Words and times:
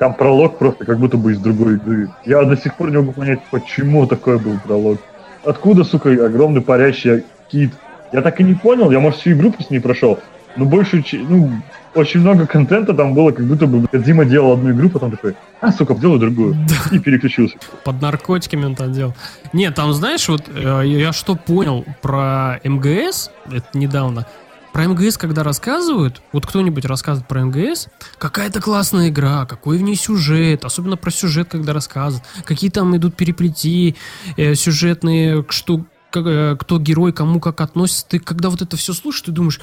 Там 0.00 0.14
пролог 0.14 0.56
просто 0.56 0.86
как 0.86 0.98
будто 0.98 1.18
бы 1.18 1.32
из 1.32 1.38
другой 1.38 1.74
игры. 1.74 2.08
Я 2.24 2.42
до 2.44 2.56
сих 2.56 2.74
пор 2.74 2.90
не 2.90 2.96
могу 2.96 3.12
понять, 3.12 3.40
почему 3.50 4.06
такой 4.06 4.38
был 4.38 4.58
пролог. 4.58 4.98
Откуда, 5.44 5.84
сука, 5.84 6.08
огромный 6.08 6.62
парящий 6.62 7.24
кит? 7.52 7.74
Я 8.10 8.22
так 8.22 8.40
и 8.40 8.42
не 8.42 8.54
понял, 8.54 8.90
я, 8.90 8.98
может, 8.98 9.20
всю 9.20 9.32
игру 9.32 9.52
просто 9.52 9.74
не 9.74 9.78
прошел. 9.78 10.18
Но 10.56 10.64
больше, 10.64 11.04
ну, 11.12 11.50
очень 11.94 12.20
много 12.20 12.46
контента 12.46 12.94
там 12.94 13.12
было, 13.12 13.30
как 13.30 13.44
будто 13.44 13.66
бы 13.66 13.86
Кадзима 13.88 14.24
делал 14.24 14.54
одну 14.54 14.70
игру, 14.70 14.88
потом 14.88 15.10
такой, 15.10 15.36
а, 15.60 15.70
сука, 15.70 15.94
сделаю 15.94 16.18
другую. 16.18 16.56
И 16.92 16.98
переключился. 16.98 17.58
Под 17.84 18.00
наркотиками 18.00 18.64
он 18.64 18.76
там 18.76 18.92
делал. 18.92 19.14
Нет, 19.52 19.74
там, 19.74 19.92
знаешь, 19.92 20.26
вот 20.30 20.44
э, 20.48 20.82
я 20.86 21.12
что 21.12 21.36
понял 21.36 21.84
про 22.00 22.58
МГС, 22.64 23.30
это 23.52 23.66
недавно, 23.74 24.26
про 24.72 24.86
МГС, 24.86 25.16
когда 25.18 25.42
рассказывают, 25.42 26.22
вот 26.32 26.46
кто-нибудь 26.46 26.84
рассказывает 26.84 27.28
про 27.28 27.44
МГС, 27.44 27.88
какая-то 28.18 28.60
классная 28.60 29.08
игра, 29.08 29.46
какой 29.46 29.78
в 29.78 29.82
ней 29.82 29.96
сюжет, 29.96 30.64
особенно 30.64 30.96
про 30.96 31.10
сюжет, 31.10 31.48
когда 31.50 31.72
рассказывают, 31.72 32.26
какие 32.44 32.70
там 32.70 32.96
идут 32.96 33.16
переплети 33.16 33.96
э, 34.36 34.54
сюжетные, 34.54 35.44
что, 35.48 35.84
как, 36.10 36.26
э, 36.26 36.56
кто 36.58 36.78
герой, 36.78 37.12
кому 37.12 37.40
как 37.40 37.60
относится. 37.60 38.06
Ты 38.08 38.18
когда 38.20 38.50
вот 38.50 38.62
это 38.62 38.76
все 38.76 38.92
слушаешь, 38.92 39.22
ты 39.22 39.32
думаешь, 39.32 39.60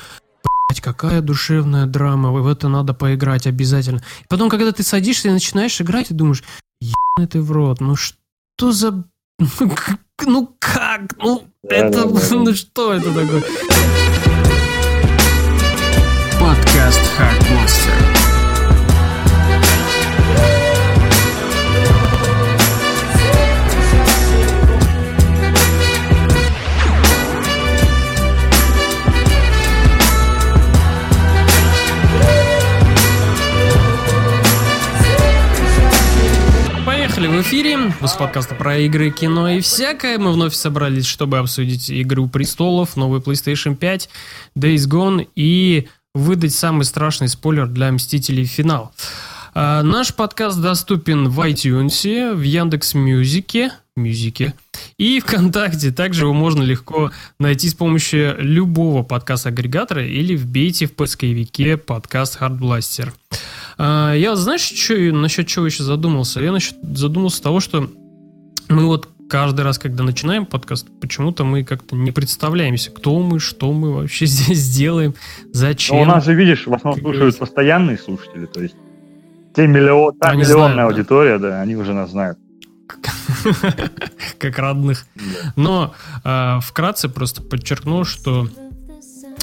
блять, 0.70 0.82
какая 0.82 1.22
душевная 1.22 1.86
драма, 1.86 2.32
в 2.32 2.48
это 2.48 2.68
надо 2.68 2.94
поиграть 2.94 3.48
обязательно. 3.48 4.00
И 4.24 4.28
потом, 4.28 4.50
когда 4.50 4.72
ты 4.72 4.84
садишься 4.84 5.30
и 5.30 5.32
начинаешь 5.32 5.80
играть, 5.82 6.10
ты 6.10 6.14
думаешь, 6.14 6.44
ебаный 6.82 7.28
ты 7.30 7.42
в 7.42 7.52
рот, 7.52 7.80
ну 7.82 7.96
что 7.96 8.72
за... 8.72 9.04
Ну 10.26 10.56
как? 10.58 11.16
Ну 11.18 11.48
это... 11.64 12.08
Ну 12.08 12.54
что 12.56 12.94
это 12.94 13.14
такое? 13.14 13.44
Подкаст 16.78 17.02
Hackmaster. 17.18 18.28
Поехали 36.86 37.28
в 37.28 37.42
эфире. 37.42 37.92
С 38.04 38.14
подкаста 38.14 38.54
про 38.54 38.78
игры, 38.78 39.10
кино 39.10 39.50
и 39.50 39.62
всякое. 39.62 40.20
Мы 40.20 40.32
вновь 40.32 40.54
собрались, 40.54 41.08
чтобы 41.08 41.40
обсудить 41.40 41.90
Игру 41.90 42.28
Престолов, 42.28 42.96
новый 42.96 43.20
PlayStation 43.20 43.76
5, 43.76 44.10
Days 44.56 44.88
Gone 44.88 45.28
и 45.36 45.88
выдать 46.18 46.54
самый 46.54 46.84
страшный 46.84 47.30
спойлер 47.30 47.68
для 47.68 47.92
Мстителей 47.92 48.46
Финал. 48.46 48.92
А, 49.54 49.82
наш 49.84 50.14
подкаст 50.14 50.60
доступен 50.60 51.30
в 51.30 51.40
iTunes, 51.40 52.34
в 52.34 52.42
Яндекс 52.42 52.94
Мьюзике, 52.94 53.72
Мюзике 53.96 54.54
и 54.98 55.20
ВКонтакте. 55.20 55.92
Также 55.92 56.26
его 56.26 56.34
можно 56.34 56.62
легко 56.62 57.12
найти 57.40 57.70
с 57.70 57.74
помощью 57.74 58.36
любого 58.40 59.04
подкаст-агрегатора 59.04 60.06
или 60.06 60.36
вбейте 60.36 60.86
в 60.86 60.94
поисковике 60.94 61.78
подкаст 61.78 62.40
Hardblaster. 62.40 63.14
А, 63.78 64.14
я, 64.14 64.36
знаешь, 64.36 64.62
что, 64.62 64.94
насчет 64.96 65.48
чего 65.48 65.66
еще 65.66 65.84
задумался? 65.84 66.40
Я 66.42 66.52
насчет, 66.52 66.76
задумался 66.82 67.42
того, 67.42 67.60
что 67.60 67.90
мы 68.70 68.86
вот 68.86 69.10
каждый 69.30 69.62
раз, 69.62 69.78
когда 69.78 70.04
начинаем 70.04 70.46
подкаст, 70.46 70.88
почему-то 71.02 71.44
мы 71.44 71.64
как-то 71.64 71.96
не 71.96 72.12
представляемся, 72.12 72.92
кто 72.92 73.20
мы, 73.22 73.40
что 73.40 73.72
мы 73.72 73.94
вообще 73.94 74.26
здесь 74.28 74.70
делаем, 74.70 75.16
зачем. 75.52 75.98
Но 75.98 76.02
у 76.04 76.06
нас 76.06 76.26
же, 76.26 76.34
видишь, 76.34 76.68
в 76.68 76.74
основном 76.74 77.02
слушают 77.02 77.38
постоянные 77.38 77.98
слушатели, 77.98 78.46
то 78.46 78.62
есть 78.62 78.76
те 79.56 79.68
миллион, 79.68 80.16
та 80.18 80.30
они 80.30 80.42
миллионная 80.42 80.74
знают, 80.74 80.92
аудитория, 80.92 81.40
да. 81.40 81.50
да, 81.50 81.62
они 81.62 81.76
уже 81.76 81.94
нас 81.94 82.12
знают. 82.12 82.38
Как 84.40 84.58
родных. 84.60 85.06
Но 85.56 85.94
э, 86.24 86.60
вкратце 86.62 87.10
просто 87.10 87.42
подчеркну, 87.42 88.04
что 88.04 88.48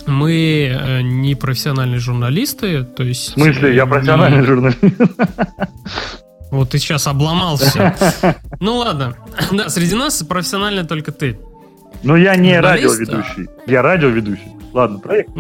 мы 0.06 0.68
э, 0.70 1.02
не 1.02 1.34
профессиональные 1.34 1.98
журналисты, 1.98 2.84
то 2.84 3.02
есть... 3.02 3.30
В 3.30 3.32
смысле? 3.32 3.74
Я 3.74 3.86
профессиональный 3.86 4.40
не... 4.40 4.46
журналист. 4.46 4.78
Вот 6.54 6.70
ты 6.70 6.78
сейчас 6.78 7.06
обломался. 7.06 7.94
Ну 8.60 8.76
ладно. 8.76 9.16
Да, 9.52 9.68
среди 9.68 9.94
нас 9.94 10.22
профессиональный 10.22 10.84
только 10.84 11.12
ты. 11.12 11.38
Ну 12.02 12.16
я 12.16 12.36
не 12.36 12.58
радиоведущий. 12.60 13.48
Я 13.66 13.82
радиоведущий. 13.82 14.48
Ладно, 14.72 14.98
проект. 14.98 15.30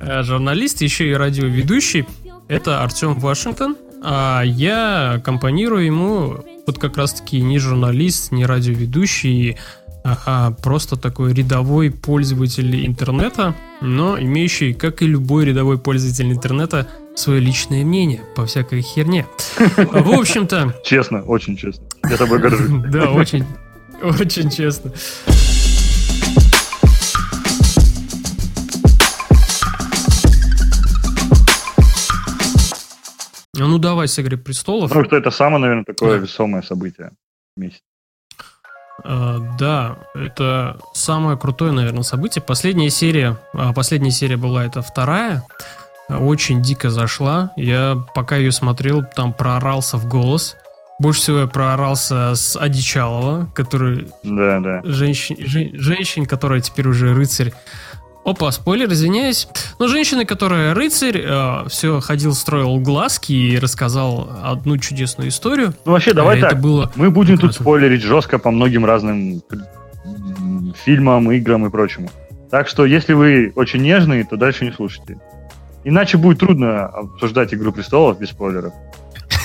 Журналист, 0.22 0.82
еще 0.82 1.10
и 1.10 1.14
радиоведущий. 1.14 2.06
Это 2.48 2.82
Артем 2.82 3.14
Вашингтон. 3.14 3.76
А 4.02 4.42
я 4.42 5.20
компонирую 5.24 5.84
ему 5.84 6.44
вот 6.66 6.78
как 6.78 6.96
раз-таки 6.96 7.40
не 7.40 7.58
журналист, 7.58 8.30
не 8.30 8.46
радиоведущий, 8.46 9.56
а 10.04 10.52
просто 10.62 10.96
такой 10.96 11.32
рядовой 11.34 11.90
пользователь 11.90 12.86
интернета, 12.86 13.54
но 13.80 14.18
имеющий, 14.18 14.72
как 14.72 15.02
и 15.02 15.06
любой 15.06 15.44
рядовой 15.46 15.78
пользователь 15.78 16.30
интернета, 16.32 16.86
свое 17.18 17.40
личное 17.40 17.84
мнение 17.84 18.22
по 18.36 18.46
всякой 18.46 18.80
херне. 18.80 19.26
В 19.76 20.18
общем-то... 20.18 20.74
Честно, 20.84 21.22
очень 21.22 21.56
честно. 21.56 21.84
Я 22.08 22.16
тобой 22.16 22.38
горжусь. 22.38 22.70
Да, 22.90 23.10
очень, 23.10 23.44
очень 24.02 24.50
честно. 24.50 24.92
Ну 33.54 33.78
давай 33.78 34.06
с 34.06 34.16
«Игры 34.18 34.36
престолов». 34.36 34.90
Потому 34.90 35.04
что 35.04 35.16
это 35.16 35.30
самое, 35.30 35.60
наверное, 35.60 35.84
такое 35.84 36.18
весомое 36.18 36.62
событие 36.62 37.10
в 37.56 37.60
месяце. 37.60 37.82
Uh, 39.04 39.56
да, 39.58 39.96
это 40.14 40.80
самое 40.92 41.38
крутое, 41.38 41.70
наверное, 41.70 42.02
событие. 42.02 42.42
Последняя 42.42 42.90
серия, 42.90 43.36
а, 43.52 43.72
последняя 43.72 44.10
серия 44.10 44.36
была 44.36 44.64
это 44.64 44.82
вторая, 44.82 45.44
очень 46.08 46.62
дико 46.62 46.90
зашла. 46.90 47.52
Я 47.56 47.96
пока 48.14 48.36
ее 48.36 48.52
смотрел, 48.52 49.04
там 49.04 49.32
проорался 49.32 49.96
в 49.96 50.06
голос. 50.08 50.56
Больше 50.98 51.20
всего 51.20 51.38
я 51.40 51.46
проорался 51.46 52.34
с 52.34 52.56
Одичалова, 52.56 53.48
который... 53.54 54.08
Да, 54.24 54.58
да. 54.60 54.80
Женщин, 54.84 55.36
жен, 55.38 55.70
женщин, 55.74 56.26
которая 56.26 56.60
теперь 56.60 56.88
уже 56.88 57.14
рыцарь 57.14 57.52
Опа, 58.28 58.52
спойлер, 58.52 58.92
извиняюсь. 58.92 59.48
Но 59.78 59.88
женщина, 59.88 60.26
которая 60.26 60.74
рыцарь, 60.74 61.18
э, 61.24 61.68
все 61.68 62.00
ходил, 62.00 62.34
строил 62.34 62.78
глазки 62.78 63.32
и 63.32 63.58
рассказал 63.58 64.28
одну 64.44 64.76
чудесную 64.76 65.30
историю. 65.30 65.72
Ну 65.86 65.92
вообще, 65.92 66.12
давай 66.12 66.36
а 66.36 66.40
так. 66.42 66.52
Это 66.52 66.60
было 66.60 66.92
Мы 66.94 67.10
будем 67.10 67.36
прекрасно. 67.36 67.48
тут 67.48 67.62
спойлерить 67.62 68.02
жестко 68.02 68.38
по 68.38 68.50
многим 68.50 68.84
разным 68.84 69.42
фильмам, 70.84 71.32
играм 71.32 71.66
и 71.66 71.70
прочему. 71.70 72.10
Так 72.50 72.68
что, 72.68 72.84
если 72.84 73.14
вы 73.14 73.52
очень 73.56 73.80
нежные, 73.80 74.24
то 74.24 74.36
дальше 74.36 74.66
не 74.66 74.72
слушайте. 74.72 75.16
Иначе 75.88 76.18
будет 76.18 76.38
трудно 76.38 76.84
обсуждать 76.84 77.54
«Игру 77.54 77.72
престолов» 77.72 78.18
без 78.18 78.28
спойлеров. 78.28 78.74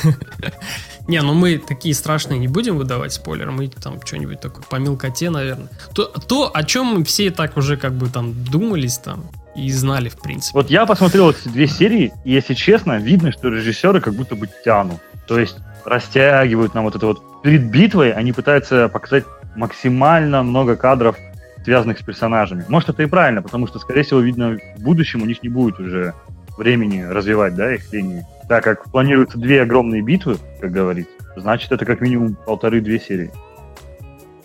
Не, 1.07 1.21
ну 1.21 1.33
мы 1.33 1.57
такие 1.57 1.95
страшные 1.95 2.37
не 2.37 2.49
будем 2.49 2.77
выдавать 2.77 3.13
спойлеры, 3.13 3.51
мы 3.51 3.69
там 3.69 3.99
что-нибудь 4.03 4.41
такое 4.41 4.63
по 4.69 4.75
мелкоте, 4.75 5.29
наверное. 5.29 5.69
То, 5.93 6.05
то, 6.05 6.51
о 6.53 6.63
чем 6.63 6.87
мы 6.87 7.05
все 7.05 7.31
так 7.31 7.55
уже 7.55 7.77
как 7.77 7.93
бы 7.93 8.09
там 8.09 8.33
думались 8.43 8.97
там 8.97 9.23
и 9.55 9.71
знали, 9.71 10.09
в 10.09 10.17
принципе. 10.17 10.57
Вот 10.57 10.69
я 10.69 10.85
посмотрел 10.85 11.29
эти 11.29 11.47
две 11.47 11.65
серии, 11.65 12.11
и, 12.25 12.33
если 12.33 12.55
честно, 12.55 12.97
видно, 12.97 13.31
что 13.31 13.47
режиссеры 13.47 14.01
как 14.01 14.13
будто 14.13 14.35
бы 14.35 14.49
тянут. 14.65 14.99
То 15.27 15.39
есть 15.39 15.55
растягивают 15.85 16.73
нам 16.73 16.83
вот 16.83 16.95
это 16.97 17.05
вот. 17.05 17.41
Перед 17.41 17.71
битвой 17.71 18.11
они 18.11 18.33
пытаются 18.33 18.89
показать 18.89 19.23
максимально 19.55 20.43
много 20.43 20.75
кадров, 20.75 21.15
связанных 21.63 21.99
с 21.99 22.01
персонажами. 22.01 22.65
Может, 22.67 22.89
это 22.89 23.03
и 23.03 23.05
правильно, 23.05 23.41
потому 23.41 23.67
что, 23.67 23.79
скорее 23.79 24.03
всего, 24.03 24.19
видно, 24.19 24.57
в 24.77 24.81
будущем 24.81 25.21
у 25.21 25.25
них 25.25 25.41
не 25.43 25.49
будет 25.49 25.79
уже 25.79 26.13
времени 26.57 27.01
развивать, 27.01 27.55
да, 27.55 27.73
их 27.73 27.91
линии 27.91 28.25
так 28.47 28.63
как 28.63 28.91
планируются 28.91 29.37
две 29.37 29.61
огромные 29.61 30.01
битвы, 30.01 30.37
как 30.59 30.71
говорится, 30.71 31.11
значит, 31.35 31.71
это 31.71 31.85
как 31.85 32.01
минимум 32.01 32.35
полторы-две 32.45 32.99
серии. 32.99 33.31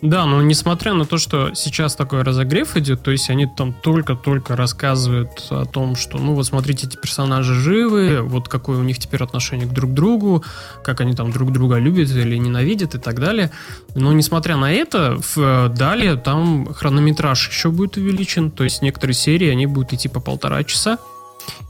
Да, 0.01 0.27
но 0.27 0.41
несмотря 0.43 0.95
на 0.95 1.05
то, 1.07 1.19
что 1.19 1.55
сейчас 1.55 1.97
такой 1.97 2.23
разогрев 2.23 2.77
идет, 2.77 3.03
то 3.03 3.11
есть 3.11 3.31
они 3.31 3.49
там 3.49 3.73
только-только 3.73 4.55
рассказывают 4.55 5.45
о 5.51 5.65
том, 5.65 5.97
что, 5.97 6.19
ну 6.19 6.35
вот 6.35 6.47
смотрите, 6.47 6.87
эти 6.87 6.97
персонажи 6.97 7.53
живы, 7.53 8.21
вот 8.23 8.49
какое 8.49 8.79
у 8.79 8.85
них 8.85 9.01
теперь 9.01 9.25
отношение 9.25 9.67
к 9.67 9.73
друг 9.73 9.93
другу, 9.93 10.45
как 10.85 11.01
они 11.01 11.17
там 11.17 11.33
друг 11.33 11.53
друга 11.53 11.79
любят 11.79 12.11
или 12.11 12.37
ненавидят 12.37 12.95
и 12.95 12.99
так 12.99 13.19
далее. 13.19 13.51
Но 13.97 14.13
несмотря 14.13 14.57
на 14.57 14.73
это, 14.73 15.19
в, 15.35 15.69
далее 15.71 16.15
там 16.15 16.73
хронометраж 16.73 17.49
еще 17.49 17.73
будет 17.73 17.97
увеличен, 17.97 18.53
то 18.53 18.63
есть 18.63 18.83
некоторые 18.83 19.17
серии, 19.17 19.49
они 19.49 19.67
будут 19.67 19.95
идти 19.95 20.09
по 20.09 20.21
полтора 20.21 20.63
часа, 20.63 20.99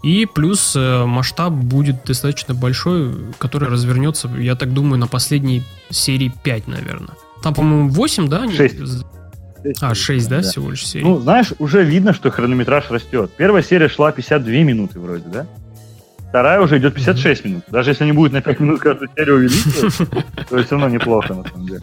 и 0.02 0.26
плюс 0.26 0.74
э, 0.76 1.04
масштаб 1.04 1.52
будет 1.52 2.04
достаточно 2.04 2.54
большой, 2.54 3.14
который 3.38 3.68
развернется, 3.68 4.28
я 4.38 4.54
так 4.54 4.72
думаю, 4.72 4.98
на 4.98 5.06
последней 5.06 5.62
серии 5.90 6.32
5, 6.42 6.68
наверное. 6.68 7.14
Там, 7.42 7.54
по-моему, 7.54 7.88
8, 7.88 8.28
да? 8.28 8.50
6. 8.50 8.76
А, 9.80 9.94
6, 9.94 10.28
да, 10.28 10.36
да, 10.36 10.42
всего 10.42 10.70
лишь 10.70 10.86
серий? 10.86 11.04
Ну, 11.04 11.18
знаешь, 11.18 11.52
уже 11.58 11.82
видно, 11.84 12.12
что 12.12 12.30
хронометраж 12.30 12.90
растет. 12.90 13.30
Первая 13.36 13.62
серия 13.62 13.88
шла 13.88 14.12
52 14.12 14.52
минуты 14.62 15.00
вроде, 15.00 15.24
да? 15.26 15.46
Вторая 16.28 16.60
уже 16.60 16.78
идет 16.78 16.94
56 16.94 17.44
минут. 17.44 17.64
Даже 17.68 17.90
если 17.90 18.04
они 18.04 18.12
будут 18.12 18.32
на 18.32 18.42
5 18.42 18.60
минут 18.60 18.80
каждую 18.80 19.08
серию 19.16 19.36
увеличивать, 19.36 19.96
то 20.48 20.62
все 20.62 20.70
равно 20.70 20.88
неплохо, 20.88 21.34
на 21.34 21.44
самом 21.44 21.66
деле. 21.66 21.80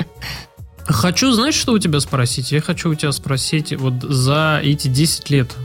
Хочу, 0.85 1.31
знаешь, 1.31 1.55
что 1.55 1.73
у 1.73 1.79
тебя 1.79 1.99
спросить? 1.99 2.51
Я 2.51 2.61
хочу 2.61 2.91
у 2.91 2.95
тебя 2.95 3.11
спросить, 3.11 3.75
вот 3.75 4.03
за 4.03 4.59
эти 4.63 4.87
10 4.87 5.29
лет, 5.31 5.55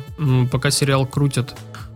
пока 0.51 0.71
сериал 0.71 1.05
крутят, 1.05 1.55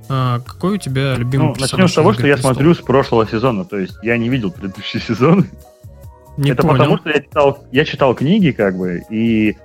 а, 0.09 0.41
какой 0.41 0.75
у 0.75 0.77
тебя 0.79 1.15
любимый 1.15 1.49
ну, 1.49 1.55
Начнем 1.59 1.89
с 1.89 1.95
того, 1.95 2.13
что 2.13 2.27
я 2.27 2.37
смотрю 2.37 2.75
с 2.75 2.79
прошлого 2.79 3.27
сезона, 3.27 3.65
то 3.65 3.79
есть 3.79 3.95
я 4.03 4.17
не 4.19 4.29
видел 4.29 4.51
предыдущий 4.51 5.01
сезон. 5.01 5.47
Не 6.37 6.51
Это 6.51 6.63
понял. 6.63 6.79
потому, 6.79 6.99
что 6.99 7.11
я 7.11 7.21
читал, 7.21 7.65
я 7.71 7.85
читал 7.85 8.15
книги, 8.15 8.51
как 8.51 8.77
бы, 8.77 9.03
и 9.09 9.57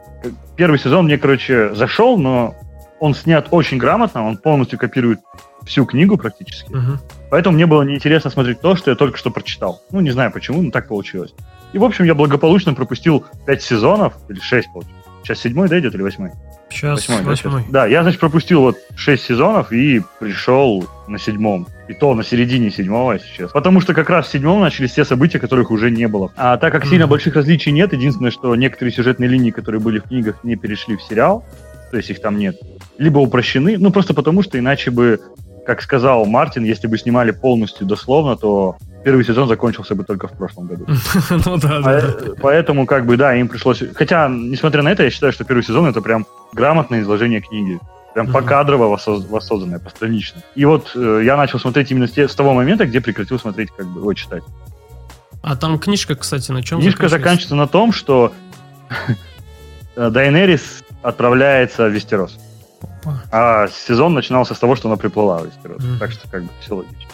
первый 0.56 0.77
сезон 0.77 1.06
мне, 1.06 1.18
короче, 1.18 1.74
зашел, 1.74 2.18
но 2.18 2.56
он 3.00 3.15
снят 3.15 3.47
очень 3.51 3.77
грамотно, 3.77 4.27
он 4.27 4.38
полностью 4.38 4.77
копирует 4.77 5.19
всю 5.65 5.86
книгу 5.86 6.18
практически. 6.18 6.71
Угу. 6.71 7.00
Поэтому 7.31 7.56
мне 7.56 7.65
было 7.65 7.83
неинтересно 7.83 8.30
смотреть 8.30 8.62
то, 8.62 8.75
что 8.75 8.92
я 8.92 8.95
только 8.95 9.18
что 9.18 9.31
прочитал. 9.31 9.81
Ну, 9.92 10.00
не 10.00 10.12
знаю 10.12 10.31
почему, 10.31 10.62
но 10.62 10.71
так 10.71 10.88
получилось. 10.88 11.33
И, 11.74 11.77
в 11.77 11.83
общем, 11.83 12.06
я 12.06 12.15
благополучно 12.15 12.74
пропустил 12.74 13.25
5 13.45 13.62
сезонов, 13.62 14.13
или 14.30 14.39
6, 14.39 14.68
получается. 14.74 15.00
Сейчас 15.24 15.39
седьмой, 15.39 15.69
да, 15.69 15.80
идет, 15.80 15.94
или 15.94 16.01
восьмой? 16.01 16.31
Сейчас 16.69 17.07
восьмой. 17.07 17.24
восьмой. 17.24 17.63
Да, 17.69 17.86
я, 17.86 18.04
значит, 18.04 18.19
пропустил 18.19 18.62
вот 18.62 18.77
6 18.95 19.24
сезонов 19.24 19.71
и 19.71 20.01
пришел 20.19 20.86
на 21.07 21.18
седьмом. 21.18 21.68
И 21.88 21.94
то 21.94 22.13
на 22.13 22.24
середине 22.24 22.69
седьмого 22.69 23.19
сейчас. 23.19 23.51
Потому 23.51 23.81
что 23.81 23.94
как 23.94 24.10
раз 24.10 24.27
в 24.27 24.31
седьмом 24.31 24.62
начались 24.62 24.92
все 24.92 25.04
события, 25.04 25.39
которых 25.39 25.71
уже 25.71 25.89
не 25.89 26.07
было. 26.07 26.31
А 26.36 26.57
так 26.57 26.71
как 26.71 26.86
mm-hmm. 26.86 26.89
сильно 26.89 27.07
больших 27.07 27.36
различий 27.36 27.71
нет, 27.71 27.94
единственное, 27.94 28.31
что 28.31 28.56
некоторые 28.56 28.94
сюжетные 28.94 29.27
линии, 29.27 29.51
которые 29.51 29.81
были 29.81 30.00
в 30.00 30.04
книгах, 30.04 30.44
не 30.44 30.56
перешли 30.56 30.95
в 30.95 31.01
сериал, 31.01 31.44
то 31.89 31.98
есть 31.98 32.10
их 32.12 32.21
там 32.21 32.38
нет, 32.38 32.56
либо 32.98 33.19
упрощены, 33.19 33.77
ну 33.77 33.92
просто 33.92 34.13
потому, 34.13 34.44
что 34.44 34.60
иначе 34.60 34.92
бы 34.92 35.19
как 35.69 35.83
сказал 35.83 36.25
Мартин, 36.25 36.63
если 36.63 36.88
бы 36.88 36.98
снимали 36.98 37.30
полностью 37.30 37.86
дословно, 37.86 38.36
то 38.36 38.77
первый 39.04 39.24
сезон 39.24 39.48
закончился 39.48 39.94
бы 39.94 40.04
только 40.04 40.27
в 40.27 40.31
прошлом 40.31 40.66
году. 40.66 40.88
Ну 41.45 41.57
да, 41.57 41.80
да. 41.80 42.16
Поэтому, 42.42 42.88
как 42.88 43.06
бы, 43.06 43.18
да, 43.18 43.36
им 43.36 43.48
пришлось... 43.48 43.83
Хотя, 43.94 44.27
несмотря 44.30 44.81
на 44.81 44.89
это, 44.89 45.04
я 45.04 45.12
считаю, 45.12 45.31
что 45.31 45.44
первый 45.44 45.62
сезон 45.62 45.86
это 45.86 46.01
прям 46.01 46.25
грамотное 46.54 47.01
изложение 47.01 47.39
книги. 47.39 47.80
Прям 48.16 48.31
покадрово 48.31 48.98
воссозданное, 49.30 49.77
постранично. 49.77 50.42
И 50.56 50.66
вот 50.66 50.94
э, 50.95 51.21
я 51.24 51.38
начал 51.38 51.60
смотреть 51.60 51.92
именно 51.92 52.07
с 52.07 52.36
того 52.36 52.56
момента, 52.56 52.88
где 52.88 53.00
прекратил 53.00 53.38
смотреть, 53.38 53.69
как 53.77 53.86
бы, 53.86 54.04
ой, 54.04 54.16
читать. 54.16 54.42
А 55.44 55.56
там 55.56 55.77
книжка, 55.77 56.16
кстати, 56.16 56.50
на 56.51 56.63
чем 56.63 56.81
Книжка 56.81 57.10
заканчивается 57.10 57.56
на 57.56 57.68
том, 57.68 57.92
что 57.92 58.33
Дайнерис 59.95 60.83
отправляется 61.04 61.86
в 61.86 61.92
Вестерос. 61.92 62.39
А 63.31 63.68
сезон 63.68 64.14
начинался 64.14 64.54
с 64.54 64.60
того, 64.60 64.76
что 64.76 64.90
она 64.90 64.98
приплыла 64.98 65.40
в 65.40 65.46
Вестерос. 65.46 65.81
Mm-hmm. 65.81 66.00
Так 66.00 66.12
что 66.12 66.30
как 66.30 66.44
бы 66.44 66.50
все 66.62 66.76
логично. 66.76 67.10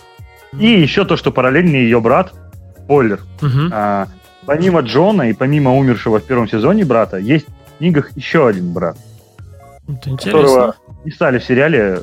И 0.59 0.67
еще 0.67 1.05
то, 1.05 1.17
что 1.17 1.31
параллельно 1.31 1.75
ее 1.75 1.99
брат, 1.99 2.33
спойлер, 2.83 3.21
mm-hmm. 3.41 3.69
а, 3.71 4.07
помимо 4.45 4.81
Джона 4.81 5.29
и 5.29 5.33
помимо 5.33 5.75
умершего 5.75 6.19
в 6.19 6.23
первом 6.23 6.47
сезоне 6.47 6.85
брата, 6.85 7.17
есть 7.17 7.47
в 7.47 7.77
книгах 7.79 8.15
еще 8.15 8.47
один 8.47 8.71
брат. 8.71 8.97
Это 9.87 10.17
которого 10.17 10.75
не 11.03 11.11
стали 11.11 11.39
в 11.39 11.43
сериале 11.43 12.01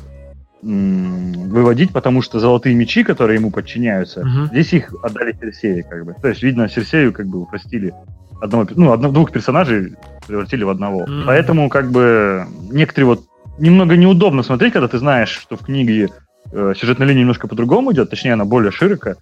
м- 0.61 1.49
выводить, 1.49 1.91
потому 1.91 2.21
что 2.21 2.39
золотые 2.39 2.75
мечи, 2.75 3.03
которые 3.03 3.39
ему 3.39 3.51
подчиняются, 3.51 4.21
mm-hmm. 4.21 4.47
здесь 4.47 4.73
их 4.73 4.93
отдали 5.03 5.35
Серсею, 5.39 5.83
как 5.89 6.05
бы. 6.05 6.15
То 6.21 6.27
есть, 6.27 6.43
видно, 6.43 6.69
Серсею 6.69 7.11
как 7.11 7.27
бы 7.27 7.41
упростили 7.41 7.93
одного, 8.41 8.67
ну, 8.75 8.91
одно, 8.91 9.11
двух 9.11 9.31
персонажей 9.31 9.95
превратили 10.27 10.63
в 10.63 10.69
одного. 10.69 11.05
Mm-hmm. 11.05 11.23
Поэтому, 11.25 11.69
как 11.69 11.91
бы, 11.91 12.45
некоторые 12.71 13.07
вот 13.07 13.23
немного 13.57 13.95
неудобно 13.95 14.43
смотреть, 14.43 14.73
когда 14.73 14.87
ты 14.87 14.97
знаешь, 14.97 15.29
что 15.29 15.57
в 15.57 15.65
книге 15.65 16.09
э, 16.51 16.73
сюжетная 16.77 17.07
линия 17.07 17.21
немножко 17.21 17.47
по-другому 17.47 17.93
идет, 17.93 18.09
точнее, 18.09 18.33
она 18.33 18.45
более 18.45 18.71
широко. 18.71 19.15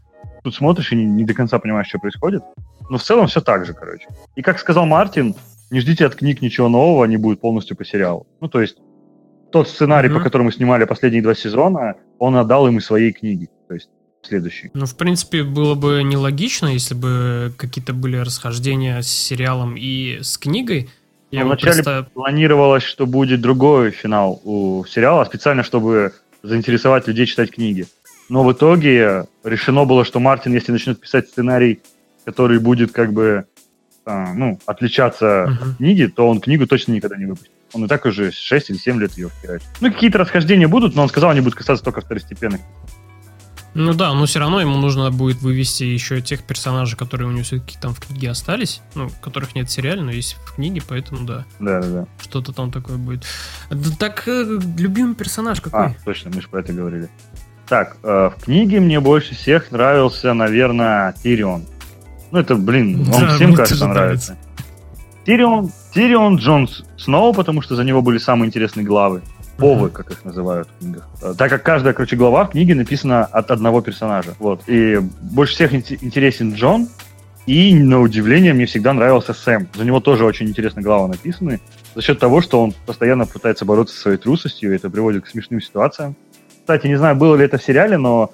Тут 0.44 0.56
смотришь 0.56 0.92
и 0.92 0.96
не, 0.96 1.06
не 1.06 1.24
до 1.24 1.34
конца 1.34 1.60
понимаешь, 1.60 1.88
что 1.88 2.00
происходит. 2.00 2.44
Но 2.90 2.98
в 2.98 3.04
целом 3.04 3.28
все 3.28 3.42
так 3.42 3.66
же, 3.66 3.74
короче. 3.74 4.08
И 4.36 4.42
как 4.42 4.60
сказал 4.60 4.86
Мартин, 4.86 5.36
не 5.70 5.80
ждите 5.80 6.06
от 6.06 6.16
книг 6.16 6.42
ничего 6.42 6.68
нового, 6.68 7.06
они 7.06 7.18
будут 7.18 7.40
полностью 7.40 7.78
по 7.78 7.86
сериалу. 7.86 8.28
Ну, 8.42 8.48
то 8.48 8.62
есть, 8.62 8.78
тот 9.52 9.70
сценарий, 9.70 10.10
mm-hmm. 10.10 10.14
по 10.14 10.20
которому 10.22 10.52
снимали 10.52 10.86
последние 10.86 11.24
два 11.24 11.36
сезона, 11.36 11.96
он 12.20 12.36
отдал 12.36 12.68
им 12.68 12.78
из 12.78 12.86
своей 12.86 13.12
книги. 13.12 13.50
То 13.68 13.76
есть, 13.76 13.90
следующий. 14.22 14.72
Ну, 14.74 14.86
в 14.86 14.96
принципе, 14.96 15.44
было 15.44 15.76
бы 15.76 16.04
нелогично, 16.04 16.68
если 16.68 16.96
бы 16.96 17.54
какие-то 17.58 17.94
были 17.94 18.18
расхождения 18.18 19.02
с 19.02 19.08
сериалом 19.08 19.76
и 19.78 20.20
с 20.22 20.38
книгой. 20.38 20.90
Я 21.32 21.46
вначале 21.46 21.84
просто... 21.84 22.08
планировалось, 22.14 22.84
что 22.84 23.06
будет 23.06 23.42
другой 23.42 23.92
финал 23.92 24.42
у 24.44 24.84
сериала, 24.86 25.24
специально, 25.24 25.64
чтобы 25.64 26.14
заинтересовать 26.44 27.08
людей 27.08 27.26
читать 27.26 27.52
книги. 27.52 27.88
Но 28.30 28.44
в 28.44 28.52
итоге 28.52 29.26
решено 29.44 29.86
было, 29.86 30.06
что 30.06 30.20
Мартин, 30.20 30.54
если 30.54 30.72
начнет 30.72 31.00
писать 31.00 31.28
сценарий, 31.30 31.82
который 32.26 32.60
будет 32.60 32.92
как 32.92 33.14
бы 33.14 33.46
а, 34.06 34.34
ну, 34.34 34.60
отличаться 34.66 35.26
uh-huh. 35.26 35.72
от 35.72 35.78
книги, 35.78 36.06
то 36.08 36.28
он 36.28 36.40
книгу 36.42 36.68
точно 36.68 36.94
никогда 36.94 37.18
не 37.18 37.26
выпустит. 37.26 37.52
Он 37.74 37.86
и 37.86 37.88
так 37.88 38.06
уже 38.06 38.32
6 38.32 38.70
или 38.70 38.78
7 38.78 39.00
лет 39.00 39.14
ее 39.18 39.30
втирает. 39.30 39.62
Ну, 39.80 39.92
какие-то 39.92 40.18
расхождения 40.18 40.68
будут, 40.68 40.96
но 40.96 41.04
он 41.04 41.10
сказал, 41.10 41.30
они 41.30 41.42
будут 41.42 41.56
касаться 41.56 41.84
только 41.84 42.02
второстепенных 42.02 42.62
ну 43.74 43.94
да, 43.94 44.14
но 44.14 44.26
все 44.26 44.40
равно 44.40 44.60
ему 44.60 44.78
нужно 44.78 45.12
будет 45.12 45.42
вывести 45.42 45.84
еще 45.84 46.22
тех 46.22 46.44
персонажей, 46.44 46.98
которые 46.98 47.30
у 47.30 47.32
него 47.32 47.44
все-таки 47.44 47.78
там 47.80 47.94
в 47.94 48.00
книге 48.02 48.32
остались, 48.32 48.82
ну, 48.96 49.10
которых 49.22 49.56
нет 49.56 49.70
в 49.70 49.72
сериале, 49.72 50.02
но 50.02 50.12
есть 50.12 50.38
в 50.46 50.56
книге, 50.56 50.82
поэтому 50.86 51.26
да. 51.26 51.46
Да, 51.60 51.82
да, 51.82 51.88
да. 51.88 52.08
Что-то 52.20 52.52
там 52.52 52.72
такое 52.72 52.98
будет. 52.98 53.24
Да, 53.70 53.90
так, 53.98 54.28
э, 54.28 54.60
любимый 54.78 55.16
персонаж 55.16 55.62
какой? 55.62 55.86
А, 55.86 55.96
точно, 56.04 56.32
мы 56.34 56.42
же 56.42 56.50
про 56.50 56.60
это 56.60 56.74
говорили. 56.74 57.10
Так, 57.68 57.96
э, 58.04 58.32
в 58.36 58.44
книге 58.44 58.82
мне 58.82 59.00
больше 59.00 59.36
всех 59.36 59.72
нравился, 59.72 60.34
наверное, 60.34 61.16
Тирион. 61.24 61.66
Ну, 62.32 62.40
это, 62.40 62.56
блин, 62.56 63.08
он 63.14 63.22
да, 63.22 63.36
всем, 63.36 63.56
кажется, 63.56 63.88
нравится. 63.88 64.34
нравится. 64.34 64.52
Тирион, 65.26 65.72
Тирион 65.94 66.36
Джон 66.38 66.68
Сноу, 66.98 67.34
потому 67.34 67.62
что 67.62 67.76
за 67.76 67.84
него 67.86 68.02
были 68.02 68.18
самые 68.18 68.48
интересные 68.48 68.86
главы 68.86 69.22
повы, 69.58 69.90
как 69.90 70.12
их 70.12 70.26
называют 70.26 70.68
в 70.68 70.80
книгах. 70.80 71.08
Э, 71.22 71.34
так 71.38 71.50
как 71.50 71.64
каждая, 71.64 71.94
короче, 71.94 72.16
глава 72.16 72.46
в 72.46 72.52
книге 72.52 72.76
написана 72.76 73.26
от 73.26 73.52
одного 73.52 73.82
персонажа. 73.82 74.34
Вот. 74.40 74.64
И 74.68 75.00
больше 75.22 75.54
всех 75.54 75.74
интересен 75.74 76.54
Джон, 76.54 76.88
и, 77.48 77.74
на 77.74 78.00
удивление, 78.00 78.54
мне 78.54 78.66
всегда 78.66 78.94
нравился 78.94 79.34
Сэм. 79.34 79.68
За 79.74 79.84
него 79.84 80.00
тоже 80.00 80.26
очень 80.26 80.48
интересные 80.48 80.84
главы 80.84 81.10
написаны. 81.10 81.60
За 81.96 82.02
счет 82.02 82.20
того, 82.20 82.42
что 82.42 82.62
он 82.62 82.74
постоянно 82.86 83.26
пытается 83.26 83.66
бороться 83.66 83.96
со 83.96 84.02
своей 84.02 84.18
трусостью, 84.18 84.72
и 84.72 84.76
это 84.76 84.90
приводит 84.90 85.26
к 85.26 85.28
смешным 85.28 85.60
ситуациям. 85.60 86.16
Кстати, 86.60 86.88
не 86.88 86.96
знаю, 86.96 87.16
было 87.16 87.36
ли 87.36 87.44
это 87.44 87.58
в 87.58 87.64
сериале, 87.64 87.98
но 87.98 88.32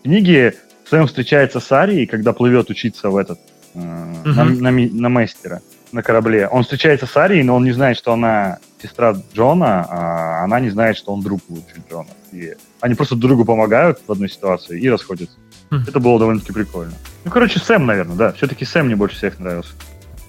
в 0.00 0.02
книге 0.02 0.56
Сэм 0.90 1.06
встречается 1.06 1.60
с 1.60 1.70
Арией, 1.70 2.06
когда 2.06 2.32
плывет 2.32 2.70
учиться 2.70 3.10
в 3.10 3.16
этот, 3.16 3.38
э, 3.74 3.78
uh-huh. 3.78 4.60
на, 4.60 4.70
на, 4.70 4.70
на 4.70 5.08
мастера 5.08 5.62
на 5.92 6.02
корабле. 6.02 6.48
Он 6.48 6.62
встречается 6.62 7.06
с 7.06 7.16
Арией, 7.16 7.42
но 7.42 7.56
он 7.56 7.64
не 7.64 7.72
знает, 7.72 7.96
что 7.96 8.12
она 8.12 8.58
сестра 8.82 9.16
Джона, 9.34 9.86
а 9.88 10.44
она 10.44 10.60
не 10.60 10.70
знает, 10.70 10.96
что 10.96 11.12
он 11.12 11.22
друг 11.22 11.40
лучше 11.48 11.82
Джона. 11.90 12.08
И 12.32 12.54
они 12.80 12.94
просто 12.94 13.16
друг 13.16 13.30
другу 13.30 13.44
помогают 13.44 14.00
в 14.06 14.12
одной 14.12 14.28
ситуации 14.28 14.80
и 14.80 14.88
расходятся. 14.88 15.36
Mm. 15.70 15.88
Это 15.88 16.00
было 16.00 16.18
довольно-таки 16.18 16.52
прикольно. 16.52 16.94
Ну, 17.24 17.30
короче, 17.30 17.58
Сэм, 17.60 17.86
наверное, 17.86 18.16
да. 18.16 18.32
Все-таки 18.32 18.64
Сэм 18.64 18.86
мне 18.86 18.96
больше 18.96 19.16
всех 19.16 19.38
нравился. 19.38 19.72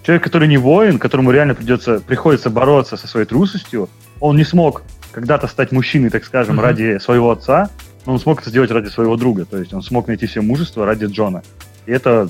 Человек, 0.03 0.23
который 0.23 0.47
не 0.47 0.57
воин, 0.57 0.99
которому 0.99 1.31
реально 1.31 1.55
придется, 1.55 1.99
приходится 1.99 2.49
бороться 2.49 2.97
со 2.97 3.07
своей 3.07 3.25
трусостью, 3.25 3.89
он 4.19 4.35
не 4.35 4.43
смог 4.43 4.83
когда-то 5.11 5.47
стать 5.47 5.71
мужчиной, 5.71 6.09
так 6.09 6.25
скажем, 6.25 6.59
mm-hmm. 6.59 6.63
ради 6.63 6.97
своего 6.99 7.31
отца, 7.31 7.69
но 8.05 8.13
он 8.13 8.19
смог 8.19 8.41
это 8.41 8.49
сделать 8.49 8.71
ради 8.71 8.87
своего 8.87 9.15
друга. 9.15 9.45
То 9.45 9.57
есть 9.57 9.73
он 9.73 9.81
смог 9.83 10.07
найти 10.07 10.27
себе 10.27 10.41
мужество 10.41 10.85
ради 10.85 11.05
Джона. 11.05 11.43
И 11.85 11.91
это 11.91 12.29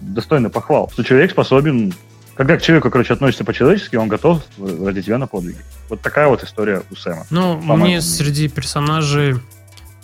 достойно 0.00 0.50
похвал, 0.50 0.90
что 0.92 1.02
человек 1.04 1.30
способен 1.30 1.92
когда 2.34 2.56
к 2.56 2.62
человеку, 2.62 2.90
короче, 2.90 3.12
относится 3.12 3.44
по-человечески, 3.44 3.96
он 3.96 4.08
готов 4.08 4.42
ради 4.58 5.02
тебя 5.02 5.18
на 5.18 5.26
подвиги. 5.26 5.58
Вот 5.88 6.00
такая 6.00 6.28
вот 6.28 6.42
история 6.42 6.82
у 6.90 6.96
Сэма. 6.96 7.26
Ну, 7.30 7.58
мне 7.58 8.00
среди 8.00 8.48
персонажей... 8.48 9.36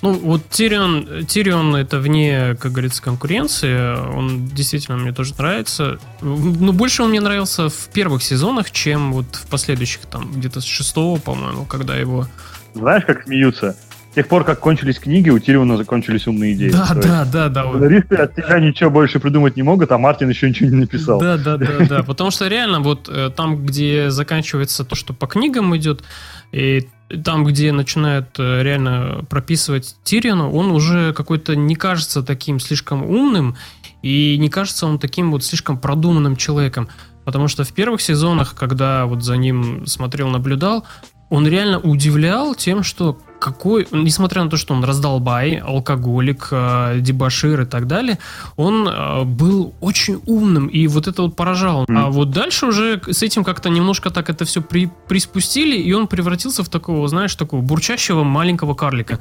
Ну, 0.00 0.12
вот 0.12 0.48
Тирион, 0.48 1.26
Тирион 1.26 1.74
это 1.74 1.98
вне, 1.98 2.54
как 2.60 2.70
говорится, 2.70 3.02
конкуренции. 3.02 3.98
Он 4.14 4.46
действительно 4.46 4.96
мне 4.96 5.12
тоже 5.12 5.34
нравится. 5.36 5.98
Но 6.20 6.72
больше 6.72 7.02
он 7.02 7.10
мне 7.10 7.20
нравился 7.20 7.68
в 7.68 7.88
первых 7.92 8.22
сезонах, 8.22 8.70
чем 8.70 9.12
вот 9.12 9.34
в 9.34 9.48
последующих, 9.48 10.02
там, 10.02 10.32
где-то 10.32 10.60
с 10.60 10.64
шестого, 10.64 11.18
по-моему, 11.18 11.64
когда 11.64 11.96
его... 11.96 12.28
Знаешь, 12.74 13.04
как 13.06 13.24
смеются? 13.24 13.76
С 14.18 14.20
тех 14.20 14.26
пор, 14.26 14.42
как 14.42 14.58
кончились 14.58 14.98
книги, 14.98 15.30
у 15.30 15.38
Тириона 15.38 15.76
закончились 15.76 16.26
умные 16.26 16.54
идеи. 16.54 16.70
Да, 16.70 16.88
То 16.88 17.02
да, 17.02 17.24
да, 17.24 17.48
да. 17.48 17.70
Сценаристы 17.70 18.16
от 18.16 18.34
тебя 18.34 18.58
ничего 18.58 18.90
больше 18.90 19.20
придумать 19.20 19.54
не 19.54 19.62
могут, 19.62 19.92
а 19.92 19.98
Мартин 19.98 20.28
еще 20.28 20.48
ничего 20.48 20.70
не 20.70 20.74
написал. 20.74 21.20
Да, 21.20 21.36
да, 21.36 21.56
да, 21.56 21.86
да. 21.88 22.02
Потому 22.02 22.32
что 22.32 22.48
реально 22.48 22.80
вот 22.80 23.08
э, 23.08 23.30
там, 23.30 23.64
где 23.64 24.10
заканчивается 24.10 24.84
то, 24.84 24.96
что 24.96 25.14
по 25.14 25.28
книгам 25.28 25.76
идет, 25.76 26.02
и 26.50 26.88
там, 27.24 27.44
где 27.44 27.70
начинают 27.70 28.30
э, 28.40 28.64
реально 28.64 29.24
прописывать 29.30 29.94
Тириона, 30.02 30.50
он 30.50 30.72
уже 30.72 31.12
какой-то 31.12 31.54
не 31.54 31.76
кажется 31.76 32.24
таким 32.24 32.58
слишком 32.58 33.04
умным, 33.04 33.54
и 34.02 34.36
не 34.36 34.48
кажется 34.48 34.86
он 34.88 34.98
таким 34.98 35.30
вот 35.30 35.44
слишком 35.44 35.78
продуманным 35.78 36.34
человеком. 36.34 36.88
Потому 37.24 37.46
что 37.46 37.62
в 37.62 37.72
первых 37.72 38.00
сезонах, 38.00 38.56
когда 38.56 39.06
вот 39.06 39.22
за 39.22 39.36
ним 39.36 39.86
смотрел, 39.86 40.26
наблюдал, 40.26 40.84
он 41.30 41.46
реально 41.46 41.78
удивлял 41.78 42.56
тем, 42.56 42.82
что 42.82 43.20
какой, 43.38 43.86
несмотря 43.92 44.44
на 44.44 44.50
то, 44.50 44.56
что 44.56 44.74
он 44.74 44.84
раздолбай, 44.84 45.56
алкоголик, 45.56 46.48
э, 46.50 46.98
дебашир 47.00 47.62
и 47.62 47.66
так 47.66 47.86
далее, 47.86 48.18
он 48.56 48.88
э, 48.88 49.24
был 49.24 49.74
очень 49.80 50.20
умным, 50.26 50.66
и 50.66 50.86
вот 50.86 51.06
это 51.06 51.22
вот 51.22 51.36
поражало. 51.36 51.84
Mm. 51.84 51.98
А 51.98 52.10
вот 52.10 52.30
дальше 52.30 52.66
уже 52.66 53.00
с 53.06 53.22
этим 53.22 53.44
как-то 53.44 53.70
немножко 53.70 54.10
так 54.10 54.30
это 54.30 54.44
все 54.44 54.60
при, 54.60 54.90
приспустили, 55.08 55.76
и 55.76 55.92
он 55.92 56.06
превратился 56.06 56.62
в 56.64 56.68
такого, 56.68 57.08
знаешь, 57.08 57.34
такого 57.34 57.60
бурчащего 57.60 58.24
маленького 58.24 58.74
карлика 58.74 59.18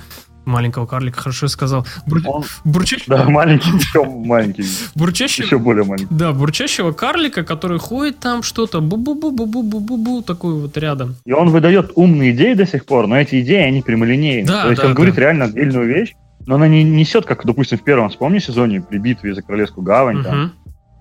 маленького 0.48 0.86
карлика, 0.86 1.22
хорошо 1.22 1.48
сказал. 1.48 1.86
Бур... 2.06 2.22
Он... 2.26 2.44
Бурчащего... 2.64 3.18
Да, 3.18 3.30
маленький, 3.30 3.70
еще 3.70 4.04
маленький. 4.04 4.64
Бурчащего... 4.96 5.46
Еще 5.46 5.60
более 5.60 5.84
маленький. 5.84 6.14
Да, 6.14 6.32
бурчащего 6.32 6.92
карлика, 6.92 7.44
который 7.44 7.80
ходит 7.80 8.20
там 8.20 8.44
что-то, 8.44 8.80
бу-бу-бу-бу-бу-бу-бу, 8.80 10.24
такой 10.24 10.54
вот 10.54 10.78
рядом. 10.78 11.16
И 11.26 11.32
он 11.32 11.50
выдает 11.50 11.92
умные 11.96 12.32
идеи 12.32 12.54
до 12.54 12.66
сих 12.66 12.86
пор, 12.86 13.08
но 13.08 13.20
эти 13.20 13.42
идеи, 13.42 13.62
они 13.62 13.82
прямолинейные. 13.82 14.46
Да, 14.46 14.64
То 14.64 14.70
есть 14.70 14.82
да, 14.82 14.88
он 14.88 14.94
да. 14.94 14.96
говорит 14.96 15.18
реально 15.18 15.46
отдельную 15.46 15.88
вещь, 15.88 16.14
но 16.46 16.56
она 16.56 16.68
не 16.68 16.84
несет, 16.84 17.26
как, 17.26 17.46
допустим, 17.46 17.78
в 17.78 17.84
первом, 17.84 18.10
вспомни, 18.10 18.40
сезоне 18.40 18.82
при 18.82 18.98
битве 18.98 19.36
за 19.36 19.42
Королевскую 19.42 19.84
гавань. 19.84 20.18
Угу. 20.18 20.24
Там. 20.24 20.54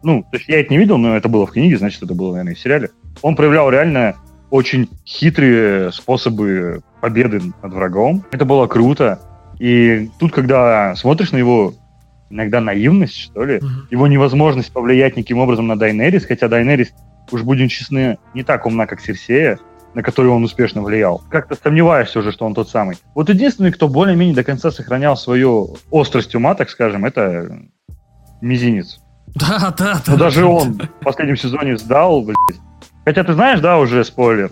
Ну, 0.03 0.23
то 0.31 0.37
есть 0.37 0.49
я 0.49 0.61
это 0.61 0.73
не 0.73 0.79
видел, 0.79 0.99
но 0.99 1.17
это 1.17 1.29
было 1.29 1.47
в 1.47 1.53
книге, 1.53 1.79
значит, 1.79 2.03
это 2.03 2.15
было, 2.15 2.33
наверное, 2.33 2.55
в 2.55 2.59
сериале. 2.59 2.91
Он 3.23 3.35
проявлял 3.35 3.71
реально 3.71 4.15
очень 4.51 4.89
хитрые 5.05 5.93
способы 5.93 6.83
победы 7.01 7.41
над 7.63 7.73
врагом. 7.73 8.25
Это 8.31 8.45
было 8.45 8.67
круто. 8.67 9.21
И 9.59 10.11
тут, 10.19 10.33
когда 10.33 10.95
смотришь 10.97 11.33
на 11.33 11.39
его 11.39 11.75
иногда 12.31 12.61
наивность, 12.61 13.17
что 13.17 13.45
ли, 13.45 13.59
uh-huh. 13.59 13.69
его 13.91 14.07
невозможность 14.07 14.73
повлиять 14.73 15.17
никаким 15.17 15.39
образом 15.39 15.67
на 15.67 15.79
Дайнерис, 15.79 16.25
хотя 16.25 16.49
Дайнерис, 16.49 16.93
уж 17.31 17.43
будем 17.43 17.69
честны, 17.69 18.19
не 18.35 18.43
так 18.43 18.67
умна, 18.67 18.87
как 18.87 19.01
Серсея, 19.01 19.59
на 19.95 20.03
которую 20.03 20.35
он 20.35 20.45
успешно 20.45 20.83
влиял. 20.83 21.23
Как-то 21.31 21.57
сомневаешься 21.57 22.19
уже, 22.19 22.33
что 22.33 22.45
он 22.45 22.55
тот 22.55 22.69
самый. 22.69 22.99
Вот 23.15 23.29
единственный, 23.29 23.73
кто 23.73 23.89
более-менее 23.89 24.35
до 24.35 24.45
конца 24.45 24.71
сохранял 24.71 25.17
свою 25.17 25.77
острость 25.91 26.35
ума, 26.35 26.55
так 26.55 26.69
скажем, 26.69 27.05
это 27.05 27.59
Мизинец. 28.41 28.99
Да, 29.35 29.75
да, 29.79 30.01
да. 30.07 30.13
Но 30.13 30.17
даже 30.17 30.41
да, 30.41 30.49
он 30.49 30.73
в 30.75 31.05
последнем 31.05 31.37
сезоне 31.37 31.79
сдал, 31.79 32.23
блядь. 32.23 32.37
Хотя 33.05 33.25
ты 33.25 33.35
знаешь, 33.35 33.61
да, 33.61 33.79
уже 33.79 34.05
спойлер, 34.05 34.51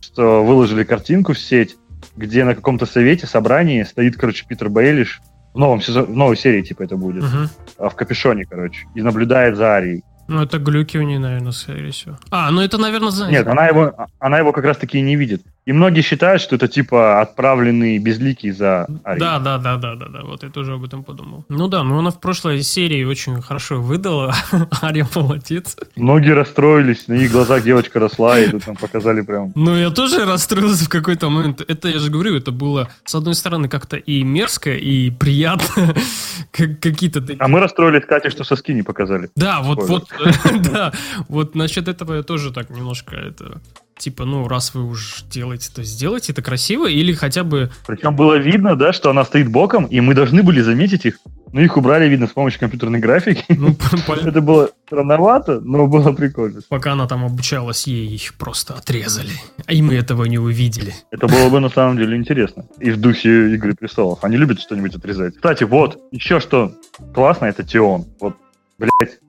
что 0.00 0.44
выложили 0.44 0.84
картинку 0.84 1.32
в 1.32 1.38
сеть, 1.38 1.76
где 2.16 2.44
на 2.44 2.54
каком-то 2.54 2.86
совете, 2.86 3.26
собрании 3.26 3.82
стоит, 3.82 4.16
короче, 4.16 4.46
Питер 4.46 4.68
Бейлиш, 4.68 5.20
в, 5.52 5.58
новом 5.58 5.80
сезон, 5.80 6.04
в 6.04 6.16
новой 6.16 6.36
серии, 6.36 6.62
типа, 6.62 6.82
это 6.82 6.96
будет, 6.96 7.24
uh-huh. 7.24 7.90
в 7.90 7.94
капюшоне, 7.94 8.44
короче, 8.44 8.86
и 8.94 9.02
наблюдает 9.02 9.56
за 9.56 9.74
Арией. 9.76 10.02
Ну, 10.26 10.42
это 10.42 10.58
глюки 10.58 10.96
у 10.96 11.02
нее, 11.02 11.18
наверное, 11.18 11.52
скорее 11.52 11.90
всего. 11.90 12.18
А, 12.30 12.50
ну 12.50 12.62
это, 12.62 12.78
наверное, 12.78 13.10
за... 13.10 13.28
Нет, 13.30 13.46
она 13.46 13.66
его, 13.66 13.94
она 14.18 14.38
его 14.38 14.52
как 14.52 14.64
раз-таки 14.64 14.98
и 14.98 15.02
не 15.02 15.16
видит. 15.16 15.42
И 15.66 15.72
многие 15.72 16.02
считают, 16.02 16.42
что 16.42 16.56
это 16.56 16.68
типа 16.68 17.22
отправленный 17.22 17.98
безликий 17.98 18.50
за 18.50 18.86
Ари. 19.02 19.18
Да, 19.18 19.38
да, 19.38 19.58
да, 19.58 19.76
да, 19.76 19.94
да, 19.94 20.06
да. 20.08 20.22
Вот 20.22 20.42
я 20.42 20.50
тоже 20.50 20.74
об 20.74 20.84
этом 20.84 21.02
подумал. 21.02 21.44
Ну 21.48 21.68
да, 21.68 21.82
ну 21.82 21.98
она 21.98 22.10
в 22.10 22.20
прошлой 22.20 22.62
серии 22.62 23.04
очень 23.04 23.40
хорошо 23.40 23.80
выдала. 23.80 24.34
Ария 24.82 25.08
молодец. 25.14 25.76
Многие 25.96 26.32
расстроились, 26.32 27.08
на 27.08 27.14
их 27.14 27.32
глазах 27.32 27.62
девочка 27.62 27.98
росла, 27.98 28.38
и 28.38 28.50
тут 28.50 28.66
нам 28.66 28.76
показали 28.76 29.22
прям. 29.22 29.52
Ну 29.54 29.74
я 29.74 29.90
тоже 29.90 30.26
расстроился 30.26 30.84
в 30.84 30.88
какой-то 30.90 31.30
момент. 31.30 31.62
Это, 31.66 31.88
я 31.88 31.98
же 31.98 32.10
говорю, 32.10 32.36
это 32.36 32.52
было, 32.52 32.88
с 33.04 33.14
одной 33.14 33.34
стороны, 33.34 33.68
как-то 33.68 33.96
и 33.96 34.22
мерзко, 34.22 34.74
и 34.74 35.10
приятно. 35.10 35.94
Какие-то 36.52 37.22
такие... 37.22 37.38
А 37.38 37.48
мы 37.48 37.60
расстроились, 37.60 38.04
Катя, 38.04 38.30
что 38.30 38.44
соски 38.44 38.72
не 38.72 38.82
показали. 38.82 39.30
Да, 39.34 39.62
вот, 39.62 39.88
вот, 39.88 40.08
да, 40.72 40.92
вот 41.28 41.54
насчет 41.54 41.88
этого 41.88 42.16
я 42.16 42.22
тоже 42.22 42.52
так 42.52 42.68
немножко 42.68 43.16
это 43.16 43.60
типа, 43.96 44.24
ну, 44.24 44.48
раз 44.48 44.74
вы 44.74 44.84
уж 44.84 45.22
делаете, 45.30 45.70
то 45.74 45.82
сделайте 45.82 46.32
это 46.32 46.42
красиво, 46.42 46.88
или 46.88 47.12
хотя 47.12 47.44
бы... 47.44 47.70
Причем 47.86 48.16
было 48.16 48.36
видно, 48.36 48.76
да, 48.76 48.92
что 48.92 49.10
она 49.10 49.24
стоит 49.24 49.48
боком, 49.48 49.86
и 49.86 50.00
мы 50.00 50.14
должны 50.14 50.42
были 50.42 50.60
заметить 50.60 51.06
их, 51.06 51.18
но 51.52 51.60
их 51.60 51.76
убрали, 51.76 52.08
видно, 52.08 52.26
с 52.26 52.30
помощью 52.30 52.60
компьютерной 52.60 52.98
графики. 52.98 53.44
Ну, 53.48 53.76
это 54.24 54.40
было 54.40 54.70
странновато, 54.86 55.60
но 55.60 55.86
было 55.86 56.12
прикольно. 56.12 56.60
Пока 56.68 56.92
она 56.92 57.06
там 57.06 57.24
обучалась, 57.24 57.86
ей 57.86 58.08
их 58.08 58.34
просто 58.34 58.74
отрезали, 58.74 59.30
а 59.64 59.72
и 59.72 59.80
мы 59.80 59.94
этого 59.94 60.24
не 60.24 60.38
увидели. 60.38 60.94
Это 61.10 61.28
было 61.28 61.48
бы 61.48 61.60
на 61.60 61.68
самом 61.68 61.96
деле 61.96 62.16
интересно. 62.16 62.66
И 62.80 62.90
в 62.90 63.00
духе 63.00 63.54
Игры 63.54 63.74
Престолов. 63.74 64.24
Они 64.24 64.36
любят 64.36 64.60
что-нибудь 64.60 64.96
отрезать. 64.96 65.36
Кстати, 65.36 65.64
вот, 65.64 65.98
еще 66.10 66.40
что 66.40 66.72
классно, 67.14 67.46
это 67.46 67.62
Тион. 67.62 68.04
Вот, 68.20 68.36
блять, 68.78 69.20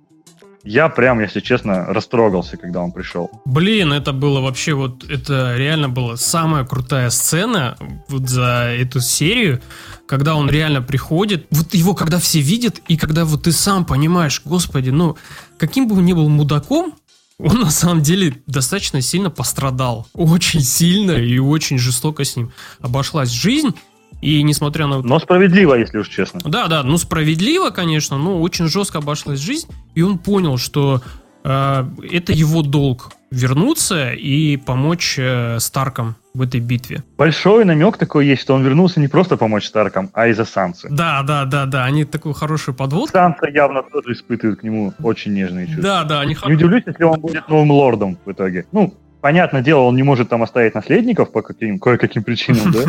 я 0.66 0.90
прям, 0.90 1.20
если 1.20 1.40
честно, 1.40 1.86
растрогался, 1.86 2.58
когда 2.58 2.82
он 2.82 2.92
пришел. 2.92 3.30
Блин, 3.46 3.94
это 3.94 4.14
было 4.14 4.42
вообще 4.42 4.74
вот, 4.74 5.04
это 5.10 5.56
реально 5.56 5.90
была 5.90 6.18
самая 6.18 6.66
крутая 6.66 7.10
сцена 7.12 7.78
вот 8.08 8.28
за 8.28 8.74
эту 8.76 9.00
серию, 9.00 9.62
когда 10.08 10.36
он 10.36 10.50
реально 10.50 10.82
приходит, 10.82 11.48
вот 11.52 11.74
его 11.74 11.94
когда 11.94 12.20
все 12.20 12.40
видят, 12.42 12.82
и 12.88 12.98
когда 12.98 13.26
вот 13.26 13.44
ты 13.44 13.52
сам 13.52 13.86
понимаешь, 13.86 14.42
господи, 14.44 14.90
ну, 14.90 15.18
каким 15.58 15.88
бы 15.88 15.96
он 15.96 16.06
ни 16.06 16.14
был 16.14 16.30
мудаком, 16.30 16.96
он 17.38 17.60
на 17.60 17.70
самом 17.70 18.02
деле 18.02 18.42
достаточно 18.48 19.02
сильно 19.02 19.30
пострадал. 19.30 20.08
Очень 20.14 20.62
сильно 20.62 21.12
и 21.12 21.38
очень 21.38 21.78
жестоко 21.78 22.24
с 22.24 22.36
ним 22.36 22.52
обошлась 22.80 23.30
жизнь. 23.30 23.76
И 24.22 24.42
несмотря 24.44 24.88
на... 24.88 25.02
Но 25.02 25.20
справедливо, 25.20 25.76
если 25.76 26.00
уж 26.00 26.10
честно. 26.10 26.40
Да, 26.44 26.68
да, 26.68 26.84
ну 26.84 26.98
справедливо, 26.98 27.70
конечно, 27.70 28.18
но 28.18 28.42
очень 28.42 28.68
жестко 28.68 29.00
обошлась 29.00 29.40
жизнь. 29.40 29.68
И 29.94 30.02
он 30.02 30.18
понял, 30.18 30.58
что 30.58 31.02
э, 31.44 31.86
это 32.12 32.32
его 32.34 32.62
долг 32.62 33.12
вернуться 33.32 34.12
и 34.12 34.58
помочь 34.58 35.16
э, 35.18 35.60
Старкам 35.60 36.16
в 36.34 36.42
этой 36.42 36.60
битве. 36.60 37.04
Большой 37.18 37.66
намек 37.66 37.98
такой 37.98 38.28
есть, 38.28 38.42
что 38.42 38.54
он 38.54 38.64
вернулся 38.64 39.00
не 39.00 39.08
просто 39.08 39.38
помочь 39.38 39.66
Старкам, 39.66 40.10
а 40.14 40.28
из-за 40.28 40.46
Сансы. 40.46 40.88
Да, 40.90 41.24
да, 41.24 41.46
да, 41.46 41.66
да, 41.66 41.86
они 41.86 42.06
такую 42.06 42.34
хорошую 42.34 42.76
подводку. 42.76 43.14
Санса 43.14 43.48
явно 43.48 43.84
тоже 43.84 44.14
испытывает 44.14 44.60
к 44.60 44.64
нему 44.64 44.94
очень 45.02 45.34
нежные 45.34 45.68
чувства. 45.68 45.84
Да, 45.84 46.04
да, 46.04 46.20
они 46.22 46.38
Не 46.46 46.54
удивлюсь, 46.54 46.84
если 46.86 47.04
он 47.04 47.20
будет 47.20 47.48
новым 47.48 47.72
лордом 47.72 48.18
в 48.26 48.32
итоге. 48.32 48.66
Ну, 48.72 48.94
понятное 49.26 49.64
дело, 49.64 49.80
он 49.80 49.96
не 49.96 50.04
может 50.04 50.30
там 50.30 50.44
оставить 50.44 50.76
наследников 50.76 51.32
по 51.32 51.42
каким, 51.42 51.80
кое-каким 51.80 52.22
причинам, 52.24 52.72
да? 52.72 52.82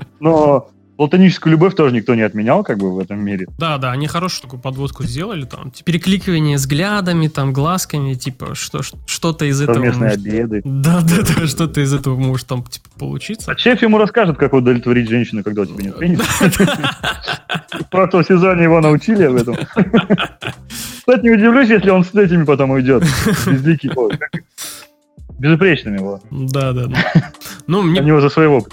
Но 0.20 0.70
платоническую 0.96 1.50
любовь 1.52 1.74
тоже 1.74 1.94
никто 1.94 2.14
не 2.14 2.22
отменял, 2.22 2.64
как 2.64 2.78
бы, 2.78 2.94
в 2.94 2.98
этом 2.98 3.22
мире. 3.22 3.46
Да, 3.58 3.76
да, 3.76 3.92
они 3.92 4.06
хорошую 4.06 4.44
такую 4.44 4.62
подводку 4.62 5.04
сделали, 5.04 5.44
там, 5.44 5.70
типа, 5.70 5.84
перекликивание 5.84 6.56
взглядами, 6.56 7.28
там, 7.28 7.52
глазками, 7.52 8.14
типа, 8.14 8.54
что, 8.54 8.80
что-то 9.06 9.44
из 9.44 9.60
этого... 9.60 9.74
Совместные 9.74 10.12
может... 10.12 10.26
обеды. 10.26 10.62
Да, 10.64 11.02
да, 11.02 11.16
да, 11.20 11.46
что-то 11.46 11.82
из 11.82 11.92
этого 11.92 12.16
может 12.16 12.46
там, 12.46 12.64
типа, 12.64 12.88
получиться. 12.98 13.52
А 13.52 13.58
шеф 13.58 13.82
ему 13.82 13.98
расскажет, 13.98 14.38
как 14.38 14.54
удовлетворить 14.54 15.10
женщину, 15.10 15.44
когда 15.44 15.60
у 15.60 15.66
тебя 15.66 15.84
нет 15.84 15.98
пениса. 15.98 16.24
В 17.80 17.90
прошлом 17.90 18.24
сезоне 18.24 18.62
его 18.62 18.80
научили 18.80 19.24
об 19.24 19.34
этом. 19.34 19.56
Кстати, 20.96 21.22
не 21.22 21.32
удивлюсь, 21.32 21.68
если 21.68 21.90
он 21.90 22.02
с 22.02 22.14
этими 22.14 22.44
потом 22.44 22.70
уйдет. 22.70 23.04
Безликий 23.46 23.90
безупречным 25.38 25.96
его. 25.96 26.20
Да, 26.30 26.72
да. 26.72 26.88
Ну, 27.66 27.82
мне... 27.82 28.00
Они 28.00 28.10
его 28.10 28.20
за 28.20 28.28
своего 28.28 28.64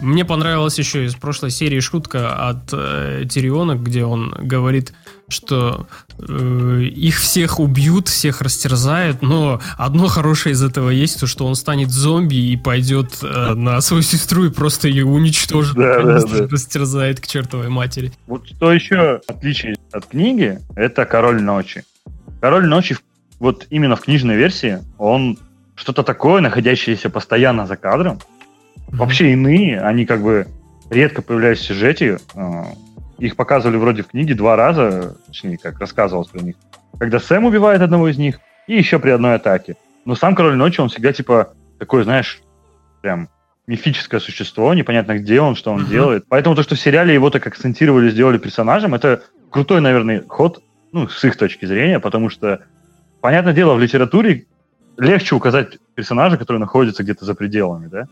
мне 0.00 0.24
понравилась 0.24 0.78
еще 0.78 1.04
из 1.04 1.14
прошлой 1.14 1.50
серии 1.50 1.80
шутка 1.80 2.48
от 2.48 2.70
э, 2.72 3.24
Тириона, 3.28 3.76
где 3.76 4.04
он 4.04 4.34
говорит, 4.36 4.92
что 5.28 5.86
э, 6.18 6.82
их 6.82 7.18
всех 7.18 7.60
убьют, 7.60 8.08
всех 8.08 8.40
растерзают, 8.40 9.22
но 9.22 9.60
одно 9.78 10.08
хорошее 10.08 10.54
из 10.54 10.62
этого 10.62 10.90
есть, 10.90 11.20
то 11.20 11.26
что 11.26 11.46
он 11.46 11.54
станет 11.54 11.90
зомби 11.90 12.34
и 12.34 12.56
пойдет 12.56 13.18
э, 13.22 13.54
на 13.54 13.80
свою 13.80 14.02
сестру 14.02 14.46
и 14.46 14.50
просто 14.50 14.88
ее 14.88 15.04
уничтожит, 15.04 15.76
да, 15.76 16.02
да, 16.02 16.20
да. 16.20 16.48
растерзает 16.48 17.20
к 17.20 17.26
чертовой 17.26 17.68
матери. 17.68 18.12
Вот 18.26 18.48
что 18.48 18.72
еще 18.72 19.20
отличие 19.28 19.76
от 19.92 20.06
книги, 20.06 20.58
это 20.74 21.04
Король 21.04 21.42
Ночи. 21.42 21.84
Король 22.40 22.66
Ночи, 22.66 22.96
вот 23.38 23.66
именно 23.70 23.94
в 23.94 24.00
книжной 24.00 24.36
версии, 24.36 24.80
он 24.98 25.38
что-то 25.74 26.02
такое, 26.02 26.40
находящееся 26.40 27.10
постоянно 27.10 27.66
за 27.66 27.76
кадром. 27.76 28.18
Mm-hmm. 28.18 28.96
Вообще 28.96 29.32
иные, 29.32 29.80
они 29.80 30.06
как 30.06 30.22
бы 30.22 30.46
редко 30.90 31.22
появляются 31.22 31.64
в 31.64 31.68
сюжете. 31.68 32.18
А, 32.34 32.66
их 33.18 33.36
показывали 33.36 33.76
вроде 33.76 34.02
в 34.02 34.08
книге 34.08 34.34
два 34.34 34.56
раза, 34.56 35.16
точнее, 35.26 35.58
как 35.58 35.78
рассказывалось 35.78 36.28
про 36.28 36.40
них. 36.40 36.56
Когда 36.98 37.18
Сэм 37.18 37.44
убивает 37.44 37.80
одного 37.80 38.08
из 38.08 38.18
них, 38.18 38.40
и 38.66 38.76
еще 38.76 38.98
при 38.98 39.10
одной 39.10 39.34
атаке. 39.34 39.76
Но 40.04 40.14
сам 40.14 40.34
Король 40.34 40.56
Ночи, 40.56 40.80
он 40.80 40.88
всегда 40.88 41.12
типа 41.12 41.54
такой, 41.78 42.04
знаешь, 42.04 42.42
прям 43.00 43.28
мифическое 43.66 44.20
существо, 44.20 44.74
непонятно 44.74 45.18
где 45.18 45.40
он, 45.40 45.54
что 45.54 45.72
он 45.72 45.84
uh-huh. 45.84 45.90
делает. 45.90 46.24
Поэтому 46.28 46.54
то, 46.56 46.62
что 46.62 46.74
в 46.74 46.80
сериале 46.80 47.14
его 47.14 47.30
так 47.30 47.46
акцентировали, 47.46 48.10
сделали 48.10 48.38
персонажем, 48.38 48.94
это 48.94 49.22
крутой, 49.50 49.80
наверное, 49.80 50.24
ход, 50.28 50.62
ну, 50.92 51.08
с 51.08 51.24
их 51.24 51.36
точки 51.36 51.64
зрения, 51.64 52.00
потому 52.00 52.28
что, 52.28 52.62
понятное 53.20 53.52
дело, 53.52 53.74
в 53.74 53.80
литературе 53.80 54.46
легче 55.02 55.34
указать 55.34 55.78
персонажа, 55.94 56.36
который 56.36 56.58
находится 56.58 57.02
где-то 57.02 57.24
за 57.24 57.34
пределами, 57.34 57.88
да? 57.88 58.08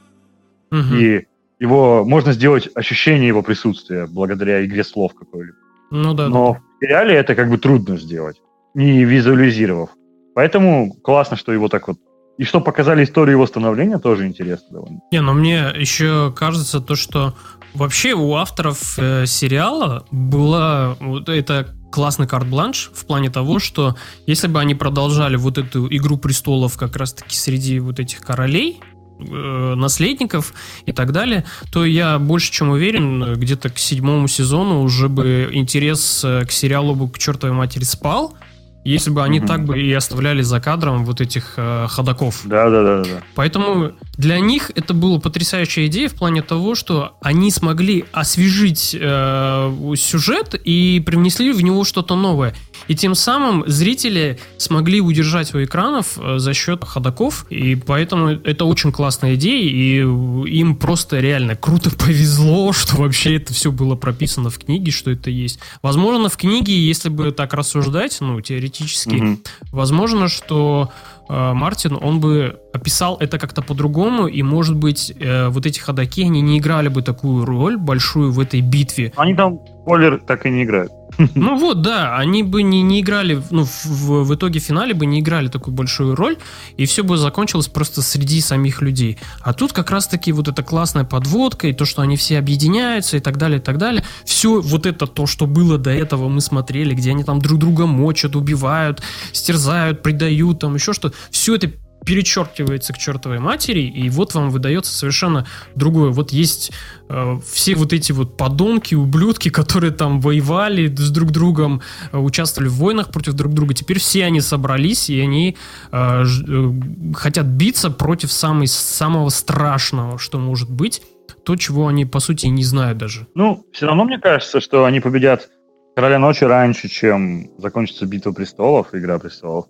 Угу. 0.70 0.94
И 0.94 1.26
его 1.59 2.04
можно 2.04 2.32
сделать 2.32 2.68
ощущение 2.75 3.28
его 3.28 3.42
присутствия 3.42 4.06
благодаря 4.06 4.64
игре 4.64 4.85
слов 4.85 5.14
какой-либо. 5.14 5.56
Ну 5.90 6.14
да. 6.14 6.28
Но 6.28 6.54
да. 6.54 6.61
в 6.80 6.88
реале 6.88 7.14
это 7.14 7.35
как 7.35 7.50
бы 7.50 7.59
трудно 7.59 7.99
сделать, 7.99 8.40
не 8.75 9.04
визуализировав. 9.04 9.90
Поэтому 10.35 10.92
классно, 11.02 11.37
что 11.37 11.52
его 11.52 11.68
так 11.68 11.88
вот 11.88 11.99
И 12.38 12.44
что 12.44 12.61
показали 12.61 13.04
историю 13.04 13.37
его 13.37 13.47
становления, 13.47 13.99
тоже 13.99 14.26
интересно 14.26 14.66
довольно. 14.70 15.00
Не, 15.12 15.20
но 15.20 15.35
мне 15.35 15.73
еще 15.75 16.32
кажется 16.35 16.80
то, 16.80 16.94
что 16.94 17.35
вообще 17.75 18.14
у 18.14 18.35
авторов 18.35 18.99
э, 18.99 19.26
сериала 19.26 20.06
была 20.11 20.97
вот 21.00 21.28
это 21.28 21.75
классный 21.90 22.26
карт-бланш 22.26 22.90
в 22.94 23.04
плане 23.06 23.30
того, 23.30 23.59
что 23.59 23.97
если 24.26 24.47
бы 24.47 24.61
они 24.61 24.75
продолжали 24.75 25.37
вот 25.37 25.59
эту 25.59 25.87
«Игру 25.94 26.16
престолов» 26.16 26.76
как 26.76 26.97
раз-таки 26.97 27.37
среди 27.37 27.78
вот 27.80 28.00
этих 28.00 28.20
королей, 28.20 28.80
э, 29.18 29.75
наследников 29.76 30.54
и 30.87 30.92
так 30.92 31.12
далее, 31.12 31.44
то 31.73 31.85
я 31.85 32.18
больше 32.18 32.52
чем 32.52 32.70
уверен, 32.70 33.35
где-то 33.35 33.70
к 33.70 33.78
седьмому 33.78 34.28
сезону 34.28 34.82
уже 34.82 35.09
бы 35.09 35.50
интерес 35.52 36.23
э, 36.25 36.44
к 36.47 36.52
сериалу 36.52 36.94
бы 36.94 37.11
к 37.11 37.18
чертовой 37.18 37.54
матери 37.54 37.85
спал, 37.85 38.35
если 38.84 39.10
бы 39.10 39.22
они 39.22 39.38
mm 39.38 39.46
так 39.46 39.64
бы 39.64 39.80
и 39.80 39.92
оставляли 39.92 40.42
за 40.42 40.60
кадром 40.60 41.04
вот 41.04 41.20
этих 41.20 41.54
э, 41.56 41.87
ходаков. 41.88 42.42
Да, 42.44 42.70
да, 42.70 42.82
да, 42.82 43.02
да. 43.02 43.22
Поэтому 43.34 43.92
для 44.16 44.38
них 44.38 44.70
это 44.76 44.94
была 44.94 45.18
потрясающая 45.18 45.87
идея 45.87 46.08
в 46.08 46.14
плане 46.14 46.42
того, 46.42 46.75
что 46.75 47.16
они 47.20 47.50
смогли 47.50 48.04
освежить 48.12 48.96
э, 48.99 49.94
сюжет 49.96 50.54
и 50.54 51.02
привнесли 51.04 51.52
в 51.52 51.62
него 51.62 51.84
что-то 51.84 52.14
новое. 52.14 52.54
И 52.88 52.94
тем 52.94 53.14
самым 53.14 53.64
зрители 53.66 54.38
смогли 54.56 55.00
удержать 55.00 55.54
у 55.54 55.62
экранов 55.62 56.18
э, 56.18 56.38
за 56.38 56.54
счет 56.54 56.84
ходаков, 56.84 57.46
и 57.50 57.75
поэтому 57.75 58.28
это 58.28 58.64
очень 58.64 58.92
классная 58.92 59.34
идея, 59.34 59.62
и 59.62 59.99
им 60.00 60.76
просто 60.76 61.20
реально 61.20 61.56
круто 61.56 61.90
повезло, 61.96 62.72
что 62.72 62.96
вообще 62.96 63.37
это 63.37 63.52
все 63.52 63.70
было 63.70 63.94
прописано 63.94 64.50
в 64.50 64.58
книге, 64.58 64.90
что 64.90 65.10
это 65.10 65.30
есть. 65.30 65.60
Возможно, 65.82 66.28
в 66.28 66.37
книге, 66.37 66.75
если 66.78 67.08
бы 67.08 67.32
так 67.32 67.54
рассуждать, 67.54 68.18
ну, 68.20 68.40
теоретически. 68.40 69.16
Угу. 69.16 69.38
Возможно, 69.72 70.28
что 70.28 70.90
э, 71.28 71.52
Мартин, 71.52 71.99
он 72.00 72.20
бы 72.20 72.60
описал 72.72 73.16
это 73.20 73.38
как-то 73.38 73.62
по-другому, 73.62 74.26
и, 74.26 74.42
может 74.42 74.76
быть, 74.76 75.12
э, 75.18 75.49
вот 75.49 75.66
эти 75.66 75.78
ходаки, 75.78 76.22
они 76.22 76.40
не 76.40 76.58
играли 76.58 76.88
бы 76.88 77.02
такую 77.02 77.44
роль 77.44 77.76
большую 77.76 78.32
в 78.32 78.40
этой 78.40 78.60
битве. 78.60 79.12
Они 79.16 79.34
там, 79.34 79.60
спойлер, 79.82 80.20
так 80.26 80.46
и 80.46 80.50
не 80.50 80.64
играют. 80.64 80.92
Ну 81.35 81.59
вот, 81.59 81.83
да, 81.83 82.17
они 82.17 82.43
бы 82.43 82.62
не, 82.62 82.83
не 82.83 83.00
играли, 83.00 83.43
ну, 83.50 83.64
в, 83.64 84.25
в 84.25 84.35
итоге 84.35 84.61
финале 84.61 84.95
бы 84.95 85.07
не 85.07 85.21
играли 85.21 85.49
такую 85.49 85.75
большую 85.75 86.14
роль, 86.14 86.37
и 86.76 86.87
все 86.87 87.02
бы 87.02 87.17
закончилось 87.17 87.69
просто 87.69 88.02
среди 88.02 88.40
самих 88.40 88.83
людей. 88.83 89.19
А 89.40 89.52
тут 89.52 89.73
как 89.73 89.90
раз-таки 89.90 90.33
вот 90.33 90.49
эта 90.49 90.62
классная 90.62 91.05
подводка, 91.05 91.69
и 91.69 91.73
то, 91.73 91.85
что 91.85 92.02
они 92.02 92.17
все 92.17 92.38
объединяются, 92.38 93.17
и 93.17 93.21
так 93.21 93.37
далее, 93.37 93.59
и 93.59 93.62
так 93.62 93.79
далее. 93.79 94.05
Все 94.25 94.61
вот 94.61 94.87
это 94.87 95.07
то, 95.07 95.26
что 95.26 95.47
было 95.47 95.79
до 95.79 95.90
этого, 95.90 96.29
мы 96.29 96.40
смотрели, 96.40 96.95
где 96.95 97.11
они 97.11 97.25
там 97.25 97.40
друг 97.40 97.59
друга 97.59 97.87
мочат, 97.87 98.37
убивают, 98.37 99.02
стерзают, 99.33 100.02
предают, 100.02 100.61
там 100.61 100.75
еще 100.75 100.93
что-то. 100.93 101.17
Все 101.31 101.55
это 101.57 101.71
перечеркивается 102.04 102.92
к 102.92 102.99
чертовой 102.99 103.38
матери, 103.38 103.80
и 103.80 104.09
вот 104.09 104.35
вам 104.35 104.50
выдается 104.50 104.92
совершенно 104.92 105.47
другое. 105.75 106.11
Вот 106.11 106.33
есть 106.33 106.73
э, 107.09 107.38
все 107.47 107.75
вот 107.75 107.92
эти 107.92 108.12
вот 108.12 108.37
подонки, 108.37 108.95
ублюдки, 108.95 109.50
которые 109.50 109.92
там 109.92 110.21
воевали 110.21 110.95
с 110.95 111.11
друг 111.11 111.30
другом, 111.30 111.83
э, 112.12 112.19
участвовали 112.19 112.69
в 112.69 112.75
войнах 112.75 113.11
против 113.11 113.35
друг 113.35 113.52
друга. 113.52 113.75
Теперь 113.75 113.99
все 113.99 114.25
они 114.25 114.40
собрались, 114.40 115.11
и 115.11 115.21
они 115.21 115.57
э, 115.92 116.25
э, 116.25 116.73
хотят 117.14 117.47
биться 117.47 117.90
против 117.90 118.33
самой, 118.33 118.66
самого 118.66 119.28
страшного, 119.28 120.19
что 120.19 120.38
может 120.38 120.71
быть. 120.71 121.02
То, 121.45 121.57
чего 121.57 121.88
они, 121.88 122.04
по 122.04 122.21
сути, 122.21 122.47
не 122.47 122.64
знают 122.64 122.99
даже. 122.99 123.26
Ну, 123.35 123.64
все 123.73 123.87
равно 123.87 124.04
мне 124.04 124.19
кажется, 124.19 124.61
что 124.61 124.85
они 124.85 125.00
победят 125.00 125.49
Короля 125.97 126.19
Ночи 126.19 126.45
раньше, 126.45 126.88
чем 126.88 127.50
закончится 127.59 128.07
Битва 128.07 128.33
Престолов, 128.33 128.88
Игра 128.95 129.19
Престолов. 129.19 129.66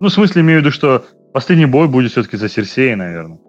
Ну, 0.00 0.08
в 0.08 0.12
смысле, 0.12 0.42
имею 0.42 0.60
в 0.60 0.62
виду, 0.62 0.72
что 0.72 1.04
Последний 1.34 1.66
бой 1.66 1.88
будет 1.88 2.12
все-таки 2.12 2.36
за 2.36 2.48
Серсея, 2.48 2.94
наверное. 2.94 3.40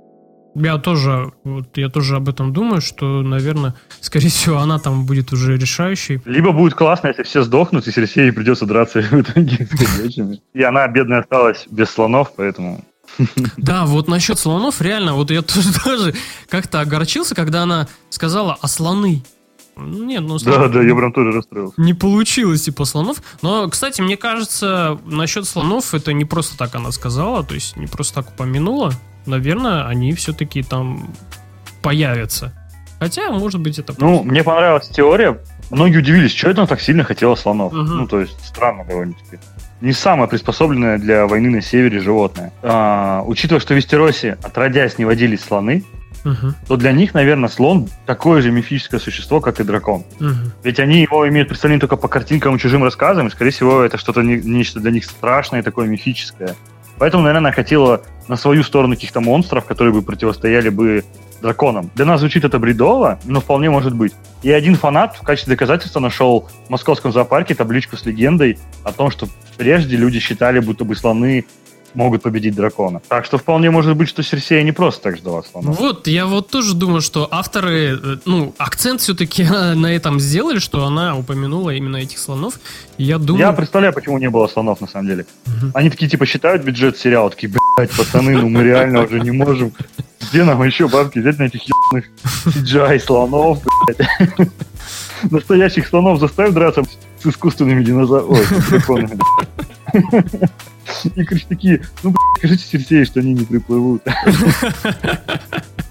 Я 0.56 0.80
тоже, 0.80 1.32
вот 1.44 1.78
я 1.78 1.88
тоже 1.88 2.16
об 2.16 2.28
этом 2.28 2.52
думаю, 2.52 2.82
что, 2.82 3.22
наверное, 3.22 3.76
скорее 4.02 4.30
всего, 4.30 4.58
она 4.58 4.80
там 4.80 5.06
будет 5.06 5.32
уже 5.32 5.56
решающей. 5.56 6.20
Либо 6.26 6.52
будет 6.52 6.74
классно, 6.74 7.10
если 7.10 7.22
все 7.22 7.44
сдохнут, 7.44 7.88
и 7.88 7.92
Серсею 7.92 8.34
придется 8.34 8.66
драться 8.66 9.02
в 9.04 9.22
итоге 9.22 9.68
с 9.72 9.98
ходячими. 9.98 10.42
И 10.56 10.64
она, 10.64 10.88
бедная, 10.88 11.20
осталась 11.20 11.68
без 11.70 11.92
слонов, 11.92 12.34
поэтому... 12.36 12.84
Да, 13.58 13.86
вот 13.86 14.08
насчет 14.08 14.40
слонов, 14.40 14.82
реально, 14.82 15.14
вот 15.14 15.30
я 15.30 15.44
тоже, 15.44 15.72
тоже 15.84 16.16
как-то 16.50 16.82
огорчился, 16.82 17.36
когда 17.36 17.62
она 17.62 17.88
сказала, 18.10 18.58
а 18.60 18.68
слоны? 18.68 19.22
Нет, 19.78 20.22
ну... 20.22 20.38
Да, 20.40 20.68
да, 20.68 20.82
я 20.82 20.96
прям 20.96 21.12
тоже 21.12 21.32
расстроился. 21.32 21.74
Не 21.78 21.94
получилось, 21.94 22.64
типа, 22.64 22.86
слонов. 22.86 23.18
Но, 23.42 23.68
кстати, 23.70 24.02
мне 24.02 24.18
кажется, 24.18 25.00
насчет 25.06 25.46
слонов 25.46 25.94
это 25.94 26.14
не 26.14 26.26
просто 26.26 26.58
так 26.58 26.76
она 26.76 26.92
сказала, 26.92 27.44
то 27.44 27.54
есть 27.54 27.76
не 27.76 27.88
просто 27.88 28.16
так 28.16 28.30
упомянула. 28.30 28.94
Наверное, 29.26 29.86
они 29.88 30.14
все-таки 30.14 30.64
там 30.64 31.10
появятся. 31.82 32.54
Хотя, 33.00 33.30
может 33.32 33.60
быть, 33.60 33.78
это... 33.78 33.94
Ну, 33.98 34.24
мне 34.24 34.44
понравилась 34.44 34.88
теория. 34.88 35.40
Многие 35.70 35.98
удивились, 35.98 36.34
что 36.34 36.50
это 36.50 36.62
она 36.62 36.68
так 36.68 36.80
сильно 36.80 37.04
хотела 37.04 37.36
слонов. 37.36 37.74
Угу. 37.74 37.82
Ну, 37.82 38.08
то 38.08 38.22
есть, 38.22 38.38
странно 38.46 38.86
довольно-таки. 38.86 39.40
Не 39.82 39.92
самое 39.92 40.30
приспособленное 40.30 40.98
для 40.98 41.28
войны 41.28 41.50
на 41.50 41.62
севере 41.62 42.00
животное. 42.00 42.54
А, 42.64 43.24
учитывая, 43.26 43.60
что 43.60 43.74
в 43.74 43.78
Вестеросе 43.78 44.38
отродясь 44.42 44.98
не 44.98 45.06
водились 45.06 45.42
слоны, 45.42 45.84
угу. 46.26 46.54
то 46.68 46.76
для 46.76 46.92
них, 46.92 47.14
наверное, 47.14 47.48
слон 47.48 47.88
такое 48.06 48.42
же 48.42 48.52
мифическое 48.52 49.00
существо, 49.00 49.40
как 49.40 49.60
и 49.60 49.64
дракон. 49.64 50.04
Угу. 50.20 50.52
Ведь 50.64 50.80
они 50.80 51.02
его 51.02 51.28
имеют 51.30 51.48
представление 51.48 51.80
только 51.80 51.96
по 51.96 52.08
картинкам 52.08 52.56
и 52.56 52.60
чужим 52.60 52.84
рассказам, 52.84 53.28
и, 53.28 53.32
скорее 53.32 53.52
всего, 53.52 53.82
это 53.82 53.98
что-то 53.98 54.22
не, 54.22 54.36
нечто 54.38 54.80
для 54.80 54.92
них 54.92 55.06
страшное, 55.06 55.64
такое 55.64 55.88
мифическое. 55.88 56.56
Поэтому, 56.98 57.24
наверное, 57.24 57.50
она 57.50 57.52
хотела 57.52 58.02
на 58.28 58.36
свою 58.38 58.64
сторону 58.64 58.96
каких-то 58.96 59.22
монстров, 59.22 59.66
которые 59.66 59.94
бы 59.94 60.02
противостояли 60.02 60.70
бы 60.70 61.04
драконам. 61.42 61.92
Для 61.96 62.06
нас 62.06 62.22
звучит 62.22 62.44
это 62.44 62.58
бредово, 62.60 63.20
но 63.26 63.42
вполне 63.42 63.70
может 63.70 63.94
быть. 63.94 64.14
И 64.42 64.52
один 64.52 64.76
фанат 64.76 65.16
в 65.16 65.22
качестве 65.22 65.54
доказательства 65.54 66.00
нашел 66.00 66.48
в 66.68 66.70
московском 66.70 67.12
зоопарке 67.12 67.54
табличку 67.54 67.98
с 67.98 68.06
легендой 68.06 68.58
о 68.84 68.92
том, 68.92 69.12
что 69.12 69.28
прежде 69.58 69.98
люди 69.98 70.20
считали, 70.20 70.60
будто 70.60 70.86
бы 70.86 70.96
слоны 70.96 71.46
могут 71.96 72.22
победить 72.22 72.56
дракона. 72.56 73.02
Так 73.08 73.26
что 73.26 73.38
вполне 73.38 73.72
может 73.72 73.96
быть, 73.96 74.10
что 74.10 74.24
Серсея 74.24 74.64
не 74.64 74.72
просто 74.72 75.04
так 75.04 75.18
ждала 75.18 75.44
слонов. 75.44 75.80
Вот, 75.80 76.08
я 76.08 76.26
вот 76.26 76.50
тоже 76.50 76.76
думаю, 76.76 77.02
что 77.02 77.28
авторы, 77.32 77.98
э, 78.02 78.18
ну, 78.26 78.54
акцент 78.58 79.02
все-таки 79.02 79.44
на 79.76 79.88
этом 79.94 80.20
сделали, 80.20 80.60
что 80.60 80.86
она 80.86 81.18
упомянула 81.18 81.72
именно 81.72 81.98
этих 81.98 82.20
слонов. 82.20 82.60
Я 82.98 83.18
думаю... 83.18 83.42
Я 83.42 83.52
представляю, 83.54 83.94
почему 83.94 84.18
не 84.18 84.30
было 84.30 84.48
слонов, 84.48 84.82
на 84.82 84.88
самом 84.88 85.08
деле. 85.08 85.26
Угу. 85.46 85.72
Они 85.74 85.90
такие, 85.90 86.10
типа, 86.10 86.26
считают 86.26 86.64
бюджет 86.64 86.98
сериала, 86.98 87.30
такие, 87.30 87.52
блядь, 87.78 87.92
пацаны, 87.92 88.38
ну 88.38 88.50
мы 88.50 88.64
реально 88.64 89.04
уже 89.04 89.20
не 89.20 89.32
можем. 89.32 89.72
Где 90.30 90.44
нам 90.44 90.64
еще 90.64 90.88
бабки 90.88 91.20
взять 91.20 91.40
на 91.40 91.44
этих 91.44 91.62
ебаных 91.64 92.10
CGI 92.46 93.00
слонов, 93.00 93.62
блядь? 93.86 94.50
Настоящих 95.32 95.88
слонов 95.88 96.20
заставь 96.20 96.52
драться 96.52 96.84
с 97.22 97.26
искусственными 97.26 97.84
динозаврами. 97.84 98.46
И, 101.16 101.24
короче, 101.24 101.46
такие, 101.48 101.82
ну, 102.04 102.12
блядь, 102.12 102.38
скажите 102.38 102.78
Серсею, 102.78 103.06
что 103.06 103.20
они 103.20 103.34
не 103.34 103.46
приплывут. 103.46 104.04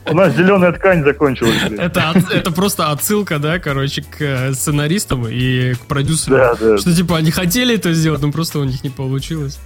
У 0.07 0.15
нас 0.15 0.35
зеленая 0.35 0.73
ткань 0.73 1.03
закончилась. 1.03 1.57
Это, 1.79 2.15
это 2.31 2.51
просто 2.51 2.91
отсылка, 2.91 3.39
да, 3.39 3.59
короче, 3.59 4.03
к 4.03 4.21
э, 4.21 4.53
сценаристам 4.53 5.27
и 5.27 5.73
к 5.75 5.81
продюсерам. 5.87 6.39
Да, 6.39 6.55
да. 6.55 6.79
Что, 6.79 6.95
типа, 6.95 7.17
они 7.17 7.31
хотели 7.31 7.75
это 7.75 7.93
сделать, 7.95 8.21
но 8.21 8.31
просто 8.31 8.59
у 8.59 8.65
них 8.65 8.85
не 8.85 8.91
получилось. 8.91 9.59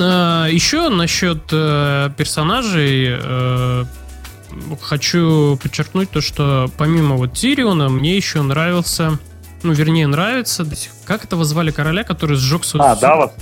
А, 0.00 0.46
еще 0.46 0.88
насчет 0.88 1.42
э, 1.52 2.10
персонажей 2.16 3.18
э, 3.20 3.84
хочу 4.80 5.58
подчеркнуть 5.62 6.10
то, 6.10 6.20
что 6.20 6.70
помимо 6.76 7.16
вот 7.16 7.34
Тириона, 7.34 7.88
мне 7.88 8.16
еще 8.16 8.42
нравился, 8.42 9.18
ну, 9.62 9.72
вернее, 9.72 10.06
нравится, 10.06 10.66
как 11.04 11.24
этого 11.24 11.44
звали 11.44 11.70
короля, 11.70 12.04
который 12.04 12.36
сжег 12.36 12.64
свой... 12.64 12.86
А, 12.86 12.96
Давос? 12.96 13.32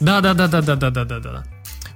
Да, 0.00 0.20
да, 0.20 0.34
да, 0.34 0.48
да, 0.48 0.60
да, 0.62 0.76
да, 0.76 0.90
да, 0.90 1.04
да, 1.04 1.18
да. 1.18 1.44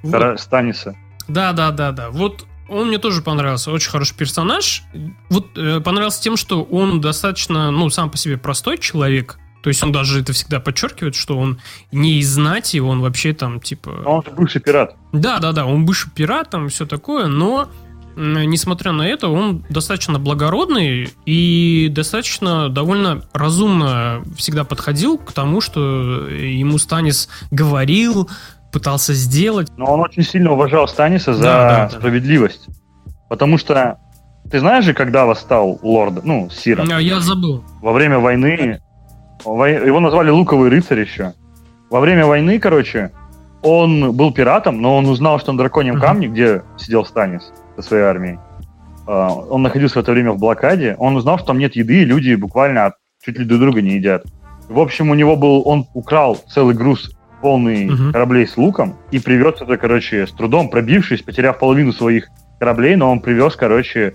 Вот. 0.02 0.40
Станиса. 0.40 0.96
Да, 1.28 1.52
да, 1.52 1.70
да, 1.70 1.92
да. 1.92 2.10
Вот 2.10 2.46
он 2.68 2.88
мне 2.88 2.98
тоже 2.98 3.20
понравился. 3.20 3.72
Очень 3.72 3.90
хороший 3.90 4.16
персонаж. 4.16 4.84
Вот 5.28 5.58
э, 5.58 5.80
понравился 5.80 6.22
тем, 6.22 6.36
что 6.36 6.62
он 6.62 7.00
достаточно, 7.00 7.70
ну, 7.70 7.90
сам 7.90 8.10
по 8.10 8.16
себе 8.16 8.38
простой 8.38 8.78
человек. 8.78 9.38
То 9.62 9.68
есть 9.68 9.82
он 9.82 9.92
даже 9.92 10.20
это 10.20 10.32
всегда 10.32 10.58
подчеркивает, 10.60 11.14
что 11.14 11.36
он 11.36 11.60
не 11.92 12.18
из 12.20 12.30
знати, 12.30 12.78
он 12.78 13.00
вообще 13.00 13.34
там, 13.34 13.60
типа... 13.60 14.02
А 14.06 14.08
он 14.08 14.24
же 14.24 14.30
бывший 14.30 14.60
пират. 14.60 14.96
Да, 15.12 15.38
да, 15.38 15.52
да, 15.52 15.66
он 15.66 15.84
бывший 15.84 16.10
пират, 16.10 16.50
там 16.50 16.68
все 16.68 16.86
такое, 16.86 17.26
но 17.26 17.68
несмотря 18.16 18.92
на 18.92 19.06
это, 19.06 19.28
он 19.28 19.64
достаточно 19.68 20.18
благородный 20.18 21.10
и 21.26 21.88
достаточно 21.90 22.68
довольно 22.68 23.22
разумно 23.32 24.22
всегда 24.36 24.64
подходил 24.64 25.18
к 25.18 25.32
тому, 25.32 25.60
что 25.60 26.28
ему 26.28 26.78
Станис 26.78 27.28
говорил, 27.50 28.28
пытался 28.72 29.14
сделать. 29.14 29.68
Но 29.76 29.86
он 29.86 30.00
очень 30.00 30.22
сильно 30.22 30.52
уважал 30.52 30.88
Станиса 30.88 31.34
за 31.34 31.42
да, 31.42 31.68
да, 31.68 31.90
справедливость. 31.90 32.64
Да. 32.66 32.74
Потому 33.28 33.58
что 33.58 33.98
ты 34.50 34.58
знаешь 34.58 34.84
же, 34.84 34.94
когда 34.94 35.26
восстал 35.26 35.78
лорд, 35.82 36.24
ну, 36.24 36.50
Сира? 36.50 36.84
Я 36.98 37.20
забыл. 37.20 37.64
Во 37.80 37.92
время 37.92 38.18
войны 38.18 38.80
Его 39.44 40.00
назвали 40.00 40.30
Луковый 40.30 40.70
рыцарь 40.70 41.00
еще. 41.00 41.34
Во 41.90 42.00
время 42.00 42.26
войны, 42.26 42.58
короче, 42.58 43.12
он 43.62 44.12
был 44.12 44.32
пиратом, 44.32 44.80
но 44.80 44.96
он 44.96 45.06
узнал, 45.06 45.38
что 45.38 45.52
на 45.52 45.58
драконьем 45.58 45.98
камне, 45.98 46.28
где 46.28 46.62
сидел 46.76 47.04
Станис 47.04 47.52
своей 47.82 48.04
армией, 48.04 48.38
а, 49.06 49.32
он 49.32 49.62
находился 49.62 49.98
в 49.98 50.02
это 50.02 50.12
время 50.12 50.32
в 50.32 50.38
блокаде, 50.38 50.96
он 50.98 51.16
узнал, 51.16 51.38
что 51.38 51.48
там 51.48 51.58
нет 51.58 51.76
еды, 51.76 52.02
и 52.02 52.04
люди 52.04 52.34
буквально 52.34 52.94
чуть 53.24 53.38
ли 53.38 53.44
друг 53.44 53.60
друга 53.60 53.82
не 53.82 53.96
едят. 53.96 54.24
В 54.68 54.78
общем, 54.78 55.10
у 55.10 55.14
него 55.14 55.36
был, 55.36 55.66
он 55.66 55.86
украл 55.94 56.36
целый 56.36 56.74
груз 56.74 57.10
полный 57.40 57.86
uh-huh. 57.86 58.12
кораблей 58.12 58.46
с 58.46 58.56
луком 58.56 58.96
и 59.10 59.18
привез 59.18 59.60
это, 59.60 59.76
короче, 59.76 60.26
с 60.26 60.32
трудом 60.32 60.68
пробившись, 60.68 61.22
потеряв 61.22 61.58
половину 61.58 61.92
своих 61.92 62.28
кораблей, 62.58 62.96
но 62.96 63.10
он 63.10 63.20
привез, 63.20 63.56
короче, 63.56 64.14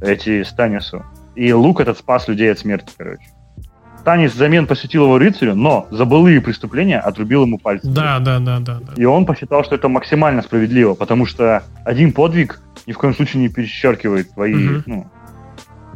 эти 0.00 0.42
Станису. 0.42 1.04
И 1.34 1.52
лук 1.52 1.80
этот 1.80 1.98
спас 1.98 2.26
людей 2.26 2.50
от 2.50 2.58
смерти, 2.58 2.92
короче. 2.96 3.33
Станис 4.04 4.34
взамен 4.34 4.66
посетил 4.66 5.04
его 5.04 5.16
рыцарю, 5.16 5.54
но 5.54 5.86
за 5.90 6.04
былые 6.04 6.42
преступления 6.42 6.98
отрубил 6.98 7.44
ему 7.44 7.56
пальцы. 7.56 7.88
Да, 7.88 8.18
да, 8.18 8.38
да, 8.38 8.58
да, 8.58 8.78
да. 8.78 8.92
И 8.96 9.06
он 9.06 9.24
посчитал, 9.24 9.64
что 9.64 9.76
это 9.76 9.88
максимально 9.88 10.42
справедливо, 10.42 10.92
потому 10.92 11.24
что 11.24 11.62
один 11.86 12.12
подвиг 12.12 12.60
ни 12.86 12.92
в 12.92 12.98
коем 12.98 13.14
случае 13.14 13.40
не 13.40 13.48
перечеркивает 13.48 14.34
твои, 14.34 14.76
угу. 14.76 14.82
ну, 14.84 15.10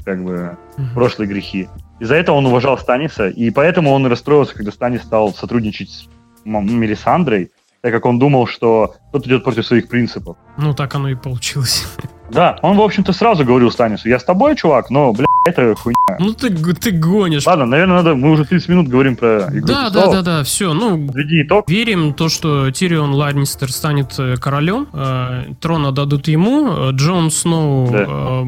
как 0.06 0.24
бы, 0.24 0.56
угу. 0.78 0.86
прошлые 0.94 1.28
грехи. 1.28 1.68
Из-за 2.00 2.14
этого 2.14 2.36
он 2.36 2.46
уважал 2.46 2.78
Станиса, 2.78 3.28
и 3.28 3.50
поэтому 3.50 3.90
он 3.90 4.06
и 4.06 4.08
расстроился, 4.08 4.54
когда 4.54 4.72
Станис 4.72 5.02
стал 5.02 5.34
сотрудничать 5.34 5.90
с 5.90 6.08
Мелисандрой, 6.46 7.50
так 7.82 7.92
как 7.92 8.06
он 8.06 8.18
думал, 8.18 8.46
что 8.46 8.94
тот 9.12 9.26
идет 9.26 9.44
против 9.44 9.66
своих 9.66 9.86
принципов. 9.86 10.38
Ну, 10.56 10.72
так 10.72 10.94
оно 10.94 11.10
и 11.10 11.14
получилось. 11.14 11.86
Да, 12.30 12.58
он, 12.62 12.78
в 12.78 12.80
общем-то, 12.80 13.12
сразу 13.12 13.44
говорил 13.44 13.70
Станису, 13.70 14.08
я 14.08 14.18
с 14.18 14.24
тобой, 14.24 14.56
чувак, 14.56 14.88
но, 14.88 15.12
бля, 15.12 15.26
это 15.48 15.74
хуйня. 15.74 16.16
Ну, 16.18 16.32
ты, 16.32 16.50
ты 16.74 16.90
гонишь. 16.90 17.46
Ладно, 17.46 17.66
наверное, 17.66 17.96
надо, 17.96 18.14
мы 18.14 18.30
уже 18.30 18.44
30 18.44 18.68
минут 18.68 18.88
говорим 18.88 19.16
про 19.16 19.48
игру 19.50 19.66
Да, 19.66 19.90
да, 19.90 20.06
да, 20.10 20.22
да, 20.22 20.44
все, 20.44 20.72
ну, 20.72 21.10
Веди 21.12 21.42
итог. 21.42 21.68
верим 21.68 22.14
то, 22.14 22.28
что 22.28 22.70
Тирион 22.70 23.12
Ларнистер 23.12 23.72
станет 23.72 24.18
э, 24.18 24.36
королем, 24.36 24.88
э, 24.92 25.54
трон 25.60 25.86
отдадут 25.86 26.28
ему, 26.28 26.90
э, 26.90 26.90
Джон 26.92 27.30
Сноу 27.30 27.90
да. 27.90 28.06
э, 28.08 28.44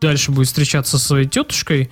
дальше 0.00 0.32
будет 0.32 0.48
встречаться 0.48 0.98
со 0.98 1.06
своей 1.06 1.26
тетушкой, 1.26 1.90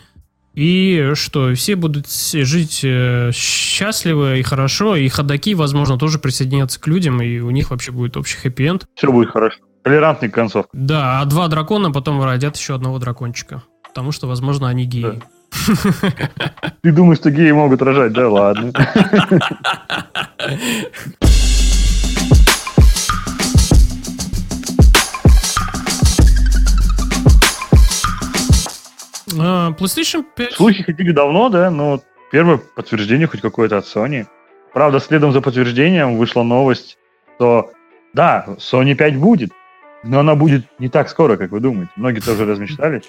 и 0.55 1.12
что, 1.14 1.55
все 1.55 1.77
будут 1.77 2.11
жить 2.11 2.81
э, 2.85 3.31
счастливо 3.33 4.37
и 4.37 4.42
хорошо, 4.42 4.96
и 4.96 5.09
ходаки, 5.09 5.55
возможно, 5.55 5.98
тоже 5.98 6.18
присоединятся 6.18 6.79
к 6.79 6.87
людям, 6.87 7.22
и 7.22 7.40
у 7.40 7.51
них 7.51 7.70
вообще 7.70 7.90
будет 7.90 8.16
общий 8.16 8.37
хэппи-энд. 8.37 8.85
Все 8.94 9.11
будет 9.11 9.31
хорошо. 9.31 9.59
Толерантный 9.83 10.29
концов. 10.29 10.66
Да, 10.72 11.20
а 11.20 11.25
два 11.25 11.48
дракона 11.48 11.90
потом 11.90 12.22
родят 12.22 12.57
еще 12.57 12.75
одного 12.75 12.98
дракончика. 12.98 13.62
Потому 13.92 14.11
что, 14.11 14.26
возможно, 14.26 14.70
они 14.70 14.87
геи. 14.87 15.02
Да. 15.02 15.20
Ты 16.83 16.92
думаешь, 16.92 17.18
что 17.18 17.31
геи 17.31 17.50
могут 17.50 17.83
рожать? 17.83 18.14
Да 18.14 18.26
ладно. 18.26 18.72
А, 29.38 29.72
PlayStation 29.72 30.24
5. 30.37 30.52
Слухи 30.55 30.85
ходили 30.85 31.12
давно, 31.12 31.50
да, 31.50 31.70
но 31.70 32.00
первое 32.31 32.57
подтверждение 32.57 33.26
хоть 33.26 33.42
какое-то 33.42 33.76
от 33.76 33.85
Sony. 33.85 34.26
Правда, 34.72 35.00
следом 35.00 35.33
за 35.33 35.42
подтверждением 35.42 36.16
вышла 36.16 36.42
новость, 36.42 36.96
что 37.37 37.72
да, 38.14 38.46
Sony 38.59 38.94
5 38.94 39.16
будет, 39.18 39.50
но 40.02 40.20
она 40.20 40.35
будет 40.35 40.64
не 40.78 40.88
так 40.88 41.11
скоро, 41.11 41.37
как 41.37 41.50
вы 41.50 41.61
думаете. 41.61 41.92
Многие 41.96 42.20
тоже 42.20 42.46
размечтались 42.46 43.05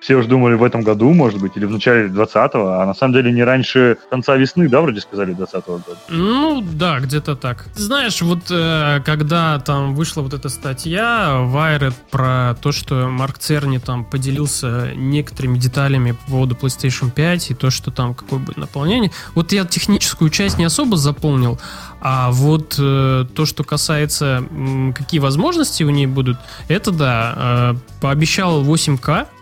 все 0.00 0.16
уже 0.16 0.28
думали 0.28 0.54
в 0.54 0.62
этом 0.62 0.82
году, 0.82 1.12
может 1.12 1.40
быть, 1.40 1.56
или 1.56 1.64
в 1.64 1.70
начале 1.70 2.08
20-го, 2.08 2.68
а 2.68 2.86
на 2.86 2.94
самом 2.94 3.14
деле 3.14 3.32
не 3.32 3.42
раньше 3.42 3.96
конца 4.10 4.36
весны, 4.36 4.68
да, 4.68 4.80
вроде 4.80 5.00
сказали, 5.00 5.34
20-го 5.34 5.78
года? 5.78 5.98
Ну, 6.08 6.62
да, 6.62 7.00
где-то 7.00 7.34
так. 7.34 7.66
Знаешь, 7.74 8.20
вот 8.22 8.50
э, 8.50 9.00
когда 9.04 9.58
там 9.58 9.94
вышла 9.94 10.22
вот 10.22 10.34
эта 10.34 10.48
статья 10.48 11.40
Wired 11.52 11.94
про 12.10 12.54
то, 12.60 12.72
что 12.72 13.08
Марк 13.08 13.38
Церни 13.38 13.78
там 13.78 14.04
поделился 14.04 14.92
некоторыми 14.94 15.58
деталями 15.58 16.12
по 16.12 16.30
поводу 16.30 16.54
PlayStation 16.54 17.10
5 17.10 17.50
и 17.50 17.54
то, 17.54 17.70
что 17.70 17.90
там 17.90 18.14
какое 18.14 18.38
будет 18.38 18.58
наполнение, 18.58 19.10
вот 19.34 19.52
я 19.52 19.64
техническую 19.64 20.30
часть 20.30 20.58
не 20.58 20.64
особо 20.64 20.96
заполнил, 20.96 21.58
а 22.00 22.30
вот 22.30 22.76
э, 22.78 23.24
то, 23.34 23.46
что 23.46 23.64
касается, 23.64 24.44
м, 24.50 24.92
какие 24.92 25.20
возможности 25.20 25.82
у 25.82 25.90
ней 25.90 26.06
будут, 26.06 26.36
это 26.68 26.90
да, 26.90 27.34
э, 27.36 27.74
пообещал 28.00 28.62
8К, 28.62 29.26
Э, 29.26 29.35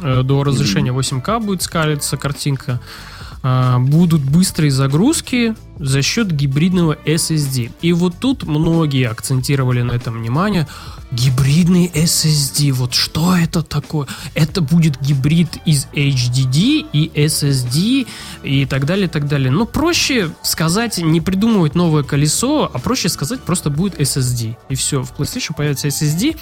до 0.00 0.44
разрешения 0.44 0.92
8К 0.92 1.40
будет 1.40 1.62
скалиться 1.62 2.16
картинка. 2.16 2.80
А, 3.50 3.78
будут 3.78 4.20
быстрые 4.20 4.70
загрузки 4.70 5.54
за 5.78 6.02
счет 6.02 6.30
гибридного 6.30 6.98
SSD. 7.06 7.70
И 7.80 7.94
вот 7.94 8.16
тут 8.20 8.42
многие 8.42 9.08
акцентировали 9.08 9.80
на 9.80 9.92
этом 9.92 10.18
внимание. 10.18 10.66
Гибридный 11.12 11.90
SSD, 11.94 12.72
вот 12.72 12.92
что 12.92 13.34
это 13.34 13.62
такое? 13.62 14.06
Это 14.34 14.60
будет 14.60 15.00
гибрид 15.00 15.48
из 15.64 15.86
HDD 15.94 16.88
и 16.92 17.10
SSD 17.14 18.06
и 18.42 18.66
так 18.66 18.84
далее, 18.84 19.06
и 19.06 19.08
так 19.08 19.26
далее. 19.26 19.50
Но 19.50 19.64
проще 19.64 20.30
сказать, 20.42 20.98
не 20.98 21.22
придумывать 21.22 21.74
новое 21.74 22.02
колесо, 22.02 22.70
а 22.70 22.78
проще 22.78 23.08
сказать, 23.08 23.40
просто 23.40 23.70
будет 23.70 23.98
SSD. 23.98 24.56
И 24.68 24.74
все, 24.74 25.02
в 25.02 25.14
PlayStation 25.14 25.54
появится 25.56 25.88
SSD, 25.88 26.36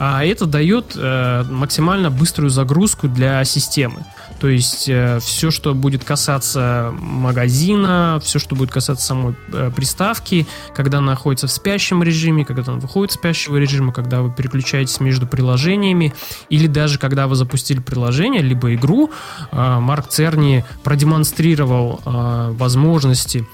а 0.00 0.24
это 0.24 0.46
дает 0.46 0.94
э, 0.96 1.44
максимально 1.48 2.10
быструю 2.10 2.50
загрузку 2.50 3.06
для 3.06 3.44
системы. 3.44 4.04
То 4.40 4.48
есть 4.48 4.88
э, 4.88 5.18
все, 5.20 5.50
что 5.50 5.74
будет 5.74 6.02
касаться 6.02 6.94
магазина, 6.98 8.18
все, 8.22 8.38
что 8.38 8.56
будет 8.56 8.70
касаться 8.70 9.06
самой 9.06 9.34
э, 9.52 9.70
приставки, 9.74 10.46
когда 10.74 10.98
она 10.98 11.08
находится 11.08 11.46
в 11.46 11.52
спящем 11.52 12.02
режиме, 12.02 12.46
когда 12.46 12.72
она 12.72 12.80
выходит 12.80 13.10
из 13.10 13.16
спящего 13.16 13.58
режима, 13.58 13.92
когда 13.92 14.22
вы 14.22 14.32
переключаетесь 14.32 14.98
между 14.98 15.26
приложениями, 15.26 16.14
или 16.48 16.66
даже 16.66 16.98
когда 16.98 17.26
вы 17.26 17.36
запустили 17.36 17.80
приложение, 17.80 18.40
либо 18.40 18.74
игру, 18.74 19.10
э, 19.52 19.78
Марк 19.78 20.08
Церни 20.08 20.64
продемонстрировал 20.84 22.00
э, 22.04 22.54
возможности 22.56 23.46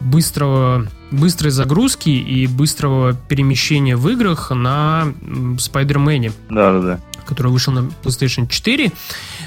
быстрого 0.00 0.88
быстрой 1.12 1.50
загрузки 1.50 2.08
и 2.08 2.46
быстрого 2.46 3.12
перемещения 3.12 3.96
в 3.96 4.08
играх 4.08 4.50
на 4.50 5.12
Спайдермене. 5.58 6.32
Да, 6.48 6.72
да, 6.72 6.80
да. 6.80 7.00
Который 7.26 7.52
вышел 7.52 7.72
на 7.72 7.90
PlayStation 8.02 8.48
4. 8.48 8.92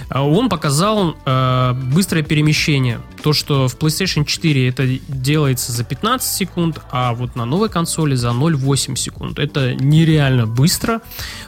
А 0.09 0.27
он 0.27 0.49
показал 0.49 1.15
э, 1.25 1.73
быстрое 1.73 2.23
перемещение. 2.23 2.99
То, 3.21 3.33
что 3.33 3.67
в 3.67 3.77
PlayStation 3.77 4.25
4 4.25 4.69
это 4.69 4.88
делается 5.07 5.71
за 5.71 5.83
15 5.83 6.27
секунд, 6.27 6.79
а 6.91 7.13
вот 7.13 7.35
на 7.35 7.45
новой 7.45 7.69
консоли 7.69 8.15
за 8.15 8.29
0,8 8.29 8.95
секунд. 8.95 9.39
Это 9.39 9.75
нереально 9.75 10.45
быстро. 10.45 11.01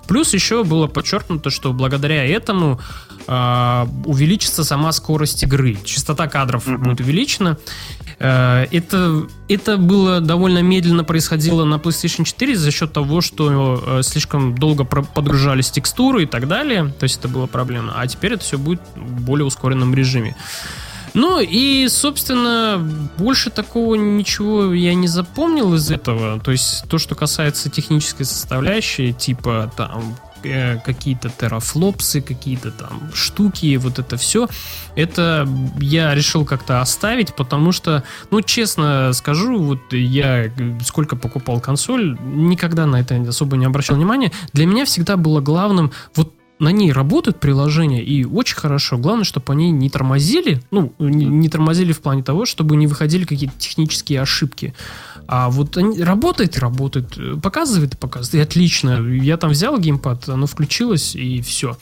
Плюс 0.08 0.34
еще 0.34 0.64
было 0.64 0.88
подчеркнуто, 0.88 1.50
что 1.50 1.74
благодаря 1.74 2.26
этому 2.26 2.80
увеличится 3.28 4.64
сама 4.64 4.92
скорость 4.92 5.44
игры. 5.44 5.78
Частота 5.84 6.28
кадров 6.28 6.68
mm-hmm. 6.68 6.78
будет 6.78 7.02
увеличена. 7.02 7.58
Э, 8.20 8.66
это, 8.72 9.28
это 9.48 9.78
было 9.78 10.22
довольно 10.22 10.62
медленно 10.62 11.04
происходило 11.04 11.66
на 11.66 11.76
PlayStation 11.76 12.24
4 12.24 12.56
за 12.56 12.72
счет 12.72 12.94
того, 12.94 13.22
что 13.22 13.84
э, 13.86 14.04
слишком 14.04 14.58
долго 14.58 14.84
подгружались 14.84 15.70
текстуры 15.70 16.24
и 16.24 16.26
так 16.26 16.48
далее. 16.48 16.94
То 17.00 17.04
есть 17.04 17.20
это 17.20 17.28
было 17.28 17.46
проблема. 17.46 17.94
А 17.96 18.08
теперь 18.08 18.34
это 18.34 18.44
все 18.44 18.58
будет 18.58 18.82
в 18.96 19.22
более 19.22 19.46
ускоренном 19.46 19.94
режиме. 19.94 20.36
Ну 21.14 21.40
и, 21.40 21.88
собственно, 21.90 22.78
больше 23.18 23.50
такого 23.50 23.96
ничего 23.96 24.74
я 24.74 24.94
не 24.94 25.08
запомнил 25.08 25.74
из 25.74 25.90
этого. 25.90 26.40
То 26.40 26.52
есть 26.52 26.88
то, 26.90 26.98
что 26.98 27.16
касается 27.16 27.70
технической 27.70 28.26
составляющей, 28.26 29.14
типа 29.14 29.72
там 29.76 30.16
Э, 30.44 30.78
какие-то 30.86 31.30
терафлопсы, 31.30 32.22
какие-то 32.22 32.72
там 32.72 33.12
штуки, 33.14 33.78
вот 33.78 33.98
это 33.98 34.18
все, 34.18 34.48
это 34.96 35.48
я 35.80 36.14
решил 36.14 36.46
как-то 36.46 36.80
оставить, 36.80 37.34
потому 37.36 37.72
что, 37.72 38.04
ну, 38.30 38.42
честно 38.42 39.14
скажу, 39.14 39.58
вот 39.58 39.94
я 39.94 40.52
сколько 40.84 41.16
покупал 41.16 41.60
консоль, 41.60 42.18
никогда 42.22 42.86
на 42.86 43.02
это 43.02 43.16
особо 43.28 43.58
не 43.58 43.66
обращал 43.66 43.96
внимания. 43.96 44.32
Для 44.54 44.68
меня 44.68 44.86
всегда 44.86 45.18
было 45.18 45.42
главным 45.42 45.92
вот 46.16 46.37
на 46.60 46.72
ней 46.72 46.92
работают 46.92 47.40
приложения, 47.40 48.04
и 48.04 48.26
очень 48.26 48.56
хорошо. 48.56 48.98
Главное, 48.98 49.24
чтобы 49.24 49.54
они 49.54 49.72
не 49.72 49.90
тормозили, 49.90 50.62
ну, 50.72 50.94
не, 51.00 51.26
не 51.26 51.50
тормозили 51.50 51.92
в 51.92 52.02
плане 52.02 52.24
того, 52.24 52.46
чтобы 52.46 52.76
не 52.76 52.88
выходили 52.88 53.26
какие-то 53.26 53.58
технические 53.58 54.22
ошибки. 54.22 54.74
А 55.28 55.50
вот 55.50 55.76
они 55.78 56.02
работает 56.02 56.56
и 56.56 56.60
работает, 56.60 57.18
показывает 57.42 57.94
и 57.94 57.98
показывает, 57.98 58.36
и 58.36 58.40
отлично. 58.40 59.02
Я 59.02 59.38
там 59.38 59.52
взял 59.52 59.78
геймпад, 59.78 60.30
оно 60.30 60.48
включилось, 60.48 61.16
и 61.16 61.42
все. 61.42 61.78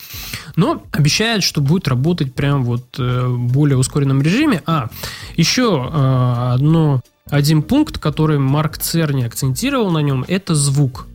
Но 0.55 0.83
обещает, 0.91 1.43
что 1.43 1.61
будет 1.61 1.87
работать 1.87 2.33
прям 2.33 2.63
вот 2.63 2.95
э, 2.97 3.27
более 3.29 3.77
ускоренном 3.77 4.21
режиме. 4.21 4.63
А, 4.65 4.89
еще 5.37 5.89
э, 5.93 6.53
одно, 6.53 7.01
один 7.29 7.61
пункт, 7.61 7.99
который 7.99 8.39
Марк 8.39 8.79
Церни 8.79 9.23
акцентировал 9.23 9.91
на 9.91 9.99
нем, 9.99 10.25
это 10.27 10.55
звук 10.55 11.07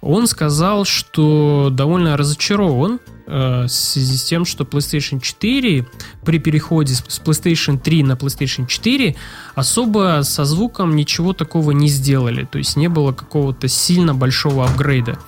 он 0.00 0.26
сказал, 0.26 0.84
что 0.84 1.68
довольно 1.70 2.16
разочарован 2.16 3.00
э, 3.26 3.64
в 3.64 3.68
связи 3.68 4.16
с 4.16 4.24
тем, 4.24 4.44
что 4.44 4.64
PlayStation 4.64 5.20
4 5.20 5.86
при 6.24 6.38
переходе 6.38 6.94
с 6.94 7.20
PlayStation 7.20 7.78
3 7.78 8.04
на 8.04 8.12
PlayStation 8.12 8.66
4 8.66 9.16
особо 9.54 10.20
со 10.22 10.44
звуком 10.44 10.96
ничего 10.96 11.32
такого 11.32 11.72
не 11.72 11.88
сделали. 11.88 12.44
То 12.50 12.58
есть 12.58 12.76
не 12.76 12.88
было 12.88 13.12
какого-то 13.12 13.68
сильно 13.68 14.14
большого 14.14 14.64
апгрейда. 14.64 15.18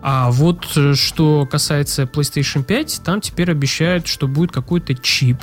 А 0.00 0.30
вот 0.30 0.66
э, 0.76 0.94
что 0.94 1.46
касается 1.46 2.04
PlayStation 2.04 2.64
5, 2.64 3.02
там 3.04 3.20
теперь 3.20 3.50
обещают, 3.50 4.06
что 4.06 4.28
будет 4.28 4.52
какой-то 4.52 4.94
чип, 4.94 5.38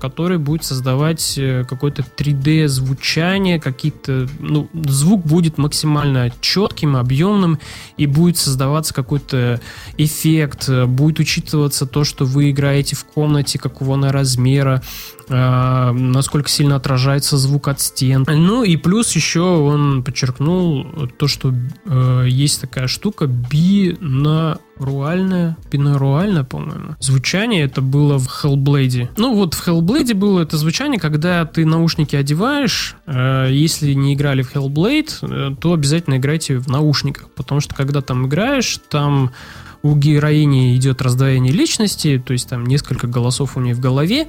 который 0.00 0.38
будет 0.38 0.64
создавать 0.64 1.34
э, 1.38 1.64
какое-то 1.68 2.02
3D 2.02 2.66
звучание, 2.68 3.60
какие-то, 3.60 4.28
ну, 4.38 4.68
звук 4.72 5.24
будет 5.24 5.58
максимально 5.58 6.30
четким, 6.40 6.96
объемным, 6.96 7.58
и 7.96 8.06
будет 8.06 8.36
создаваться 8.36 8.92
какой-то 8.94 9.60
эффект, 9.98 10.68
э, 10.68 10.86
будет 10.86 11.20
учитываться 11.20 11.86
то, 11.86 12.04
что 12.04 12.24
вы 12.24 12.50
играете 12.50 12.96
в 12.96 13.04
комнате, 13.04 13.58
какого 13.58 13.94
она 13.94 14.12
размера, 14.12 14.82
э, 15.21 15.21
насколько 15.28 16.48
сильно 16.48 16.76
отражается 16.76 17.36
звук 17.36 17.68
от 17.68 17.80
стен. 17.80 18.24
Ну 18.28 18.64
и 18.64 18.76
плюс 18.76 19.14
еще 19.14 19.40
он 19.40 20.02
подчеркнул 20.02 20.86
то, 21.18 21.28
что 21.28 21.54
э, 21.84 22.26
есть 22.28 22.60
такая 22.60 22.86
штука 22.86 23.26
бинауальное, 23.26 24.58
бинауальное, 25.70 26.44
по-моему. 26.44 26.96
Звучание 27.00 27.64
это 27.64 27.80
было 27.80 28.18
в 28.18 28.26
Hellblade. 28.26 29.08
Ну 29.16 29.34
вот 29.34 29.54
в 29.54 29.66
Hellblade 29.66 30.14
было 30.14 30.40
это 30.40 30.56
звучание, 30.56 31.00
когда 31.00 31.44
ты 31.44 31.64
наушники 31.64 32.16
одеваешь, 32.16 32.96
э, 33.06 33.48
если 33.50 33.92
не 33.92 34.14
играли 34.14 34.42
в 34.42 34.54
Hellblade, 34.54 35.10
э, 35.22 35.54
то 35.60 35.72
обязательно 35.72 36.16
играйте 36.16 36.58
в 36.58 36.68
наушниках, 36.68 37.28
потому 37.30 37.60
что 37.60 37.74
когда 37.74 38.00
там 38.00 38.26
играешь, 38.26 38.78
там 38.88 39.32
у 39.82 39.96
героини 39.96 40.76
идет 40.76 41.02
раздвоение 41.02 41.52
личности, 41.52 42.22
то 42.24 42.32
есть 42.32 42.48
там 42.48 42.64
несколько 42.64 43.06
голосов 43.06 43.56
у 43.56 43.60
нее 43.60 43.74
в 43.74 43.80
голове, 43.80 44.28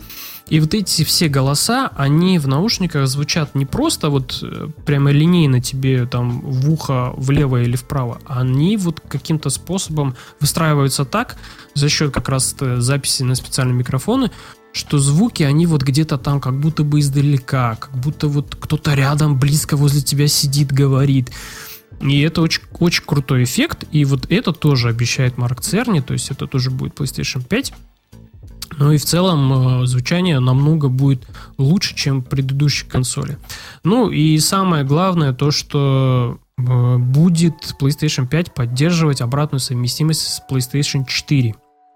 и 0.49 0.59
вот 0.59 0.73
эти 0.73 1.03
все 1.03 1.29
голоса, 1.29 1.91
они 1.95 2.39
в 2.39 2.47
наушниках 2.47 3.07
звучат 3.07 3.55
не 3.55 3.65
просто 3.65 4.09
вот 4.09 4.39
э, 4.41 4.67
прямо 4.85 5.11
линейно 5.11 5.61
тебе 5.61 6.05
там 6.05 6.41
в 6.41 6.69
ухо 6.71 7.13
влево 7.15 7.61
или 7.61 7.75
вправо, 7.75 8.19
они 8.25 8.77
вот 8.77 8.99
каким-то 9.07 9.49
способом 9.49 10.15
выстраиваются 10.39 11.05
так, 11.05 11.37
за 11.75 11.87
счет 11.87 12.11
как 12.11 12.29
раз 12.29 12.55
записи 12.77 13.23
на 13.23 13.35
специальные 13.35 13.75
микрофоны, 13.75 14.31
что 14.73 14.97
звуки, 14.97 15.43
они 15.43 15.67
вот 15.67 15.83
где-то 15.83 16.17
там 16.17 16.41
как 16.41 16.59
будто 16.59 16.83
бы 16.83 16.99
издалека, 16.99 17.75
как 17.75 17.95
будто 17.95 18.27
вот 18.27 18.57
кто-то 18.59 18.95
рядом 18.95 19.37
близко 19.37 19.77
возле 19.77 20.01
тебя 20.01 20.27
сидит, 20.27 20.71
говорит. 20.71 21.31
И 22.01 22.21
это 22.21 22.41
очень, 22.41 22.61
очень 22.79 23.03
крутой 23.05 23.43
эффект. 23.43 23.85
И 23.91 24.05
вот 24.05 24.31
это 24.31 24.51
тоже 24.51 24.89
обещает 24.89 25.37
Марк 25.37 25.61
Церни, 25.61 26.01
то 26.01 26.13
есть 26.13 26.31
это 26.31 26.47
тоже 26.47 26.71
будет 26.71 26.99
PlayStation 26.99 27.43
5. 27.43 27.73
Ну 28.77 28.91
и 28.91 28.97
в 28.97 29.05
целом 29.05 29.81
э, 29.83 29.85
звучание 29.85 30.39
намного 30.39 30.89
будет 30.89 31.27
лучше, 31.57 31.95
чем 31.95 32.21
предыдущие 32.23 32.89
консоли. 32.89 33.37
Ну 33.83 34.09
и 34.09 34.37
самое 34.39 34.83
главное 34.83 35.33
то, 35.33 35.51
что 35.51 36.39
э, 36.57 36.97
будет 36.97 37.75
PlayStation 37.79 38.27
5 38.27 38.53
поддерживать 38.53 39.21
обратную 39.21 39.59
совместимость 39.59 40.21
с 40.21 40.41
PlayStation 40.49 41.05
4. 41.07 41.55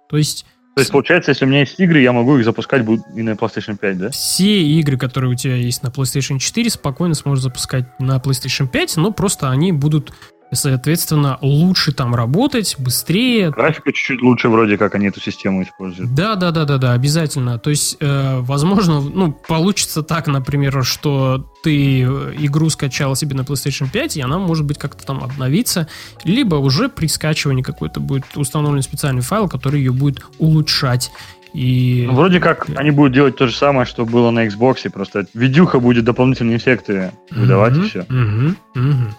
То 0.10 0.18
есть 0.18 0.46
то 0.78 0.82
есть, 0.82 0.92
получается, 0.92 1.32
если 1.32 1.46
у 1.46 1.48
меня 1.48 1.62
есть 1.62 1.80
игры, 1.80 2.02
я 2.02 2.12
могу 2.12 2.38
их 2.38 2.46
запускать 2.46 2.84
и 3.16 3.24
на 3.24 3.32
PlayStation 3.32 3.78
5, 3.78 3.98
да? 3.98 4.10
Все 4.12 4.62
игры, 4.62 4.96
которые 4.96 5.32
у 5.32 5.34
тебя 5.34 5.56
есть 5.56 5.82
на 5.82 5.88
PlayStation 5.88 6.38
4, 6.38 6.70
спокойно 6.70 7.16
сможешь 7.16 7.44
запускать 7.44 7.86
на 8.00 8.18
PlayStation 8.18 8.68
5, 8.68 8.98
но 8.98 9.12
просто 9.12 9.50
они 9.50 9.72
будут 9.72 10.14
соответственно, 10.52 11.38
лучше 11.42 11.92
там 11.92 12.16
работать, 12.16 12.76
быстрее. 12.78 13.52
Графика 13.52 13.92
чуть-чуть 13.92 14.22
лучше 14.22 14.50
вроде 14.50 14.78
как 14.78 14.96
они 14.96 15.08
эту 15.08 15.20
систему 15.20 15.64
используют. 15.64 16.14
Да, 16.14 16.36
да, 16.36 16.52
да, 16.52 16.66
да, 16.66 16.78
да, 16.78 16.94
обязательно. 16.94 17.60
То 17.60 17.70
есть, 17.70 17.98
э, 18.00 18.40
возможно, 18.40 19.02
ну, 19.02 19.32
получится 19.32 20.04
так, 20.04 20.28
например, 20.28 20.84
что 20.84 21.46
ты 21.64 22.02
игру 22.02 22.70
скачал 22.70 23.16
себе 23.16 23.36
на 23.36 23.42
PlayStation 23.42 23.90
5, 23.92 24.18
и 24.18 24.22
она 24.22 24.38
может 24.38 24.66
быть 24.66 24.78
как-то 24.78 25.06
там 25.06 25.24
обновиться, 25.24 25.88
либо 26.24 26.56
уже 26.56 26.90
при 26.90 27.08
скачивании 27.08 27.64
какой-то 27.64 28.00
будет 28.00 28.26
установлен 28.36 28.82
специальный 28.82 29.22
файл, 29.22 29.50
который 29.50 29.80
ее 29.80 29.92
будет 29.92 30.24
улучшать. 30.38 31.12
И... 31.54 32.06
Ну, 32.08 32.14
вроде 32.14 32.40
как 32.40 32.68
они 32.76 32.92
будут 32.92 33.14
делать 33.14 33.36
то 33.36 33.48
же 33.48 33.56
самое, 33.56 33.86
что 33.86 34.06
было 34.06 34.30
на 34.32 34.46
Xbox, 34.46 34.90
просто 34.92 35.26
видюха 35.34 35.80
будет 35.80 36.04
дополнительные 36.06 36.58
эффекты 36.58 37.12
выдавать 37.32 37.74
mm-hmm, 37.74 37.86
и 37.86 37.90
все. 37.90 38.00
Mm-hmm, 38.02 38.56
mm-hmm. 38.76 39.12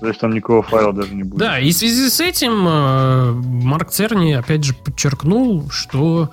То 0.00 0.08
есть 0.08 0.20
там 0.20 0.32
никакого 0.32 0.62
файла 0.62 0.92
даже 0.92 1.14
не 1.14 1.24
будет. 1.24 1.40
Да, 1.40 1.58
и 1.58 1.70
в 1.70 1.74
связи 1.74 2.08
с 2.08 2.20
этим 2.20 2.66
э, 2.68 3.32
Марк 3.32 3.90
Церни 3.90 4.32
опять 4.32 4.64
же 4.64 4.74
подчеркнул, 4.74 5.68
что 5.70 6.30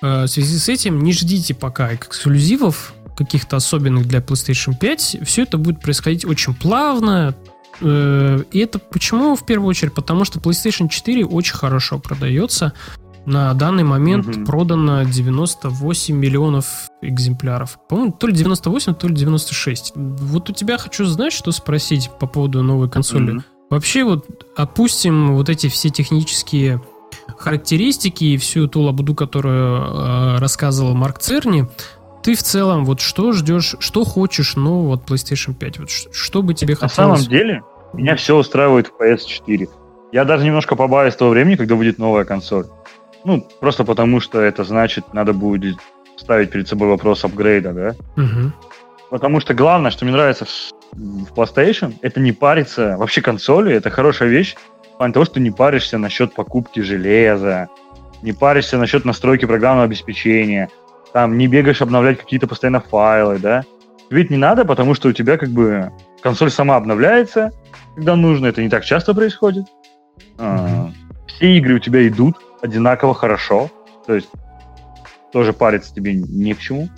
э, 0.00 0.24
в 0.24 0.26
связи 0.26 0.58
с 0.58 0.68
этим 0.68 1.02
не 1.02 1.12
ждите 1.12 1.54
пока 1.54 1.94
эксклюзивов 1.94 2.94
каких-то 3.16 3.56
особенных 3.56 4.06
для 4.06 4.20
PlayStation 4.20 4.74
5. 4.78 5.18
Все 5.24 5.42
это 5.42 5.58
будет 5.58 5.80
происходить 5.80 6.24
очень 6.24 6.54
плавно. 6.54 7.34
Э, 7.80 8.42
и 8.50 8.58
это 8.58 8.78
почему 8.78 9.36
в 9.36 9.44
первую 9.44 9.68
очередь? 9.68 9.94
Потому 9.94 10.24
что 10.24 10.40
PlayStation 10.40 10.88
4 10.88 11.26
очень 11.26 11.54
хорошо 11.54 11.98
продается. 11.98 12.72
На 13.26 13.54
данный 13.54 13.84
момент 13.84 14.26
угу. 14.26 14.44
продано 14.44 15.04
98 15.04 16.14
миллионов 16.14 16.66
экземпляров. 17.00 17.78
По-моему, 17.88 18.12
то 18.12 18.26
ли 18.26 18.34
98, 18.34 18.94
то 18.94 19.08
ли 19.08 19.14
96. 19.14 19.92
Вот 19.94 20.50
у 20.50 20.52
тебя 20.52 20.76
хочу 20.78 21.04
знать, 21.06 21.32
что 21.32 21.50
спросить 21.52 22.10
по 22.20 22.26
поводу 22.26 22.62
новой 22.62 22.90
консоли. 22.90 23.36
Угу. 23.36 23.42
Вообще 23.70 24.04
вот 24.04 24.26
опустим 24.56 25.34
вот 25.34 25.48
эти 25.48 25.68
все 25.68 25.88
технические 25.88 26.82
характеристики 27.38 28.24
и 28.24 28.36
всю 28.36 28.68
ту 28.68 28.82
лабуду, 28.82 29.14
которую 29.14 29.80
э, 29.80 30.36
рассказывал 30.38 30.94
Марк 30.94 31.18
Церни. 31.18 31.66
Ты 32.22 32.34
в 32.34 32.42
целом 32.42 32.84
вот 32.84 33.00
что 33.00 33.32
ждешь, 33.32 33.76
что 33.80 34.04
хочешь 34.04 34.56
нового 34.56 34.94
от 34.94 35.08
PlayStation 35.08 35.54
5? 35.54 35.78
Вот 35.78 35.90
что 35.90 36.42
бы 36.42 36.54
тебе 36.54 36.74
хотелось? 36.74 36.96
На 36.96 37.16
самом 37.16 37.30
деле, 37.30 37.62
меня 37.92 38.16
все 38.16 38.36
устраивает 38.36 38.88
в 38.88 39.02
PS4. 39.02 39.68
Я 40.12 40.24
даже 40.24 40.44
немножко 40.44 40.76
побаюсь 40.76 41.16
того 41.16 41.30
времени, 41.30 41.56
когда 41.56 41.74
будет 41.74 41.98
новая 41.98 42.24
консоль. 42.24 42.66
Ну, 43.24 43.46
просто 43.60 43.84
потому, 43.84 44.20
что 44.20 44.40
это 44.40 44.64
значит, 44.64 45.12
надо 45.14 45.32
будет 45.32 45.76
ставить 46.16 46.50
перед 46.50 46.68
собой 46.68 46.88
вопрос 46.88 47.24
апгрейда, 47.24 47.72
да? 47.72 47.94
Угу. 48.22 48.52
Потому 49.10 49.40
что 49.40 49.54
главное, 49.54 49.90
что 49.90 50.04
мне 50.04 50.12
нравится 50.14 50.46
в, 50.92 51.32
PlayStation, 51.34 51.94
это 52.02 52.20
не 52.20 52.32
париться. 52.32 52.96
Вообще 52.98 53.20
консоли— 53.20 53.72
это 53.74 53.90
хорошая 53.90 54.28
вещь. 54.28 54.56
В 54.94 54.98
плане 54.98 55.12
того, 55.12 55.24
что 55.24 55.40
не 55.40 55.50
паришься 55.50 55.98
насчет 55.98 56.34
покупки 56.34 56.80
железа, 56.80 57.68
не 58.22 58.32
паришься 58.32 58.78
насчет 58.78 59.04
настройки 59.04 59.44
программного 59.44 59.84
обеспечения, 59.84 60.68
там 61.12 61.36
не 61.38 61.46
бегаешь 61.46 61.82
обновлять 61.82 62.18
какие-то 62.18 62.46
постоянно 62.46 62.80
файлы, 62.80 63.38
да? 63.38 63.64
Ведь 64.10 64.30
не 64.30 64.36
надо, 64.36 64.64
потому 64.64 64.94
что 64.94 65.08
у 65.08 65.12
тебя 65.12 65.36
как 65.36 65.48
бы 65.48 65.90
консоль 66.22 66.50
сама 66.50 66.76
обновляется, 66.76 67.52
когда 67.94 68.16
нужно, 68.16 68.46
это 68.46 68.62
не 68.62 68.68
так 68.68 68.84
часто 68.84 69.14
происходит. 69.14 69.64
Mm-hmm. 70.36 70.92
все 71.26 71.56
игры 71.56 71.74
у 71.74 71.78
тебя 71.78 72.06
идут, 72.06 72.36
одинаково 72.64 73.14
хорошо. 73.14 73.70
То 74.06 74.14
есть 74.14 74.30
тоже 75.32 75.52
париться 75.52 75.94
тебе 75.94 76.14
не 76.14 76.54
к 76.54 76.58
чему. 76.58 76.88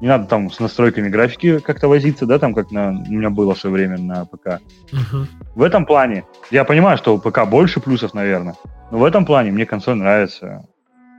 Не 0.00 0.08
надо 0.08 0.26
там 0.26 0.50
с 0.50 0.60
настройками 0.60 1.08
графики 1.08 1.58
как-то 1.60 1.88
возиться, 1.88 2.26
да, 2.26 2.38
там 2.38 2.54
как 2.54 2.70
на, 2.70 2.90
у 2.90 3.12
меня 3.12 3.30
было 3.30 3.54
в 3.54 3.58
свое 3.58 3.74
время 3.74 3.98
на 3.98 4.26
ПК. 4.26 4.60
Uh-huh. 4.92 5.26
В 5.54 5.62
этом 5.62 5.86
плане, 5.86 6.24
я 6.50 6.64
понимаю, 6.64 6.98
что 6.98 7.14
у 7.14 7.18
ПК 7.18 7.46
больше 7.46 7.80
плюсов, 7.80 8.12
наверное, 8.12 8.54
но 8.90 8.98
в 8.98 9.04
этом 9.04 9.24
плане 9.24 9.50
мне 9.50 9.64
консоль 9.64 9.94
нравится 9.94 10.66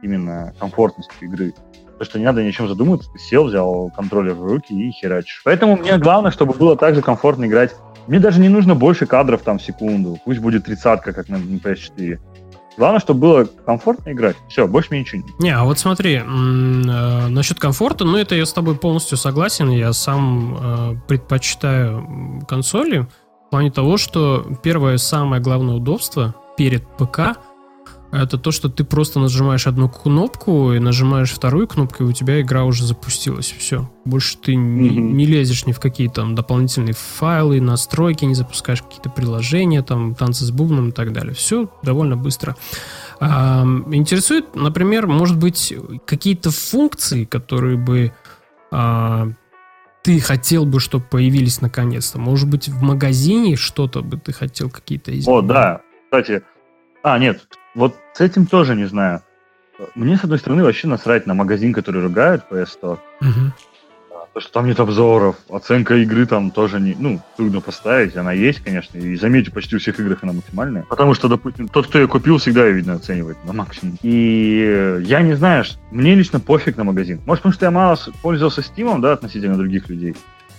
именно 0.03 0.53
комфортность 0.59 1.09
игры. 1.21 1.53
То, 1.97 2.03
что 2.03 2.19
не 2.19 2.25
надо 2.25 2.43
ни 2.43 2.49
о 2.49 2.51
чем 2.51 2.67
задумываться, 2.67 3.09
ты 3.11 3.19
сел, 3.19 3.45
взял 3.45 3.89
контроллер 3.95 4.33
в 4.33 4.45
руки 4.45 4.73
и 4.73 4.91
херачишь. 4.91 5.41
Поэтому 5.45 5.77
мне 5.77 5.97
главное, 5.97 6.31
чтобы 6.31 6.53
было 6.53 6.75
так 6.75 6.93
же 6.93 7.01
комфортно 7.01 7.45
играть. 7.45 7.73
Мне 8.07 8.19
даже 8.19 8.39
не 8.39 8.49
нужно 8.49 8.75
больше 8.75 9.07
кадров 9.07 9.41
там 9.41 9.57
в 9.57 9.63
секунду. 9.63 10.19
Пусть 10.25 10.41
будет 10.41 10.65
тридцатка, 10.65 11.13
как 11.13 11.29
на 11.29 11.37
PS4. 11.37 12.19
Главное, 12.77 12.99
чтобы 12.99 13.19
было 13.19 13.45
комфортно 13.65 14.11
играть. 14.11 14.35
Все, 14.49 14.67
больше 14.67 14.89
мне 14.91 15.01
ничего 15.01 15.21
не. 15.21 15.45
Не, 15.45 15.55
а 15.55 15.63
вот 15.63 15.79
смотри, 15.79 16.15
э, 16.15 16.23
насчет 16.23 17.59
комфорта, 17.59 18.05
ну 18.05 18.17
это 18.17 18.35
я 18.35 18.45
с 18.45 18.53
тобой 18.53 18.75
полностью 18.75 19.17
согласен. 19.17 19.69
Я 19.69 19.93
сам 19.93 20.57
э, 20.57 20.95
предпочитаю 21.07 22.43
консоли 22.47 23.07
в 23.47 23.49
плане 23.51 23.71
того, 23.71 23.97
что 23.97 24.45
первое 24.63 24.97
самое 24.97 25.41
главное 25.41 25.75
удобство 25.75 26.35
перед 26.57 26.85
ПК 26.97 27.37
это 28.23 28.37
то, 28.37 28.51
что 28.51 28.69
ты 28.69 28.83
просто 28.83 29.19
нажимаешь 29.19 29.67
одну 29.67 29.89
кнопку 29.89 30.73
и 30.73 30.79
нажимаешь 30.79 31.31
вторую 31.31 31.67
кнопку, 31.67 32.03
и 32.03 32.07
у 32.07 32.11
тебя 32.11 32.41
игра 32.41 32.63
уже 32.63 32.85
запустилась. 32.85 33.53
Все. 33.57 33.89
Больше 34.05 34.37
ты 34.37 34.53
mm-hmm. 34.53 34.57
не, 34.57 35.25
лезешь 35.25 35.65
ни 35.65 35.71
в 35.71 35.79
какие 35.79 36.07
там 36.07 36.35
дополнительные 36.35 36.93
файлы, 36.93 37.59
настройки, 37.61 38.25
не 38.25 38.35
запускаешь 38.35 38.81
какие-то 38.81 39.09
приложения, 39.09 39.81
там, 39.81 40.15
танцы 40.15 40.45
с 40.45 40.51
бубном 40.51 40.89
и 40.89 40.91
так 40.91 41.13
далее. 41.13 41.33
Все 41.33 41.69
довольно 41.83 42.15
быстро. 42.15 42.55
А, 43.19 43.63
интересует, 43.91 44.55
например, 44.55 45.07
может 45.07 45.37
быть, 45.37 45.73
какие-то 46.05 46.51
функции, 46.51 47.25
которые 47.25 47.77
бы 47.77 48.13
а, 48.71 49.29
ты 50.03 50.19
хотел 50.19 50.65
бы, 50.65 50.79
чтобы 50.79 51.03
появились 51.03 51.61
наконец-то? 51.61 52.19
Может 52.19 52.47
быть, 52.49 52.69
в 52.69 52.81
магазине 52.83 53.55
что-то 53.55 54.01
бы 54.01 54.17
ты 54.17 54.33
хотел 54.33 54.69
какие-то 54.69 55.11
изменить? 55.11 55.27
О, 55.27 55.41
да. 55.41 55.81
Кстати, 56.05 56.43
а, 57.01 57.17
нет, 57.19 57.47
вот 57.75 57.95
с 58.13 58.21
этим 58.21 58.45
тоже 58.45 58.75
не 58.75 58.85
знаю. 58.85 59.21
Мне, 59.93 60.17
с 60.17 60.23
одной 60.23 60.39
стороны, 60.39 60.63
вообще 60.63 60.87
насрать 60.87 61.27
на 61.27 61.33
магазин, 61.33 61.73
который 61.73 62.01
ругают 62.01 62.45
PS 62.49 62.69
Store. 62.81 62.99
Мгм. 63.19 63.53
То, 64.33 64.41
что 64.41 64.51
там 64.51 64.67
нет 64.67 64.79
обзоров, 64.81 65.37
оценка 65.49 65.95
игры 65.95 66.25
там 66.25 66.51
тоже 66.51 66.81
не, 66.81 66.93
ну, 66.99 67.21
трудно 67.37 67.61
поставить, 67.61 68.17
она 68.17 68.33
есть, 68.33 68.61
конечно, 68.61 68.97
и 68.97 69.15
заметьте, 69.15 69.49
почти 69.49 69.77
у 69.77 69.79
всех 69.79 69.97
играх 70.01 70.19
она 70.23 70.33
максимальная. 70.33 70.83
Потому 70.89 71.13
что, 71.13 71.29
допустим, 71.29 71.69
тот, 71.69 71.87
кто 71.87 71.99
ее 71.99 72.09
купил, 72.09 72.37
всегда 72.37 72.65
ее, 72.65 72.73
видно, 72.73 72.95
оценивает 72.95 73.37
на 73.45 73.53
максимум. 73.53 73.97
И 74.01 75.01
я 75.05 75.21
не 75.21 75.35
знаю, 75.35 75.63
мне 75.89 76.15
лично 76.15 76.41
пофиг 76.41 76.75
на 76.75 76.83
магазин. 76.83 77.21
Может, 77.25 77.43
потому 77.43 77.53
что 77.53 77.65
я 77.65 77.71
мало 77.71 77.97
пользовался 78.21 78.59
Steam, 78.59 78.99
да, 78.99 79.13
относительно 79.13 79.55
других 79.55 79.87
людей. 79.87 80.15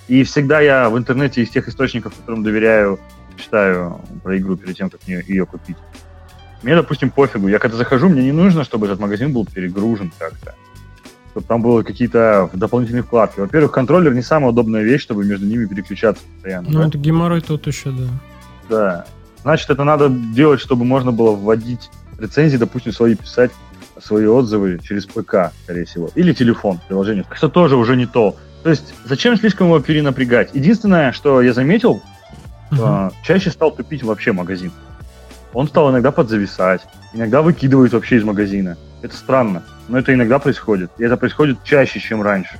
И 0.08 0.24
всегда 0.24 0.60
я 0.60 0.88
в 0.88 0.96
интернете 0.96 1.42
из 1.42 1.50
тех 1.50 1.68
источников, 1.68 2.14
которым 2.14 2.42
доверяю, 2.42 2.98
читаю 3.36 4.00
про 4.22 4.38
игру 4.38 4.56
перед 4.56 4.74
тем, 4.76 4.88
как 4.88 5.00
мне 5.06 5.22
ее 5.26 5.44
купить. 5.44 5.76
Мне, 6.62 6.74
допустим, 6.74 7.10
пофигу. 7.10 7.48
Я 7.48 7.58
когда 7.58 7.76
захожу, 7.76 8.08
мне 8.08 8.22
не 8.22 8.32
нужно, 8.32 8.64
чтобы 8.64 8.86
этот 8.86 8.98
магазин 9.00 9.32
был 9.32 9.44
перегружен 9.44 10.12
как-то 10.18 10.54
чтобы 11.36 11.48
там 11.48 11.60
было 11.60 11.82
какие-то 11.82 12.48
дополнительные 12.54 13.02
вкладки. 13.02 13.40
Во-первых, 13.40 13.70
контроллер 13.70 14.14
не 14.14 14.22
самая 14.22 14.52
удобная 14.52 14.82
вещь, 14.82 15.02
чтобы 15.02 15.22
между 15.26 15.44
ними 15.44 15.66
переключаться 15.66 16.24
постоянно. 16.34 16.70
Ну, 16.70 16.80
да? 16.80 16.88
это 16.88 16.96
геморрой 16.96 17.42
тот 17.42 17.66
еще, 17.66 17.90
да. 17.90 18.06
Да. 18.70 19.06
Значит, 19.42 19.68
это 19.68 19.84
надо 19.84 20.08
делать, 20.08 20.60
чтобы 20.60 20.86
можно 20.86 21.12
было 21.12 21.32
вводить 21.36 21.90
рецензии, 22.18 22.56
допустим, 22.56 22.92
свои 22.92 23.16
писать, 23.16 23.50
свои 24.02 24.24
отзывы 24.24 24.80
через 24.82 25.04
ПК, 25.04 25.52
скорее 25.64 25.84
всего. 25.84 26.08
Или 26.14 26.32
телефон, 26.32 26.80
приложение. 26.88 27.26
Что 27.34 27.50
тоже 27.50 27.76
уже 27.76 27.96
не 27.96 28.06
то. 28.06 28.34
То 28.62 28.70
есть, 28.70 28.94
зачем 29.04 29.36
слишком 29.36 29.66
его 29.66 29.78
перенапрягать? 29.80 30.54
Единственное, 30.54 31.12
что 31.12 31.42
я 31.42 31.52
заметил, 31.52 32.00
а, 32.80 33.10
чаще 33.22 33.50
стал 33.50 33.72
тупить 33.72 34.02
вообще 34.02 34.32
магазин. 34.32 34.72
Он 35.56 35.68
стал 35.68 35.90
иногда 35.90 36.12
подзависать, 36.12 36.82
иногда 37.14 37.40
выкидывает 37.40 37.94
вообще 37.94 38.16
из 38.16 38.24
магазина. 38.24 38.76
Это 39.00 39.16
странно, 39.16 39.62
но 39.88 39.98
это 39.98 40.12
иногда 40.12 40.38
происходит. 40.38 40.90
И 40.98 41.02
это 41.02 41.16
происходит 41.16 41.64
чаще, 41.64 41.98
чем 41.98 42.20
раньше. 42.20 42.58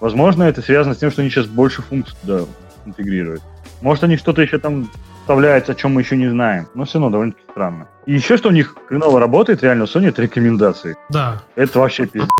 Возможно, 0.00 0.42
это 0.42 0.60
связано 0.60 0.96
с 0.96 0.98
тем, 0.98 1.12
что 1.12 1.22
они 1.22 1.30
сейчас 1.30 1.46
больше 1.46 1.82
функций 1.82 2.16
туда 2.20 2.46
интегрируют. 2.84 3.42
Может, 3.80 4.02
они 4.02 4.16
что-то 4.16 4.42
еще 4.42 4.58
там 4.58 4.90
вставляют, 5.22 5.70
о 5.70 5.74
чем 5.74 5.94
мы 5.94 6.02
еще 6.02 6.16
не 6.16 6.28
знаем. 6.28 6.66
Но 6.74 6.84
все 6.84 6.98
равно 6.98 7.10
довольно-таки 7.10 7.44
странно. 7.50 7.86
И 8.06 8.12
еще 8.14 8.36
что 8.36 8.48
у 8.48 8.52
них 8.52 8.76
хреново 8.88 9.20
работает, 9.20 9.62
реально, 9.62 9.84
у 9.84 9.86
Sony, 9.86 10.08
это 10.08 10.22
рекомендации. 10.22 10.96
Да. 11.10 11.42
Это 11.54 11.78
вообще 11.78 12.06
пиздец. 12.06 12.30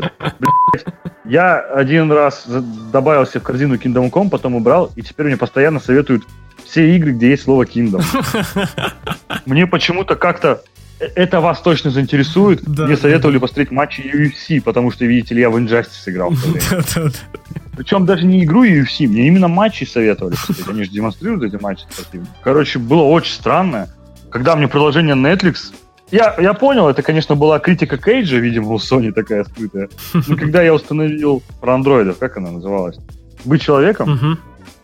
Я 1.23 1.59
один 1.59 2.11
раз 2.11 2.43
за- 2.45 2.61
добавил 2.61 3.25
себе 3.25 3.39
в 3.39 3.43
корзину 3.43 3.75
Kingdom 3.75 4.11
Come, 4.11 4.29
потом 4.29 4.55
убрал, 4.55 4.91
и 4.97 5.01
теперь 5.01 5.27
мне 5.27 5.37
постоянно 5.37 5.79
советуют 5.79 6.23
все 6.65 6.95
игры, 6.95 7.11
где 7.13 7.29
есть 7.29 7.43
слово 7.43 7.63
Kingdom. 7.63 8.03
Мне 9.45 9.67
почему-то 9.67 10.15
как-то 10.15 10.61
это 10.99 11.41
вас 11.41 11.61
точно 11.61 11.91
заинтересует. 11.91 12.61
Да, 12.73 12.85
Мне 12.85 12.95
да, 12.95 13.01
советовали 13.01 13.37
посмотреть 13.37 13.71
матчи 13.71 14.01
UFC, 14.01 14.61
потому 14.61 14.91
что, 14.91 15.05
видите 15.05 15.35
ли, 15.35 15.41
я 15.41 15.49
в 15.49 15.57
Injustice 15.57 16.07
играл. 16.07 16.33
Причем 17.77 18.05
даже 18.05 18.25
не 18.25 18.43
игру 18.43 18.65
UFC, 18.65 19.07
мне 19.07 19.27
именно 19.27 19.47
матчи 19.47 19.83
советовали. 19.83 20.35
Они 20.67 20.83
же 20.83 20.89
демонстрируют 20.89 21.43
эти 21.43 21.61
матчи 21.61 21.83
спортивные. 21.89 22.31
Короче, 22.43 22.79
было 22.79 23.03
очень 23.03 23.33
странно. 23.33 23.89
Когда 24.29 24.55
мне 24.55 24.67
приложение 24.67 25.15
Netflix... 25.15 25.73
Я, 26.11 26.35
я 26.39 26.53
понял, 26.53 26.87
это, 26.87 27.01
конечно, 27.01 27.35
была 27.35 27.59
критика 27.59 27.97
Кейджа, 27.97 28.37
видимо, 28.37 28.73
у 28.73 28.77
Sony 28.77 29.11
такая 29.11 29.43
скрытая. 29.43 29.89
Но 30.13 30.35
когда 30.35 30.61
я 30.61 30.73
установил 30.73 31.41
про 31.59 31.75
андроидов, 31.75 32.19
как 32.19 32.37
она 32.37 32.51
называлась? 32.51 32.97
Быть 33.45 33.61
человеком, 33.61 34.39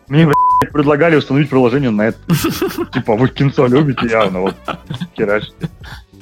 мне 0.08 0.24
блядь, 0.24 0.34
предлагали 0.66 1.16
установить 1.16 1.48
приложение 1.48 1.90
Netflix. 1.90 2.90
Типа, 2.92 3.16
вы 3.16 3.28
кинцо 3.28 3.66
любите 3.66 4.06
явно, 4.06 4.40
вот 4.40 4.56
херачите. 5.16 5.68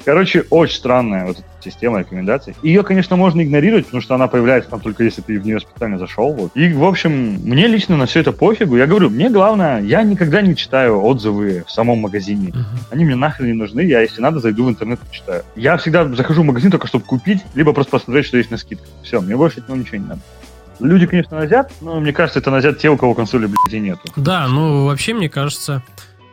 Короче, 0.04 0.46
очень 0.48 0.76
странная 0.76 1.26
вот 1.26 1.38
эта 1.38 1.46
система 1.62 1.98
рекомендаций. 1.98 2.54
Ее, 2.62 2.82
конечно, 2.82 3.16
можно 3.16 3.42
игнорировать, 3.42 3.84
потому 3.86 4.00
что 4.00 4.14
она 4.14 4.26
появляется 4.26 4.70
там 4.70 4.80
только 4.80 5.04
если 5.04 5.20
ты 5.20 5.38
в 5.38 5.44
нее 5.44 5.60
специально 5.60 5.98
зашел. 5.98 6.32
Вот. 6.32 6.52
И, 6.54 6.72
в 6.72 6.84
общем, 6.84 7.10
мне 7.44 7.66
лично 7.66 7.96
на 7.96 8.06
все 8.06 8.20
это 8.20 8.32
пофигу. 8.32 8.76
Я 8.76 8.86
говорю, 8.86 9.10
мне 9.10 9.28
главное, 9.28 9.82
я 9.82 10.02
никогда 10.02 10.40
не 10.40 10.56
читаю 10.56 11.02
отзывы 11.02 11.64
в 11.66 11.70
самом 11.70 11.98
магазине. 11.98 12.48
Мгм. 12.48 12.64
Они 12.90 13.04
мне 13.04 13.16
нахрен 13.16 13.48
не 13.48 13.52
нужны, 13.52 13.80
я, 13.80 14.00
если 14.00 14.22
надо, 14.22 14.40
зайду 14.40 14.64
в 14.64 14.70
интернет 14.70 14.98
и 15.10 15.14
читаю. 15.14 15.42
Я 15.56 15.76
всегда 15.76 16.06
захожу 16.08 16.42
в 16.42 16.46
магазин 16.46 16.70
только 16.70 16.86
чтобы 16.86 17.04
купить, 17.04 17.42
либо 17.54 17.74
просто 17.74 17.90
посмотреть, 17.90 18.24
что 18.24 18.38
есть 18.38 18.50
на 18.50 18.56
скидках. 18.56 18.88
Все, 19.02 19.20
мне 19.20 19.36
больше 19.36 19.60
от 19.60 19.68
него 19.68 19.78
ничего 19.78 19.98
не 19.98 20.06
надо. 20.06 20.20
Люди, 20.80 21.06
конечно, 21.06 21.36
назят, 21.36 21.72
но 21.80 22.00
мне 22.00 22.12
кажется, 22.12 22.38
это 22.38 22.50
назят 22.50 22.78
те, 22.78 22.88
у 22.88 22.96
кого 22.96 23.14
консоли, 23.14 23.46
блядь, 23.46 23.82
нету. 23.82 24.00
Да, 24.16 24.46
ну 24.48 24.86
вообще, 24.86 25.14
мне 25.14 25.28
кажется, 25.28 25.82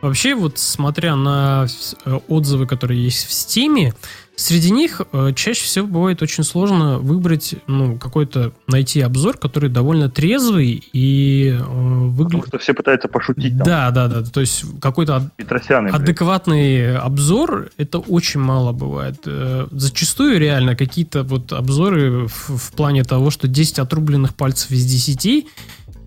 вообще 0.02 0.34
вот 0.34 0.58
смотря 0.58 1.16
на 1.16 1.66
э, 2.04 2.18
отзывы, 2.28 2.66
которые 2.66 3.02
есть 3.02 3.26
в 3.26 3.32
Стиме, 3.32 3.94
среди 4.36 4.70
них 4.70 5.00
э, 5.12 5.32
чаще 5.34 5.64
всего 5.64 5.86
бывает 5.86 6.22
очень 6.22 6.44
сложно 6.44 6.98
выбрать, 6.98 7.54
ну, 7.66 7.98
какой-то, 7.98 8.52
найти 8.68 9.00
обзор, 9.00 9.38
который 9.38 9.70
довольно 9.70 10.10
трезвый 10.10 10.84
и 10.92 11.54
э, 11.54 11.58
Потому 11.58 12.10
выглядит... 12.10 12.48
что 12.48 12.58
все 12.58 12.74
пытаются 12.74 13.08
пошутить 13.08 13.56
там. 13.56 13.66
Да, 13.66 13.90
да, 13.90 14.08
да, 14.08 14.22
то 14.22 14.40
есть 14.40 14.64
какой-то 14.80 15.16
ад- 15.16 15.94
адекватный 15.94 16.96
обзор, 16.96 17.70
это 17.78 17.98
очень 17.98 18.40
мало 18.40 18.72
бывает. 18.72 19.16
Э, 19.24 19.66
Зачастую 19.70 20.38
реально 20.38 20.76
какие-то 20.76 21.22
вот 21.22 21.52
обзоры 21.52 22.28
в, 22.28 22.56
в 22.56 22.72
плане 22.72 23.04
того, 23.04 23.30
что 23.30 23.48
10 23.48 23.78
отрубленных 23.78 24.34
пальцев 24.34 24.70
из 24.70 24.84
10, 24.84 25.26
э, 25.26 25.42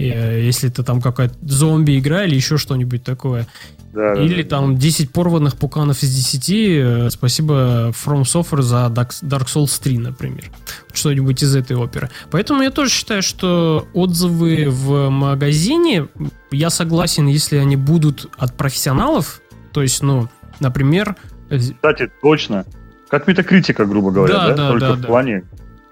если 0.08 0.70
это 0.70 0.84
там 0.84 1.02
какая-то 1.02 1.36
зомби-игра 1.42 2.24
или 2.24 2.36
еще 2.36 2.58
что-нибудь 2.58 3.04
такое. 3.04 3.48
Да, 3.94 4.14
да, 4.14 4.22
Или 4.22 4.44
да. 4.44 4.50
там 4.58 4.78
10 4.78 5.12
порванных 5.12 5.56
пуканов 5.58 6.04
из 6.04 6.14
10. 6.16 6.50
э, 6.50 7.10
Спасибо 7.10 7.90
From 7.90 8.22
Software 8.22 8.62
за 8.62 8.86
Dark 8.86 9.48
Souls 9.48 9.82
3, 9.82 9.98
например. 9.98 10.52
Что-нибудь 10.94 11.42
из 11.42 11.56
этой 11.56 11.76
оперы. 11.76 12.10
Поэтому 12.30 12.62
я 12.62 12.70
тоже 12.70 12.92
считаю, 12.92 13.24
что 13.24 13.88
отзывы 13.94 14.68
в 14.70 15.10
магазине, 15.10 16.08
я 16.52 16.70
согласен, 16.70 17.26
если 17.26 17.58
они 17.58 17.78
будут 17.78 18.28
от 18.38 18.56
профессионалов. 18.56 19.42
То 19.72 19.82
есть, 19.82 20.04
ну, 20.04 20.30
например, 20.60 21.16
э, 21.50 21.58
Кстати, 21.58 22.12
точно. 22.22 22.66
Как 23.10 23.28
метакритика, 23.28 23.86
грубо 23.86 24.12
говоря, 24.12 24.34
Да, 24.36 24.48
да? 24.50 24.56
да, 24.56 24.68
Только 24.70 24.88
да, 24.88 24.94
в 24.94 25.02
да. 25.02 25.08
плане... 25.08 25.44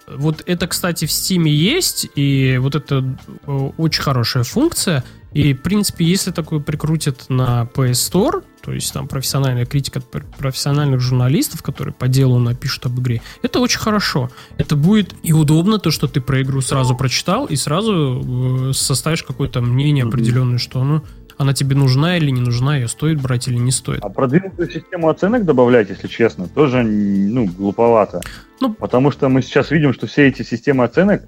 Вот 0.08 0.42
это, 0.46 0.68
кстати, 0.68 1.06
в 1.06 1.10
Steam 1.10 1.48
есть, 1.50 2.08
и 2.16 2.58
вот 2.62 2.76
это 2.76 3.04
э, 3.46 3.52
очень 3.78 4.02
хорошая 4.02 4.44
функция. 4.44 5.04
И, 5.34 5.54
в 5.54 5.62
принципе, 5.62 6.06
если 6.06 6.32
такое 6.32 6.60
прикрутят 6.60 7.26
на 7.30 7.70
PS 7.76 8.12
Store, 8.12 8.44
то 8.62 8.72
есть 8.72 8.92
там 8.94 9.08
профессиональная 9.08 9.66
критика 9.66 10.00
от 10.00 10.10
пр- 10.10 10.26
профессиональных 10.38 11.02
журналистов, 11.02 11.62
которые 11.62 11.94
по 11.94 12.08
делу 12.08 12.40
напишут 12.40 12.86
об 12.86 13.00
игре, 13.00 13.22
это 13.42 13.60
очень 13.60 13.80
хорошо. 13.80 14.32
Это 14.58 14.76
будет 14.76 15.14
и 15.24 15.34
удобно, 15.34 15.78
то, 15.78 15.92
что 15.92 16.08
ты 16.08 16.22
про 16.22 16.42
игру 16.42 16.62
сразу 16.62 16.96
прочитал, 16.96 17.46
и 17.46 17.56
сразу 17.58 18.70
э, 18.70 18.74
составишь 18.74 19.24
какое-то 19.24 19.62
мнение 19.62 20.06
определенное, 20.06 20.58
что 20.58 20.84
ну, 20.84 21.04
она 21.38 21.54
тебе 21.54 21.76
нужна 21.76 22.18
или 22.18 22.30
не 22.32 22.42
нужна, 22.42 22.78
ее 22.78 22.88
стоит 22.88 23.22
брать 23.22 23.48
или 23.48 23.58
не 23.58 23.72
стоит. 23.72 24.00
А 24.04 24.10
продвинутую 24.10 24.70
систему 24.70 25.10
оценок 25.10 25.46
добавлять, 25.46 25.90
если 25.90 26.08
честно, 26.08 26.48
тоже, 26.48 26.84
ну, 26.84 27.46
глуповато. 27.46 28.22
Ну- 28.60 28.74
Потому 28.74 29.12
что 29.12 29.30
мы 29.30 29.42
сейчас 29.42 29.72
видим, 29.72 29.94
что 29.94 30.08
все 30.08 30.28
эти 30.28 30.42
системы 30.42 30.84
оценок 30.84 31.24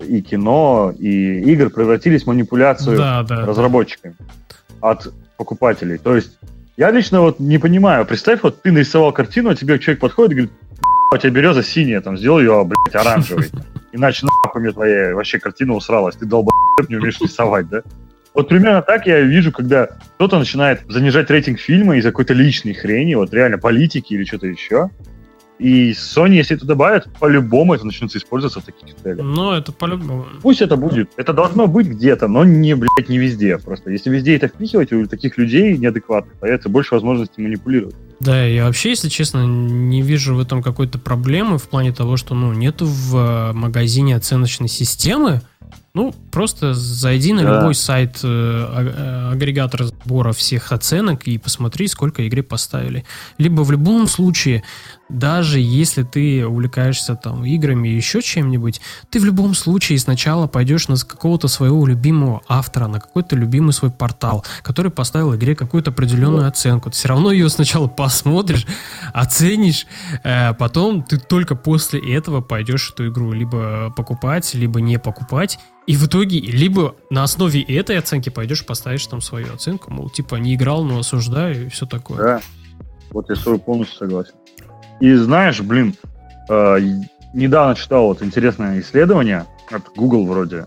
и 0.00 0.20
кино, 0.22 0.92
и 0.98 1.40
игр 1.52 1.70
превратились 1.70 2.24
в 2.24 2.26
манипуляцию 2.26 2.96
Да, 2.96 3.22
да. 3.22 3.46
разработчиками 3.46 4.14
от 4.80 5.12
покупателей. 5.36 5.98
То 5.98 6.16
есть 6.16 6.38
я 6.76 6.90
лично 6.90 7.20
вот 7.20 7.38
не 7.38 7.58
понимаю, 7.58 8.04
представь, 8.04 8.42
вот 8.42 8.62
ты 8.62 8.72
нарисовал 8.72 9.12
картину, 9.12 9.50
а 9.50 9.54
тебе 9.54 9.78
человек 9.78 10.00
подходит 10.00 10.32
и 10.32 10.34
говорит, 10.34 10.52
«Б***ь, 10.52 11.18
у 11.18 11.18
тебя 11.18 11.30
береза 11.30 11.62
синяя, 11.62 12.00
там, 12.00 12.16
сделай 12.18 12.42
ее, 12.44 12.64
блядь, 12.64 12.96
оранжевой. 13.06 13.48
Иначе 13.92 14.26
нахуй 14.44 14.62
мне 14.62 14.72
твоя 14.72 15.14
вообще 15.14 15.38
картина 15.38 15.74
усралась, 15.74 16.16
ты 16.16 16.24
долбоеб, 16.26 16.88
не 16.88 16.96
умеешь 16.96 17.20
рисовать, 17.20 17.68
да? 17.68 17.82
Вот 18.34 18.48
примерно 18.48 18.82
так 18.82 19.06
я 19.06 19.20
вижу, 19.20 19.52
когда 19.52 19.88
кто-то 20.14 20.38
начинает 20.38 20.80
занижать 20.88 21.30
рейтинг 21.30 21.58
фильма 21.60 21.96
из-за 21.96 22.10
какой-то 22.10 22.32
личной 22.32 22.72
хрени, 22.72 23.14
вот 23.14 23.32
реально 23.34 23.58
политики 23.58 24.14
или 24.14 24.24
что-то 24.24 24.46
еще. 24.46 24.90
И 25.58 25.92
Sony, 25.92 26.34
если 26.34 26.56
это 26.56 26.66
добавят, 26.66 27.08
по-любому 27.20 27.74
это 27.74 27.86
начнется 27.86 28.18
использоваться 28.18 28.60
в 28.60 28.64
таких 28.64 28.96
целях. 28.96 29.24
Но 29.24 29.56
это 29.56 29.70
по-любому. 29.70 30.26
Пусть 30.42 30.60
это 30.60 30.76
будет. 30.76 31.10
Это 31.16 31.32
должно 31.32 31.68
быть 31.68 31.86
где-то, 31.86 32.26
но 32.26 32.44
не, 32.44 32.74
блядь, 32.74 33.08
не 33.08 33.18
везде. 33.18 33.58
Просто 33.58 33.90
если 33.90 34.10
везде 34.10 34.34
это 34.34 34.48
впихивать, 34.48 34.92
у 34.92 35.06
таких 35.06 35.38
людей 35.38 35.76
неадекватных 35.76 36.34
появится 36.34 36.68
больше 36.68 36.94
возможностей 36.94 37.42
манипулировать. 37.42 37.94
Да, 38.18 38.44
я 38.44 38.66
вообще, 38.66 38.90
если 38.90 39.08
честно, 39.08 39.46
не 39.46 40.02
вижу 40.02 40.34
в 40.34 40.40
этом 40.40 40.62
какой-то 40.62 40.98
проблемы 40.98 41.58
в 41.58 41.68
плане 41.68 41.92
того, 41.92 42.16
что 42.16 42.34
ну 42.34 42.52
нету 42.52 42.86
в 42.86 43.16
э, 43.16 43.52
магазине 43.52 44.16
оценочной 44.16 44.68
системы, 44.68 45.42
Ну, 45.94 46.14
просто 46.30 46.72
зайди 46.72 47.34
на 47.34 47.42
да. 47.42 47.58
любой 47.58 47.74
сайт 47.74 48.20
э, 48.22 48.26
а, 48.26 49.30
э, 49.30 49.32
агрегатора 49.34 49.84
сбора 49.84 50.32
всех 50.32 50.72
оценок 50.72 51.28
и 51.28 51.36
посмотри, 51.36 51.86
сколько 51.86 52.26
игре 52.26 52.42
поставили. 52.42 53.04
Либо 53.36 53.60
в 53.60 53.70
любом 53.70 54.06
случае, 54.06 54.62
даже 55.10 55.60
если 55.60 56.02
ты 56.02 56.46
увлекаешься 56.46 57.14
там 57.14 57.44
играми 57.44 57.88
и 57.88 57.94
еще 57.94 58.22
чем-нибудь, 58.22 58.80
ты 59.10 59.20
в 59.20 59.26
любом 59.26 59.54
случае 59.54 59.98
сначала 59.98 60.46
пойдешь 60.46 60.88
на 60.88 60.96
какого-то 60.96 61.46
своего 61.48 61.86
любимого 61.86 62.40
автора, 62.48 62.86
на 62.86 62.98
какой-то 62.98 63.36
любимый 63.36 63.74
свой 63.74 63.90
портал, 63.90 64.46
который 64.62 64.90
поставил 64.90 65.34
игре 65.34 65.54
какую-то 65.54 65.90
определенную 65.90 66.48
оценку. 66.48 66.88
Ты 66.88 66.96
все 66.96 67.08
равно 67.08 67.32
ее 67.32 67.50
сначала 67.50 67.86
посмотришь, 67.86 68.66
оценишь, 69.12 69.86
э, 70.24 70.54
потом 70.54 71.02
ты 71.02 71.18
только 71.18 71.54
после 71.54 72.00
этого 72.16 72.40
пойдешь 72.40 72.92
эту 72.92 73.08
игру 73.08 73.32
либо 73.32 73.92
покупать, 73.94 74.54
либо 74.54 74.80
не 74.80 74.98
покупать. 74.98 75.58
И 75.86 75.96
в 75.96 76.06
итоге 76.06 76.38
либо 76.40 76.94
на 77.10 77.24
основе 77.24 77.62
этой 77.62 77.98
оценки 77.98 78.28
пойдешь 78.28 78.64
поставишь 78.64 79.06
там 79.06 79.20
свою 79.20 79.52
оценку, 79.52 79.92
мол, 79.92 80.10
типа 80.10 80.36
не 80.36 80.54
играл, 80.54 80.84
но 80.84 80.98
осуждаю 80.98 81.66
и 81.66 81.68
все 81.68 81.86
такое. 81.86 82.18
Да, 82.18 82.40
вот 83.10 83.28
я 83.28 83.36
с 83.36 83.40
тобой 83.42 83.58
полностью 83.58 83.98
согласен. 83.98 84.34
И 85.00 85.12
знаешь, 85.14 85.60
блин, 85.60 85.94
э, 86.48 86.78
недавно 87.34 87.74
читал 87.74 88.06
вот 88.06 88.22
интересное 88.22 88.80
исследование 88.80 89.46
от 89.70 89.88
Google 89.96 90.26
вроде, 90.26 90.66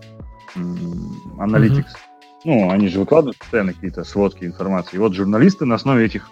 Analytics. 0.54 1.84
Mm-hmm. 1.84 2.44
Ну, 2.44 2.70
они 2.70 2.88
же 2.88 3.00
выкладывают 3.00 3.38
постоянно 3.38 3.72
какие-то 3.72 4.04
сводки 4.04 4.44
информации. 4.44 4.96
И 4.96 4.98
вот 4.98 5.14
журналисты 5.14 5.64
на 5.64 5.74
основе 5.74 6.04
этих, 6.06 6.30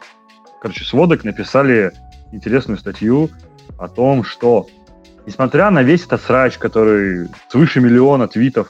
короче, 0.60 0.84
сводок 0.84 1.24
написали 1.24 1.92
интересную 2.32 2.78
статью 2.78 3.30
о 3.78 3.88
том, 3.88 4.22
что 4.24 4.68
несмотря 5.26 5.70
на 5.70 5.82
весь 5.82 6.04
этот 6.04 6.22
срач, 6.22 6.58
который 6.58 7.28
свыше 7.48 7.80
миллиона 7.80 8.28
твитов 8.28 8.68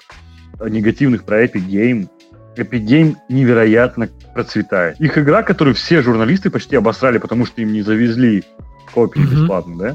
негативных 0.61 1.25
про 1.25 1.45
Epic 1.45 1.67
Game, 1.67 2.09
Epic 2.57 2.85
Game 2.85 3.17
невероятно 3.29 4.09
процветает. 4.35 5.01
Их 5.01 5.19
игра, 5.19 5.43
которую 5.43 5.75
все 5.75 6.03
журналисты 6.03 6.51
почти 6.51 6.77
обосрали, 6.77 7.19
потому 7.19 7.47
что 7.47 7.61
им 7.61 7.73
не 7.73 7.83
завезли 7.83 8.45
копии 8.93 9.21
mm-hmm. 9.21 9.41
бесплатно, 9.41 9.77
да? 9.77 9.95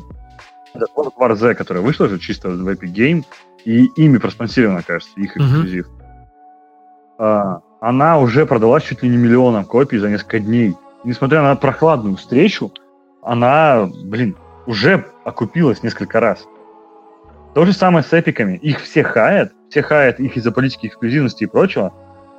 Это 0.74 0.86
God 0.95 1.12
War 1.18 1.36
Z, 1.36 1.55
которая 1.55 1.84
вышла 1.84 2.07
же 2.07 2.20
чисто 2.20 2.49
в 2.49 2.68
Epic 2.68 2.93
Game, 2.93 3.24
и 3.66 3.86
ими 3.95 4.18
проспонсирована, 4.18 4.84
кажется, 4.84 5.14
их 5.18 5.36
эксклюзив. 5.38 5.88
Mm-hmm. 5.88 7.16
А, 7.20 7.62
она 7.82 8.20
уже 8.20 8.45
продалась 8.45 8.84
чуть 8.84 9.03
ли 9.03 9.10
не 9.10 9.18
миллионом 9.18 9.66
копий 9.66 9.97
за 9.97 10.10
несколько 10.10 10.39
дней. 10.39 10.76
Несмотря 11.03 11.41
на 11.41 11.55
прохладную 11.55 12.18
встречу, 12.18 12.74
она, 13.22 13.89
блин, 14.03 14.36
уже 14.70 15.04
окупилась 15.26 15.82
несколько 15.82 16.20
раз. 16.20 16.46
То 17.56 17.66
же 17.66 17.74
самое 17.74 18.06
с 18.06 18.14
эпиками. 18.14 18.56
Их 18.58 18.80
все 18.80 19.04
хаят, 19.04 19.52
все 19.68 19.82
хаят 19.82 20.20
их 20.20 20.38
из-за 20.38 20.52
политики 20.52 20.86
эксклюзивности 20.86 21.46
и 21.46 21.48
прочего, 21.48 21.92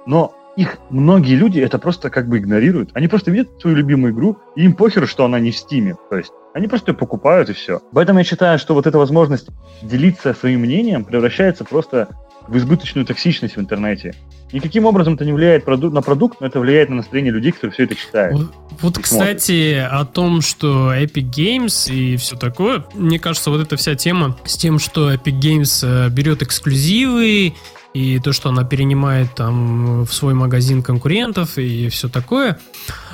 но 0.07 0.33
их 0.57 0.79
многие 0.91 1.35
люди 1.35 1.59
это 1.59 1.81
просто 1.81 2.09
как 2.09 2.29
бы 2.29 2.39
игнорируют. 2.39 2.91
Они 2.95 3.09
просто 3.09 3.33
видят 3.33 3.49
свою 3.61 3.77
любимую 3.77 4.13
игру, 4.13 4.39
и 4.55 4.65
им 4.65 4.75
похер, 4.75 5.09
что 5.09 5.25
она 5.25 5.41
не 5.41 5.51
в 5.51 5.57
Стиме. 5.57 5.97
То 6.09 6.19
есть 6.19 6.31
они 6.55 6.69
просто 6.69 6.93
ее 6.93 6.97
покупают 6.97 7.51
и 7.51 7.53
все. 7.53 7.81
Поэтому 7.93 8.21
я 8.21 8.25
считаю, 8.25 8.61
что 8.61 8.75
вот 8.75 8.87
эта 8.87 8.97
возможность 8.97 9.49
делиться 9.83 10.33
своим 10.33 10.61
мнением 10.61 11.05
превращается 11.05 11.65
просто 11.65 12.11
в 12.49 12.57
избыточную 12.57 13.07
токсичность 13.07 13.57
в 13.57 13.61
интернете. 13.61 14.15
Никаким 14.53 14.85
образом 14.85 15.15
это 15.15 15.25
не 15.25 15.33
влияет 15.33 15.67
на 15.67 16.03
продукт, 16.03 16.41
но 16.41 16.47
это 16.47 16.59
влияет 16.59 16.89
на 16.89 16.97
настроение 16.97 17.33
людей, 17.33 17.53
которые 17.53 17.73
все 17.73 17.85
это 17.85 17.95
читают. 17.95 18.37
Вот, 18.37 18.55
вот 18.81 18.99
кстати, 18.99 19.75
о 19.75 20.05
том, 20.05 20.41
что 20.41 20.93
Epic 20.93 21.31
Games 21.31 21.93
и 21.93 22.17
все 22.17 22.37
такое, 22.37 22.85
мне 22.95 23.21
кажется, 23.21 23.51
вот 23.51 23.61
эта 23.61 23.77
вся 23.77 23.95
тема 23.95 24.37
с 24.45 24.57
тем, 24.57 24.81
что 24.81 25.13
Epic 25.13 25.39
Games 25.39 25.87
э, 25.87 26.09
берет 26.11 26.43
эксклюзивы 26.43 27.55
и 27.95 28.19
то, 28.21 28.33
что 28.33 28.51
она 28.51 28.65
перенимает 28.65 29.35
там 29.35 30.05
в 30.05 30.13
свой 30.13 30.35
магазин 30.35 30.83
конкурентов 30.83 31.59
и 31.59 31.89
все 31.89 32.09
такое. 32.09 32.59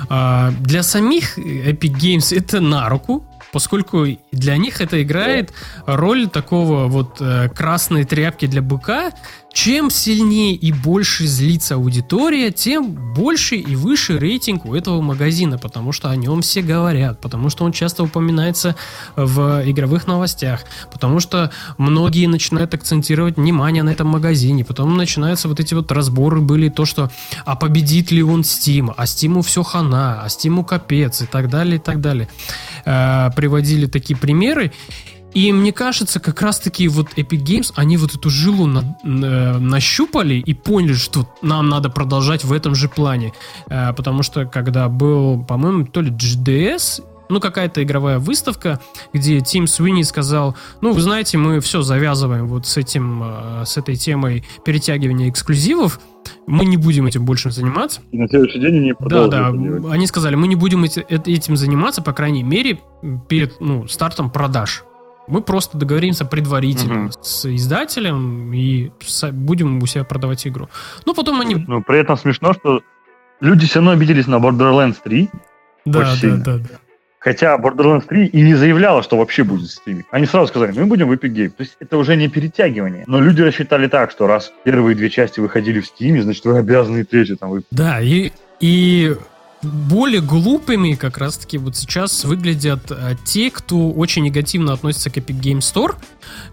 А, 0.09 0.51
для 0.59 0.83
самих 0.83 1.37
Epic 1.37 1.93
Games 1.93 2.35
это 2.35 2.59
на 2.59 2.87
руку, 2.89 3.25
поскольку 3.51 4.05
для 4.31 4.57
них 4.57 4.81
это 4.81 5.01
играет 5.01 5.53
роль 5.85 6.27
такого 6.27 6.87
вот 6.87 7.17
э, 7.19 7.49
красной 7.49 8.03
тряпки 8.03 8.45
для 8.47 8.61
быка, 8.61 9.11
чем 9.53 9.89
сильнее 9.89 10.53
и 10.53 10.71
больше 10.71 11.25
злится 11.25 11.75
аудитория, 11.75 12.51
тем 12.51 12.93
больше 13.13 13.55
и 13.55 13.75
выше 13.75 14.19
рейтинг 14.19 14.65
у 14.65 14.75
этого 14.75 15.01
магазина, 15.01 15.57
потому 15.57 15.91
что 15.91 16.09
о 16.09 16.15
нем 16.15 16.41
все 16.41 16.61
говорят, 16.61 17.19
потому 17.21 17.49
что 17.49 17.65
он 17.65 17.71
часто 17.71 18.03
упоминается 18.03 18.75
в 19.15 19.63
игровых 19.65 20.05
новостях, 20.05 20.61
потому 20.91 21.19
что 21.19 21.51
многие 21.77 22.27
начинают 22.27 22.73
акцентировать 22.73 23.37
внимание 23.37 23.83
на 23.83 23.89
этом 23.89 24.07
магазине, 24.07 24.63
потом 24.63 24.95
начинаются 24.95 25.47
вот 25.47 25.59
эти 25.59 25.73
вот 25.73 25.91
разборы 25.91 26.41
были, 26.41 26.69
то, 26.69 26.85
что 26.85 27.09
а 27.45 27.55
победит 27.55 28.11
ли 28.11 28.21
он 28.21 28.41
Steam, 28.41 28.93
а 28.95 29.05
Steam 29.05 29.41
все 29.41 29.63
хана, 29.63 30.21
а 30.21 30.27
Steam 30.27 30.63
капец 30.63 31.21
и 31.21 31.25
так 31.25 31.49
далее, 31.49 31.77
и 31.77 31.79
так 31.79 31.99
далее. 31.99 32.27
Э, 32.85 33.29
приводили 33.35 33.87
такие 33.87 34.17
примеры, 34.17 34.71
и 35.33 35.51
мне 35.51 35.71
кажется, 35.71 36.19
как 36.19 36.41
раз-таки 36.41 36.87
вот 36.87 37.09
Epic 37.15 37.43
Games, 37.43 37.73
они 37.75 37.97
вот 37.97 38.15
эту 38.15 38.29
жилу 38.29 38.65
на, 38.65 38.97
на, 39.03 39.59
нащупали 39.59 40.35
и 40.35 40.53
поняли, 40.53 40.93
что 40.93 41.27
нам 41.41 41.69
надо 41.69 41.89
продолжать 41.89 42.43
в 42.43 42.53
этом 42.53 42.75
же 42.75 42.89
плане. 42.89 43.33
Э, 43.67 43.93
потому 43.93 44.23
что 44.23 44.45
когда 44.45 44.89
был, 44.89 45.43
по-моему, 45.43 45.85
то 45.85 46.01
ли 46.01 46.11
GDS, 46.11 47.03
ну, 47.29 47.39
какая-то 47.39 47.83
игровая 47.83 48.19
выставка, 48.19 48.79
где 49.13 49.41
Тим 49.41 49.67
Суини 49.67 50.03
сказал, 50.03 50.55
ну, 50.81 50.93
вы 50.93 51.01
знаете, 51.01 51.37
мы 51.37 51.59
все 51.59 51.81
завязываем 51.81 52.47
вот 52.47 52.65
с 52.65 52.77
этим, 52.77 53.21
э, 53.23 53.63
с 53.65 53.77
этой 53.77 53.95
темой 53.95 54.45
перетягивания 54.65 55.29
эксклюзивов, 55.29 55.99
мы 56.45 56.65
не 56.65 56.77
будем 56.77 57.05
этим 57.05 57.25
больше 57.25 57.51
заниматься. 57.51 58.01
И 58.11 58.17
на 58.17 58.27
следующий 58.27 58.59
день 58.59 58.77
они 58.77 58.93
Да, 58.99 59.27
да, 59.27 59.47
они 59.47 60.07
сказали, 60.07 60.35
мы 60.35 60.47
не 60.47 60.55
будем 60.55 60.83
этим 60.83 61.57
заниматься, 61.57 62.01
по 62.01 62.13
крайней 62.13 62.43
мере, 62.43 62.79
перед 63.27 63.59
ну, 63.59 63.87
стартом 63.87 64.29
продаж. 64.29 64.83
Мы 65.27 65.41
просто 65.41 65.77
договоримся 65.77 66.25
предварительно 66.25 67.05
угу. 67.05 67.11
с 67.21 67.45
издателем 67.45 68.53
и 68.53 68.91
будем 69.31 69.81
у 69.81 69.85
себя 69.85 70.03
продавать 70.03 70.47
игру. 70.47 70.69
Ну, 71.05 71.13
потом 71.13 71.41
они... 71.41 71.55
Ну, 71.55 71.81
при 71.81 71.99
этом 71.99 72.17
смешно, 72.17 72.53
что 72.53 72.81
люди 73.41 73.65
все 73.65 73.75
равно 73.75 73.91
обиделись 73.91 74.27
на 74.27 74.35
Borderlands 74.35 74.97
3. 75.03 75.29
Да, 75.85 75.99
да, 75.99 76.15
сильно. 76.15 76.43
да, 76.43 76.57
да. 76.57 76.79
Хотя 77.19 77.57
Borderlands 77.57 78.07
3 78.07 78.27
и 78.27 78.41
не 78.41 78.55
заявляла, 78.55 79.03
что 79.03 79.17
вообще 79.17 79.43
будет 79.43 79.67
в 79.67 79.71
стриме. 79.71 80.05
Они 80.11 80.25
сразу 80.25 80.47
сказали, 80.47 80.71
мы 80.71 80.85
будем 80.85 81.09
в 81.09 81.11
Epic 81.11 81.33
Game. 81.33 81.49
То 81.49 81.63
есть 81.63 81.75
это 81.79 81.97
уже 81.97 82.15
не 82.15 82.29
перетягивание. 82.29 83.03
Но 83.07 83.19
люди 83.19 83.41
рассчитали 83.41 83.87
так, 83.87 84.11
что 84.11 84.27
раз 84.27 84.53
первые 84.63 84.95
две 84.95 85.09
части 85.09 85.39
выходили 85.41 85.81
в 85.81 85.85
Steam, 85.85 86.21
значит, 86.21 86.45
вы 86.45 86.57
обязаны 86.57 87.03
третью 87.03 87.37
там 87.37 87.49
выпустить. 87.49 87.77
Да, 87.77 87.99
и, 87.99 88.31
и 88.61 89.15
более 89.63 90.21
глупыми 90.21 90.93
как 90.93 91.17
раз-таки 91.17 91.57
вот 91.57 91.75
сейчас 91.75 92.25
выглядят 92.25 92.91
а, 92.91 93.15
те, 93.25 93.49
кто 93.49 93.91
очень 93.91 94.23
негативно 94.23 94.73
относится 94.73 95.09
к 95.09 95.17
Epic 95.17 95.39
Game 95.39 95.59
Store, 95.59 95.95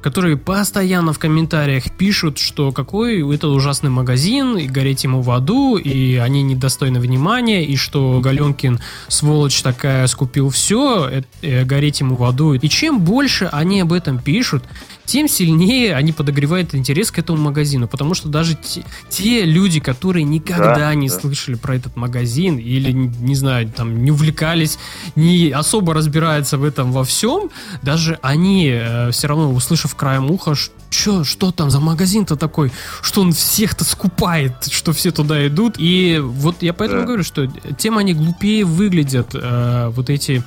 которые 0.01 0.37
постоянно 0.37 1.13
в 1.13 1.19
комментариях 1.19 1.91
пишут, 1.97 2.39
что 2.39 2.73
какой 2.73 3.35
это 3.35 3.49
ужасный 3.49 3.91
магазин, 3.91 4.57
и 4.57 4.67
гореть 4.67 5.05
ему 5.05 5.21
в 5.21 5.31
аду, 5.31 5.77
и 5.77 6.17
они 6.17 6.43
недостойны 6.43 6.99
внимания, 6.99 7.65
и 7.65 7.77
что 7.77 8.21
Галенкин, 8.21 8.81
сволочь 9.09 9.63
такая, 9.63 10.07
скупил 10.07 10.49
все, 10.49 11.09
э, 11.11 11.23
э, 11.43 11.65
гореть 11.65 12.01
ему 12.01 12.17
в 12.17 12.25
аду. 12.25 12.55
И 12.55 12.69
чем 12.69 13.01
больше 13.01 13.49
они 13.53 13.81
об 13.81 13.93
этом 13.93 14.19
пишут, 14.19 14.65
тем 15.05 15.29
сильнее 15.29 15.95
они 15.95 16.13
подогревают 16.13 16.75
интерес 16.75 17.11
к 17.11 17.19
этому 17.19 17.39
магазину, 17.39 17.89
потому 17.89 18.15
что 18.15 18.29
даже 18.29 18.55
те, 18.55 18.85
те 19.09 19.45
люди, 19.45 19.81
которые 19.81 20.25
никогда 20.25 20.75
да, 20.75 20.95
не 20.95 21.09
да. 21.09 21.21
слышали 21.21 21.57
про 21.57 21.77
этот 21.77 21.97
магазин 21.97 22.59
или, 22.59 22.93
не 22.93 23.35
знаю, 23.35 23.69
там, 23.69 24.05
не 24.05 24.11
увлекались, 24.11 24.79
не 25.15 25.51
особо 25.51 25.95
разбираются 25.95 26.59
в 26.59 26.65
этом 26.65 26.93
во 26.93 27.05
всем, 27.05 27.51
даже 27.83 28.19
они 28.23 28.71
э, 28.73 29.11
все 29.11 29.27
равно, 29.29 29.53
услышав 29.53 29.95
краем 29.95 30.31
уха, 30.31 30.55
что, 30.55 31.25
что 31.25 31.51
там 31.51 31.71
за 31.71 31.81
магазин-то 31.81 32.37
такой, 32.37 32.73
что 33.03 33.21
он 33.21 33.33
всех-то 33.33 33.85
скупает, 33.85 34.53
что 34.71 34.93
все 34.93 35.11
туда 35.11 35.47
идут. 35.47 35.75
И 35.79 36.21
вот 36.23 36.63
я 36.63 36.73
поэтому 36.73 37.01
да. 37.01 37.07
говорю, 37.07 37.25
что 37.25 37.47
тем 37.79 37.99
они 37.99 38.15
глупее 38.15 38.65
выглядят, 38.65 39.31
э, 39.35 39.91
вот 39.95 40.11
эти 40.11 40.43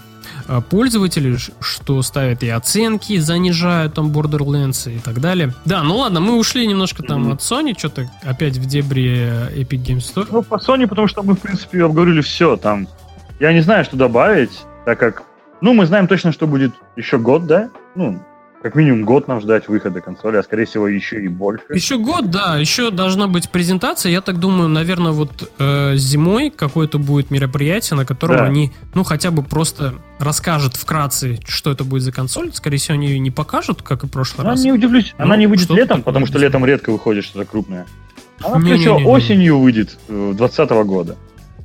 пользователи, 0.69 1.37
что 1.59 2.01
ставят 2.01 2.43
и 2.43 2.49
оценки, 2.49 3.17
занижают 3.17 3.93
там 3.95 4.11
Borderlands 4.11 4.93
и 4.93 4.99
так 4.99 5.19
далее. 5.19 5.53
Да, 5.65 5.83
ну 5.83 5.97
ладно, 5.97 6.19
мы 6.19 6.37
ушли 6.37 6.65
немножко 6.67 7.03
там 7.03 7.27
mm-hmm. 7.27 7.33
от 7.33 7.39
Sony, 7.39 7.77
что-то 7.77 8.09
опять 8.23 8.57
в 8.57 8.65
дебри 8.65 9.29
Epic 9.55 9.83
Games 9.83 10.13
Store. 10.13 10.27
Ну, 10.31 10.43
по 10.43 10.55
Sony, 10.55 10.87
потому 10.87 11.07
что 11.07 11.23
мы, 11.23 11.35
в 11.35 11.39
принципе, 11.39 11.83
обговорили 11.83 12.21
все 12.21 12.57
там. 12.57 12.87
Я 13.39 13.53
не 13.53 13.61
знаю, 13.61 13.85
что 13.85 13.97
добавить, 13.97 14.65
так 14.85 14.99
как, 14.99 15.23
ну, 15.61 15.73
мы 15.73 15.85
знаем 15.85 16.07
точно, 16.07 16.31
что 16.31 16.47
будет 16.47 16.73
еще 16.95 17.17
год, 17.17 17.45
да? 17.45 17.69
Ну, 17.95 18.19
как 18.67 18.75
минимум 18.75 19.05
год 19.05 19.29
нам 19.29 19.39
ждать 19.39 19.69
выхода 19.69 20.01
консоли, 20.01 20.35
а 20.35 20.43
скорее 20.43 20.65
всего 20.65 20.89
еще 20.89 21.23
и 21.23 21.29
больше. 21.29 21.63
Еще 21.69 21.97
год, 21.97 22.29
да, 22.29 22.57
еще 22.57 22.91
должна 22.91 23.27
быть 23.27 23.49
презентация. 23.49 24.11
Я 24.11 24.19
так 24.19 24.39
думаю, 24.39 24.67
наверное, 24.67 25.13
вот 25.13 25.49
э, 25.57 25.95
зимой 25.95 26.49
какое-то 26.49 26.99
будет 26.99 27.31
мероприятие, 27.31 27.95
на 27.95 28.05
котором 28.05 28.35
да. 28.35 28.43
они, 28.43 28.73
ну, 28.93 29.05
хотя 29.05 29.31
бы 29.31 29.41
просто 29.41 29.93
расскажут 30.19 30.75
вкратце, 30.75 31.39
что 31.47 31.71
это 31.71 31.85
будет 31.85 32.01
за 32.03 32.11
консоль. 32.11 32.51
Скорее 32.51 32.75
всего, 32.75 32.95
они 32.95 33.07
ее 33.07 33.19
не 33.19 33.31
покажут, 33.31 33.83
как 33.83 34.03
и 34.03 34.07
в 34.07 34.09
прошлый 34.09 34.43
ну, 34.43 34.51
раз. 34.51 34.61
Не 34.61 34.73
удивлюсь, 34.73 35.15
ну, 35.17 35.23
она 35.23 35.37
не 35.37 35.47
выйдет 35.47 35.69
летом, 35.69 36.03
потому 36.03 36.25
что 36.25 36.37
летом 36.37 36.65
редко 36.65 36.91
выходит 36.91 37.23
что-то 37.23 37.45
крупное. 37.45 37.85
Она, 38.43 38.57
не, 38.59 38.73
не, 38.73 38.79
не, 38.79 39.05
осенью 39.05 39.59
выйдет 39.59 39.97
2020 40.09 40.71
э, 40.71 40.83
года. 40.83 41.15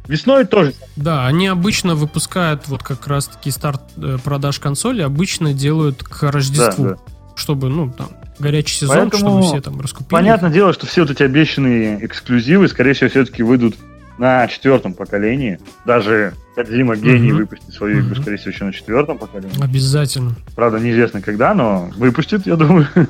Весной 0.09 0.45
тоже. 0.45 0.75
Да, 0.97 1.27
они 1.27 1.47
обычно 1.47 1.95
выпускают 1.95 2.67
вот 2.69 2.83
как 2.83 3.07
раз-таки 3.07 3.51
старт 3.51 3.83
э, 3.97 4.19
продаж 4.23 4.59
консоли, 4.59 5.03
обычно 5.03 5.55
делают 5.55 6.03
к 6.03 6.31
Рождеству, 6.31 6.85
да, 6.85 6.91
да. 6.91 6.99
чтобы, 7.37 7.69
ну, 7.69 7.91
там, 7.91 8.09
горячий 8.39 8.75
сезон, 8.75 9.11
Поэтому 9.11 9.19
чтобы 9.19 9.43
все 9.43 9.61
там 9.61 9.81
раскупили. 9.81 10.11
Понятное 10.11 10.51
дело, 10.51 10.73
что 10.73 10.87
все 10.87 11.03
вот 11.03 11.11
эти 11.11 11.23
обещанные 11.23 12.05
эксклюзивы, 12.05 12.69
скорее 12.69 12.95
всего, 12.95 13.11
все-таки 13.11 13.43
выйдут 13.43 13.77
на 14.19 14.47
четвертом 14.49 14.95
поколении. 14.95 15.59
Даже 15.85 16.35
Кодзима 16.55 16.97
гений 16.97 17.33
угу. 17.33 17.41
выпустит 17.41 17.73
свою 17.73 18.01
игру, 18.01 18.15
скорее 18.21 18.37
всего, 18.37 18.51
еще 18.51 18.65
на 18.65 18.73
четвертом 18.73 19.19
поколении. 19.19 19.63
Обязательно. 19.63 20.35
Правда, 20.55 20.79
неизвестно 20.79 21.23
когда, 21.23 21.55
но 21.55 21.91
выпустит, 21.97 22.47
я 22.47 22.57
думаю. 22.57 22.89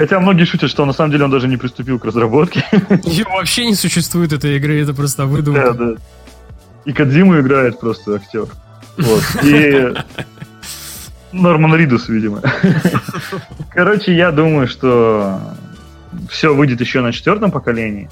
Хотя 0.00 0.18
многие 0.18 0.46
шутят, 0.46 0.70
что 0.70 0.86
на 0.86 0.94
самом 0.94 1.10
деле 1.10 1.24
он 1.24 1.30
даже 1.30 1.46
не 1.46 1.58
приступил 1.58 1.98
к 1.98 2.06
разработке. 2.06 2.64
И 3.04 3.22
вообще 3.22 3.66
не 3.66 3.74
существует 3.74 4.32
этой 4.32 4.56
игры, 4.56 4.80
это 4.80 4.94
просто 4.94 5.26
выдумка. 5.26 5.74
Да, 5.74 5.84
да. 5.84 5.94
И 6.86 6.92
Кадзиму 6.94 7.38
играет 7.38 7.78
просто 7.78 8.14
актер. 8.14 8.46
Вот. 8.96 9.22
И 9.42 9.92
Норман 11.32 11.74
Ридус, 11.74 12.08
видимо. 12.08 12.40
Короче, 13.74 14.16
я 14.16 14.30
думаю, 14.30 14.68
что 14.68 15.38
все 16.30 16.54
выйдет 16.54 16.80
еще 16.80 17.02
на 17.02 17.12
четвертом 17.12 17.50
поколении. 17.50 18.08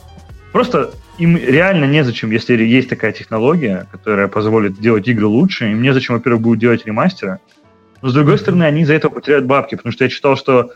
Просто 0.53 0.91
им 1.17 1.39
реально 1.39 1.87
незачем, 1.87 2.31
если 2.33 2.63
есть 2.63 2.91
такая 2.91 3.13
технология, 3.13 3.87
которая 3.91 4.29
позволит 4.29 4.79
делать 4.79 5.09
игры 5.09 5.25
лучше, 5.25 5.73
им 5.73 5.81
незачем, 5.81 6.17
во-первых, 6.17 6.43
будет 6.43 6.59
делать 6.59 6.85
ремастеры. 6.85 7.39
Но, 8.03 8.11
с 8.11 8.13
другой 8.13 8.39
стороны, 8.39 8.65
они 8.65 8.85
за 8.85 8.93
это 8.93 9.09
потеряют 9.09 9.47
бабки, 9.47 9.75
потому 9.75 9.95
что 9.95 10.05
я 10.05 10.11
читал, 10.11 10.37
что 10.37 10.73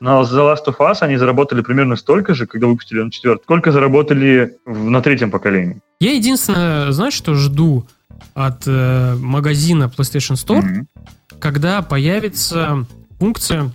на 0.00 0.20
The 0.22 0.54
Last 0.54 0.66
of 0.66 0.76
Us 0.78 0.98
они 1.00 1.16
заработали 1.16 1.62
примерно 1.62 1.96
столько 1.96 2.34
же, 2.34 2.46
когда 2.46 2.66
выпустили 2.66 3.02
на 3.02 3.10
четвертом, 3.10 3.42
сколько 3.44 3.72
заработали 3.72 4.56
в, 4.64 4.90
на 4.90 5.00
третьем 5.02 5.30
поколении. 5.30 5.80
Я 6.00 6.12
единственное, 6.14 6.92
знаешь, 6.92 7.14
что 7.14 7.34
жду 7.34 7.86
от 8.34 8.64
э, 8.66 9.16
магазина 9.16 9.90
PlayStation 9.96 10.34
Store, 10.34 10.62
mm-hmm. 10.62 10.86
когда 11.38 11.82
появится 11.82 12.86
функция 13.18 13.70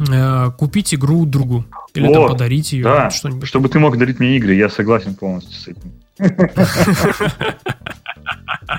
э, 0.00 0.50
купить 0.58 0.94
игру 0.94 1.24
другу. 1.26 1.64
Или 1.94 2.06
вот, 2.06 2.14
там 2.14 2.28
подарить 2.28 2.72
ее. 2.72 2.84
Да, 2.84 3.10
что-нибудь. 3.10 3.48
чтобы 3.48 3.68
ты 3.68 3.78
мог 3.78 3.96
дарить 3.96 4.20
мне 4.20 4.36
игры, 4.36 4.54
я 4.54 4.68
согласен 4.68 5.14
полностью 5.14 5.54
с 5.54 5.68
этим. 5.68 5.92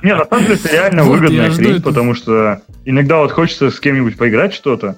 Не, 0.03 0.15
на 0.15 0.25
самом 0.25 0.43
деле 0.43 0.55
это 0.55 0.71
реально 0.71 1.03
выгодная 1.03 1.51
хрень, 1.51 1.81
потому 1.81 2.13
что 2.13 2.61
иногда 2.85 3.17
вот 3.17 3.31
хочется 3.31 3.71
с 3.71 3.79
кем-нибудь 3.79 4.17
поиграть 4.17 4.53
что-то, 4.53 4.97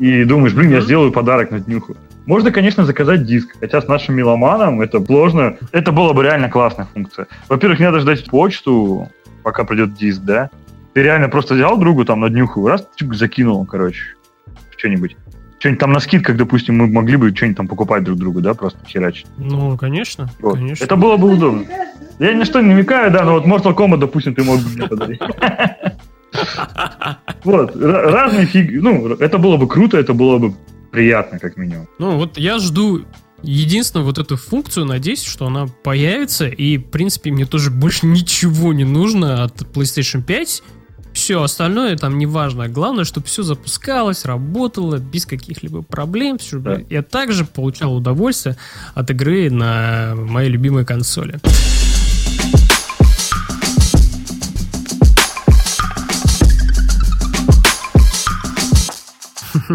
и 0.00 0.24
думаешь, 0.24 0.54
блин, 0.54 0.70
я 0.70 0.80
сделаю 0.80 1.12
подарок 1.12 1.50
на 1.50 1.60
днюху. 1.60 1.94
Можно, 2.24 2.50
конечно, 2.50 2.86
заказать 2.86 3.26
диск, 3.26 3.54
хотя 3.60 3.82
с 3.82 3.86
нашим 3.86 4.14
меломаном 4.14 4.80
это 4.80 5.04
сложно. 5.04 5.58
Это 5.72 5.92
была 5.92 6.14
бы 6.14 6.24
реально 6.24 6.48
классная 6.48 6.86
функция. 6.86 7.26
Во-первых, 7.50 7.78
не 7.80 7.84
надо 7.84 8.00
ждать 8.00 8.24
почту, 8.26 9.10
пока 9.42 9.64
придет 9.64 9.94
диск, 9.94 10.22
да? 10.22 10.48
Ты 10.94 11.02
реально 11.02 11.28
просто 11.28 11.54
взял 11.54 11.76
другу 11.76 12.06
там 12.06 12.20
на 12.20 12.30
днюху, 12.30 12.66
раз, 12.66 12.88
чик, 12.96 13.12
закинул, 13.14 13.66
короче, 13.66 14.00
что-нибудь. 14.76 15.16
Что-нибудь 15.58 15.80
там 15.80 15.92
на 15.92 16.00
скидках, 16.00 16.38
допустим, 16.38 16.78
мы 16.78 16.86
могли 16.86 17.16
бы 17.16 17.36
что-нибудь 17.36 17.58
там 17.58 17.68
покупать 17.68 18.02
друг 18.02 18.18
другу, 18.18 18.40
да, 18.40 18.54
просто 18.54 18.78
херачить. 18.86 19.26
Ну, 19.36 19.76
конечно, 19.76 20.30
вот. 20.40 20.54
конечно. 20.54 20.82
Это 20.82 20.96
было 20.96 21.18
бы 21.18 21.30
удобно. 21.30 21.66
Я 22.18 22.32
ни 22.32 22.44
что 22.44 22.62
не 22.62 22.68
намекаю, 22.68 23.10
да, 23.10 23.24
но 23.24 23.38
вот 23.38 23.44
Mortal 23.44 23.76
Kombat, 23.76 23.98
допустим, 23.98 24.34
ты 24.34 24.44
мог 24.44 24.60
бы 24.60 24.68
мне 24.70 24.88
подарить. 24.88 25.20
Вот, 27.44 27.74
разные 27.74 28.46
фиг... 28.46 28.70
Ну, 28.82 29.08
это 29.14 29.38
было 29.38 29.56
бы 29.56 29.66
круто, 29.66 29.96
это 29.96 30.12
было 30.12 30.38
бы 30.38 30.54
приятно, 30.90 31.38
как 31.38 31.56
минимум. 31.56 31.88
Ну, 31.98 32.18
вот 32.18 32.36
я 32.38 32.58
жду 32.58 33.02
единственную 33.42 34.04
вот 34.04 34.18
эту 34.18 34.36
функцию, 34.36 34.86
надеюсь, 34.86 35.22
что 35.22 35.46
она 35.46 35.66
появится, 35.66 36.46
и, 36.46 36.76
в 36.78 36.84
принципе, 36.84 37.30
мне 37.30 37.46
тоже 37.46 37.70
больше 37.70 38.06
ничего 38.06 38.72
не 38.72 38.84
нужно 38.84 39.44
от 39.44 39.62
PlayStation 39.62 40.22
5. 40.22 40.62
Все 41.12 41.42
остальное 41.42 41.96
там 41.96 42.18
не 42.18 42.26
важно. 42.26 42.68
Главное, 42.68 43.04
чтобы 43.04 43.26
все 43.26 43.42
запускалось, 43.42 44.24
работало 44.24 44.98
без 44.98 45.26
каких-либо 45.26 45.82
проблем. 45.82 46.38
Чтобы 46.38 46.76
да. 46.76 46.82
я 46.88 47.02
также 47.02 47.44
получал 47.44 47.96
удовольствие 47.96 48.56
от 48.94 49.10
игры 49.10 49.50
на 49.50 50.14
моей 50.14 50.50
любимой 50.50 50.84
консоли. 50.84 51.40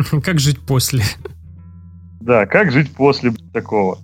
Как 0.23 0.39
жить 0.39 0.59
после? 0.59 1.03
Да, 2.21 2.47
как 2.47 2.71
жить 2.71 2.91
после 2.91 3.31
такого. 3.53 3.99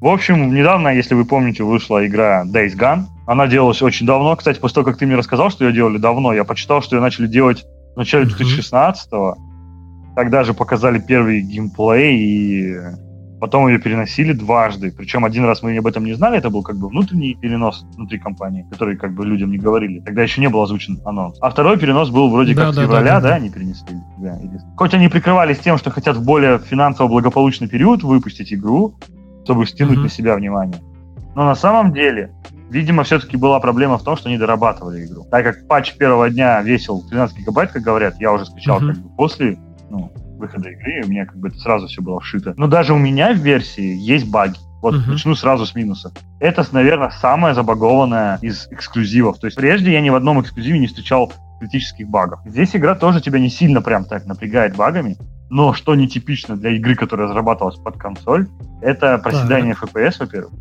В 0.00 0.06
общем, 0.06 0.54
недавно, 0.54 0.94
если 0.94 1.14
вы 1.14 1.24
помните, 1.24 1.64
вышла 1.64 2.06
игра 2.06 2.44
Days 2.44 2.76
Gone. 2.76 3.06
Она 3.26 3.48
делалась 3.48 3.82
очень 3.82 4.06
давно. 4.06 4.36
Кстати, 4.36 4.60
после 4.60 4.76
того, 4.76 4.84
как 4.84 4.98
ты 4.98 5.06
мне 5.06 5.16
рассказал, 5.16 5.50
что 5.50 5.64
ее 5.64 5.72
делали 5.72 5.98
давно, 5.98 6.32
я 6.32 6.44
почитал, 6.44 6.82
что 6.82 6.94
ее 6.94 7.02
начали 7.02 7.26
делать 7.26 7.64
в 7.94 7.96
начале 7.96 8.26
2016-го. 8.26 9.36
Тогда 10.14 10.44
же 10.44 10.54
показали 10.54 11.00
первый 11.00 11.40
геймплей, 11.40 12.16
и 12.16 12.76
Потом 13.44 13.68
ее 13.68 13.78
переносили 13.78 14.32
дважды. 14.32 14.90
Причем 14.90 15.26
один 15.26 15.44
раз 15.44 15.62
мы 15.62 15.76
об 15.76 15.86
этом 15.86 16.06
не 16.06 16.14
знали, 16.14 16.38
это 16.38 16.48
был 16.48 16.62
как 16.62 16.78
бы 16.78 16.88
внутренний 16.88 17.34
перенос 17.34 17.84
внутри 17.94 18.18
компании, 18.18 18.66
который 18.70 18.96
как 18.96 19.12
бы 19.12 19.26
людям 19.26 19.50
не 19.50 19.58
говорили. 19.58 20.00
Тогда 20.00 20.22
еще 20.22 20.40
не 20.40 20.48
был 20.48 20.62
озвучен 20.62 20.98
анонс. 21.04 21.36
А 21.42 21.50
второй 21.50 21.78
перенос 21.78 22.08
был 22.08 22.30
вроде 22.30 22.54
да, 22.54 22.64
как 22.64 22.74
да, 22.74 22.82
февраля, 22.84 23.14
да, 23.16 23.20
да, 23.20 23.28
да, 23.28 23.34
они 23.34 23.50
перенесли. 23.50 23.98
Да, 24.16 24.38
или... 24.38 24.58
Хоть 24.78 24.94
они 24.94 25.08
прикрывались 25.08 25.58
тем, 25.58 25.76
что 25.76 25.90
хотят 25.90 26.16
в 26.16 26.24
более 26.24 26.58
финансово 26.58 27.06
благополучный 27.08 27.68
период 27.68 28.02
выпустить 28.02 28.50
игру, 28.50 28.94
чтобы 29.44 29.66
стянуть 29.66 29.98
mm-hmm. 29.98 30.02
на 30.04 30.08
себя 30.08 30.36
внимание. 30.36 30.80
Но 31.34 31.44
на 31.44 31.54
самом 31.54 31.92
деле, 31.92 32.32
видимо, 32.70 33.02
все-таки 33.02 33.36
была 33.36 33.60
проблема 33.60 33.98
в 33.98 34.04
том, 34.04 34.16
что 34.16 34.30
они 34.30 34.38
дорабатывали 34.38 35.04
игру. 35.04 35.26
Так 35.30 35.44
как 35.44 35.68
патч 35.68 35.92
первого 35.98 36.30
дня 36.30 36.62
весил 36.62 37.02
13 37.10 37.40
гигабайт, 37.40 37.72
как 37.72 37.82
говорят, 37.82 38.14
я 38.20 38.32
уже 38.32 38.46
скачал 38.46 38.80
mm-hmm. 38.80 38.86
как 38.86 39.02
бы 39.02 39.16
после, 39.18 39.58
ну, 39.90 40.10
выхода 40.44 40.70
игры, 40.70 41.02
у 41.04 41.08
меня 41.08 41.26
как 41.26 41.36
бы 41.36 41.48
это 41.48 41.58
сразу 41.58 41.86
все 41.86 42.02
было 42.02 42.20
вшито. 42.20 42.54
Но 42.56 42.66
даже 42.66 42.92
у 42.92 42.98
меня 42.98 43.32
в 43.32 43.38
версии 43.38 43.96
есть 43.96 44.30
баги. 44.30 44.58
Вот 44.82 44.94
uh-huh. 44.94 45.12
начну 45.12 45.34
сразу 45.34 45.64
с 45.64 45.74
минуса. 45.74 46.12
Это, 46.40 46.64
наверное, 46.72 47.10
самое 47.10 47.54
забагованное 47.54 48.38
из 48.42 48.68
эксклюзивов. 48.70 49.38
То 49.38 49.46
есть 49.46 49.56
прежде 49.56 49.92
я 49.92 50.00
ни 50.00 50.10
в 50.10 50.14
одном 50.14 50.40
эксклюзиве 50.42 50.78
не 50.78 50.86
встречал 50.86 51.32
критических 51.58 52.06
багов. 52.08 52.40
Здесь 52.44 52.76
игра 52.76 52.94
тоже 52.94 53.22
тебя 53.22 53.38
не 53.38 53.48
сильно 53.48 53.80
прям 53.80 54.04
так 54.04 54.26
напрягает 54.26 54.76
багами, 54.76 55.16
но 55.48 55.72
что 55.72 55.94
нетипично 55.94 56.56
для 56.56 56.70
игры, 56.70 56.96
которая 56.96 57.28
разрабатывалась 57.28 57.78
под 57.78 57.96
консоль, 57.96 58.46
это 58.82 59.16
проседание 59.18 59.74
uh-huh. 59.74 59.90
FPS, 59.90 60.16
во-первых, 60.20 60.52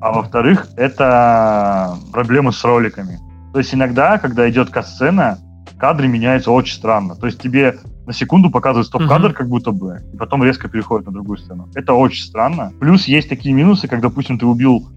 а 0.00 0.12
во-вторых, 0.12 0.66
это 0.76 1.96
проблемы 2.12 2.52
с 2.52 2.64
роликами. 2.64 3.18
То 3.52 3.58
есть 3.58 3.72
иногда, 3.74 4.18
когда 4.18 4.48
идет 4.50 4.70
касцена, 4.70 5.38
кадры 5.78 6.08
меняются 6.08 6.50
очень 6.50 6.74
странно. 6.74 7.14
То 7.14 7.26
есть 7.26 7.40
тебе 7.40 7.78
на 8.08 8.14
секунду 8.14 8.50
показывает 8.50 8.86
стоп-кадр, 8.86 9.28
uh-huh. 9.28 9.34
как 9.34 9.48
будто 9.50 9.70
бы, 9.70 10.00
и 10.14 10.16
потом 10.16 10.42
резко 10.42 10.66
переходит 10.66 11.06
на 11.06 11.12
другую 11.12 11.36
сцену. 11.36 11.68
Это 11.74 11.92
очень 11.92 12.24
странно. 12.24 12.72
Плюс 12.80 13.04
есть 13.04 13.28
такие 13.28 13.54
минусы, 13.54 13.86
как, 13.86 14.00
допустим, 14.00 14.38
ты 14.38 14.46
убил 14.46 14.88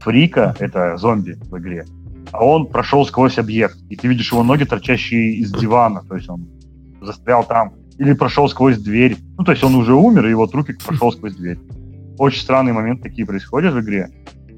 фрика, 0.00 0.54
это 0.58 0.98
зомби 0.98 1.38
в 1.50 1.56
игре, 1.56 1.86
а 2.30 2.44
он 2.44 2.66
прошел 2.66 3.06
сквозь 3.06 3.38
объект, 3.38 3.78
и 3.88 3.96
ты 3.96 4.06
видишь 4.06 4.32
его 4.32 4.42
ноги, 4.42 4.64
торчащие 4.64 5.36
из 5.36 5.50
дивана, 5.50 6.02
то 6.06 6.14
есть 6.14 6.28
он 6.28 6.46
застрял 7.00 7.42
там, 7.42 7.72
или 7.96 8.12
прошел 8.12 8.46
сквозь 8.50 8.76
дверь. 8.76 9.16
Ну, 9.38 9.44
то 9.44 9.52
есть 9.52 9.64
он 9.64 9.74
уже 9.74 9.94
умер, 9.94 10.26
и 10.26 10.30
его 10.30 10.46
трупик 10.46 10.84
прошел 10.84 11.10
сквозь 11.10 11.36
дверь. 11.36 11.58
Очень 12.18 12.42
странные 12.42 12.74
моменты 12.74 13.04
такие 13.04 13.26
происходят 13.26 13.72
в 13.72 13.80
игре. 13.80 14.10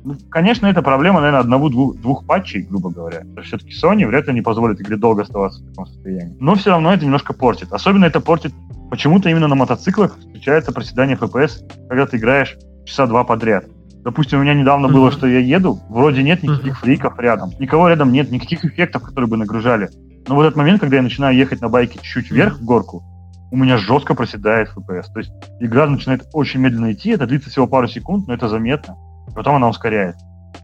Ну, 0.04 0.16
конечно, 0.30 0.66
это 0.66 0.82
проблема, 0.82 1.20
наверное, 1.20 1.40
одного-двух 1.40 1.96
двух 1.96 2.26
патчей, 2.26 2.62
грубо 2.62 2.90
говоря. 2.90 3.22
Все-таки 3.44 3.72
Sony 3.72 4.06
вряд 4.06 4.26
ли 4.28 4.34
не 4.34 4.42
позволит 4.42 4.80
игре 4.80 4.96
долго 4.96 5.22
оставаться 5.22 5.62
в 5.62 5.68
таком 5.68 5.86
состоянии. 5.86 6.36
Но 6.40 6.54
все 6.54 6.70
равно 6.70 6.92
это 6.92 7.04
немножко 7.04 7.32
портит. 7.34 7.72
Особенно 7.72 8.06
это 8.06 8.20
портит 8.20 8.52
почему-то 8.90 9.28
именно 9.28 9.48
на 9.48 9.54
мотоциклах 9.54 10.18
встречается 10.18 10.72
проседание 10.72 11.16
FPS, 11.16 11.62
когда 11.88 12.06
ты 12.06 12.16
играешь 12.16 12.56
часа 12.84 13.06
два 13.06 13.24
подряд. 13.24 13.66
Допустим, 14.02 14.38
у 14.38 14.42
меня 14.42 14.54
недавно 14.54 14.86
mm-hmm. 14.86 14.92
было, 14.92 15.12
что 15.12 15.26
я 15.26 15.38
еду, 15.38 15.78
вроде 15.90 16.22
нет 16.22 16.42
никаких 16.42 16.72
mm-hmm. 16.72 16.80
фриков 16.80 17.18
рядом, 17.18 17.52
никого 17.58 17.88
рядом 17.88 18.10
нет, 18.12 18.30
никаких 18.30 18.64
эффектов, 18.64 19.02
которые 19.02 19.28
бы 19.28 19.36
нагружали. 19.36 19.90
Но 20.26 20.36
в 20.36 20.40
этот 20.40 20.56
момент, 20.56 20.80
когда 20.80 20.96
я 20.96 21.02
начинаю 21.02 21.36
ехать 21.36 21.60
на 21.60 21.68
байке 21.68 21.98
чуть-чуть 22.02 22.30
вверх 22.30 22.58
в 22.58 22.64
горку, 22.64 23.02
у 23.50 23.56
меня 23.56 23.76
жестко 23.76 24.14
проседает 24.14 24.70
FPS. 24.74 25.12
То 25.12 25.18
есть 25.18 25.32
игра 25.60 25.86
начинает 25.86 26.26
очень 26.32 26.60
медленно 26.60 26.92
идти, 26.92 27.10
это 27.10 27.26
длится 27.26 27.50
всего 27.50 27.66
пару 27.66 27.88
секунд, 27.88 28.26
но 28.26 28.34
это 28.34 28.48
заметно 28.48 28.96
потом 29.34 29.56
она 29.56 29.68
ускоряет. 29.68 30.16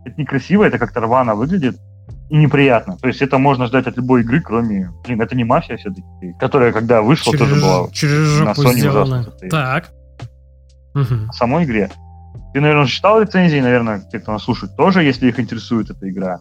Это 0.05 0.21
некрасиво, 0.21 0.65
это 0.65 0.79
как-то 0.79 1.01
рвано 1.01 1.35
выглядит. 1.35 1.77
и 2.29 2.37
неприятно. 2.37 2.97
То 2.99 3.09
есть 3.09 3.23
это 3.23 3.39
можно 3.39 3.67
ждать 3.67 3.87
от 3.87 3.97
любой 3.97 4.23
игры, 4.23 4.41
кроме... 4.41 4.91
Блин, 5.05 5.21
это 5.21 5.37
не 5.37 5.45
мафия 5.45 5.77
все-таки, 5.77 6.03
которая, 6.41 6.73
когда 6.73 7.01
вышла, 7.03 7.33
Через, 7.33 7.49
тоже 7.49 7.61
была 7.61 7.89
через 7.93 8.41
на 8.41 8.51
Sony 8.51 8.73
сделано. 8.75 9.21
ужасно. 9.21 9.49
Так. 9.49 9.91
Мгм. 10.95 11.29
В 11.31 11.35
самой 11.35 11.65
игре. 11.65 11.91
Ты, 12.53 12.61
наверное, 12.61 12.85
уже 12.85 12.93
читал 12.93 13.21
рецензии, 13.21 13.61
наверное, 13.61 14.01
те, 14.11 14.19
кто 14.19 14.33
нас 14.33 14.43
слушает, 14.45 14.77
тоже, 14.77 15.03
если 15.03 15.29
их 15.29 15.39
интересует 15.39 15.91
эта 15.91 16.09
игра. 16.09 16.41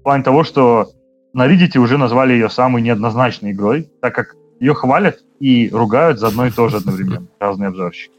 В 0.00 0.02
плане 0.02 0.24
того, 0.24 0.44
что 0.44 0.90
на 1.32 1.46
Reddit 1.46 1.78
уже 1.78 1.98
назвали 1.98 2.32
ее 2.32 2.50
самой 2.50 2.82
неоднозначной 2.82 3.52
игрой, 3.52 3.88
так 4.02 4.14
как 4.14 4.34
ее 4.60 4.74
хвалят 4.74 5.18
и 5.40 5.70
ругают 5.72 6.18
за 6.18 6.26
одно 6.28 6.46
и 6.46 6.50
то 6.50 6.68
же 6.68 6.76
одновременно, 6.78 7.26
разные 7.40 7.68
обзорщики. 7.68 8.12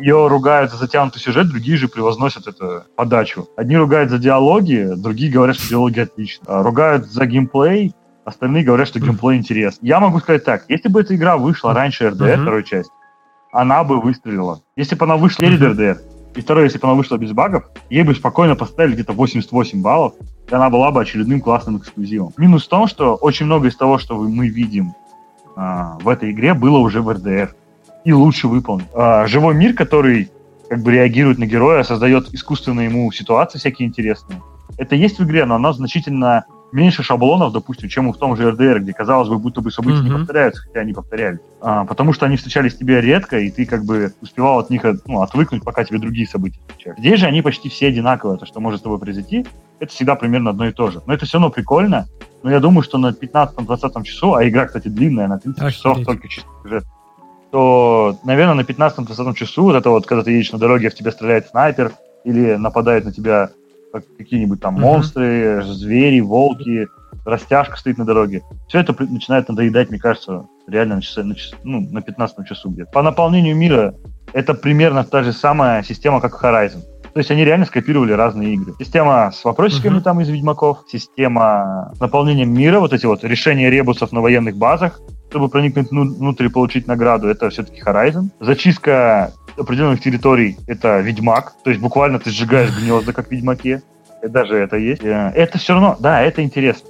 Ее 0.00 0.26
ругают 0.28 0.70
за 0.70 0.76
затянутый 0.76 1.20
сюжет, 1.20 1.48
другие 1.48 1.76
же 1.76 1.88
превозносят 1.88 2.46
эту 2.46 2.82
подачу. 2.96 3.48
Одни 3.56 3.76
ругают 3.76 4.10
за 4.10 4.18
диалоги, 4.18 4.90
другие 4.96 5.30
говорят, 5.32 5.56
что 5.56 5.68
диалоги 5.68 6.00
отлично. 6.00 6.44
А 6.48 6.62
Ругают 6.62 7.06
за 7.06 7.26
геймплей, 7.26 7.94
остальные 8.24 8.64
говорят, 8.64 8.88
что 8.88 9.00
геймплей 9.00 9.38
интересный. 9.38 9.88
Я 9.88 10.00
могу 10.00 10.20
сказать 10.20 10.44
так, 10.44 10.64
если 10.68 10.88
бы 10.88 11.00
эта 11.00 11.14
игра 11.14 11.36
вышла 11.36 11.72
раньше 11.74 12.04
RDR, 12.06 12.34
Мгм. 12.36 12.42
второй 12.42 12.64
часть, 12.64 12.90
она 13.52 13.84
бы 13.84 14.00
выстрелила. 14.00 14.60
Если 14.76 14.94
бы 14.94 15.04
она 15.04 15.16
вышла 15.16 15.42
перед 15.46 15.60
RDR, 15.60 15.98
и 16.34 16.40
второе, 16.40 16.64
если 16.64 16.78
бы 16.78 16.88
она 16.88 16.94
вышла 16.96 17.16
без 17.16 17.30
багов, 17.32 17.64
ей 17.90 18.02
бы 18.02 18.14
спокойно 18.14 18.56
поставили 18.56 18.94
где-то 18.94 19.12
88 19.12 19.80
баллов, 19.82 20.14
и 20.50 20.54
она 20.54 20.68
была 20.68 20.90
бы 20.90 21.00
очередным 21.00 21.40
классным 21.40 21.78
эксклюзивом. 21.78 22.32
Минус 22.36 22.66
в 22.66 22.68
том, 22.68 22.88
что 22.88 23.14
очень 23.14 23.46
много 23.46 23.68
из 23.68 23.76
того, 23.76 23.98
что 23.98 24.16
мы 24.18 24.48
видим 24.48 24.94
а, 25.56 25.96
в 26.02 26.08
этой 26.08 26.32
игре, 26.32 26.52
было 26.54 26.78
уже 26.78 27.00
в 27.00 27.08
RDR. 27.08 27.50
И 28.04 28.12
лучше 28.12 28.48
выполнен. 28.48 28.86
А, 28.94 29.26
живой 29.26 29.54
мир, 29.54 29.74
который 29.74 30.30
как 30.68 30.82
бы 30.82 30.92
реагирует 30.92 31.38
на 31.38 31.46
героя, 31.46 31.82
создает 31.82 32.32
искусственно 32.34 32.80
ему 32.80 33.10
ситуации 33.12 33.58
всякие 33.58 33.88
интересные. 33.88 34.42
Это 34.78 34.94
есть 34.96 35.18
в 35.18 35.24
игре, 35.24 35.44
но 35.44 35.54
оно 35.56 35.72
значительно 35.72 36.44
меньше 36.72 37.04
шаблонов, 37.04 37.52
допустим, 37.52 37.88
чем 37.88 38.12
в 38.12 38.16
том 38.16 38.36
же 38.36 38.50
RDR, 38.50 38.80
где, 38.80 38.92
казалось 38.92 39.28
бы, 39.28 39.38
будто 39.38 39.60
бы 39.60 39.70
события 39.70 40.00
не 40.00 40.10
Мгм. 40.10 40.18
повторяются, 40.20 40.62
хотя 40.62 40.80
они 40.80 40.92
повторялись. 40.92 41.38
А, 41.60 41.84
потому 41.84 42.12
что 42.12 42.26
они 42.26 42.36
встречались 42.36 42.76
тебе 42.76 43.00
редко, 43.00 43.38
и 43.38 43.50
ты 43.50 43.64
как 43.64 43.84
бы 43.84 44.12
успевал 44.20 44.58
от 44.58 44.70
них 44.70 44.84
ну, 45.06 45.22
отвыкнуть, 45.22 45.62
пока 45.62 45.84
тебе 45.84 45.98
другие 46.00 46.26
события 46.26 46.58
встречаются. 46.66 47.00
Здесь 47.00 47.20
же 47.20 47.26
они 47.26 47.42
почти 47.42 47.68
все 47.68 47.86
одинаковые. 47.88 48.38
То, 48.38 48.46
что 48.46 48.58
может 48.60 48.80
с 48.80 48.82
тобой 48.82 48.98
произойти, 48.98 49.46
это 49.78 49.92
всегда 49.92 50.16
примерно 50.16 50.50
одно 50.50 50.66
и 50.66 50.72
то 50.72 50.90
же. 50.90 51.00
Но 51.06 51.14
это 51.14 51.26
все 51.26 51.38
равно 51.38 51.50
прикольно. 51.50 52.06
Но 52.42 52.50
я 52.50 52.58
думаю, 52.58 52.82
что 52.82 52.98
на 52.98 53.12
15-20 53.12 54.02
часу, 54.02 54.34
а 54.34 54.46
игра, 54.48 54.66
кстати, 54.66 54.88
длинная, 54.88 55.28
на 55.28 55.38
30 55.38 55.72
часов 55.72 55.92
Охереть. 55.92 56.06
только 56.06 56.28
чисто 56.28 56.48
сюжет, 56.62 56.84
то, 57.54 58.18
наверное, 58.24 58.54
на 58.54 58.62
15-20 58.62 59.34
часу, 59.36 59.62
вот 59.62 59.76
это 59.76 59.88
вот, 59.88 60.06
когда 60.06 60.24
ты 60.24 60.32
едешь 60.32 60.50
на 60.50 60.58
дороге, 60.58 60.90
в 60.90 60.94
тебя 60.96 61.12
стреляет 61.12 61.46
снайпер, 61.46 61.92
или 62.24 62.56
нападает 62.56 63.04
на 63.04 63.12
тебя 63.12 63.50
как- 63.92 64.02
какие-нибудь 64.18 64.60
там 64.60 64.74
Мгм. 64.74 64.82
монстры, 64.82 65.62
звери, 65.62 66.18
волки, 66.18 66.88
растяжка 67.24 67.76
стоит 67.76 67.96
на 67.96 68.04
дороге. 68.04 68.42
Все 68.66 68.80
это 68.80 68.92
начинает 69.04 69.48
надоедать, 69.48 69.88
мне 69.90 70.00
кажется, 70.00 70.46
реально 70.66 70.96
на, 70.96 71.00
часа- 71.02 71.22
на, 71.22 71.36
час- 71.36 71.54
ну, 71.62 71.80
на 71.92 72.02
15 72.02 72.44
часу 72.44 72.70
где-то. 72.70 72.90
По 72.90 73.02
наполнению 73.02 73.54
мира 73.54 73.94
это 74.32 74.54
примерно 74.54 75.04
та 75.04 75.22
же 75.22 75.32
самая 75.32 75.84
система, 75.84 76.20
как 76.20 76.42
Horizon. 76.42 76.80
То 77.12 77.20
есть 77.20 77.30
они 77.30 77.44
реально 77.44 77.66
скопировали 77.66 78.10
разные 78.10 78.54
игры. 78.54 78.72
Система 78.80 79.30
с 79.32 79.44
вопросиками 79.44 79.94
Мгм. 79.94 80.02
там 80.02 80.20
из 80.20 80.28
Ведьмаков, 80.28 80.78
система 80.88 81.92
с 81.94 82.00
наполнением 82.00 82.52
мира, 82.52 82.80
вот 82.80 82.92
эти 82.92 83.06
вот 83.06 83.22
решения 83.22 83.70
ребусов 83.70 84.10
на 84.10 84.20
военных 84.20 84.56
базах, 84.56 85.00
чтобы 85.34 85.48
проникнуть 85.48 85.90
вну- 85.90 86.14
внутрь 86.14 86.44
и 86.44 86.48
получить 86.48 86.86
награду, 86.86 87.26
это 87.28 87.50
все-таки 87.50 87.80
Horizon. 87.82 88.28
Зачистка 88.38 89.32
определенных 89.58 90.00
территорий— 90.00 90.56
это 90.68 91.00
Ведьмак. 91.00 91.54
То 91.64 91.70
есть 91.70 91.82
буквально 91.82 92.20
ты 92.20 92.30
сжигаешь 92.30 92.70
гнезда, 92.80 93.12
как 93.12 93.26
в 93.26 93.30
Ведьмаке. 93.32 93.82
Даже 94.22 94.54
это 94.56 94.76
есть. 94.76 95.02
Э, 95.02 95.32
Это 95.34 95.58
все 95.58 95.72
равно, 95.72 95.96
да, 95.98 96.22
это 96.22 96.40
интересно. 96.44 96.88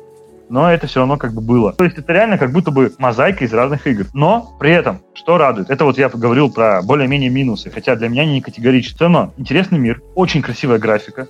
Но 0.51 0.71
это 0.71 0.87
все 0.87 1.01
равно 1.01 1.17
как 1.17 1.33
бы 1.33 1.41
было. 1.41 1.73
То 1.73 1.85
есть 1.85 1.97
это 1.97 2.13
реально 2.13 2.37
как 2.37 2.53
будто 2.53 2.71
бы 2.71 2.93
мозаика 2.99 3.47
из 3.47 3.55
разных 3.55 3.87
игр. 3.87 4.05
Но 4.13 4.55
при 4.61 4.73
этом, 4.73 5.01
что 5.15 5.39
радует, 5.39 5.71
это 5.71 5.87
вот 5.87 5.97
я 5.97 6.11
говорил 6.11 6.53
про 6.53 6.83
более-менее 6.83 7.31
минусы, 7.31 7.71
хотя 7.71 7.97
для 7.97 8.11
меня 8.11 8.23
они 8.25 8.35
не 8.35 8.41
категоричны. 8.43 8.95
Все 8.95 9.05
равно 9.05 9.33
интересный 9.39 9.79
мир, 9.79 10.03
очень 10.15 10.43
красивая 10.43 10.79
графика. 10.79 11.29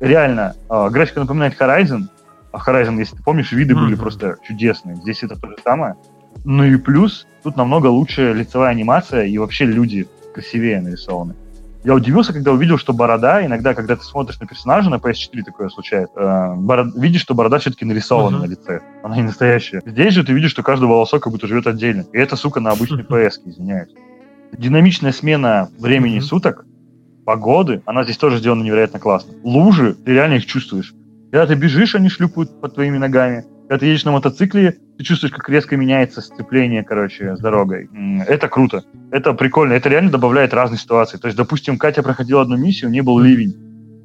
Реально, 0.00 0.54
э, 0.70 0.88
графика 0.88 1.20
напоминает 1.20 1.60
Horizon. 1.60 2.04
А 2.52 2.58
Horizon, 2.58 2.96
если 3.00 3.16
ты 3.16 3.22
помнишь, 3.22 3.50
виды 3.52 3.74
были 3.74 3.94
Мгм. 3.94 3.98
просто 4.00 4.36
чудесные. 4.46 4.94
Здесь 4.96 5.22
это 5.24 5.34
то 5.38 5.48
же 5.48 5.56
самое. 5.64 5.96
Ну 6.44 6.64
и 6.64 6.76
плюс, 6.76 7.26
тут 7.42 7.56
намного 7.56 7.86
лучше 7.88 8.32
лицевая 8.32 8.70
анимация 8.70 9.24
и 9.24 9.38
вообще 9.38 9.64
люди 9.66 10.06
красивее 10.34 10.80
нарисованы. 10.80 11.34
Я 11.84 11.94
удивился, 11.94 12.32
когда 12.32 12.50
увидел, 12.52 12.78
что 12.78 12.94
борода, 12.94 13.44
иногда, 13.44 13.74
когда 13.74 13.94
ты 13.94 14.02
смотришь 14.04 14.40
на 14.40 14.46
персонажа, 14.46 14.88
на 14.88 14.94
PS4 14.94 15.42
такое 15.44 15.68
случается, 15.68 16.14
э, 16.18 16.54
боро- 16.56 16.90
видишь, 16.98 17.20
что 17.20 17.34
борода 17.34 17.58
все-таки 17.58 17.84
нарисована 17.84 18.38
Мгм. 18.38 18.46
на 18.46 18.50
лице. 18.50 18.80
Она 19.02 19.16
не 19.16 19.22
настоящая. 19.22 19.82
Здесь 19.84 20.14
же 20.14 20.24
ты 20.24 20.32
видишь, 20.32 20.50
что 20.50 20.62
каждый 20.62 20.88
волосок 20.88 21.22
как 21.22 21.32
будто 21.32 21.46
живет 21.46 21.66
отдельно. 21.66 22.06
И 22.12 22.18
это, 22.18 22.36
сука, 22.36 22.60
на 22.60 22.70
обычной 22.70 23.04
PS, 23.08 23.40
извиняюсь. 23.44 23.90
Динамичная 24.56 25.12
смена 25.12 25.68
времени 25.78 26.16
Мгм. 26.16 26.22
суток, 26.24 26.64
погоды, 27.26 27.82
она 27.84 28.04
здесь 28.04 28.16
тоже 28.16 28.38
сделана 28.38 28.62
невероятно 28.62 28.98
классно. 28.98 29.34
Лужи, 29.42 29.94
ты 29.94 30.12
реально 30.12 30.34
их 30.34 30.46
чувствуешь. 30.46 30.94
Когда 31.30 31.46
ты 31.46 31.54
бежишь, 31.54 31.94
они 31.94 32.08
шлюпают 32.08 32.60
под 32.62 32.74
твоими 32.74 32.96
ногами. 32.96 33.44
Когда 33.68 33.78
ты 33.78 33.86
едешь 33.86 34.04
на 34.04 34.12
мотоцикле, 34.12 34.76
ты 34.98 35.04
чувствуешь, 35.04 35.32
как 35.32 35.48
резко 35.48 35.76
меняется 35.76 36.20
сцепление, 36.20 36.84
короче, 36.84 37.34
с 37.34 37.40
дорогой. 37.40 37.88
Это 38.26 38.48
круто. 38.48 38.84
Это 39.10 39.32
прикольно. 39.32 39.72
Это 39.72 39.88
реально 39.88 40.10
добавляет 40.10 40.52
разные 40.52 40.78
ситуации. 40.78 41.16
То 41.16 41.28
есть, 41.28 41.36
допустим, 41.36 41.78
Катя 41.78 42.02
проходила 42.02 42.42
одну 42.42 42.56
миссию, 42.56 42.90
у 42.90 42.92
нее 42.92 43.02
был 43.02 43.18
ливень. 43.18 43.56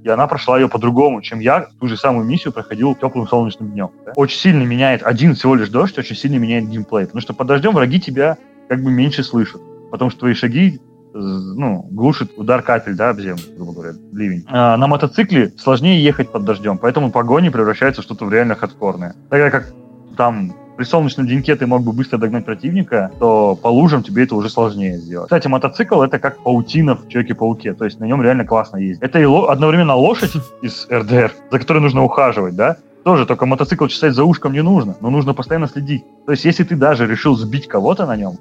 И 0.03 0.07
она 0.07 0.28
прошла 0.28 0.57
ее 0.57 0.70
по-другому, 0.70 1.22
чем 1.22 1.39
я 1.39 1.68
ту 1.78 1.88
же 1.88 1.97
самую 1.97 2.26
миссию 2.26 2.53
проходил 2.53 2.95
теплым 2.95 3.28
солнечным 3.28 3.72
днем. 3.72 3.91
да. 4.05 4.14
Очень 4.16 4.39
сильно 4.39 4.64
меняет, 4.64 5.03
один 5.03 5.36
всего 5.36 5.55
лишь 5.55 5.68
дождь 5.68 5.97
очень 5.97 6.16
сильно 6.16 6.38
меняет 6.38 6.70
геймплей. 6.70 7.05
Потому 7.05 7.22
что 7.22 7.34
под 7.34 7.47
дождем 7.47 7.74
враги 7.74 7.99
тебя 7.99 8.38
как 8.70 8.82
бы 8.82 8.91
меньше 8.91 9.24
слышат. 9.24 9.62
Потому 9.91 10.10
что 10.10 10.22
твои 10.22 10.36
шаги 10.36 10.80
ну, 11.20 11.88
глушит 11.91 12.32
удар 12.38 12.61
капель, 12.61 12.95
да, 12.95 13.09
об 13.09 13.20
землю, 13.20 13.41
грубо 13.55 13.74
говоря, 13.74 13.93
ливень. 14.11 14.45
А, 14.47 14.78
на 14.78 14.88
мотоцикле 14.88 15.53
сложнее 15.57 16.03
ехать 16.03 16.32
под 16.32 16.45
дождем, 16.45 16.78
поэтому 16.78 17.11
погони 17.11 17.49
превращаются 17.49 18.01
в 18.01 18.05
что-то 18.05 18.26
в 18.26 18.34
реально 18.34 18.55
хардкорное. 18.55 19.15
Тогда 19.30 19.49
как 19.49 19.74
там 20.17 20.53
при 20.78 20.86
солнечном 20.86 21.28
деньке 21.28 21.55
ты 21.57 21.67
мог 21.67 21.84
бы 21.84 21.91
быстро 21.91 22.17
догнать 22.17 22.45
противника, 22.45 23.11
то 23.20 23.57
по 23.61 23.67
лужам 23.67 24.01
тебе 24.01 24.24
это 24.24 24.36
уже 24.36 24.49
сложнее 24.49 24.97
сделать. 24.97 25.28
Кстати, 25.28 25.47
мотоцикл 25.47 26.01
это 26.01 26.20
как 26.20 26.38
паутина 26.38 26.95
в 26.95 27.09
Человеке-пауке, 27.09 27.74
то 27.74 27.84
есть 27.84 27.99
на 27.99 28.05
нем 28.05 28.22
реально 28.22 28.45
классно 28.45 28.78
ездить. 28.78 29.03
Это 29.03 29.20
и 29.20 29.26
ло- 29.26 29.49
одновременно 29.49 29.95
лошадь 29.95 30.32
из 30.61 30.88
РДР, 30.89 31.34
за 31.51 31.59
которой 31.59 31.80
нужно 31.80 32.03
ухаживать, 32.03 32.55
да, 32.55 32.78
тоже, 33.03 33.26
только 33.26 33.45
мотоцикл 33.45 33.88
чесать 33.88 34.13
за 34.13 34.24
ушком 34.24 34.53
не 34.53 34.61
нужно, 34.61 34.95
но 35.01 35.09
нужно 35.09 35.34
постоянно 35.34 35.67
следить. 35.67 36.03
То 36.26 36.32
есть, 36.32 36.45
если 36.45 36.63
ты 36.63 36.76
даже 36.76 37.07
решил 37.07 37.36
сбить 37.36 37.67
кого-то 37.67 38.05
на 38.05 38.15
нем, 38.15 38.38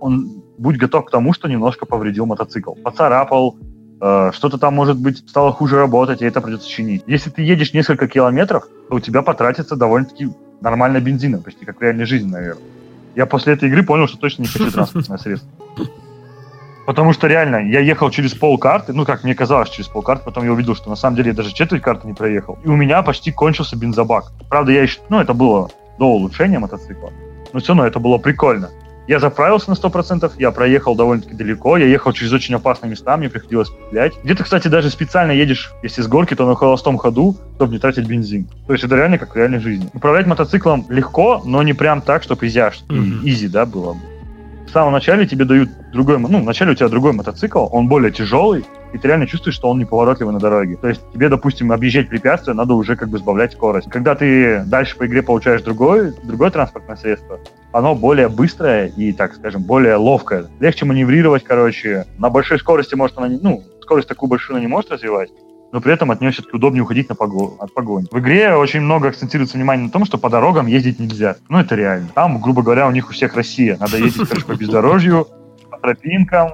он 0.00 0.35
будь 0.58 0.76
готов 0.76 1.06
к 1.06 1.10
тому, 1.10 1.32
что 1.32 1.48
немножко 1.48 1.86
повредил 1.86 2.26
мотоцикл. 2.26 2.74
Поцарапал, 2.74 3.56
э, 4.00 4.30
что-то 4.32 4.58
там, 4.58 4.74
может 4.74 4.98
быть, 4.98 5.18
стало 5.28 5.52
хуже 5.52 5.76
работать, 5.76 6.22
и 6.22 6.24
это 6.24 6.40
придется 6.40 6.68
чинить. 6.68 7.04
Если 7.06 7.30
ты 7.30 7.42
едешь 7.42 7.72
несколько 7.72 8.08
километров, 8.08 8.68
то 8.88 8.96
у 8.96 9.00
тебя 9.00 9.22
потратится 9.22 9.76
довольно-таки 9.76 10.28
нормально 10.60 11.00
бензина, 11.00 11.38
почти 11.38 11.64
как 11.64 11.78
в 11.78 11.82
реальной 11.82 12.06
жизни, 12.06 12.30
наверное. 12.30 12.64
Я 13.14 13.26
после 13.26 13.54
этой 13.54 13.68
игры 13.68 13.82
понял, 13.82 14.08
что 14.08 14.18
точно 14.18 14.42
не 14.42 14.48
хочу 14.48 14.70
транспортное 14.70 15.18
средство. 15.22 15.50
Потому 16.86 17.12
что 17.12 17.26
реально, 17.26 17.56
я 17.56 17.80
ехал 17.80 18.10
через 18.10 18.32
пол 18.32 18.58
карты, 18.58 18.92
ну, 18.92 19.04
как 19.04 19.24
мне 19.24 19.34
казалось, 19.34 19.70
через 19.70 19.88
пол 19.88 20.02
карты, 20.02 20.24
потом 20.24 20.44
я 20.44 20.52
увидел, 20.52 20.76
что 20.76 20.88
на 20.88 20.94
самом 20.94 21.16
деле 21.16 21.30
я 21.30 21.34
даже 21.34 21.52
четверть 21.52 21.82
карты 21.82 22.06
не 22.06 22.14
проехал. 22.14 22.58
И 22.64 22.68
у 22.68 22.76
меня 22.76 23.02
почти 23.02 23.32
кончился 23.32 23.76
бензобак. 23.76 24.30
Правда, 24.48 24.70
я 24.70 24.82
еще, 24.82 25.00
ну, 25.08 25.18
это 25.18 25.34
было 25.34 25.68
до 25.98 26.06
улучшения 26.06 26.60
мотоцикла, 26.60 27.10
но 27.52 27.58
все 27.58 27.68
равно 27.68 27.86
это 27.86 27.98
было 27.98 28.18
прикольно. 28.18 28.70
Я 29.06 29.20
заправился 29.20 29.70
на 29.70 29.74
100%, 29.74 30.32
я 30.38 30.50
проехал 30.50 30.96
довольно-таки 30.96 31.34
далеко, 31.34 31.76
я 31.76 31.86
ехал 31.86 32.12
через 32.12 32.32
очень 32.32 32.54
опасные 32.56 32.90
места, 32.90 33.16
мне 33.16 33.28
приходилось 33.28 33.70
петлять. 33.70 34.14
Где-то, 34.24 34.42
кстати, 34.44 34.66
даже 34.68 34.90
специально 34.90 35.30
едешь, 35.30 35.72
если 35.82 36.02
с 36.02 36.08
горки, 36.08 36.34
то 36.34 36.46
на 36.46 36.56
холостом 36.56 36.98
ходу, 36.98 37.36
чтобы 37.54 37.72
не 37.72 37.78
тратить 37.78 38.06
бензин. 38.08 38.48
То 38.66 38.72
есть 38.72 38.84
это 38.84 38.96
реально 38.96 39.18
как 39.18 39.34
в 39.34 39.36
реальной 39.36 39.60
жизни. 39.60 39.88
Управлять 39.94 40.26
мотоциклом 40.26 40.86
легко, 40.88 41.40
но 41.44 41.62
не 41.62 41.72
прям 41.72 42.00
так, 42.02 42.24
чтобы 42.24 42.46
изяш, 42.46 42.82
Мгм. 42.88 43.20
изи, 43.22 43.46
да, 43.48 43.64
было 43.64 43.92
бы. 43.94 44.00
В 44.66 44.70
самом 44.70 44.92
начале 44.92 45.26
тебе 45.26 45.44
дают 45.44 45.70
другой, 45.92 46.18
ну, 46.18 46.40
вначале 46.42 46.72
у 46.72 46.74
тебя 46.74 46.88
другой 46.88 47.12
мотоцикл, 47.12 47.68
он 47.70 47.86
более 47.86 48.10
тяжелый, 48.10 48.64
и 48.92 48.98
ты 48.98 49.06
реально 49.08 49.26
чувствуешь, 49.28 49.54
что 49.54 49.70
он 49.70 49.78
неповоротливый 49.78 50.34
на 50.34 50.40
дороге. 50.40 50.76
То 50.76 50.88
есть 50.88 51.00
тебе, 51.12 51.28
допустим, 51.28 51.70
объезжать 51.70 52.08
препятствия, 52.08 52.52
надо 52.54 52.74
уже 52.74 52.96
как 52.96 53.08
бы 53.08 53.18
сбавлять 53.18 53.52
скорость. 53.52 53.88
Когда 53.88 54.16
ты 54.16 54.64
дальше 54.66 54.96
по 54.96 55.06
игре 55.06 55.22
получаешь 55.22 55.62
другой, 55.62 56.12
другое 56.24 56.50
транспортное 56.50 56.96
средство, 56.96 57.38
оно 57.76 57.94
более 57.94 58.28
быстрое 58.28 58.86
и, 58.86 59.12
так 59.12 59.34
скажем, 59.34 59.62
более 59.62 59.96
ловкое. 59.96 60.46
Легче 60.60 60.86
маневрировать, 60.86 61.44
короче. 61.44 62.06
На 62.18 62.30
большой 62.30 62.58
скорости 62.58 62.94
может 62.94 63.18
она. 63.18 63.28
Ну, 63.42 63.62
скорость 63.82 64.08
такую 64.08 64.30
большую 64.30 64.54
она 64.56 64.62
не 64.62 64.66
может 64.66 64.90
развивать, 64.90 65.28
но 65.72 65.80
при 65.82 65.92
этом 65.92 66.10
от 66.10 66.20
нее 66.22 66.30
все-таки 66.30 66.56
удобнее 66.56 66.82
уходить 66.82 67.08
на 67.10 67.14
пого- 67.14 67.56
от 67.58 67.74
погони. 67.74 68.06
В 68.10 68.18
игре 68.18 68.54
очень 68.56 68.80
много 68.80 69.08
акцентируется 69.08 69.58
внимание 69.58 69.84
на 69.86 69.92
том, 69.92 70.06
что 70.06 70.16
по 70.16 70.30
дорогам 70.30 70.66
ездить 70.66 70.98
нельзя. 70.98 71.36
Ну, 71.50 71.58
это 71.58 71.74
реально. 71.74 72.08
Там, 72.14 72.40
грубо 72.40 72.62
говоря, 72.62 72.88
у 72.88 72.92
них 72.92 73.10
у 73.10 73.12
всех 73.12 73.36
Россия. 73.36 73.76
Надо 73.78 73.98
ездить, 73.98 74.26
короче, 74.26 74.46
по 74.46 74.54
бездорожью, 74.54 75.28
по 75.70 75.78
тропинкам, 75.78 76.52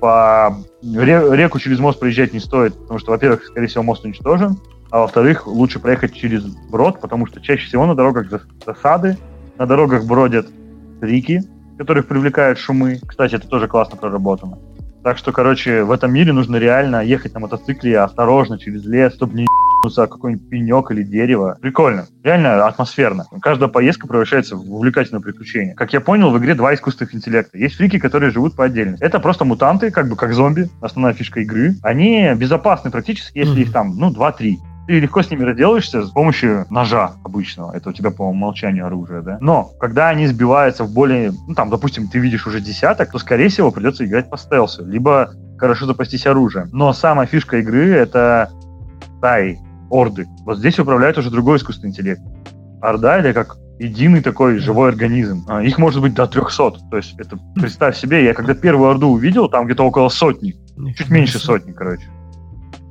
по 0.00 0.54
ре- 0.82 1.34
реку 1.36 1.58
через 1.58 1.78
мост 1.78 1.98
проезжать 1.98 2.34
не 2.34 2.40
стоит, 2.40 2.74
потому 2.78 2.98
что, 2.98 3.10
во-первых, 3.12 3.44
скорее 3.46 3.68
всего, 3.68 3.82
мост 3.84 4.04
уничтожен, 4.04 4.58
а 4.90 5.00
во-вторых, 5.00 5.46
лучше 5.46 5.78
проехать 5.80 6.14
через 6.14 6.44
брод, 6.44 7.00
потому 7.00 7.26
что 7.26 7.40
чаще 7.40 7.66
всего 7.66 7.86
на 7.86 7.94
дорогах 7.94 8.28
засады, 8.66 9.16
на 9.58 9.66
дорогах 9.66 10.04
бродят 10.04 10.46
рики, 11.00 11.42
которых 11.78 12.06
привлекают 12.06 12.58
шумы. 12.58 13.00
Кстати, 13.06 13.36
это 13.36 13.48
тоже 13.48 13.68
классно 13.68 13.96
проработано. 13.96 14.58
Так 15.04 15.16
что, 15.16 15.32
короче, 15.32 15.84
в 15.84 15.92
этом 15.92 16.12
мире 16.12 16.32
нужно 16.32 16.56
реально 16.56 17.02
ехать 17.02 17.32
на 17.32 17.40
мотоцикле 17.40 18.00
осторожно 18.00 18.58
через 18.58 18.84
лес, 18.84 19.14
чтобы 19.14 19.34
не 19.34 19.42
ебнуться 19.42 20.06
какой-нибудь 20.06 20.50
пенек 20.50 20.90
или 20.90 21.02
дерево. 21.02 21.56
Прикольно. 21.60 22.06
Реально 22.24 22.66
атмосферно. 22.66 23.26
Каждая 23.40 23.68
поездка 23.68 24.08
превращается 24.08 24.56
в 24.56 24.74
увлекательное 24.74 25.22
приключение. 25.22 25.74
Как 25.74 25.92
я 25.92 26.00
понял, 26.00 26.30
в 26.30 26.38
игре 26.38 26.54
два 26.54 26.74
искусственных 26.74 27.14
интеллекта. 27.14 27.56
Есть 27.58 27.76
фрики, 27.76 27.98
которые 27.98 28.32
живут 28.32 28.56
по 28.56 28.64
отдельности. 28.64 29.02
Это 29.02 29.20
просто 29.20 29.44
мутанты, 29.44 29.90
как 29.92 30.08
бы 30.08 30.16
как 30.16 30.34
зомби, 30.34 30.68
основная 30.80 31.14
фишка 31.14 31.40
игры. 31.40 31.76
Они 31.82 32.30
безопасны 32.34 32.90
практически, 32.90 33.38
если 33.38 33.62
их 33.62 33.72
там, 33.72 33.96
ну, 33.96 34.10
два-три 34.10 34.58
ты 34.88 35.00
легко 35.00 35.20
с 35.20 35.30
ними 35.30 35.44
разделаешься 35.44 36.02
с 36.02 36.10
помощью 36.10 36.64
ножа 36.70 37.12
обычного. 37.22 37.76
Это 37.76 37.90
у 37.90 37.92
тебя 37.92 38.10
по 38.10 38.22
умолчанию 38.22 38.86
оружие, 38.86 39.20
да? 39.20 39.36
Но 39.42 39.64
когда 39.78 40.08
они 40.08 40.26
сбиваются 40.26 40.84
в 40.84 40.94
более, 40.94 41.32
ну 41.46 41.54
там, 41.54 41.68
допустим, 41.68 42.08
ты 42.08 42.18
видишь 42.18 42.46
уже 42.46 42.62
десяток, 42.62 43.12
то, 43.12 43.18
скорее 43.18 43.50
всего, 43.50 43.70
придется 43.70 44.06
играть 44.06 44.30
по 44.30 44.38
стелсу, 44.38 44.86
либо 44.86 45.30
хорошо 45.58 45.84
запастись 45.84 46.26
оружием. 46.26 46.70
Но 46.72 46.94
самая 46.94 47.26
фишка 47.26 47.58
игры— 47.58 47.90
это 47.90 48.50
стаи, 49.18 49.58
орды. 49.90 50.26
Вот 50.46 50.56
здесь 50.56 50.78
управляет 50.78 51.18
уже 51.18 51.30
другой 51.30 51.58
искусственный 51.58 51.90
интеллект. 51.90 52.22
Орда— 52.80 53.18
это 53.18 53.34
как 53.34 53.58
единый 53.78 54.22
такой 54.22 54.56
живой 54.56 54.88
организм. 54.88 55.44
А, 55.48 55.62
их 55.62 55.76
может 55.76 56.00
быть 56.00 56.14
до 56.14 56.26
300. 56.26 56.70
То 56.90 56.96
есть 56.96 57.14
это, 57.20 57.38
представь 57.54 57.94
себе, 57.98 58.24
я 58.24 58.32
когда 58.32 58.54
первую 58.54 58.88
орду 58.88 59.10
увидел, 59.10 59.50
там 59.50 59.66
где-то 59.66 59.84
около 59.84 60.08
сотни. 60.08 60.54
Чуть 60.96 61.10
меньше 61.10 61.38
сотни, 61.38 61.72
короче. 61.72 62.08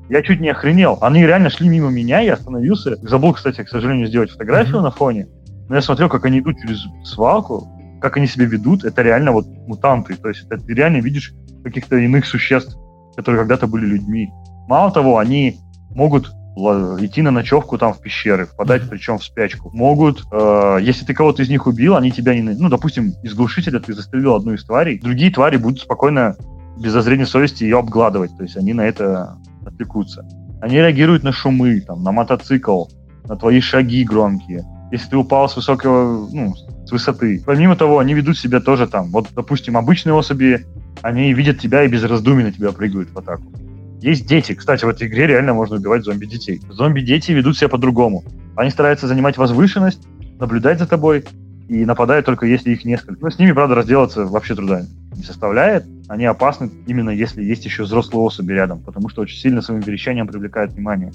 Я 0.10 0.22
чуть 0.22 0.40
не 0.40 0.50
охренел. 0.50 0.98
Они 1.02 1.26
реально 1.26 1.50
шли 1.50 1.68
мимо 1.68 1.90
меня, 1.90 2.20
я 2.20 2.34
остановился. 2.34 2.98
Забыл, 3.02 3.34
кстати, 3.34 3.64
к 3.64 3.70
сожалению, 3.70 4.08
сделать 4.08 4.32
фотографию 4.32 4.78
mm-hmm. 4.78 4.84
на 4.84 4.92
фоне. 4.92 5.28
Но 5.70 5.76
я 5.76 5.82
смотрел, 5.82 6.08
как 6.08 6.26
они 6.26 6.40
идут 6.40 6.58
через 6.62 6.86
свалку, 7.04 7.68
как 8.00 8.18
они 8.18 8.28
себя 8.28 8.46
ведут. 8.46 8.86
Это 8.86 9.02
реально 9.02 9.34
вот 9.34 9.46
мутанты. 9.68 10.16
То 10.16 10.30
есть 10.30 10.46
это, 10.46 10.58
ты 10.64 10.74
реально 10.74 10.98
видишь 10.98 11.34
каких-то 11.64 11.98
иных 11.98 12.26
существ, 12.26 12.78
которые 13.16 13.42
когда-то 13.42 13.68
были 13.68 13.86
людьми. 13.86 14.30
Мало 14.68 14.92
того, 14.92 15.18
они 15.18 15.60
могут 15.90 16.32
идти 16.58 17.22
на 17.22 17.32
ночевку 17.32 17.78
там 17.78 17.94
в 17.94 18.02
пещеры, 18.02 18.46
впадать 18.46 18.90
причем 18.90 19.20
в 19.20 19.24
спячку. 19.24 19.70
Могут, 19.74 20.24
э, 20.32 20.80
если 20.82 21.06
ты 21.06 21.14
кого-то 21.14 21.44
из 21.44 21.50
них 21.50 21.68
убил, 21.68 21.96
они 21.96 22.12
тебя 22.12 22.34
не... 22.34 22.42
Ну, 22.42 22.70
допустим, 22.70 23.14
из 23.22 23.36
глушителя 23.36 23.80
ты 23.80 23.94
застрелил 23.94 24.34
одну 24.34 24.54
из 24.54 24.66
тварей, 24.66 25.00
другие 25.00 25.32
твари 25.32 25.58
будут 25.58 25.82
спокойно, 25.82 26.36
без 26.80 26.94
зазрения 26.94 27.26
совести, 27.26 27.64
ее 27.64 27.78
обгладывать. 27.78 28.36
То 28.38 28.44
есть 28.44 28.58
они 28.58 28.74
на 28.74 28.82
это 28.82 29.38
отвлекутся. 29.68 30.26
Они 30.62 30.76
реагируют 30.76 31.24
на 31.24 31.32
шумы, 31.32 31.82
там, 31.82 32.04
на 32.04 32.12
мотоцикл, 32.12 32.86
на 33.26 33.36
твои 33.36 33.60
шаги 33.60 34.04
громкие. 34.04 34.66
Если 34.92 35.10
ты 35.10 35.18
упал 35.18 35.50
с 35.50 35.56
высокого, 35.56 36.30
ну, 36.32 36.56
с 36.86 36.92
высоты. 36.92 37.44
Помимо 37.46 37.76
того, 37.76 38.00
они 38.00 38.14
ведут 38.14 38.38
себя 38.38 38.62
тоже 38.62 38.88
там. 38.88 39.12
Вот, 39.12 39.28
допустим, 39.36 39.76
обычные 39.76 40.14
особи, 40.14 40.66
они 41.02 41.34
видят 41.34 41.60
тебя 41.60 41.84
и 41.84 41.90
без 41.90 42.04
раздумий 42.04 42.44
на 42.44 42.52
тебя 42.52 42.72
прыгают 42.72 43.12
в 43.12 43.20
атаку. 43.20 43.52
Есть 44.00 44.28
дети. 44.28 44.54
Кстати, 44.54 44.86
в 44.86 44.90
этой 44.90 45.08
игре 45.08 45.28
реально 45.28 45.54
можно 45.54 45.76
убивать 45.76 46.04
зомби-детей. 46.04 46.62
Зомби-дети 46.70 47.32
ведут 47.32 47.58
себя 47.58 47.68
по-другому. 47.68 48.24
Они 48.56 48.70
стараются 48.70 49.08
занимать 49.08 49.38
возвышенность, 49.38 50.08
наблюдать 50.40 50.80
за 50.80 50.88
тобой 50.88 51.26
и 51.68 51.86
нападают 51.86 52.26
только 52.26 52.46
если 52.46 52.72
их 52.72 52.86
несколько. 52.86 53.22
Но 53.22 53.30
с 53.30 53.38
ними, 53.38 53.52
правда, 53.52 53.76
разделаться 53.76 54.26
вообще 54.26 54.56
труда 54.56 54.84
не 55.16 55.24
составляет. 55.24 55.86
Они 56.08 56.26
опасны 56.26 56.72
именно 56.86 57.10
если 57.10 57.44
есть 57.44 57.66
еще 57.66 57.84
взрослые 57.84 58.22
особи 58.22 58.54
рядом, 58.54 58.80
потому 58.80 59.10
что 59.10 59.22
очень 59.22 59.38
сильно 59.38 59.62
своим 59.62 59.82
верещанием 59.82 60.28
привлекают 60.28 60.74
внимание. 60.74 61.12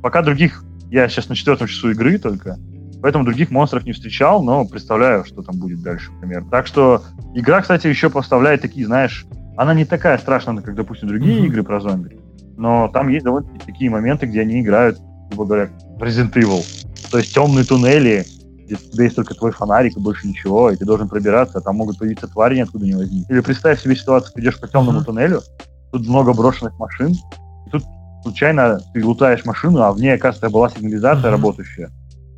Пока 0.00 0.22
других, 0.22 0.64
я 0.90 1.08
сейчас 1.08 1.28
на 1.28 1.36
четвертом 1.36 1.68
часу 1.68 1.90
игры 1.90 2.18
только, 2.18 2.58
поэтому 3.00 3.24
других 3.24 3.50
монстров 3.50 3.84
не 3.84 3.92
встречал, 3.92 4.42
но 4.42 4.66
представляю, 4.66 5.24
что 5.24 5.42
там 5.42 5.58
будет 5.58 5.82
дальше, 5.82 6.10
например. 6.12 6.44
Так 6.50 6.66
что 6.66 7.02
игра, 7.34 7.60
кстати, 7.60 7.86
еще 7.86 8.10
поставляет 8.10 8.62
такие, 8.62 8.86
знаешь, 8.86 9.26
она 9.56 9.74
не 9.74 9.84
такая 9.84 10.18
страшная, 10.18 10.62
как, 10.62 10.74
допустим, 10.74 11.08
другие 11.08 11.40
mm-hmm. 11.40 11.46
игры 11.46 11.62
про 11.62 11.80
зомби, 11.80 12.18
но 12.56 12.88
там 12.88 13.08
есть 13.08 13.24
довольно 13.24 13.48
такие 13.64 13.90
моменты, 13.90 14.26
где 14.26 14.40
они 14.40 14.60
играют, 14.60 14.98
грубо 15.28 15.44
говоря, 15.44 15.70
Resident 15.98 16.32
Evil. 16.32 16.64
То 17.10 17.18
есть 17.18 17.34
темные 17.34 17.64
туннели, 17.64 18.24
где 18.72 18.86
у 18.86 18.92
тебя 18.92 19.04
есть 19.04 19.16
только 19.16 19.34
твой 19.34 19.52
фонарик 19.52 19.96
и 19.96 20.00
больше 20.00 20.26
ничего, 20.26 20.70
и 20.70 20.76
ты 20.76 20.84
должен 20.84 21.08
пробираться, 21.08 21.58
а 21.58 21.60
там 21.60 21.76
могут 21.76 21.98
появиться 21.98 22.28
твари, 22.28 22.56
ниоткуда 22.56 22.84
не 22.84 22.94
возникнет. 22.94 23.30
Или 23.30 23.40
представь 23.40 23.80
себе 23.80 23.96
ситуацию, 23.96 24.32
ты 24.34 24.40
идешь 24.40 24.60
по 24.60 24.68
темному 24.68 25.00
mm-hmm. 25.00 25.04
туннелю, 25.04 25.40
тут 25.92 26.06
много 26.06 26.32
брошенных 26.32 26.78
машин, 26.78 27.12
и 27.66 27.70
тут 27.70 27.84
случайно 28.22 28.80
ты 28.94 29.04
лутаешь 29.04 29.44
машину, 29.44 29.82
а 29.82 29.92
в 29.92 30.00
ней, 30.00 30.14
оказывается, 30.14 30.50
была 30.50 30.70
сигнализация 30.70 31.28
mm-hmm. 31.28 31.30
работающая. 31.30 31.90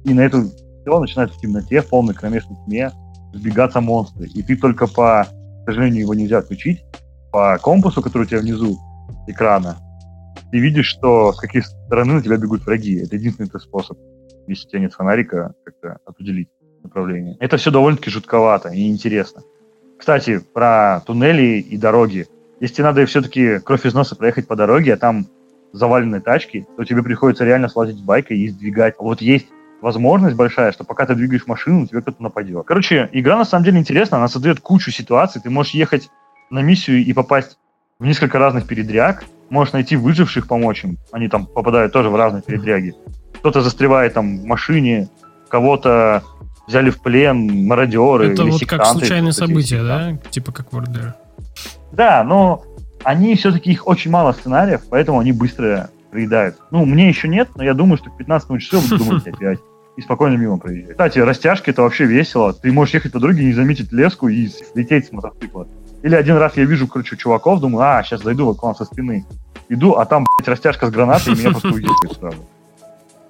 И 0.05 0.15
на 0.15 0.21
эту 0.21 0.51
все 0.83 1.01
начинает 1.01 1.33
в 1.33 1.41
темноте, 1.41 1.81
в 1.81 1.89
полной 1.89 2.15
кромешной 2.15 2.57
тьме 2.67 2.91
сбегаться 3.33 3.81
монстры. 3.81 4.27
И 4.27 4.43
ты 4.43 4.57
только 4.57 4.87
по, 4.87 5.27
к 5.27 5.65
сожалению, 5.67 6.03
его 6.03 6.15
нельзя 6.15 6.39
отключить, 6.39 6.85
по 7.33 7.59
компасу, 7.59 8.01
который 8.03 8.25
у 8.25 8.27
тебя 8.27 8.41
внизу 8.41 8.79
экрана, 9.27 9.77
ты 10.51 10.59
видишь, 10.59 10.87
что 10.87 11.33
с 11.33 11.41
каких 11.41 11.67
стороны 11.67 12.15
на 12.15 12.23
тебя 12.23 12.37
бегут 12.37 12.65
враги. 12.65 12.97
Это 12.97 13.17
единственный 13.17 13.49
способ 13.61 13.99
если 14.47 14.87
у 14.87 14.91
фонарика, 14.91 15.55
как-то 15.65 15.99
определить 16.05 16.49
направление. 16.83 17.37
Это 17.41 17.57
все 17.57 17.71
довольно-таки 17.71 18.11
жутковато 18.11 18.71
и 18.71 18.89
интересно. 18.89 19.43
Кстати, 19.99 20.39
про 20.53 21.01
туннели 21.07 21.59
и 21.61 21.77
дороги. 21.77 22.27
Если 22.61 22.77
тебе 22.77 22.85
надо 22.85 23.07
все-таки 23.07 23.59
кровь 23.61 23.87
из 23.87 23.95
носа 23.95 24.17
проехать 24.17 24.47
по 24.47 24.57
дороге, 24.57 24.95
а 24.95 24.97
там 24.97 25.27
заваленные 25.73 26.21
тачки, 26.21 26.67
то 26.77 26.85
тебе 26.85 27.03
приходится 27.03 27.45
реально 27.45 27.69
слазить 27.69 27.97
с 27.97 28.01
байка 28.01 28.35
и 28.35 28.49
сдвигать. 28.49 28.95
Вот 28.99 29.21
есть 29.21 29.47
возможность 29.81 30.37
большая, 30.37 30.73
что 30.73 30.85
пока 30.85 31.07
ты 31.07 31.15
двигаешь 31.15 31.47
машину, 31.47 31.87
тебе 31.87 32.01
кто-то 32.01 32.23
нападет. 32.23 32.65
Короче, 32.67 33.09
игра 33.13 33.37
на 33.37 33.45
самом 33.45 33.65
деле 33.65 33.79
интересна, 33.79 34.19
она 34.19 34.29
создает 34.29 34.61
кучу 34.61 34.91
ситуаций. 34.91 35.43
Ты 35.43 35.51
можешь 35.51 35.75
ехать 35.75 36.11
на 36.51 36.63
миссию 36.63 37.05
и 37.05 37.13
попасть 37.13 37.59
в 37.99 38.05
несколько 38.05 38.39
разных 38.39 38.67
передряг, 38.67 39.25
можешь 39.51 39.73
найти 39.73 39.97
выживших, 39.97 40.47
помочь 40.47 40.85
им. 40.85 40.99
Они 41.13 41.29
там 41.29 41.47
попадают 41.47 41.93
тоже 41.93 42.11
в 42.11 42.17
разные 42.17 42.43
передряги 42.43 42.95
кто-то 43.45 43.61
застревает 43.61 44.15
там 44.15 44.39
в 44.39 44.45
машине, 44.47 45.11
кого-то 45.51 46.23
взяли 46.67 46.89
в 46.89 47.03
плен 47.03 47.67
мародеры 47.67 48.33
Это 48.33 48.45
вот 48.45 48.65
как 48.65 48.87
случайное 48.87 49.33
событие, 49.33 49.83
да? 49.83 50.17
Типа 50.31 50.51
как 50.51 50.73
в 50.73 50.79
РДР. 50.79 51.15
Да, 51.93 52.25
но 52.25 52.65
они 53.03 53.37
все-таки, 53.37 53.71
их 53.71 53.87
очень 53.87 54.11
мало 54.11 54.33
сценариев, 54.33 54.81
поэтому 54.89 55.19
они 55.19 55.33
быстро 55.33 55.91
приедают. 56.11 56.57
Ну, 56.71 56.87
мне 56.87 57.07
еще 57.07 57.29
нет, 57.29 57.51
но 57.55 57.63
я 57.63 57.75
думаю, 57.75 57.99
что 57.99 58.09
к 58.09 58.17
15 58.17 58.63
часу 58.63 58.81
буду 58.81 59.05
думать 59.05 59.29
опять. 59.35 59.59
И 59.99 60.01
спокойно 60.01 60.37
мимо 60.37 60.57
проезжать. 60.57 60.93
Кстати, 60.93 61.19
растяжки 61.19 61.69
это 61.69 61.83
вообще 61.83 62.07
весело. 62.07 62.55
Ты 62.55 62.73
можешь 62.73 62.95
ехать 62.95 63.13
по 63.13 63.21
дороге, 63.21 63.45
не 63.45 63.53
заметить 63.53 63.93
леску 63.93 64.29
и 64.29 64.49
лететь 64.75 65.09
с 65.09 65.13
мотоцикла. 65.13 65.69
Или 66.03 66.15
один 66.15 66.39
раз 66.39 66.57
я 66.57 66.65
вижу, 66.65 66.89
короче, 66.89 67.19
чуваков, 67.19 67.61
думаю, 67.61 67.85
а, 67.85 68.03
сейчас 68.03 68.23
зайду 68.23 68.47
вот 68.47 68.59
к 68.59 68.63
вам 68.63 68.75
со 68.75 68.87
спины. 68.87 69.27
Иду, 69.69 69.93
а 69.93 70.07
там, 70.07 70.25
блядь, 70.39 70.49
растяжка 70.49 70.87
с 70.87 70.91
гранатой, 70.91 71.35
и 71.35 71.37
меня 71.37 71.51
просто 71.51 71.69
уехали 71.69 72.15
сразу. 72.19 72.39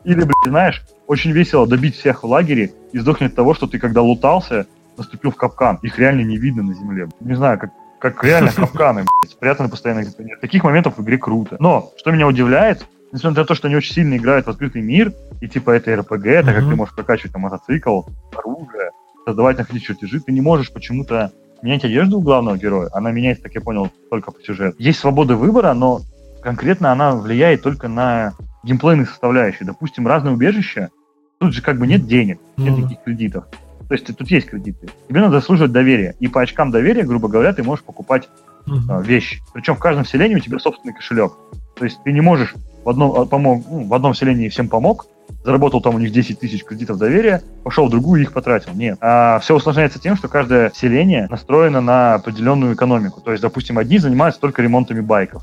Или, 0.05 0.23
блядь, 0.23 0.35
знаешь, 0.47 0.83
очень 1.07 1.33
весело 1.33 1.67
добить 1.67 1.97
всех 1.97 2.23
в 2.23 2.27
лагере 2.27 2.73
и 2.93 2.99
сдохнуть 2.99 3.31
от 3.31 3.37
того, 3.37 3.55
что 3.55 3.67
ты 3.67 3.79
когда 3.79 4.03
лутался, 4.03 4.67
наступил 4.97 5.31
в 5.31 5.37
капкан. 5.37 5.79
Их 5.83 5.99
реально 5.99 6.23
не 6.23 6.37
видно 6.37 6.63
на 6.63 6.75
земле. 6.75 7.09
Не 7.21 7.35
знаю, 7.35 7.59
как, 7.59 7.71
как 7.99 8.23
реально 8.23 8.53
капканы, 8.53 9.03
блядь, 9.03 9.33
спрятаны 9.33 9.69
постоянно 9.69 10.05
нет. 10.19 10.41
Таких 10.41 10.63
моментов 10.65 10.99
в 10.99 11.03
игре 11.03 11.19
круто. 11.19 11.57
Но, 11.59 11.93
что 11.97 12.11
меня 12.11 12.27
удивляет, 12.27 12.87
несмотря 13.13 13.43
на 13.43 13.47
то, 13.47 13.55
что 13.55 13.69
они 13.69 13.77
очень 13.77 13.95
сильно 13.95 14.17
играют 14.17 14.47
в 14.47 14.51
открытый 14.51 14.83
мир, 14.83 15.13
и 15.41 15.49
типа 15.49 15.71
это 15.71 15.97
РПГ, 15.97 16.27
это 16.27 16.53
как 16.53 16.69
ты 16.69 16.77
можешь 16.77 16.95
прокачивать 16.95 17.33
там 17.33 17.43
мотоцикл, 17.43 18.03
оружие, 18.37 18.91
создавать 19.25 19.59
находить 19.59 19.85
чертежи, 19.85 20.21
ты 20.21 20.33
не 20.33 20.41
можешь 20.41 20.73
почему-то 20.73 21.33
менять 21.63 21.85
одежду 21.85 22.19
у 22.19 22.23
главного 22.23 22.59
героя. 22.59 22.91
Она 22.93 23.11
меняется, 23.11 23.45
так 23.45 23.55
я 23.55 23.61
понял, 23.61 23.91
только 24.11 24.33
по 24.33 24.41
сюжету. 24.43 24.77
Есть 24.79 24.99
свобода 24.99 25.35
выбора, 25.35 25.73
но 25.73 26.03
конкретно 26.43 26.93
она 26.93 27.17
влияет 27.17 27.63
только 27.63 27.89
на 27.89 28.35
геймплейных 28.65 29.11
составляющих. 29.11 29.67
Допустим, 29.67 30.07
разные 30.07 30.35
убежища, 30.35 30.91
тут 31.39 31.53
же 31.53 31.63
как 31.63 31.79
бы 31.79 31.87
нет 31.87 32.07
денег, 32.07 32.39
нет 32.57 32.73
mm-hmm. 32.73 32.77
никаких 32.79 33.03
кредитов. 33.05 33.45
То 33.89 33.95
есть 33.95 34.17
тут 34.17 34.31
есть 34.31 34.47
кредиты. 34.47 34.89
Тебе 35.09 35.21
надо 35.21 35.41
заслуживать 35.41 35.73
доверие. 35.73 36.17
И 36.19 36.29
по 36.29 36.41
очкам 36.41 36.71
доверия, 36.71 37.05
грубо 37.05 37.29
говоря, 37.29 37.53
ты 37.53 37.63
можешь 37.63 37.85
покупать 37.85 38.29
mm-hmm. 38.67 39.01
э, 39.01 39.03
вещи. 39.05 39.43
Причем 39.53 39.77
в 39.77 39.79
каждом 39.79 40.05
селении 40.05 40.37
у 40.37 40.41
тебя 40.41 40.59
собственный 40.59 40.95
кошелек. 40.95 41.33
То 41.77 41.85
есть 41.85 42.03
ты 42.03 42.13
не 42.13 42.21
можешь 42.21 42.55
в 42.85 42.89
одном, 42.89 43.13
а, 43.19 43.27
помог, 43.27 43.65
ну, 43.69 43.85
в 43.87 43.95
одном 43.95 44.15
селении 44.15 44.49
всем 44.49 44.69
помог, 44.69 45.07
заработал 45.45 45.81
там 45.81 45.95
у 45.95 45.99
них 45.99 46.13
10 46.13 46.39
тысяч 46.39 46.65
кредитов 46.65 46.99
доверия, 46.99 47.43
пошел 47.63 47.87
в 47.87 47.91
другую 47.91 48.21
и 48.21 48.25
их 48.25 48.33
потратил. 48.33 48.73
Нет. 48.75 48.99
А 49.01 49.39
все 49.41 49.55
усложняется 49.55 49.99
тем, 49.99 50.17
что 50.17 50.29
каждое 50.29 50.71
селение 50.75 51.27
настроено 51.31 51.81
на 51.81 52.15
определенную 52.15 52.75
экономику. 52.75 53.21
То 53.21 53.33
есть, 53.33 53.43
допустим, 53.43 53.79
одни 53.79 53.99
занимаются 53.99 54.41
только 54.41 54.63
ремонтами 54.63 55.01
байков, 55.01 55.43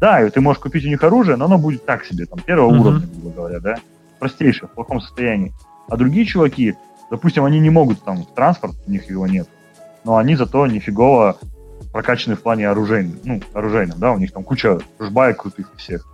да, 0.00 0.26
и 0.26 0.30
ты 0.30 0.40
можешь 0.40 0.60
купить 0.60 0.84
у 0.84 0.88
них 0.88 1.02
оружие, 1.04 1.36
но 1.36 1.44
оно 1.44 1.58
будет 1.58 1.84
так 1.84 2.04
себе, 2.04 2.26
там, 2.26 2.40
первого 2.40 2.72
uh-huh. 2.72 2.80
уровня, 2.80 3.06
грубо 3.06 3.30
говоря, 3.36 3.60
да, 3.60 3.76
простейшее, 4.18 4.68
в 4.68 4.72
плохом 4.72 5.00
состоянии. 5.00 5.52
А 5.88 5.96
другие 5.96 6.24
чуваки, 6.24 6.74
допустим, 7.10 7.44
они 7.44 7.60
не 7.60 7.70
могут, 7.70 8.02
там, 8.02 8.24
транспорт, 8.34 8.74
у 8.86 8.90
них 8.90 9.08
его 9.10 9.26
нет, 9.26 9.48
но 10.04 10.16
они 10.16 10.36
зато 10.36 10.66
нифигово 10.66 11.36
прокачаны 11.92 12.36
в 12.36 12.42
плане 12.42 12.68
оружейным, 12.68 13.18
ну, 13.24 13.40
оружейным, 13.52 13.98
да, 13.98 14.12
у 14.12 14.18
них 14.18 14.32
там 14.32 14.42
куча 14.42 14.80
жбаек 15.00 15.42
крутых 15.42 15.72
всех. 15.76 16.06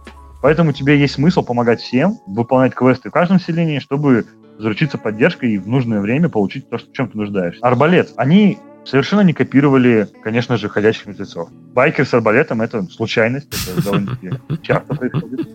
Поэтому 0.42 0.72
тебе 0.72 0.98
есть 0.98 1.14
смысл 1.14 1.42
помогать 1.42 1.80
всем, 1.80 2.18
выполнять 2.26 2.74
квесты 2.74 3.10
в 3.10 3.12
каждом 3.12 3.40
селении, 3.40 3.78
чтобы 3.78 4.26
заручиться 4.58 4.98
поддержкой 4.98 5.52
и 5.52 5.58
в 5.58 5.68
нужное 5.68 6.00
время 6.00 6.28
получить 6.28 6.68
то, 6.68 6.78
что, 6.78 6.90
в 6.90 6.92
чем 6.92 7.08
ты 7.08 7.16
нуждаешься. 7.18 7.64
Арбалет. 7.64 8.12
Они 8.16 8.58
совершенно 8.86 9.20
не 9.20 9.32
копировали, 9.32 10.08
конечно 10.22 10.56
же, 10.56 10.68
ходячих 10.68 11.06
мертвецов. 11.06 11.50
Байкер 11.52 12.06
с 12.06 12.14
арбалетом— 12.14 12.60
это 12.62 12.82
случайность, 12.84 13.48
это 13.68 13.82
довольно-таки 13.84 14.30
часто 14.62 14.94
происходит. 14.94 15.48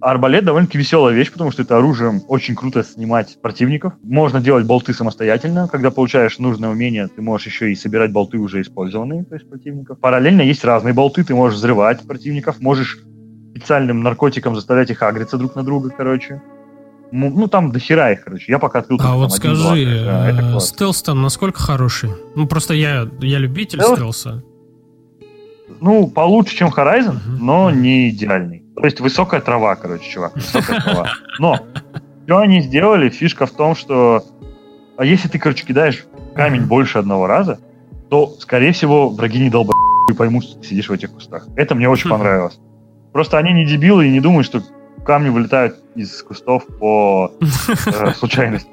Арбалет 0.00 0.44
довольно-таки 0.44 0.78
веселая 0.78 1.12
вещь, 1.12 1.32
потому 1.32 1.50
что 1.50 1.62
это 1.62 1.76
оружием 1.76 2.22
очень 2.28 2.54
круто 2.54 2.84
снимать 2.84 3.36
противников. 3.42 3.94
Можно 4.02 4.40
делать 4.40 4.64
болты 4.64 4.94
самостоятельно. 4.94 5.66
Когда 5.66 5.90
получаешь 5.90 6.38
нужное 6.38 6.70
умение, 6.70 7.08
ты 7.08 7.20
можешь 7.20 7.48
еще 7.48 7.72
и 7.72 7.74
собирать 7.74 8.12
болты 8.12 8.38
уже 8.38 8.60
использованные, 8.60 9.24
то 9.24 9.34
есть 9.34 9.48
противников. 9.48 9.98
Параллельно 9.98 10.42
есть 10.42 10.64
разные 10.64 10.94
болты, 10.94 11.24
ты 11.24 11.34
можешь 11.34 11.58
взрывать 11.58 12.06
противников, 12.06 12.60
можешь 12.60 13.00
специальным 13.50 14.04
наркотиком 14.04 14.54
заставлять 14.54 14.90
их 14.90 15.02
агриться 15.02 15.36
друг 15.36 15.56
на 15.56 15.64
друга, 15.64 15.90
короче. 15.90 16.40
Ну, 17.10 17.48
там 17.48 17.72
до 17.72 17.78
хера 17.78 18.12
их, 18.12 18.24
короче. 18.24 18.52
Я 18.52 18.58
пока 18.58 18.80
открыл... 18.80 19.00
А 19.02 19.16
вот 19.16 19.32
скажи, 19.32 19.84
э, 19.86 20.60
стелс 20.60 21.02
там 21.02 21.22
насколько 21.22 21.58
хороший? 21.58 22.10
Ну, 22.34 22.46
просто 22.46 22.74
я, 22.74 23.08
я 23.20 23.38
любитель 23.38 23.80
стелс? 23.80 23.98
стелса. 23.98 24.42
Ну, 25.80 26.08
получше, 26.08 26.56
чем 26.56 26.68
Horizon, 26.68 27.14
uh-huh. 27.14 27.38
но 27.40 27.70
не 27.70 28.10
идеальный. 28.10 28.64
То 28.76 28.84
есть 28.84 29.00
высокая 29.00 29.40
трава, 29.40 29.76
короче, 29.76 30.10
чувак. 30.10 30.34
Высокая 30.34 30.80
трава. 30.84 31.12
Но 31.38 31.60
что 32.26 32.38
они 32.38 32.60
сделали? 32.60 33.08
Фишка 33.08 33.46
в 33.46 33.52
том, 33.52 33.74
что 33.74 34.24
а 34.98 35.04
если 35.04 35.28
ты, 35.28 35.38
короче, 35.38 35.64
кидаешь 35.64 36.04
камень 36.34 36.66
больше 36.66 36.98
одного 36.98 37.28
раза, 37.28 37.60
то, 38.10 38.34
скорее 38.40 38.72
всего, 38.72 39.08
враги 39.08 39.38
не 39.38 39.48
долбают 39.48 39.76
и 40.10 40.12
поймут, 40.12 40.42
что 40.42 40.58
ты 40.58 40.66
сидишь 40.66 40.88
в 40.88 40.92
этих 40.92 41.12
кустах. 41.12 41.46
Это 41.54 41.76
мне 41.76 41.88
очень 41.88 42.10
понравилось. 42.10 42.58
Просто 43.12 43.38
они 43.38 43.52
не 43.52 43.64
дебилы 43.64 44.08
и 44.08 44.10
не 44.10 44.20
думают, 44.20 44.46
что 44.46 44.60
камни 45.04 45.28
вылетают 45.28 45.76
из 45.94 46.22
кустов 46.22 46.66
по 46.78 47.32
э, 47.40 48.12
случайности. 48.16 48.70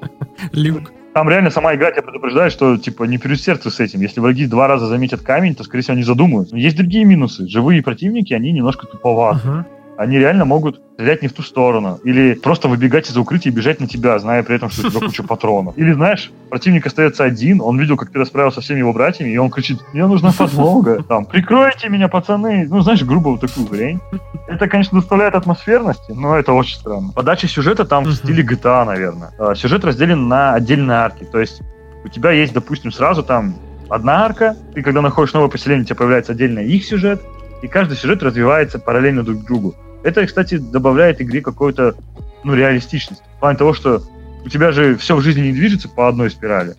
Люк. 0.52 0.92
Там 1.14 1.30
реально 1.30 1.50
сама 1.50 1.74
игра 1.74 1.90
тебя 1.90 2.02
предупреждает, 2.02 2.52
что 2.52 2.76
типа 2.76 3.04
не 3.04 3.16
переусердствуй 3.16 3.72
с 3.72 3.80
этим. 3.80 4.00
Если 4.02 4.20
враги 4.20 4.46
два 4.46 4.66
раза 4.68 4.86
заметят 4.86 5.22
камень, 5.22 5.54
то, 5.54 5.64
скорее 5.64 5.82
всего, 5.82 5.94
они 5.94 6.02
задумают. 6.02 6.52
Но 6.52 6.58
есть 6.58 6.76
другие 6.76 7.04
минусы. 7.04 7.48
Живые 7.48 7.82
противники, 7.82 8.34
они 8.34 8.52
немножко 8.52 8.86
туповаты. 8.86 9.48
Uh-huh 9.48 9.64
они 9.96 10.18
реально 10.18 10.44
могут 10.44 10.80
стрелять 10.94 11.22
не 11.22 11.28
в 11.28 11.32
ту 11.32 11.42
сторону. 11.42 11.98
Или 12.04 12.34
просто 12.34 12.68
выбегать 12.68 13.10
из 13.10 13.16
укрытия 13.16 13.52
и 13.52 13.54
бежать 13.54 13.80
на 13.80 13.86
тебя, 13.86 14.18
зная 14.18 14.42
при 14.42 14.56
этом, 14.56 14.70
что 14.70 14.86
у 14.86 14.90
тебя 14.90 15.00
куча 15.00 15.22
патронов. 15.22 15.76
Или, 15.76 15.92
знаешь, 15.92 16.30
противник 16.48 16.86
остается 16.86 17.24
один, 17.24 17.60
он 17.60 17.78
видел, 17.78 17.96
как 17.96 18.10
ты 18.10 18.18
расправился 18.18 18.60
со 18.60 18.64
всеми 18.64 18.78
его 18.78 18.92
братьями, 18.92 19.30
и 19.30 19.36
он 19.36 19.50
кричит, 19.50 19.78
мне 19.92 20.06
нужна 20.06 20.32
подмога, 20.32 21.02
там, 21.08 21.26
прикройте 21.26 21.88
меня, 21.88 22.08
пацаны. 22.08 22.66
Ну, 22.68 22.80
знаешь, 22.80 23.02
грубо 23.02 23.28
вот 23.28 23.40
такую 23.40 23.66
хрень. 23.66 24.00
Это, 24.48 24.68
конечно, 24.68 24.98
доставляет 24.98 25.34
атмосферности, 25.34 26.12
но 26.12 26.36
это 26.36 26.52
очень 26.52 26.78
странно. 26.78 27.12
Подача 27.14 27.46
сюжета 27.48 27.84
там 27.84 28.04
в 28.04 28.12
стиле 28.12 28.42
GTA, 28.42 28.84
наверное. 28.84 29.32
А, 29.38 29.54
сюжет 29.54 29.84
разделен 29.84 30.28
на 30.28 30.54
отдельные 30.54 30.98
арки, 30.98 31.24
то 31.24 31.38
есть 31.38 31.62
у 32.04 32.08
тебя 32.08 32.30
есть, 32.30 32.52
допустим, 32.52 32.92
сразу 32.92 33.22
там 33.22 33.56
одна 33.88 34.24
арка, 34.24 34.56
ты 34.74 34.82
когда 34.82 35.02
находишь 35.02 35.34
новое 35.34 35.48
поселение, 35.48 35.82
у 35.82 35.86
тебя 35.86 35.96
появляется 35.96 36.32
отдельно 36.32 36.60
их 36.60 36.84
сюжет, 36.84 37.20
и 37.62 37.68
каждый 37.68 37.96
сюжет 37.96 38.22
развивается 38.22 38.78
параллельно 38.78 39.22
друг 39.22 39.44
другу. 39.44 39.74
Это, 40.02 40.26
кстати, 40.26 40.56
добавляет 40.56 41.20
игре 41.20 41.40
какой-то, 41.40 41.94
ну, 42.44 42.54
реалистичность. 42.54 43.22
В 43.36 43.40
плане 43.40 43.58
того, 43.58 43.72
что 43.72 44.02
у 44.44 44.48
тебя 44.48 44.72
же 44.72 44.96
все 44.96 45.16
в 45.16 45.20
жизни 45.20 45.48
не 45.48 45.52
движется 45.52 45.88
по 45.88 46.08
одной 46.08 46.30
спирали. 46.30 46.74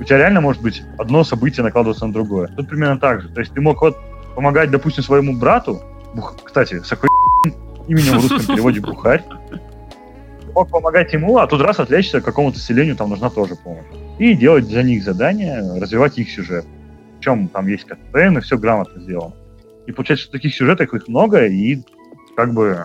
У 0.00 0.04
тебя 0.04 0.18
реально 0.18 0.40
может 0.40 0.62
быть 0.62 0.82
одно 0.96 1.24
событие 1.24 1.64
накладываться 1.64 2.06
на 2.06 2.12
другое. 2.12 2.48
Тут 2.56 2.68
примерно 2.68 2.98
так 2.98 3.22
же. 3.22 3.28
То 3.28 3.40
есть 3.40 3.52
ты 3.52 3.60
мог 3.60 3.80
вот 3.80 3.96
помогать, 4.36 4.70
допустим, 4.70 5.02
своему 5.02 5.36
брату, 5.36 5.82
бух... 6.14 6.36
кстати, 6.44 6.80
с 6.80 6.92
именем 7.88 8.18
в 8.18 8.30
русском 8.30 8.54
переводе 8.54 8.80
Бухарь, 8.80 9.24
мог 10.54 10.70
помогать 10.70 11.12
ему, 11.12 11.38
а 11.38 11.46
тут 11.46 11.60
раз 11.60 11.80
отвлечься 11.80 12.20
какому-то 12.20 12.58
селению, 12.58 12.96
там 12.96 13.10
нужна 13.10 13.30
тоже 13.30 13.56
помощь. 13.56 13.84
И 14.18 14.34
делать 14.34 14.66
за 14.66 14.82
них 14.82 15.02
задания, 15.02 15.62
развивать 15.80 16.18
их 16.18 16.30
сюжет. 16.30 16.64
Причем 17.18 17.48
там 17.48 17.66
есть 17.66 17.84
катсцены, 17.84 18.40
все 18.40 18.58
грамотно 18.58 19.00
сделано. 19.00 19.34
И 19.86 19.92
получается, 19.92 20.24
что 20.24 20.32
таких 20.32 20.54
сюжетов 20.54 20.92
их 20.94 21.08
много, 21.08 21.46
и 21.46 21.82
как 22.38 22.54
бы 22.54 22.84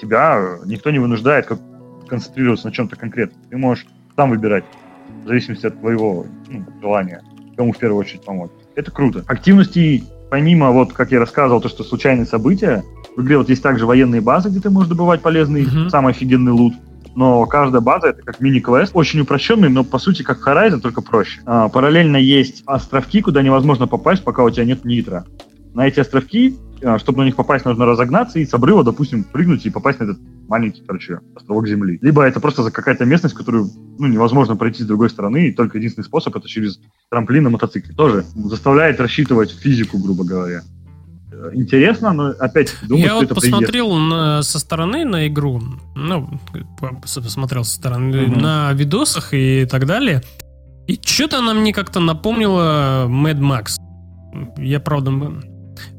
тебя 0.00 0.56
никто 0.64 0.90
не 0.90 0.98
вынуждает 0.98 1.44
как 1.44 1.58
концентрироваться 2.08 2.68
на 2.68 2.72
чем-то 2.72 2.96
конкретном. 2.96 3.38
Ты 3.50 3.58
можешь 3.58 3.84
сам 4.16 4.30
выбирать, 4.30 4.64
в 5.22 5.28
зависимости 5.28 5.66
от 5.66 5.78
твоего 5.78 6.24
ну, 6.48 6.64
желания, 6.80 7.20
кому 7.54 7.74
в 7.74 7.76
первую 7.76 8.00
очередь 8.00 8.24
помочь. 8.24 8.50
Это 8.74 8.90
круто. 8.90 9.22
Активности, 9.26 10.04
помимо, 10.30 10.70
вот, 10.70 10.94
как 10.94 11.12
я 11.12 11.18
рассказывал, 11.18 11.60
то, 11.60 11.68
что 11.68 11.84
случайные 11.84 12.24
события, 12.24 12.82
в 13.14 13.22
игре 13.22 13.36
вот 13.36 13.50
есть 13.50 13.62
также 13.62 13.84
военные 13.84 14.22
базы, 14.22 14.48
где 14.48 14.60
ты 14.60 14.70
можешь 14.70 14.88
добывать 14.88 15.20
полезный, 15.20 15.64
mm-hmm. 15.64 15.90
самый 15.90 16.14
офигенный 16.14 16.52
лут. 16.52 16.72
Но 17.14 17.44
каждая 17.44 17.82
база 17.82 18.08
это 18.08 18.22
как 18.22 18.40
мини-квест, 18.40 18.92
очень 18.94 19.20
упрощенный, 19.20 19.68
но 19.68 19.84
по 19.84 19.98
сути 19.98 20.22
как 20.22 20.48
Horizon, 20.48 20.80
только 20.80 21.02
проще. 21.02 21.42
А, 21.44 21.68
параллельно 21.68 22.16
есть 22.16 22.62
островки, 22.64 23.20
куда 23.20 23.42
невозможно 23.42 23.86
попасть, 23.86 24.24
пока 24.24 24.42
у 24.42 24.48
тебя 24.48 24.64
нет 24.64 24.86
нитра. 24.86 25.26
На 25.74 25.86
эти 25.86 26.00
островки 26.00 26.56
а, 26.84 26.98
чтобы 26.98 27.18
на 27.18 27.24
них 27.24 27.36
попасть, 27.36 27.64
нужно 27.64 27.86
разогнаться 27.86 28.38
и 28.38 28.44
с 28.44 28.52
обрыва, 28.52 28.84
допустим, 28.84 29.24
прыгнуть 29.24 29.64
и 29.64 29.70
попасть 29.70 30.00
на 30.00 30.04
этот 30.04 30.18
маленький, 30.48 30.82
короче, 30.86 31.20
островок 31.34 31.66
Земли. 31.66 31.98
Либо 32.02 32.22
это 32.22 32.40
просто 32.40 32.70
какая-то 32.70 33.04
местность, 33.06 33.34
которую 33.34 33.70
ну, 33.98 34.06
невозможно 34.06 34.56
пройти 34.56 34.82
с 34.82 34.86
другой 34.86 35.08
стороны, 35.08 35.48
и 35.48 35.52
только 35.52 35.78
единственный 35.78 36.04
способ 36.04 36.36
это 36.36 36.46
через 36.46 36.80
трамплин 37.10 37.44
на 37.44 37.50
мотоцикле. 37.50 37.94
Тоже 37.94 38.24
заставляет 38.34 39.00
рассчитывать 39.00 39.50
физику, 39.52 39.98
грубо 39.98 40.24
говоря. 40.24 40.62
Э, 41.32 41.50
интересно, 41.54 42.12
но 42.12 42.34
опять 42.38 42.74
думаю, 42.82 43.02
Я 43.02 43.08
что 43.08 43.16
вот 43.16 43.24
это 43.24 43.34
посмотрел 43.34 43.94
на, 43.94 44.42
со 44.42 44.58
стороны 44.58 45.04
на 45.04 45.26
игру, 45.28 45.62
ну, 45.94 46.28
посмотрел 47.00 47.64
со 47.64 47.76
стороны 47.76 48.14
mm-hmm. 48.14 48.40
на 48.40 48.72
видосах 48.74 49.32
и 49.32 49.66
так 49.70 49.86
далее. 49.86 50.22
И 50.86 51.00
что-то 51.02 51.38
она 51.38 51.54
мне 51.54 51.72
как-то 51.72 52.00
напомнила 52.00 53.06
Mad 53.08 53.38
Max. 53.38 53.80
Я, 54.58 54.80
правда, 54.80 55.10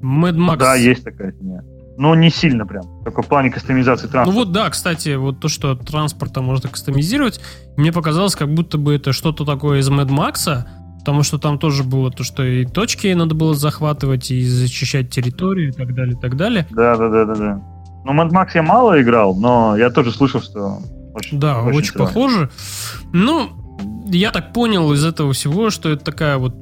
Mad 0.02 0.36
Max. 0.36 0.58
Да, 0.58 0.76
есть 0.76 1.04
такая 1.04 1.32
фигня. 1.32 1.62
Но 1.98 2.14
не 2.14 2.30
сильно 2.30 2.66
прям. 2.66 2.84
Только 3.04 3.22
в 3.22 3.28
плане 3.28 3.50
кастомизации 3.50 4.08
транспорта. 4.08 4.32
Ну 4.32 4.46
вот 4.46 4.52
да, 4.52 4.70
кстати, 4.70 5.16
вот 5.16 5.40
то, 5.40 5.48
что 5.48 5.76
транспорта 5.76 6.42
можно 6.42 6.70
кастомизировать, 6.70 7.40
мне 7.78 7.92
показалось, 7.92 8.36
как 8.36 8.54
будто 8.54 8.78
бы 8.78 8.96
это 8.96 9.14
что-то 9.14 9.46
такое 9.46 9.80
из 9.80 9.90
Mad 9.90 10.10
Max, 10.10 10.66
потому 11.00 11.24
что 11.24 11.38
там 11.38 11.58
тоже 11.58 11.84
было 11.84 12.12
то, 12.12 12.24
что 12.24 12.44
и 12.44 12.66
точки 12.66 13.14
надо 13.14 13.34
было 13.34 13.54
захватывать, 13.54 14.30
и 14.32 14.46
зачищать 14.46 15.10
территорию, 15.10 15.70
и 15.70 15.72
так 15.72 15.94
далее, 15.96 16.18
и 16.18 16.20
так 16.20 16.36
далее. 16.36 16.68
Да, 16.72 16.98
да, 16.98 17.10
да, 17.10 17.26
да, 17.26 17.36
да. 17.36 17.62
Ну, 18.04 18.14
Mad 18.14 18.32
Max 18.32 18.50
я 18.56 18.64
мало 18.64 19.02
играл, 19.02 19.36
но 19.36 19.78
я 19.78 19.90
тоже 19.90 20.12
слышал, 20.12 20.42
что 20.42 20.80
очень, 21.14 21.40
Да, 21.40 21.62
очень, 21.62 21.78
очень 21.78 21.94
похоже. 21.94 22.50
Ну, 23.14 23.50
я 24.06 24.32
так 24.32 24.54
понял 24.54 24.92
из 24.94 25.04
этого 25.04 25.34
всего, 25.34 25.70
что 25.70 25.90
это 25.90 26.04
такая 26.06 26.38
вот 26.38 26.56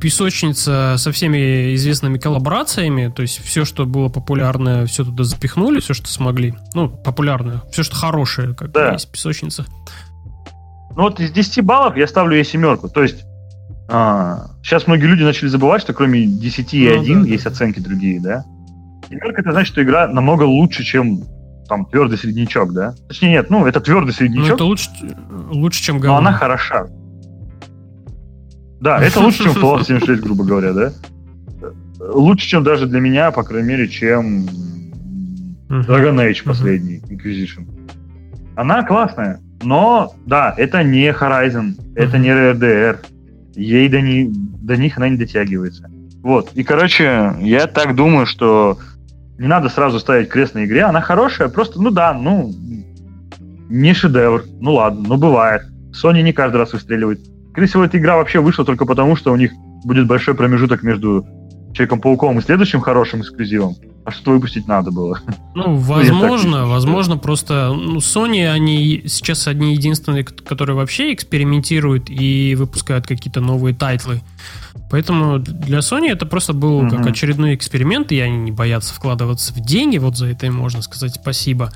песочница 0.00 0.96
со 0.98 1.12
всеми 1.12 1.74
известными 1.74 2.18
коллаборациями, 2.18 3.12
то 3.14 3.22
есть 3.22 3.42
все, 3.42 3.64
что 3.64 3.86
было 3.86 4.08
популярное, 4.08 4.86
все 4.86 5.04
туда 5.04 5.24
запихнули, 5.24 5.80
все, 5.80 5.94
что 5.94 6.08
смогли. 6.08 6.54
Ну, 6.74 6.88
популярное, 6.88 7.62
все, 7.72 7.82
что 7.82 7.96
хорошее, 7.96 8.54
как 8.54 8.72
да. 8.72 8.92
есть 8.92 9.10
песочница. 9.10 9.66
Ну 10.96 11.02
вот 11.02 11.20
из 11.20 11.30
10 11.30 11.64
баллов 11.64 11.96
я 11.96 12.06
ставлю 12.06 12.36
ей 12.36 12.44
семерку. 12.44 12.88
То 12.88 13.02
есть 13.02 13.24
а, 13.88 14.50
сейчас 14.62 14.86
многие 14.86 15.06
люди 15.06 15.22
начали 15.22 15.48
забывать, 15.48 15.82
что 15.82 15.92
кроме 15.92 16.26
10 16.26 16.74
и 16.74 16.88
ну, 16.88 17.00
1 17.00 17.22
да, 17.22 17.28
есть 17.28 17.44
да. 17.44 17.50
оценки 17.50 17.80
другие, 17.80 18.20
да? 18.20 18.44
Семерка 19.08 19.40
это 19.40 19.52
значит, 19.52 19.72
что 19.72 19.82
игра 19.82 20.06
намного 20.08 20.44
лучше, 20.44 20.84
чем 20.84 21.24
там 21.70 21.86
твердый 21.86 22.18
среднячок, 22.18 22.72
да? 22.72 22.94
Точнее, 23.06 23.30
нет, 23.30 23.48
ну, 23.48 23.64
это 23.64 23.80
твердый 23.80 24.12
среднячок. 24.12 24.48
Ну, 24.48 24.54
это 24.56 24.64
лучше, 24.64 24.90
лучше 25.50 25.82
чем 25.82 26.00
говно. 26.00 26.20
Но 26.20 26.28
она 26.28 26.36
хороша. 26.36 26.88
Да, 28.80 29.00
это 29.00 29.20
лучше, 29.20 29.44
чем 29.44 29.52
Fallout 29.52 29.84
76, 29.84 30.20
грубо 30.20 30.44
говоря, 30.44 30.72
да? 30.72 30.92
Лучше, 32.00 32.48
чем 32.48 32.64
даже 32.64 32.86
для 32.86 32.98
меня, 32.98 33.30
по 33.30 33.44
крайней 33.44 33.68
мере, 33.68 33.88
чем 33.88 34.46
Dragon 35.68 36.16
Age 36.16 36.42
последний, 36.44 36.98
Inquisition. 37.08 37.68
Она 38.56 38.82
классная, 38.82 39.40
но, 39.62 40.12
да, 40.26 40.52
это 40.56 40.82
не 40.82 41.08
Horizon, 41.12 41.74
это 41.94 42.18
не 42.18 42.30
RDR. 42.30 42.98
Ей 43.54 43.88
до, 43.88 44.00
не, 44.00 44.28
до 44.28 44.76
них 44.76 44.96
она 44.96 45.08
не 45.08 45.16
дотягивается. 45.16 45.88
Вот. 46.22 46.50
И, 46.54 46.64
короче, 46.64 47.34
я 47.40 47.66
так 47.68 47.94
думаю, 47.94 48.26
что 48.26 48.78
не 49.40 49.46
надо 49.46 49.70
сразу 49.70 49.98
ставить 49.98 50.28
крест 50.28 50.54
на 50.54 50.66
игре. 50.66 50.82
Она 50.82 51.00
хорошая, 51.00 51.48
просто, 51.48 51.80
ну 51.80 51.90
да, 51.90 52.12
ну, 52.12 52.52
не 53.70 53.94
шедевр. 53.94 54.44
Ну 54.60 54.74
ладно, 54.74 55.02
ну 55.08 55.16
бывает. 55.16 55.62
Sony 55.92 56.20
не 56.20 56.34
каждый 56.34 56.58
раз 56.58 56.74
выстреливает. 56.74 57.20
Скорее 57.52 57.66
всего, 57.66 57.84
эта 57.84 57.96
игра 57.96 58.16
вообще 58.16 58.40
вышла 58.40 58.66
только 58.66 58.84
потому, 58.84 59.16
что 59.16 59.32
у 59.32 59.36
них 59.36 59.52
будет 59.82 60.06
большой 60.06 60.34
промежуток 60.34 60.82
между 60.82 61.26
Человеком-пауком 61.72 62.38
и 62.38 62.42
следующим 62.42 62.80
хорошим 62.80 63.20
эксклюзивом. 63.22 63.76
А 64.04 64.10
что 64.10 64.32
выпустить 64.32 64.66
надо 64.66 64.90
было? 64.90 65.20
Ну, 65.54 65.76
возможно, 65.76 66.66
возможно, 66.66 67.16
просто 67.16 67.72
ну, 67.72 67.98
Sony, 67.98 68.46
они 68.46 69.04
сейчас 69.06 69.46
одни 69.46 69.72
единственные, 69.72 70.24
которые 70.24 70.76
вообще 70.76 71.14
экспериментируют 71.14 72.10
и 72.10 72.56
выпускают 72.56 73.06
какие-то 73.06 73.40
новые 73.40 73.74
тайтлы. 73.74 74.20
Поэтому 74.90 75.38
для 75.38 75.78
Sony 75.78 76.10
это 76.10 76.26
просто 76.26 76.52
был 76.52 76.82
Мгм. 76.82 76.90
как 76.90 77.06
очередной 77.06 77.54
эксперимент, 77.54 78.12
и 78.12 78.20
они 78.20 78.36
не 78.36 78.52
боятся 78.52 78.92
вкладываться 78.92 79.52
в 79.54 79.60
деньги, 79.60 79.98
вот 79.98 80.16
за 80.16 80.26
это 80.26 80.46
им 80.46 80.54
можно 80.54 80.82
сказать 80.82 81.14
спасибо. 81.14 81.70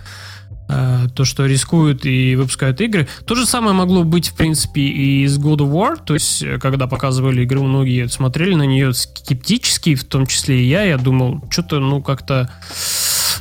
Э, 0.69 1.09
То, 1.15 1.25
что 1.27 1.45
рискуют 1.45 2.07
и 2.07 2.35
выпускают 2.37 2.81
игры. 2.81 3.07
То 3.27 3.35
же 3.35 3.45
самое 3.45 3.75
могло 3.75 4.03
быть, 4.03 4.29
в 4.29 4.35
принципе, 4.35 4.81
и 4.81 5.27
с 5.27 5.39
God 5.39 5.59
of 5.59 5.71
War. 5.71 5.99
То 6.03 6.15
есть, 6.15 6.43
э, 6.43 6.59
когда 6.59 6.87
показывали 6.87 7.45
игру, 7.45 7.65
многие 7.65 8.09
смотрели 8.09 8.55
на 8.55 8.63
нее 8.65 8.95
скептически, 8.95 9.95
в 9.95 10.05
том 10.05 10.27
числе 10.27 10.63
и 10.63 10.67
я. 10.67 10.83
Я 10.85 10.97
думал, 10.97 11.45
что-то, 11.51 11.81
ну, 11.81 12.03
как-то, 12.03 12.51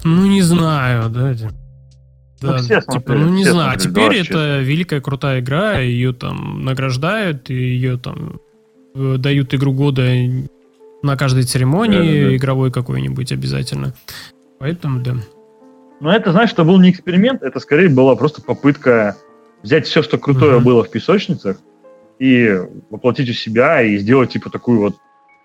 ну, 0.04 0.26
не 0.28 0.42
знаю, 0.42 1.10
да. 1.10 1.34
Ну, 2.42 2.58
все 2.58 2.82
типа, 2.82 2.92
смотрели, 2.92 3.20
ну, 3.24 3.30
не 3.30 3.44
все 3.44 3.54
знаю. 3.54 3.80
смотрели, 3.80 4.24
Теперь 4.24 4.34
да, 4.34 4.58
это 4.58 4.60
великая 4.62 5.00
крутая 5.02 5.40
игра, 5.40 5.80
ее 5.80 6.12
там 6.12 6.66
награждают, 6.66 7.50
и 7.50 7.54
ее 7.54 7.98
там 7.98 8.34
дают 8.96 9.54
игру 9.54 9.74
года 9.74 10.08
на 11.02 11.18
каждой 11.18 11.44
церемонии 11.44 11.98
Да-да-да. 12.22 12.36
игровой 12.38 12.72
какой-нибудь 12.72 13.32
обязательно. 13.32 13.94
Поэтому, 14.60 15.02
да. 15.02 15.16
Но 16.00 16.14
это, 16.14 16.32
знаешь, 16.32 16.52
это 16.52 16.64
был 16.64 16.80
не 16.80 16.92
эксперимент, 16.92 17.44
это 17.44 17.60
скорее 17.60 17.90
была 17.90 18.16
просто 18.16 18.42
попытка 18.42 19.16
взять 19.62 19.86
все, 19.88 20.02
что 20.04 20.18
крутое 20.18 20.56
Мгм. 20.58 20.64
было 20.66 20.84
в 20.84 20.90
песочницах, 20.92 21.58
и 22.20 22.58
воплотить 22.90 23.30
у 23.30 23.34
себя, 23.34 23.82
и 23.82 23.98
сделать, 23.98 24.32
типа, 24.32 24.50
такую 24.50 24.80
вот 24.80 24.96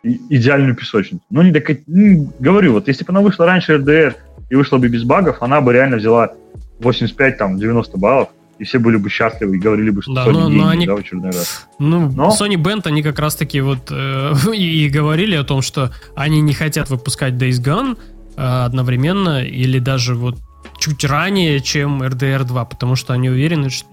идеальную 0.02 0.76
песочницу. 0.76 1.22
Ну, 1.30 1.42
не 1.42 1.50
дока- 1.50 1.78
ну, 1.86 2.32
говорю, 2.38 2.74
вот 2.74 2.88
если 2.88 3.04
бы 3.04 3.10
она 3.10 3.20
вышла 3.20 3.46
раньше 3.46 3.74
RDR 3.74 4.14
и 4.50 4.54
вышла 4.54 4.78
бы 4.78 4.88
без 4.88 5.02
багов, 5.04 5.38
она 5.42 5.60
бы 5.60 5.72
реально 5.72 5.96
взяла 5.96 6.32
85, 6.80 7.38
там, 7.38 7.58
90 7.58 7.98
баллов, 7.98 8.28
и 8.58 8.64
все 8.64 8.78
были 8.78 8.96
бы 8.96 9.08
счастливы 9.10 9.56
и 9.56 9.58
говорили 9.58 9.90
бы, 9.90 10.02
что 10.02 10.12
Да, 10.14 10.26
Sony 10.26 10.32
но- 10.32 10.40
но 10.40 10.48
гений, 10.48 10.68
они- 10.70 10.86
да, 10.86 10.94
в 10.94 10.98
очередной 10.98 11.30
раз. 11.30 11.66
Ну, 11.78 12.10
Но- 12.10 12.28
Sony 12.38 12.56
Band, 12.56 12.82
они 12.86 13.02
как 13.02 13.18
раз-таки 13.18 13.60
вот 13.60 13.90
э, 13.90 14.32
и, 14.54 14.86
и 14.86 14.88
говорили 14.88 15.36
о 15.36 15.44
том, 15.44 15.62
что 15.62 15.92
они 16.16 16.40
не 16.40 16.54
хотят 16.54 16.90
выпускать 16.90 17.34
Days 17.34 17.62
Gone 17.62 17.96
э, 18.36 18.40
одновременно 18.64 19.44
или 19.44 19.78
даже 19.78 20.14
вот 20.14 20.36
чуть 20.78 21.04
ранее, 21.04 21.60
чем 21.60 22.02
RDR 22.02 22.44
2, 22.44 22.64
потому 22.64 22.94
что 22.96 23.12
они 23.12 23.28
уверены, 23.30 23.70
что 23.70 23.86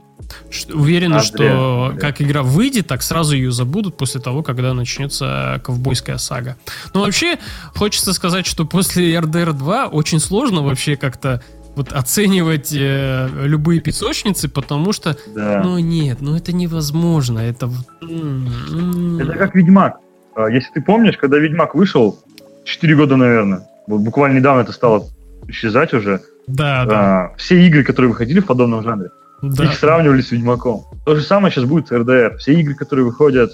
уверены, 0.74 1.20
что 1.22 1.88
Андре. 1.89 1.99
как 2.01 2.22
игра 2.22 2.41
выйдет, 2.41 2.88
так 2.88 3.03
сразу 3.03 3.36
ее 3.36 3.51
забудут 3.51 3.97
после 3.97 4.20
того, 4.22 4.41
когда 4.43 4.74
начнется 4.74 5.61
ковбойская 5.63 6.18
сага. 6.18 6.57
Но 6.93 7.01
вообще, 7.01 7.38
хочется 7.76 8.13
сказать, 8.13 8.45
что 8.47 8.66
после 8.66 9.13
RDR 9.16 9.53
2 9.53 9.88
очень 9.88 10.20
сложно 10.20 10.61
вообще 10.63 10.95
как-то 10.95 11.43
вот 11.76 11.91
оценивать 11.93 12.73
э, 12.73 13.28
любые 13.43 13.82
песочницы, 13.82 14.47
потому 14.49 14.93
что 14.93 15.17
Да. 15.36 15.61
ну 15.63 15.78
нет, 15.80 16.17
ну 16.21 16.36
это 16.36 16.53
невозможно. 16.53 17.39
Это... 17.39 17.69
Это 18.01 19.34
как 19.38 19.55
Ведьмак. 19.55 19.97
А, 20.36 20.49
Если 20.49 20.71
ты 20.73 20.82
помнишь, 20.82 21.17
когда 21.17 21.38
Ведьмак 21.38 21.76
вышел, 21.76 22.19
4 22.65 22.95
года, 22.95 23.15
наверное, 23.15 23.67
вот 23.88 24.01
буквально 24.01 24.38
недавно 24.39 24.61
это 24.61 24.71
стало 24.71 25.05
исчезать 25.47 25.93
уже, 25.93 26.21
Да, 26.47 26.86
да, 26.86 27.26
а, 27.26 27.36
все 27.38 27.59
игры, 27.65 27.84
которые 27.84 28.09
выходили 28.09 28.39
в 28.39 28.45
подобном 28.45 28.84
жанре, 28.84 29.09
да. 29.41 29.63
их 29.63 29.73
сравнивали 29.73 30.21
с 30.21 30.32
Ведьмаком. 30.32 30.86
То 31.05 31.15
же 31.15 31.21
самое 31.23 31.51
сейчас 31.53 31.65
будет 31.65 31.88
с 31.88 31.91
RDR. 31.91 32.38
Все 32.38 32.53
игры, 32.53 32.73
которые 32.76 33.05
выходят 33.05 33.51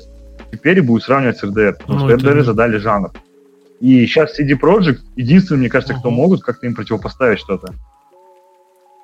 теперь, 0.52 0.82
будут 0.82 1.04
сравнивать 1.04 1.38
с 1.38 1.44
RDR, 1.44 1.74
потому 1.74 2.00
Ну, 2.00 2.08
что 2.10 2.18
RDR 2.18 2.36
да. 2.38 2.44
задали 2.44 2.78
жанр. 2.78 3.12
И 3.80 4.06
сейчас 4.06 4.40
CD 4.40 4.52
Projekt 4.60 5.00
единственный, 5.16 5.58
мне 5.60 5.70
кажется, 5.70 5.94
кто 5.96 6.10
Мгм. 6.10 6.18
могут 6.18 6.44
как-то 6.44 6.68
им 6.68 6.76
противопоставить 6.76 7.40
что-то. 7.40 7.74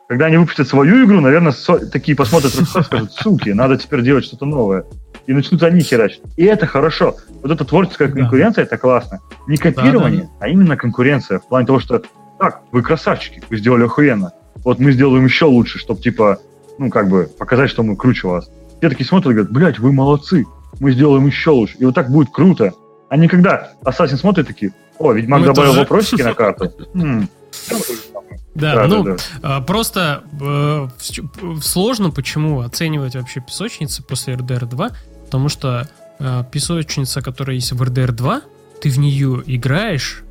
Когда 0.08 0.28
они 0.28 0.38
выпустят 0.38 0.68
свою 0.68 1.06
игру, 1.06 1.20
наверное, 1.20 1.52
со- 1.52 1.86
такие 1.90 2.16
посмотрят 2.16 2.56
и 2.56 2.64
скажут, 2.64 3.12
суки, 3.12 3.50
надо 3.50 3.78
теперь 3.78 4.02
делать 4.04 4.24
что-то 4.26 4.46
новое. 4.46 4.86
И 5.26 5.34
начнут 5.34 5.62
они 5.64 5.82
херачить. 5.82 6.22
И 6.38 6.46
это 6.46 6.66
хорошо. 6.66 7.16
Вот 7.44 7.52
эта 7.52 7.66
творческая 7.66 8.08
Да. 8.08 8.14
конкуренция, 8.22 8.64
это 8.64 8.78
классно. 8.78 9.20
Не 9.48 9.58
копирование, 9.58 10.30
а 10.40 10.48
именно 10.48 10.78
конкуренция. 10.78 11.40
В 11.40 11.48
плане 11.50 11.68
того, 11.68 11.80
что 11.82 12.02
так, 12.40 12.62
вы 12.72 12.82
красавчики, 12.82 13.44
вы 13.50 13.58
сделали 13.58 13.84
охуенно. 13.84 14.32
Вот 14.64 14.80
мы 14.80 14.94
сделаем 14.94 15.26
еще 15.26 15.46
лучше, 15.46 15.78
чтобы, 15.80 16.02
типа, 16.02 16.40
ну, 16.78 16.90
как 16.90 17.10
бы, 17.10 17.30
показать, 17.38 17.70
что 17.70 17.84
мы 17.84 17.98
круче 17.98 18.28
вас. 18.28 18.50
Все 18.80 18.90
такие 18.90 19.06
смотрят 19.06 19.32
и 19.32 19.34
говорят, 19.34 19.52
блядь, 19.52 19.80
вы 19.80 19.92
молодцы, 19.92 20.46
мы 20.80 20.92
сделаем 20.94 21.26
еще 21.26 21.50
лучше. 21.50 21.76
И 21.80 21.86
вот 21.86 21.96
так 21.96 22.10
будет 22.10 22.30
круто. 22.32 22.72
А 23.10 23.18
не 23.18 23.28
когда 23.28 23.72
Ассасин 23.84 24.18
смотрит 24.18 24.48
такие, 24.48 24.72
о, 25.00 25.12
Ведьмак 25.12 25.42
Мы 25.42 25.46
добавил 25.48 25.72
тоже. 25.72 25.80
вопросики 25.82 26.22
на 26.22 26.34
карту. 26.34 26.72
Да, 28.58 28.74
да, 28.74 28.88
ну, 28.88 29.04
да, 29.04 29.18
да. 29.40 29.62
просто 29.62 30.24
э, 30.42 30.88
сложно 31.62 32.10
почему 32.10 32.62
оценивать 32.62 33.16
вообще 33.16 33.40
песочницы 33.40 34.02
после 34.02 34.34
RDR 34.34 34.66
2, 34.66 34.92
потому 35.26 35.48
что 35.48 35.88
э, 36.20 36.44
песочница, 36.52 37.22
которая 37.22 37.56
есть 37.56 37.72
в 37.72 37.82
RDR 37.84 38.12
2, 38.12 38.42
ты 38.82 38.90
в 38.90 38.98
нее 38.98 39.44
играешь, 39.46 40.24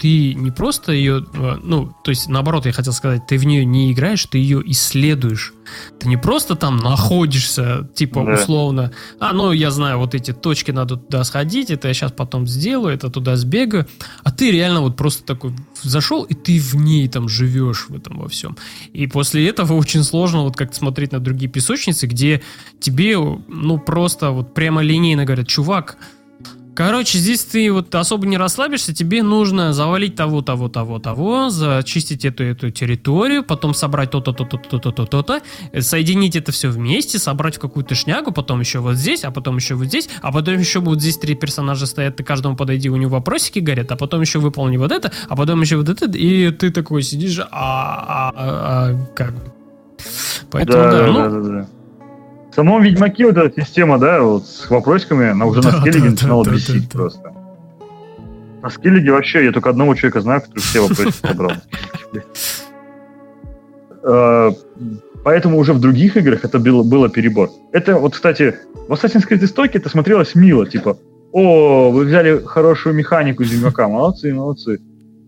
ты 0.00 0.32
не 0.34 0.50
просто 0.50 0.92
ее, 0.92 1.24
э, 1.34 1.58
ну, 1.62 1.92
то 2.02 2.10
есть 2.10 2.28
наоборот, 2.28 2.64
я 2.64 2.72
хотел 2.72 2.94
сказать, 2.94 3.26
ты 3.26 3.36
в 3.36 3.44
нее 3.44 3.66
не 3.66 3.92
играешь, 3.92 4.24
ты 4.24 4.38
ее 4.38 4.62
исследуешь. 4.70 5.52
Ты 6.00 6.08
не 6.08 6.16
просто 6.16 6.56
там 6.56 6.78
находишься, 6.78 7.88
типа, 7.94 8.24
Да. 8.24 8.32
условно, 8.32 8.92
а, 9.20 9.32
ну, 9.32 9.52
я 9.52 9.70
знаю, 9.70 9.98
вот 9.98 10.14
эти 10.14 10.32
точки 10.32 10.70
надо 10.70 10.96
туда 10.96 11.22
сходить, 11.24 11.70
это 11.70 11.88
я 11.88 11.94
сейчас 11.94 12.12
потом 12.12 12.46
сделаю, 12.46 12.94
это 12.94 13.10
туда 13.10 13.36
сбегаю, 13.36 13.86
а 14.24 14.32
ты 14.32 14.50
реально 14.50 14.80
вот 14.80 14.96
просто 14.96 15.22
такой 15.22 15.52
зашел, 15.82 16.24
и 16.24 16.34
ты 16.34 16.58
в 16.58 16.74
ней 16.76 17.06
там 17.08 17.28
живешь 17.28 17.86
в 17.88 17.94
этом 17.94 18.18
во 18.18 18.28
всем. 18.28 18.56
И 18.94 19.06
после 19.06 19.46
этого 19.48 19.74
очень 19.74 20.02
сложно 20.02 20.42
вот 20.42 20.56
как-то 20.56 20.76
смотреть 20.76 21.12
на 21.12 21.20
другие 21.20 21.50
песочницы, 21.50 22.06
где 22.06 22.40
тебе, 22.80 23.18
ну, 23.18 23.78
просто 23.78 24.30
вот 24.30 24.54
прямо 24.54 24.80
линейно 24.80 25.24
говорят, 25.26 25.46
чувак, 25.46 25.98
Короче, 26.80 27.18
здесь 27.18 27.44
ты 27.44 27.70
вот 27.70 27.94
особо 27.94 28.26
не 28.26 28.38
расслабишься, 28.38 28.94
тебе 28.94 29.22
нужно 29.22 29.74
завалить 29.74 30.16
того, 30.16 30.40
того, 30.40 30.70
того, 30.70 30.98
того, 30.98 31.50
зачистить 31.50 32.24
эту, 32.24 32.42
эту 32.42 32.70
территорию, 32.70 33.44
потом 33.44 33.74
собрать 33.74 34.10
то-то, 34.12 34.32
то-то, 34.32 34.56
то-то, 34.56 34.78
то-то, 34.90 35.04
то-то, 35.04 35.40
э, 35.72 35.82
соединить 35.82 36.36
это 36.36 36.52
все 36.52 36.70
вместе, 36.70 37.18
собрать 37.18 37.56
в 37.56 37.58
какую-то 37.58 37.94
шнягу, 37.94 38.32
потом 38.32 38.60
еще 38.60 38.78
вот 38.78 38.96
здесь, 38.96 39.24
а 39.24 39.30
потом 39.30 39.56
еще 39.56 39.74
вот 39.74 39.88
здесь, 39.88 40.08
а 40.22 40.32
потом 40.32 40.58
еще 40.58 40.80
вот 40.80 41.02
здесь 41.02 41.18
три 41.18 41.34
персонажа 41.34 41.84
стоят, 41.84 42.16
ты 42.16 42.24
каждому 42.24 42.56
подойди, 42.56 42.88
у 42.88 42.96
него 42.96 43.10
вопросики 43.10 43.58
горят, 43.58 43.92
а 43.92 43.96
потом 43.96 44.22
еще 44.22 44.38
выполни 44.38 44.78
вот 44.78 44.90
это, 44.90 45.12
а 45.28 45.36
потом 45.36 45.60
еще 45.60 45.76
вот 45.76 45.90
это, 45.90 46.06
и 46.06 46.50
ты 46.50 46.70
такой 46.70 47.02
сидишь, 47.02 47.40
а, 47.40 47.46
а, 47.50 48.30
а, 48.30 48.32
а, 48.36 49.06
как. 49.14 49.34
Поэтому, 50.50 50.82
да, 50.82 50.90
Да, 50.90 50.98
да, 50.98 51.06
ну, 51.06 51.18
да, 51.18 51.28
да, 51.28 51.40
да. 51.40 51.79
В 52.50 52.54
самом 52.54 52.82
Ведьмаке 52.82 53.26
вот 53.26 53.36
эта 53.36 53.60
система, 53.60 53.98
да, 53.98 54.22
вот 54.22 54.46
с 54.46 54.68
вопросиками, 54.70 55.30
она 55.30 55.46
уже 55.46 55.62
Да, 55.62 55.70
на 55.72 55.80
скеллиге 55.80 56.04
да, 56.04 56.10
начинала 56.10 56.44
да, 56.44 56.50
бесить 56.50 56.88
да. 56.88 56.98
просто. 56.98 57.32
На 58.62 58.70
скеллиге 58.70 59.12
вообще, 59.12 59.44
я 59.44 59.52
только 59.52 59.70
одного 59.70 59.94
человека 59.94 60.20
знаю, 60.20 60.40
который 60.42 60.60
все 60.60 60.80
вопросики 60.80 61.26
собрал. 61.26 61.52
Э, 64.02 64.50
Поэтому 65.22 65.58
уже 65.58 65.72
в 65.72 65.80
других 65.80 66.16
играх 66.16 66.44
это 66.44 66.58
было, 66.58 66.82
было 66.82 67.08
перебор. 67.08 67.50
Это 67.72 67.96
вот, 67.96 68.14
кстати, 68.14 68.56
в 68.88 68.92
Assassin's 68.92 69.28
Creed 69.28 69.44
Истоки 69.44 69.76
это 69.76 69.88
смотрелось 69.88 70.34
мило, 70.34 70.66
типа, 70.66 70.96
о, 71.32 71.90
вы 71.90 72.04
взяли 72.06 72.42
хорошую 72.44 72.94
механику 72.94 73.42
Ведьмака, 73.42 73.86
молодцы, 73.88 74.32
молодцы. 74.32 74.80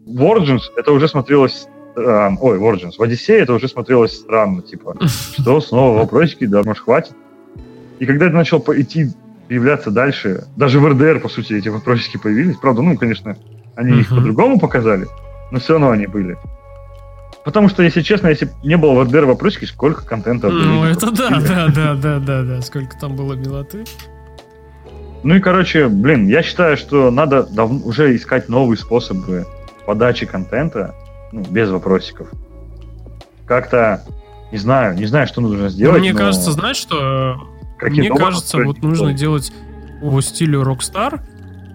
В 0.06 0.22
Origins 0.22 0.62
это 0.76 0.92
уже 0.92 1.08
смотрелось 1.08 1.68
э, 1.96 2.30
ой, 2.40 2.58
в 2.58 2.62
Origins. 2.62 2.94
В 2.98 3.02
Одиссее 3.02 3.40
это 3.40 3.54
уже 3.54 3.68
смотрелось 3.68 4.16
странно, 4.16 4.62
типа, 4.62 4.96
что 5.06 5.60
снова 5.60 5.98
вопросики, 5.98 6.46
да, 6.46 6.62
может, 6.64 6.82
хватит. 6.82 7.14
И 7.98 8.06
когда 8.06 8.26
это 8.26 8.34
начал 8.34 8.64
идти, 8.74 9.10
появляться 9.48 9.90
дальше, 9.90 10.44
даже 10.56 10.80
в 10.80 10.88
РДР, 10.88 11.20
по 11.20 11.28
сути, 11.28 11.52
эти 11.54 11.68
вопросики 11.68 12.16
появились. 12.16 12.56
Правда, 12.56 12.82
ну, 12.82 12.96
конечно, 12.96 13.36
они 13.76 14.00
их 14.00 14.08
по-другому 14.08 14.58
показали, 14.58 15.06
но 15.50 15.58
все 15.58 15.74
равно 15.74 15.90
они 15.90 16.06
были. 16.06 16.38
Потому 17.44 17.68
что, 17.68 17.82
если 17.82 18.02
честно, 18.02 18.28
если 18.28 18.48
не 18.62 18.76
было 18.76 18.92
в 18.92 19.02
РДР 19.02 19.24
вопросики, 19.24 19.64
сколько 19.64 20.04
контента 20.04 20.48
ну, 20.48 20.84
люди 20.84 20.96
это 20.96 21.10
да, 21.10 21.30
да, 21.40 21.68
да, 21.68 21.94
да, 21.94 22.18
да, 22.18 22.42
да, 22.42 22.62
сколько 22.62 22.96
там 22.98 23.16
было 23.16 23.34
милоты. 23.34 23.84
Ну 25.24 25.36
и, 25.36 25.40
короче, 25.40 25.88
блин, 25.88 26.26
я 26.28 26.42
считаю, 26.42 26.76
что 26.76 27.10
надо 27.10 27.44
дав- 27.44 27.84
уже 27.84 28.14
искать 28.16 28.48
новые 28.48 28.78
способы 28.78 29.46
подачи 29.86 30.26
контента, 30.26 30.94
ну, 31.32 31.40
без 31.42 31.70
вопросиков. 31.70 32.30
Как-то, 33.46 34.04
не 34.52 34.58
знаю, 34.58 34.94
не 34.96 35.06
знаю, 35.06 35.26
что 35.26 35.40
нужно 35.40 35.64
Ну, 35.64 35.68
сделать. 35.68 36.00
мне 36.00 36.12
но 36.12 36.18
кажется, 36.18 36.52
знаешь, 36.52 36.76
что 36.76 37.36
мне 37.80 38.08
кажется, 38.10 38.58
вот 38.62 38.78
нужно 38.82 39.12
делать 39.12 39.52
по 40.00 40.20
стилю 40.20 40.62
Rockstar, 40.62 41.20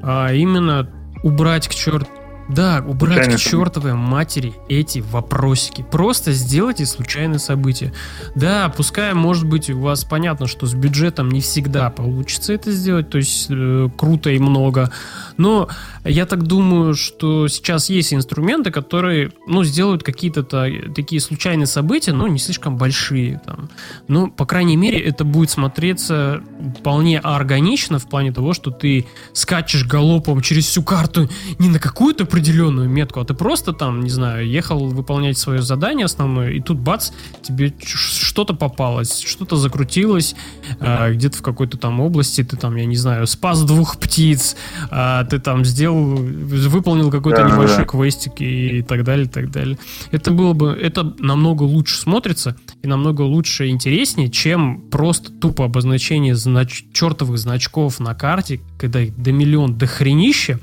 а 0.03 0.31
именно 0.33 0.89
убрать 1.23 1.67
к 1.67 1.73
черту 1.73 2.07
Да, 2.49 2.83
убрать 2.85 3.13
случайные 3.13 3.37
к 3.37 3.41
чертовой 3.41 3.93
матери 3.93 4.53
эти 4.69 4.99
вопросики. 4.99 5.85
Просто 5.89 6.31
сделайте 6.31 6.85
случайное 6.85 7.39
событие. 7.39 7.93
Да, 8.35 8.69
пускай, 8.75 9.13
может 9.13 9.45
быть, 9.45 9.69
у 9.69 9.79
вас 9.79 10.03
понятно, 10.05 10.47
что 10.47 10.65
с 10.65 10.73
бюджетом 10.73 11.29
не 11.29 11.41
всегда 11.41 11.89
получится 11.89 12.53
это 12.53 12.71
сделать, 12.71 13.09
то 13.09 13.17
есть 13.17 13.47
э, 13.49 13.89
круто 13.97 14.29
и 14.29 14.39
много. 14.39 14.91
Но 15.35 15.67
я 16.03 16.25
так 16.25 16.43
думаю, 16.43 16.95
что 16.95 17.47
сейчас 17.47 17.89
есть 17.89 18.13
инструменты, 18.13 18.71
которые, 18.71 19.31
ну, 19.45 19.63
сделают 19.63 20.03
какие-то 20.03 20.43
такие 20.43 21.19
случайные 21.21 21.67
события, 21.67 22.13
но 22.13 22.27
не 22.27 22.39
слишком 22.39 22.77
большие. 22.77 23.41
Там. 23.45 23.69
Ну, 24.07 24.31
по 24.31 24.45
крайней 24.45 24.77
мере, 24.77 24.99
это 24.99 25.25
будет 25.25 25.49
смотреться 25.49 26.41
вполне 26.79 27.19
органично 27.19 27.99
в 27.99 28.07
плане 28.07 28.31
того, 28.31 28.53
что 28.53 28.71
ты 28.71 29.05
скачешь 29.33 29.85
галопом 29.85 30.41
через 30.41 30.65
всю 30.65 30.83
карту 30.83 31.29
не 31.59 31.69
на 31.69 31.79
какую-то 31.79 32.25
определенную 32.37 32.87
метку, 32.87 33.19
а 33.19 33.25
ты 33.25 33.33
просто 33.33 33.73
там, 33.73 34.01
не 34.01 34.11
знаю, 34.11 34.47
ехал 34.47 34.89
выполнять 34.89 35.39
свое 35.39 35.63
задание 35.63 36.05
основное, 36.05 36.51
и 36.51 36.59
тут 36.59 36.77
бац, 36.77 37.09
тебе 37.41 37.73
что-то 37.83 38.53
попалось, 38.53 39.21
что-то 39.21 39.55
закрутилось, 39.55 40.35
э, 40.79 41.13
где-то 41.13 41.39
в 41.39 41.41
какой-то 41.41 41.77
там 41.77 41.99
области 41.99 42.43
ты 42.43 42.55
там, 42.55 42.75
я 42.75 42.85
не 42.85 42.95
знаю, 42.95 43.25
спас 43.25 43.63
двух 43.63 43.97
птиц, 43.97 44.55
э, 44.91 45.25
ты 45.27 45.39
там 45.39 45.65
сделал, 45.65 46.15
выполнил 46.15 47.09
какой-то 47.09 47.41
да, 47.41 47.49
небольшой 47.49 47.79
да. 47.79 47.85
квестик 47.85 48.33
и 48.39 48.83
так 48.83 49.03
далее, 49.03 49.25
и 49.25 49.29
так 49.29 49.49
далее. 49.49 49.79
Это 50.11 50.29
было 50.29 50.53
бы, 50.53 50.69
это 50.69 51.15
намного 51.17 51.63
лучше 51.63 51.97
смотрится 51.97 52.55
и 52.83 52.87
намного 52.87 53.23
лучше 53.23 53.67
и 53.67 53.71
интереснее, 53.71 54.29
чем 54.29 54.81
просто 54.91 55.31
тупо 55.31 55.65
обозначение 55.65 56.35
знач 56.35 56.85
чертовых 56.93 57.39
значков 57.39 57.99
на 57.99 58.13
карте, 58.13 58.61
когда 58.77 59.01
их 59.01 59.17
до 59.17 59.31
миллион 59.31 59.75
до 59.75 59.87
хренища, 59.87 60.59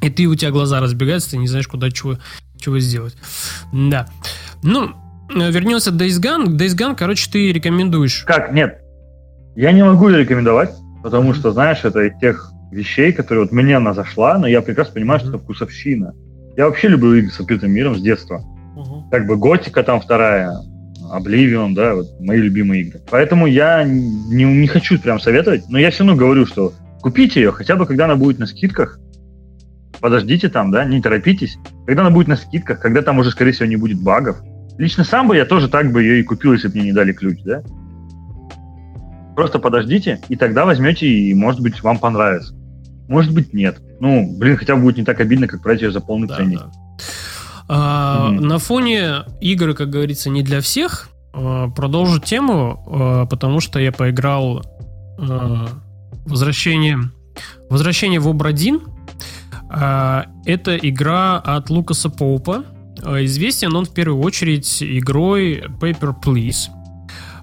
и 0.00 0.10
ты, 0.10 0.26
у 0.26 0.34
тебя 0.34 0.50
глаза 0.50 0.80
разбегаются, 0.80 1.32
ты 1.32 1.36
не 1.36 1.48
знаешь, 1.48 1.68
куда 1.68 1.90
чего, 1.90 2.18
чего 2.58 2.78
сделать. 2.78 3.16
Да. 3.72 4.06
Ну, 4.62 4.94
вернемся 5.28 5.90
к 5.90 5.94
Days 5.94 6.20
Gone. 6.20 6.56
Days 6.56 6.76
Gone, 6.76 6.96
короче, 6.96 7.30
ты 7.30 7.52
рекомендуешь. 7.52 8.24
Как? 8.26 8.52
Нет. 8.52 8.80
Я 9.56 9.72
не 9.72 9.84
могу 9.84 10.08
ее 10.08 10.20
рекомендовать, 10.20 10.70
потому 11.02 11.34
что, 11.34 11.52
знаешь, 11.52 11.80
это 11.84 12.00
из 12.06 12.18
тех 12.18 12.52
вещей, 12.70 13.12
которые 13.12 13.44
вот 13.44 13.52
мне 13.52 13.76
она 13.76 13.94
зашла, 13.94 14.38
но 14.38 14.46
я 14.46 14.62
прекрасно 14.62 14.94
понимаю, 14.94 15.20
что 15.20 15.30
это 15.30 15.38
вкусовщина. 15.38 16.14
Я 16.56 16.66
вообще 16.66 16.88
люблю 16.88 17.14
игры 17.14 17.30
с 17.30 17.40
открытым 17.40 17.72
миром 17.72 17.96
с 17.96 18.00
детства. 18.00 18.44
uh 18.76 19.10
Как 19.10 19.26
бы 19.26 19.36
Готика 19.36 19.82
там 19.82 20.00
вторая, 20.00 20.52
Oblivion, 21.12 21.74
да, 21.74 21.96
вот 21.96 22.20
мои 22.20 22.38
любимые 22.38 22.82
игры. 22.82 23.00
Поэтому 23.10 23.46
я 23.46 23.82
не, 23.84 24.44
не 24.44 24.66
хочу 24.68 24.98
прям 24.98 25.20
советовать, 25.20 25.68
но 25.68 25.78
я 25.78 25.90
все 25.90 26.04
равно 26.04 26.16
говорю, 26.16 26.46
что 26.46 26.72
купите 27.00 27.40
ее, 27.40 27.52
хотя 27.52 27.76
бы 27.76 27.86
когда 27.86 28.04
она 28.04 28.16
будет 28.16 28.38
на 28.38 28.46
скидках, 28.46 28.98
подождите 30.00 30.48
там, 30.48 30.70
да, 30.70 30.84
не 30.84 31.00
торопитесь. 31.00 31.58
Когда 31.86 32.02
она 32.02 32.10
будет 32.10 32.28
на 32.28 32.36
скидках, 32.36 32.80
когда 32.80 33.02
там 33.02 33.18
уже, 33.18 33.30
скорее 33.30 33.52
всего, 33.52 33.66
не 33.66 33.76
будет 33.76 34.02
багов. 34.02 34.38
Лично 34.78 35.04
сам 35.04 35.28
бы 35.28 35.36
я 35.36 35.44
тоже 35.44 35.68
так 35.68 35.92
бы 35.92 36.02
ее 36.02 36.20
и 36.20 36.22
купил, 36.22 36.52
если 36.52 36.68
бы 36.68 36.74
мне 36.76 36.86
не 36.86 36.92
дали 36.92 37.12
ключ, 37.12 37.38
да. 37.44 37.62
Просто 39.36 39.58
подождите, 39.58 40.20
и 40.28 40.36
тогда 40.36 40.64
возьмете, 40.64 41.06
и, 41.06 41.34
может 41.34 41.60
быть, 41.60 41.82
вам 41.82 41.98
понравится. 41.98 42.54
Может 43.08 43.34
быть, 43.34 43.52
нет. 43.52 43.80
Ну, 44.00 44.36
блин, 44.38 44.56
хотя 44.56 44.76
бы 44.76 44.82
будет 44.82 44.96
не 44.96 45.04
так 45.04 45.20
обидно, 45.20 45.48
как 45.48 45.62
брать 45.62 45.82
ее 45.82 45.90
за 45.90 46.00
полный 46.00 46.28
да, 46.28 46.36
ценник. 46.36 46.60
Да. 46.60 46.70
А, 47.68 48.30
mm. 48.30 48.40
На 48.40 48.58
фоне 48.58 49.24
игры, 49.40 49.74
как 49.74 49.90
говорится, 49.90 50.30
не 50.30 50.42
для 50.42 50.60
всех, 50.60 51.08
а, 51.32 51.68
продолжу 51.68 52.20
тему, 52.20 52.84
а, 52.86 53.26
потому 53.26 53.60
что 53.60 53.78
я 53.78 53.92
поиграл 53.92 54.64
а, 55.18 55.68
возвращение, 56.26 56.98
возвращение 57.68 58.20
в 58.20 58.28
Обр-1 58.28 58.80
а, 58.84 58.90
это 59.70 60.76
игра 60.76 61.38
от 61.38 61.70
Лукаса 61.70 62.10
Поупа. 62.10 62.64
А, 63.02 63.24
известен 63.24 63.74
он 63.74 63.84
в 63.84 63.94
первую 63.94 64.22
очередь 64.22 64.82
игрой 64.82 65.64
Paper 65.80 66.14
Please. 66.22 66.68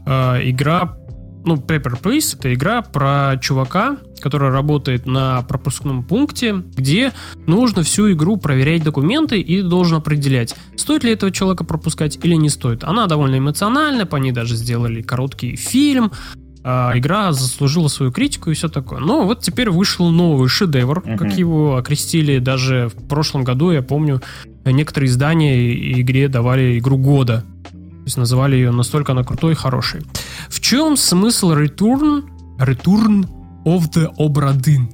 А, 0.05 0.37
игра 0.41 0.97
ну, 1.45 1.55
Paper 1.55 2.01
Please— 2.01 2.37
это 2.39 2.53
игра 2.53 2.81
про 2.81 3.37
чувака, 3.41 3.97
который 4.19 4.49
работает 4.49 5.05
на 5.05 5.41
пропускном 5.43 6.03
пункте, 6.03 6.63
где 6.75 7.13
нужно 7.45 7.83
всю 7.83 8.11
игру 8.11 8.35
проверять 8.35 8.83
документы 8.83 9.39
и 9.39 9.61
должен 9.61 9.97
определять, 9.97 10.55
стоит 10.75 11.05
ли 11.05 11.13
этого 11.13 11.31
человека 11.31 11.63
пропускать 11.63 12.19
или 12.21 12.35
не 12.35 12.49
стоит. 12.49 12.83
Она 12.83 13.07
довольно 13.07 13.37
эмоциональная, 13.37 14.05
по 14.05 14.17
ней 14.17 14.33
даже 14.33 14.55
сделали 14.55 15.01
короткий 15.01 15.55
фильм, 15.55 16.11
а, 16.11 16.46
игра 16.67 17.31
заслужила 17.31 17.87
свою 17.87 18.11
критику 18.11 18.51
и 18.51 18.53
все 18.53 18.67
такое. 18.67 18.99
Но 18.99 19.25
вот 19.25 19.41
теперь 19.41 19.69
вышел 19.69 20.09
новый 20.09 20.49
шедевр, 20.49 20.99
uh-huh. 20.99 21.17
как 21.17 21.37
его 21.37 21.77
окрестили 21.77 22.39
даже 22.39 22.89
в 22.93 23.07
прошлом 23.07 23.43
году, 23.43 23.71
я 23.71 23.81
помню, 23.81 24.21
некоторые 24.65 25.09
издания 25.09 26.01
игре 26.01 26.27
давали 26.27 26.77
игру 26.77 26.97
года. 26.97 27.45
То 27.71 28.03
есть 28.05 28.17
называли 28.17 28.55
ее 28.55 28.71
настолько 28.71 29.13
она 29.13 29.23
крутой 29.23 29.53
и 29.53 29.55
хорошей. 29.55 30.01
В 30.49 30.59
чем 30.59 30.97
смысл 30.97 31.53
Return, 31.53 32.23
Return 32.59 33.27
of 33.65 33.91
the 33.93 34.09
Obra 34.17 34.53
Dinn? 34.53 34.87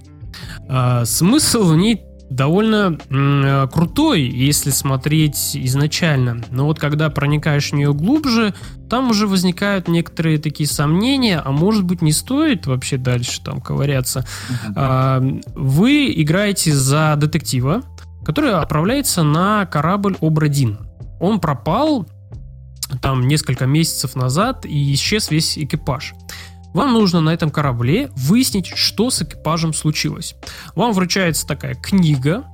А, 0.68 1.06
смысл 1.06 1.64
в 1.64 1.76
ней 1.76 2.02
довольно 2.36 2.98
э, 3.10 3.68
крутой, 3.72 4.24
если 4.24 4.72
смотреть 4.72 5.56
изначально. 5.56 6.42
Но 6.50 6.66
вот 6.66 6.80
когда 6.80 7.10
проникаешь 7.10 7.72
в 7.72 7.76
нее 7.76 7.94
глубже, 7.94 8.54
там 8.90 9.10
уже 9.10 9.28
возникают 9.28 9.88
некоторые 9.88 10.38
такие 10.40 10.68
сомнения, 10.68 11.40
а 11.44 11.52
может 11.52 11.84
быть 11.84 12.02
не 12.02 12.12
стоит 12.12 12.66
вообще 12.66 12.98
дальше 12.98 13.42
там 13.44 13.62
ковыряться. 13.62 14.26
А, 14.76 15.22
вы 15.56 16.12
играете 16.16 16.74
за 16.74 17.16
детектива, 17.18 17.84
который 18.26 18.54
отправляется 18.54 19.24
на 19.24 19.66
корабль 19.66 20.18
Обрадин. 20.22 20.80
Он 21.20 21.40
пропал 21.40 22.08
там 23.02 23.28
несколько 23.28 23.66
месяцев 23.66 24.16
назад 24.16 24.66
и 24.66 24.94
исчез 24.94 25.32
весь 25.32 25.58
экипаж. 25.58 26.14
Вам 26.74 26.94
нужно 26.94 27.22
на 27.22 27.34
этом 27.34 27.52
корабле 27.52 28.10
выяснить, 28.16 28.68
что 28.76 29.10
с 29.10 29.22
экипажем 29.22 29.74
случилось. 29.74 30.36
Вам 30.76 30.94
вручается 30.94 31.48
такая 31.48 31.76
книга, 31.76 32.46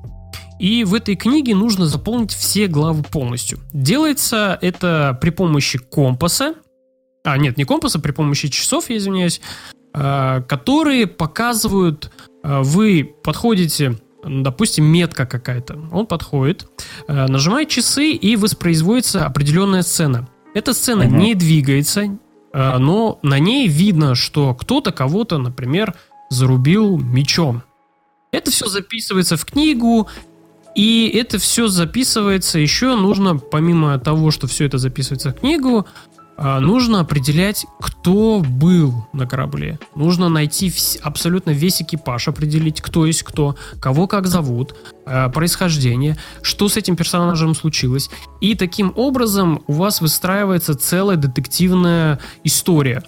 и 0.60 0.84
в 0.84 0.94
этой 0.94 1.16
книге 1.16 1.56
нужно 1.56 1.86
заполнить 1.86 2.34
все 2.34 2.68
главы 2.68 3.04
полностью. 3.04 3.60
Делается 3.72 4.60
это 4.62 5.18
при 5.22 5.30
помощи 5.30 5.80
компаса. 5.80 6.56
А, 7.24 7.38
нет, 7.38 7.58
не 7.58 7.64
компаса, 7.64 8.00
при 8.00 8.12
помощи 8.12 8.50
часов, 8.50 8.90
я 8.90 8.98
извиняюсь, 8.98 9.42
а, 9.94 10.42
которые 10.42 11.08
показывают, 11.08 12.12
а, 12.44 12.62
вы 12.62 13.10
подходите, 13.24 13.98
допустим, 14.24 14.86
метка 14.86 15.26
какая-то. 15.26 15.80
Он 15.92 16.06
подходит, 16.06 16.68
а, 17.08 17.28
нажимает 17.28 17.70
часы, 17.70 18.12
и 18.12 18.36
воспроизводится 18.36 19.26
определенная 19.26 19.82
сцена. 19.82 20.28
Эта 20.54 20.74
сцена 20.74 21.06
угу. 21.06 21.16
не 21.16 21.36
двигается, 21.36 22.18
но 22.54 23.20
на 23.22 23.40
ней 23.40 23.68
видно, 23.68 24.16
что 24.16 24.54
кто-то 24.56 24.92
кого-то, 24.92 25.38
например, 25.38 25.96
зарубил 26.30 26.98
мечом. 26.98 27.64
Это 28.32 28.52
все 28.52 28.68
записывается 28.68 29.38
в 29.38 29.46
книгу, 29.46 30.08
и 30.76 31.12
это 31.16 31.40
все 31.40 31.68
записывается. 31.68 32.60
Еще 32.60 32.96
нужно, 32.96 33.38
помимо 33.38 33.98
того, 34.00 34.32
что 34.32 34.48
все 34.48 34.66
это 34.66 34.78
записывается 34.78 35.32
в 35.32 35.40
книгу, 35.40 35.88
нужно 36.40 37.02
определять, 37.02 37.66
кто 37.80 38.40
был 38.40 39.08
на 39.14 39.28
корабле. 39.28 39.80
Нужно 39.96 40.30
найти 40.30 40.72
абсолютно 41.02 41.52
весь 41.52 41.82
экипаж, 41.82 42.28
определить, 42.28 42.82
кто 42.82 43.06
есть 43.06 43.24
кто, 43.24 43.56
кого 43.82 44.08
как 44.08 44.28
зовут, 44.28 44.76
э, 45.06 45.30
происхождение, 45.30 46.18
что 46.42 46.70
с 46.70 46.78
этим 46.78 46.96
персонажем 46.96 47.56
случилось. 47.56 48.10
И 48.42 48.56
таким 48.56 48.94
образом 48.96 49.64
у 49.68 49.74
вас 49.74 50.02
выстраивается 50.02 50.76
целая 50.76 51.18
детективная 51.18 52.20
история. 52.44 53.04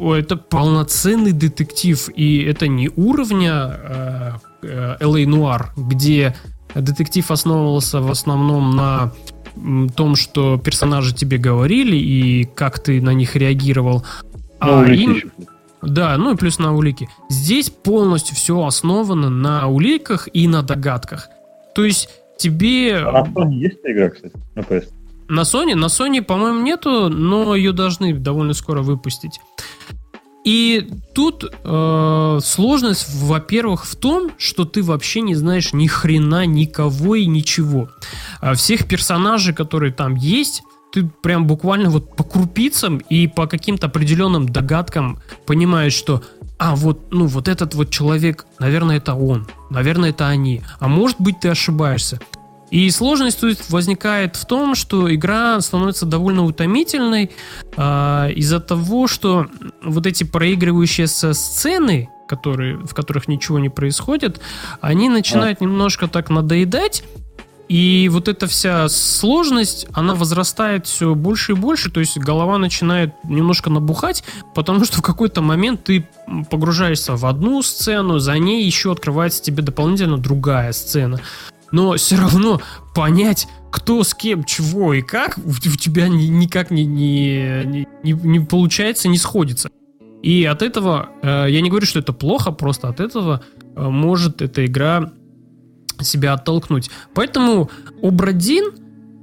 Это 0.00 0.36
полноценный 0.36 1.32
детектив, 1.32 2.08
и 2.16 2.42
это 2.42 2.68
не 2.68 2.90
уровня 2.96 3.52
э, 3.52 4.32
э, 4.62 4.96
LA 5.00 5.24
Noir, 5.26 5.66
где 5.76 6.34
детектив 6.74 7.30
основывался 7.30 8.00
в 8.00 8.10
основном 8.10 8.76
на 8.76 9.12
том, 9.94 10.16
что 10.16 10.58
персонажи 10.58 11.14
тебе 11.14 11.38
говорили 11.38 11.96
и 11.96 12.44
как 12.44 12.78
ты 12.78 13.00
на 13.00 13.14
них 13.14 13.36
реагировал. 13.36 14.04
а 14.60 14.84
им... 14.84 15.22
Да, 15.82 16.16
ну 16.16 16.34
и 16.34 16.36
плюс 16.36 16.58
на 16.58 16.74
улики. 16.74 17.08
Здесь 17.30 17.70
полностью 17.70 18.34
все 18.34 18.64
основано 18.64 19.30
на 19.30 19.68
уликах 19.68 20.28
и 20.32 20.48
на 20.48 20.62
догадках. 20.62 21.28
То 21.74 21.84
есть 21.84 22.08
тебе... 22.36 22.96
А 22.96 23.12
на 23.12 23.26
Sony 23.26 23.54
есть 23.54 23.78
игра, 23.84 24.10
кстати, 24.10 24.34
на 24.54 24.60
PS? 24.60 24.88
На 25.28 25.40
Sony? 25.42 25.74
На 25.74 25.86
Sony, 25.86 26.22
по-моему, 26.22 26.62
нету, 26.62 27.08
но 27.08 27.54
ее 27.54 27.72
должны 27.72 28.12
довольно 28.14 28.54
скоро 28.54 28.82
выпустить. 28.82 29.40
И 30.48 30.88
тут 31.12 31.44
э, 31.44 32.38
сложность, 32.42 33.06
во-первых, 33.22 33.84
в 33.84 33.96
том, 33.96 34.30
что 34.38 34.64
ты 34.64 34.82
вообще 34.82 35.20
не 35.20 35.34
знаешь 35.34 35.74
ни 35.74 35.86
хрена 35.86 36.46
никого 36.46 37.16
и 37.16 37.26
ничего. 37.26 37.90
А 38.40 38.54
всех 38.54 38.88
персонажей, 38.88 39.52
которые 39.52 39.92
там 39.92 40.14
есть, 40.14 40.62
ты 40.90 41.04
прям 41.22 41.46
буквально 41.46 41.90
вот 41.90 42.16
по 42.16 42.24
крупицам 42.24 42.96
и 42.96 43.26
по 43.26 43.46
каким-то 43.46 43.88
определенным 43.88 44.48
догадкам 44.48 45.18
понимаешь, 45.44 45.92
что 45.92 46.22
а 46.58 46.74
вот, 46.76 47.12
ну, 47.12 47.26
вот 47.26 47.46
этот 47.46 47.74
вот 47.74 47.90
человек, 47.90 48.46
наверное, 48.58 48.96
это 48.96 49.12
он, 49.14 49.46
наверное, 49.68 50.10
это 50.10 50.28
они, 50.28 50.62
а 50.80 50.88
может 50.88 51.20
быть, 51.20 51.40
ты 51.40 51.50
ошибаешься. 51.50 52.20
И 52.70 52.90
сложность 52.90 53.40
тут 53.40 53.70
возникает 53.70 54.36
в 54.36 54.44
том, 54.46 54.74
что 54.74 55.12
игра 55.14 55.60
становится 55.60 56.06
довольно 56.06 56.44
утомительной 56.44 57.30
э, 57.76 58.32
из-за 58.34 58.60
того, 58.60 59.06
что 59.06 59.46
вот 59.82 60.06
эти 60.06 60.24
проигрывающиеся 60.24 61.32
сцены, 61.32 62.10
которые, 62.28 62.76
в 62.76 62.94
которых 62.94 63.26
ничего 63.26 63.58
не 63.58 63.70
происходит, 63.70 64.40
они 64.80 65.08
начинают 65.08 65.60
немножко 65.62 66.08
так 66.08 66.28
надоедать, 66.28 67.04
и 67.68 68.08
вот 68.10 68.28
эта 68.28 68.46
вся 68.46 68.88
сложность, 68.88 69.86
она 69.92 70.14
возрастает 70.14 70.86
все 70.86 71.14
больше 71.14 71.52
и 71.52 71.54
больше, 71.54 71.90
то 71.90 72.00
есть 72.00 72.16
голова 72.16 72.56
начинает 72.56 73.12
немножко 73.24 73.68
набухать, 73.68 74.24
потому 74.54 74.84
что 74.86 74.98
в 74.98 75.02
какой-то 75.02 75.42
момент 75.42 75.84
ты 75.84 76.08
погружаешься 76.50 77.14
в 77.14 77.26
одну 77.26 77.62
сцену, 77.62 78.18
за 78.18 78.38
ней 78.38 78.64
еще 78.64 78.90
открывается 78.92 79.42
тебе 79.42 79.62
дополнительно 79.62 80.16
другая 80.16 80.72
сцена. 80.72 81.20
Но 81.70 81.94
все 81.94 82.16
равно 82.16 82.60
понять, 82.94 83.46
кто 83.70 84.02
с 84.02 84.14
кем, 84.14 84.44
чего 84.44 84.94
и 84.94 85.02
как, 85.02 85.38
у 85.38 85.52
тебя 85.52 86.08
никак 86.08 86.70
не, 86.70 86.84
не, 86.84 87.86
не, 88.02 88.12
не 88.12 88.40
получается, 88.40 89.08
не 89.08 89.18
сходится. 89.18 89.70
И 90.22 90.44
от 90.44 90.62
этого, 90.62 91.10
э, 91.22 91.46
я 91.48 91.60
не 91.60 91.70
говорю, 91.70 91.86
что 91.86 92.00
это 92.00 92.12
плохо, 92.12 92.50
просто 92.50 92.88
от 92.88 93.00
этого 93.00 93.42
э, 93.76 93.88
может 93.88 94.42
эта 94.42 94.66
игра 94.66 95.12
себя 96.00 96.32
оттолкнуть. 96.32 96.90
Поэтому 97.14 97.70
Обрадин 98.02 98.72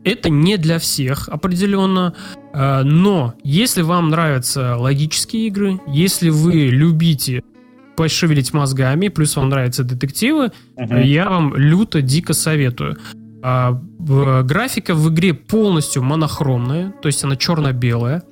это 0.03 0.29
не 0.29 0.57
для 0.57 0.79
всех 0.79 1.27
определенно, 1.27 2.13
э, 2.53 2.83
но 2.83 3.33
если 3.43 3.81
вам 3.81 4.09
нравятся 4.09 4.77
логические 4.77 5.47
игры, 5.47 5.81
если 5.87 6.29
вы 6.29 6.67
любите 6.67 7.43
пошевелить 7.95 8.53
мозгами, 8.53 9.07
плюс 9.07 9.35
вам 9.35 9.49
нравятся 9.49 9.83
детективы, 9.83 10.51
uh-huh. 10.77 11.03
я 11.03 11.29
вам 11.29 11.55
люто, 11.55 12.01
дико 12.01 12.33
советую. 12.33 12.97
А, 13.43 13.79
графика 13.99 14.95
в 14.95 15.09
игре 15.13 15.33
полностью 15.33 16.03
монохромная, 16.03 16.93
то 17.01 17.07
есть 17.07 17.23
она 17.23 17.35
черно-белая, 17.35 18.23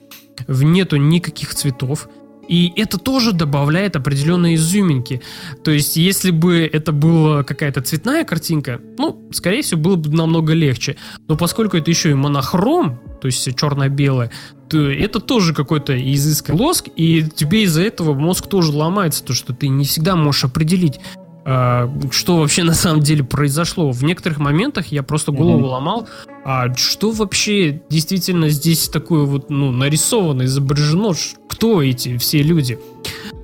в 0.47 0.63
нету 0.63 0.97
никаких 0.97 1.53
цветов. 1.53 2.09
И 2.47 2.73
это 2.75 2.97
тоже 2.97 3.31
добавляет 3.31 3.95
определенные 3.95 4.55
изюминки. 4.55 5.21
То 5.63 5.71
есть, 5.71 5.95
если 5.95 6.31
бы 6.31 6.69
это 6.71 6.91
была 6.91 7.43
какая-то 7.43 7.81
цветная 7.81 8.25
картинка, 8.25 8.81
ну, 8.97 9.21
скорее 9.31 9.61
всего, 9.61 9.79
было 9.81 9.95
бы 9.95 10.09
намного 10.09 10.53
легче. 10.53 10.97
Но 11.27 11.37
поскольку 11.37 11.77
это 11.77 11.89
еще 11.89 12.11
и 12.11 12.13
монохром, 12.13 12.99
то 13.21 13.27
есть 13.27 13.55
черно-белое, 13.55 14.31
то 14.69 14.91
это 14.91 15.19
тоже 15.19 15.53
какой-то 15.53 15.93
изысканный 16.13 16.59
лоск, 16.59 16.87
и 16.95 17.23
тебе 17.35 17.63
из-за 17.63 17.83
этого 17.83 18.13
мозг 18.13 18.47
тоже 18.47 18.71
ломается, 18.71 19.23
то 19.23 19.33
что 19.33 19.53
ты 19.53 19.67
не 19.67 19.85
всегда 19.85 20.15
можешь 20.15 20.45
определить, 20.45 20.99
а, 21.45 21.91
что 22.11 22.37
вообще 22.37 22.63
на 22.63 22.73
самом 22.73 23.01
деле 23.01 23.23
произошло. 23.23 23.91
В 23.91 24.03
некоторых 24.03 24.39
моментах 24.39 24.87
я 24.87 25.03
просто 25.03 25.31
голову 25.31 25.65
mm-hmm. 25.65 25.69
ломал, 25.69 26.07
а 26.45 26.73
что 26.75 27.11
вообще 27.11 27.81
действительно 27.89 28.49
здесь 28.49 28.87
такое 28.87 29.25
вот 29.25 29.49
ну, 29.49 29.71
нарисовано, 29.71 30.43
изображено, 30.43 31.11
кто 31.49 31.81
эти 31.81 32.17
все 32.17 32.41
люди. 32.41 32.79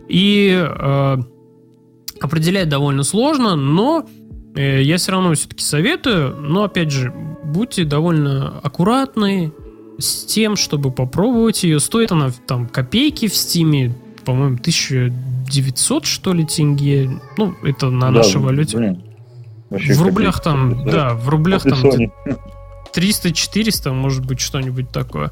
И 0.08 0.50
э, 0.52 1.18
определять 2.22 2.70
довольно 2.70 3.04
сложно, 3.04 3.56
но 3.56 4.08
э, 4.56 4.82
я 4.82 4.98
все 4.98 5.12
равно 5.12 5.34
все-таки 5.34 5.64
советую, 5.64 6.38
но 6.40 6.64
опять 6.64 6.92
же, 6.92 7.14
будьте 7.44 7.84
довольно 7.84 8.60
аккуратны 8.60 9.52
с 9.98 10.24
тем, 10.24 10.56
чтобы 10.56 10.92
попробовать 10.92 11.64
ее. 11.64 11.80
Стоит 11.80 12.12
она 12.12 12.32
там 12.48 12.68
копейки 12.68 13.28
в 13.28 13.36
стиме, 13.36 13.94
по-моему, 14.24 14.58
1900, 15.50 16.06
что 16.06 16.34
ли, 16.34 16.46
тенге. 16.46 17.10
Ну, 17.38 17.56
это 17.64 17.90
на 17.90 18.08
да, 18.08 18.20
нашей 18.20 18.40
валюте. 18.40 18.78
Блин. 18.78 19.04
в 19.70 20.02
рублях 20.02 20.42
там, 20.42 20.86
да, 20.86 20.92
да 20.92 21.14
в 21.14 21.30
рублях 21.30 21.64
там 21.64 21.80
300-400, 22.94 23.92
может 23.92 24.26
быть, 24.26 24.40
что-нибудь 24.40 24.92
такое. 24.92 25.32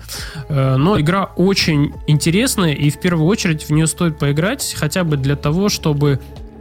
Э, 0.49 0.75
но 0.75 0.99
игра 0.99 1.25
очень 1.35 1.93
интересная, 2.07 2.73
и 2.73 2.89
в 2.89 2.99
первую 2.99 3.27
очередь 3.27 3.63
в 3.63 3.69
нее 3.71 3.87
стоит 3.87 4.19
поиграть, 4.19 4.75
хотя 4.77 5.03
бы 5.03 5.17
для 5.17 5.35
того, 5.35 5.69
чтобы 5.69 6.19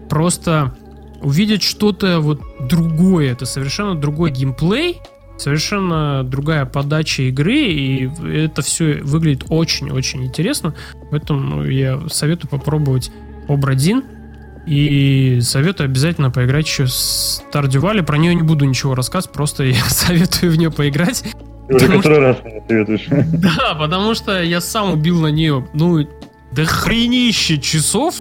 просто 0.09 0.77
увидеть 1.23 1.63
что-то 1.63 2.21
вот 2.21 2.41
другое. 2.61 3.33
Это 3.33 3.47
совершенно 3.47 3.95
другой 3.95 4.31
геймплей, 4.31 5.01
совершенно 5.39 6.23
другая 6.25 6.65
подача 6.65 7.23
игры, 7.23 7.59
и 7.59 8.11
это 8.33 8.63
все 8.63 9.01
выглядит 9.03 9.47
очень-очень 9.49 10.25
интересно. 10.25 10.75
Поэтому 11.11 11.65
я 11.65 12.01
советую 12.09 12.51
попробовать 12.51 13.11
Обрадин. 13.49 14.05
И 14.67 15.39
советую 15.43 15.87
обязательно 15.87 16.31
поиграть 16.31 16.67
еще 16.67 16.89
с 16.89 17.43
Valley. 17.53 18.03
Про 18.03 18.19
нее 18.19 18.35
не 18.35 18.43
буду 18.43 18.65
ничего 18.65 18.95
рассказывать, 18.95 19.33
просто 19.33 19.65
я 19.65 19.85
советую 19.89 20.53
в 20.53 20.57
нее 20.57 20.71
поиграть. 20.71 21.23
Ты 21.69 21.75
уже 21.75 21.87
который 21.87 22.01
что... 22.01 22.21
раз 22.21 22.37
мне 22.45 22.63
советуешь. 22.67 23.07
Да, 23.39 23.75
потому 23.79 24.15
что 24.15 24.43
я 24.43 24.61
сам 24.61 24.93
убил 24.93 25.21
на 25.21 25.29
нее, 25.29 25.67
ну, 25.75 26.09
до 26.53 26.65
хренище 26.65 27.59
часов. 27.59 28.17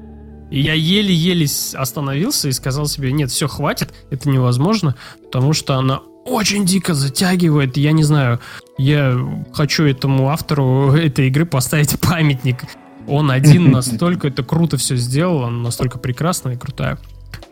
И 0.52 0.62
я 0.62 0.74
еле-еле 0.74 1.48
остановился 1.74 2.50
и 2.50 2.52
сказал 2.52 2.86
себе, 2.86 3.12
нет, 3.12 3.32
все, 3.32 3.48
хватит, 3.48 3.94
это 4.12 4.30
невозможно, 4.30 4.96
потому 5.24 5.54
что 5.54 5.74
она 5.76 6.02
очень 6.26 6.66
дико 6.66 6.94
затягивает. 6.94 7.78
Я 7.78 7.92
не 7.92 8.04
знаю, 8.04 8.40
я 8.78 9.18
хочу 9.54 9.86
этому 9.86 10.30
автору 10.30 10.92
этой 10.96 11.28
игры 11.28 11.46
поставить 11.46 12.00
памятник. 12.00 12.64
Он 13.08 13.30
один 13.30 13.72
настолько 13.72 14.28
это 14.28 14.44
круто 14.44 14.78
все 14.78 14.96
сделал, 14.96 15.44
он 15.44 15.62
настолько 15.62 16.00
прекрасная 16.00 16.56
и 16.56 16.58
крутая. 16.58 16.98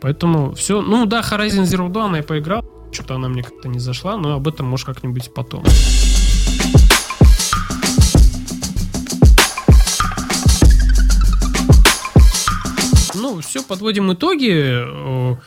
Поэтому 0.01 0.53
все, 0.53 0.81
ну 0.81 1.05
да, 1.05 1.21
Horizon 1.21 1.63
Zero 1.63 1.89
Dawn 1.89 2.15
я 2.17 2.23
поиграл, 2.23 2.65
что-то 2.91 3.15
она 3.15 3.29
мне 3.29 3.43
как-то 3.43 3.67
не 3.67 3.79
зашла, 3.79 4.17
но 4.17 4.33
об 4.33 4.47
этом 4.47 4.65
может 4.67 4.87
как-нибудь 4.87 5.33
потом. 5.33 5.63
Ну, 13.15 13.39
все, 13.41 13.63
подводим 13.63 14.11
итоги. 14.11 15.37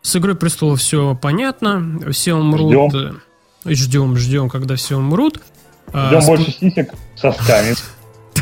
С 0.00 0.16
Игрой 0.16 0.36
Престолов 0.36 0.80
все 0.80 1.18
понятно, 1.20 2.00
все 2.12 2.34
умрут. 2.34 2.94
Ждем, 2.94 3.20
ждем, 3.66 4.16
ждем 4.16 4.48
когда 4.48 4.76
все 4.76 4.96
умрут. 4.96 5.40
Ждем 5.88 6.18
а, 6.18 6.20
больше 6.24 6.50
сп... 6.52 6.60
сисек 6.60 6.94
со 7.16 7.32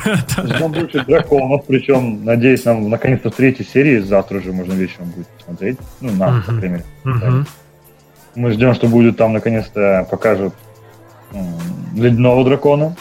Ждем 0.05 0.72
больше 0.72 1.05
драконов, 1.05 1.64
причем, 1.66 2.24
надеюсь, 2.24 2.64
нам 2.64 2.89
наконец-то 2.90 3.31
в 3.31 3.35
третьей 3.35 3.66
серии 3.66 3.98
завтра 3.98 4.39
уже 4.39 4.52
можно 4.52 4.72
вечером 4.72 5.10
будет 5.10 5.26
посмотреть. 5.28 5.78
Ну, 6.01 6.12
нам, 6.12 6.43
по 6.43 6.52
крайней 6.52 6.82
мере. 7.05 7.47
Мы 8.35 8.51
ждем, 8.51 8.74
что 8.74 8.89
будет 8.89 9.16
там 9.16 9.32
наконец-то 9.32 10.06
покажут 10.10 10.55
ледяного 11.94 12.44
дракона. 12.44 12.97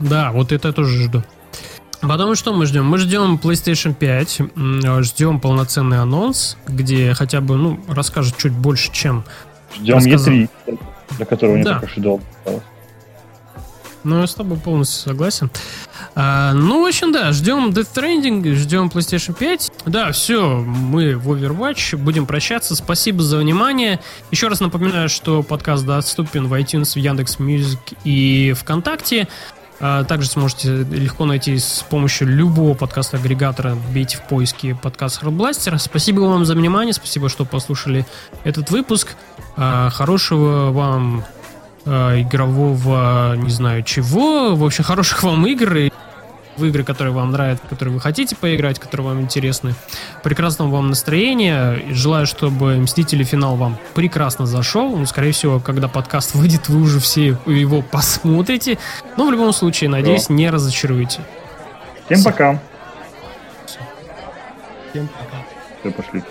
Да, 0.00 0.32
вот 0.32 0.52
это 0.52 0.68
я 0.68 0.74
тоже 0.74 1.02
жду. 1.04 1.22
Потом 2.00 2.34
что 2.34 2.52
мы 2.52 2.66
ждем? 2.66 2.84
Мы 2.84 2.98
ждем 2.98 3.40
PlayStation 3.42 3.94
5, 3.94 4.40
ждем 5.04 5.40
полноценный 5.40 5.98
анонс, 6.00 6.58
где 6.66 7.14
хотя 7.14 7.40
бы, 7.40 7.56
ну, 7.56 7.80
расскажет 7.88 8.36
чуть 8.36 8.52
больше, 8.52 8.92
чем... 8.92 9.24
Ждем 9.74 9.96
рассказал... 9.96 10.34
E3, 10.34 10.48
для 11.16 11.24
которого 11.24 11.56
не 11.56 11.62
да. 11.62 11.74
так 11.74 11.84
уж 11.84 11.96
и 11.96 12.00
долго 12.00 12.22
осталось. 12.38 12.62
Ну, 14.04 14.20
я 14.20 14.26
с 14.26 14.34
тобой 14.34 14.58
полностью 14.58 15.00
согласен. 15.10 15.50
А, 16.14 16.52
ну, 16.52 16.82
в 16.82 16.86
общем, 16.86 17.10
да, 17.10 17.32
ждем 17.32 17.70
Death 17.70 17.88
Stranding, 17.94 18.54
ждем 18.54 18.88
PlayStation 18.88 19.34
5. 19.34 19.72
Да, 19.86 20.12
все, 20.12 20.58
мы 20.58 21.16
в 21.16 21.32
Overwatch, 21.32 21.96
будем 21.96 22.26
прощаться. 22.26 22.76
Спасибо 22.76 23.22
за 23.22 23.38
внимание. 23.38 24.00
Еще 24.30 24.48
раз 24.48 24.60
напоминаю, 24.60 25.08
что 25.08 25.42
подкаст 25.42 25.84
доступен 25.86 26.46
в 26.46 26.54
iTunes, 26.54 26.92
в 26.92 26.96
Яндекс 26.96 27.38
Music 27.38 27.80
и 28.04 28.54
ВКонтакте. 28.58 29.26
А, 29.80 30.04
также 30.04 30.28
сможете 30.28 30.84
легко 30.84 31.24
найти 31.24 31.58
с 31.58 31.84
помощью 31.88 32.28
любого 32.28 32.74
подкаста-агрегатора. 32.74 33.76
Вбейте 33.92 34.18
в 34.18 34.22
поиске 34.28 34.74
подкаст 34.80 35.22
Hardblaster. 35.22 35.78
Спасибо 35.78 36.20
вам 36.20 36.44
за 36.44 36.54
внимание, 36.54 36.92
спасибо, 36.92 37.28
что 37.28 37.44
послушали 37.44 38.06
этот 38.44 38.70
выпуск. 38.70 39.16
А, 39.56 39.90
хорошего 39.90 40.70
вам 40.70 41.24
а, 41.86 42.20
игрового, 42.20 43.34
не 43.36 43.50
знаю 43.50 43.82
чего. 43.82 44.54
В 44.54 44.64
общем, 44.64 44.84
хороших 44.84 45.22
вам 45.22 45.46
игр 45.46 45.90
в 46.56 46.64
игры, 46.64 46.84
которые 46.84 47.12
вам 47.12 47.32
нравятся, 47.32 47.66
которые 47.66 47.94
вы 47.94 48.00
хотите 48.00 48.36
поиграть, 48.36 48.78
которые 48.78 49.08
вам 49.08 49.20
интересны. 49.20 49.74
Прекрасного 50.22 50.70
вам 50.70 50.88
настроения. 50.88 51.82
Желаю, 51.90 52.26
чтобы 52.26 52.76
Мстители 52.76 53.24
финал 53.24 53.56
вам 53.56 53.76
прекрасно 53.94 54.46
зашел. 54.46 54.96
Ну, 54.96 55.06
скорее 55.06 55.32
всего, 55.32 55.60
когда 55.60 55.88
подкаст 55.88 56.34
выйдет, 56.34 56.68
вы 56.68 56.80
уже 56.80 57.00
все 57.00 57.36
его 57.46 57.82
посмотрите. 57.82 58.78
Но 59.16 59.26
в 59.26 59.30
любом 59.30 59.52
случае, 59.52 59.90
надеюсь, 59.90 60.28
не 60.28 60.50
разочаруете. 60.50 61.20
Всем 62.06 62.22
пока. 62.22 62.60
Всем 64.90 65.08
пока. 65.08 65.44
Все, 65.80 65.90
пошли. 65.90 66.22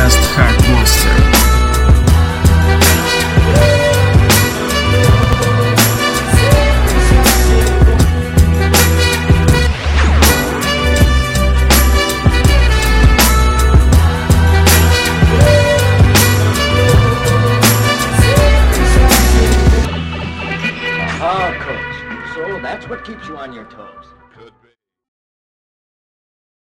Just 0.00 0.16
Hard 0.32 0.56
Monster. 0.70 1.10
Ah, 21.22 21.52
coach. 21.60 22.34
So 22.34 22.58
that's 22.62 22.88
what 22.88 23.04
keeps 23.04 23.28
you 23.28 23.36
on 23.36 23.52
your 23.52 23.64
toes. 23.64 23.99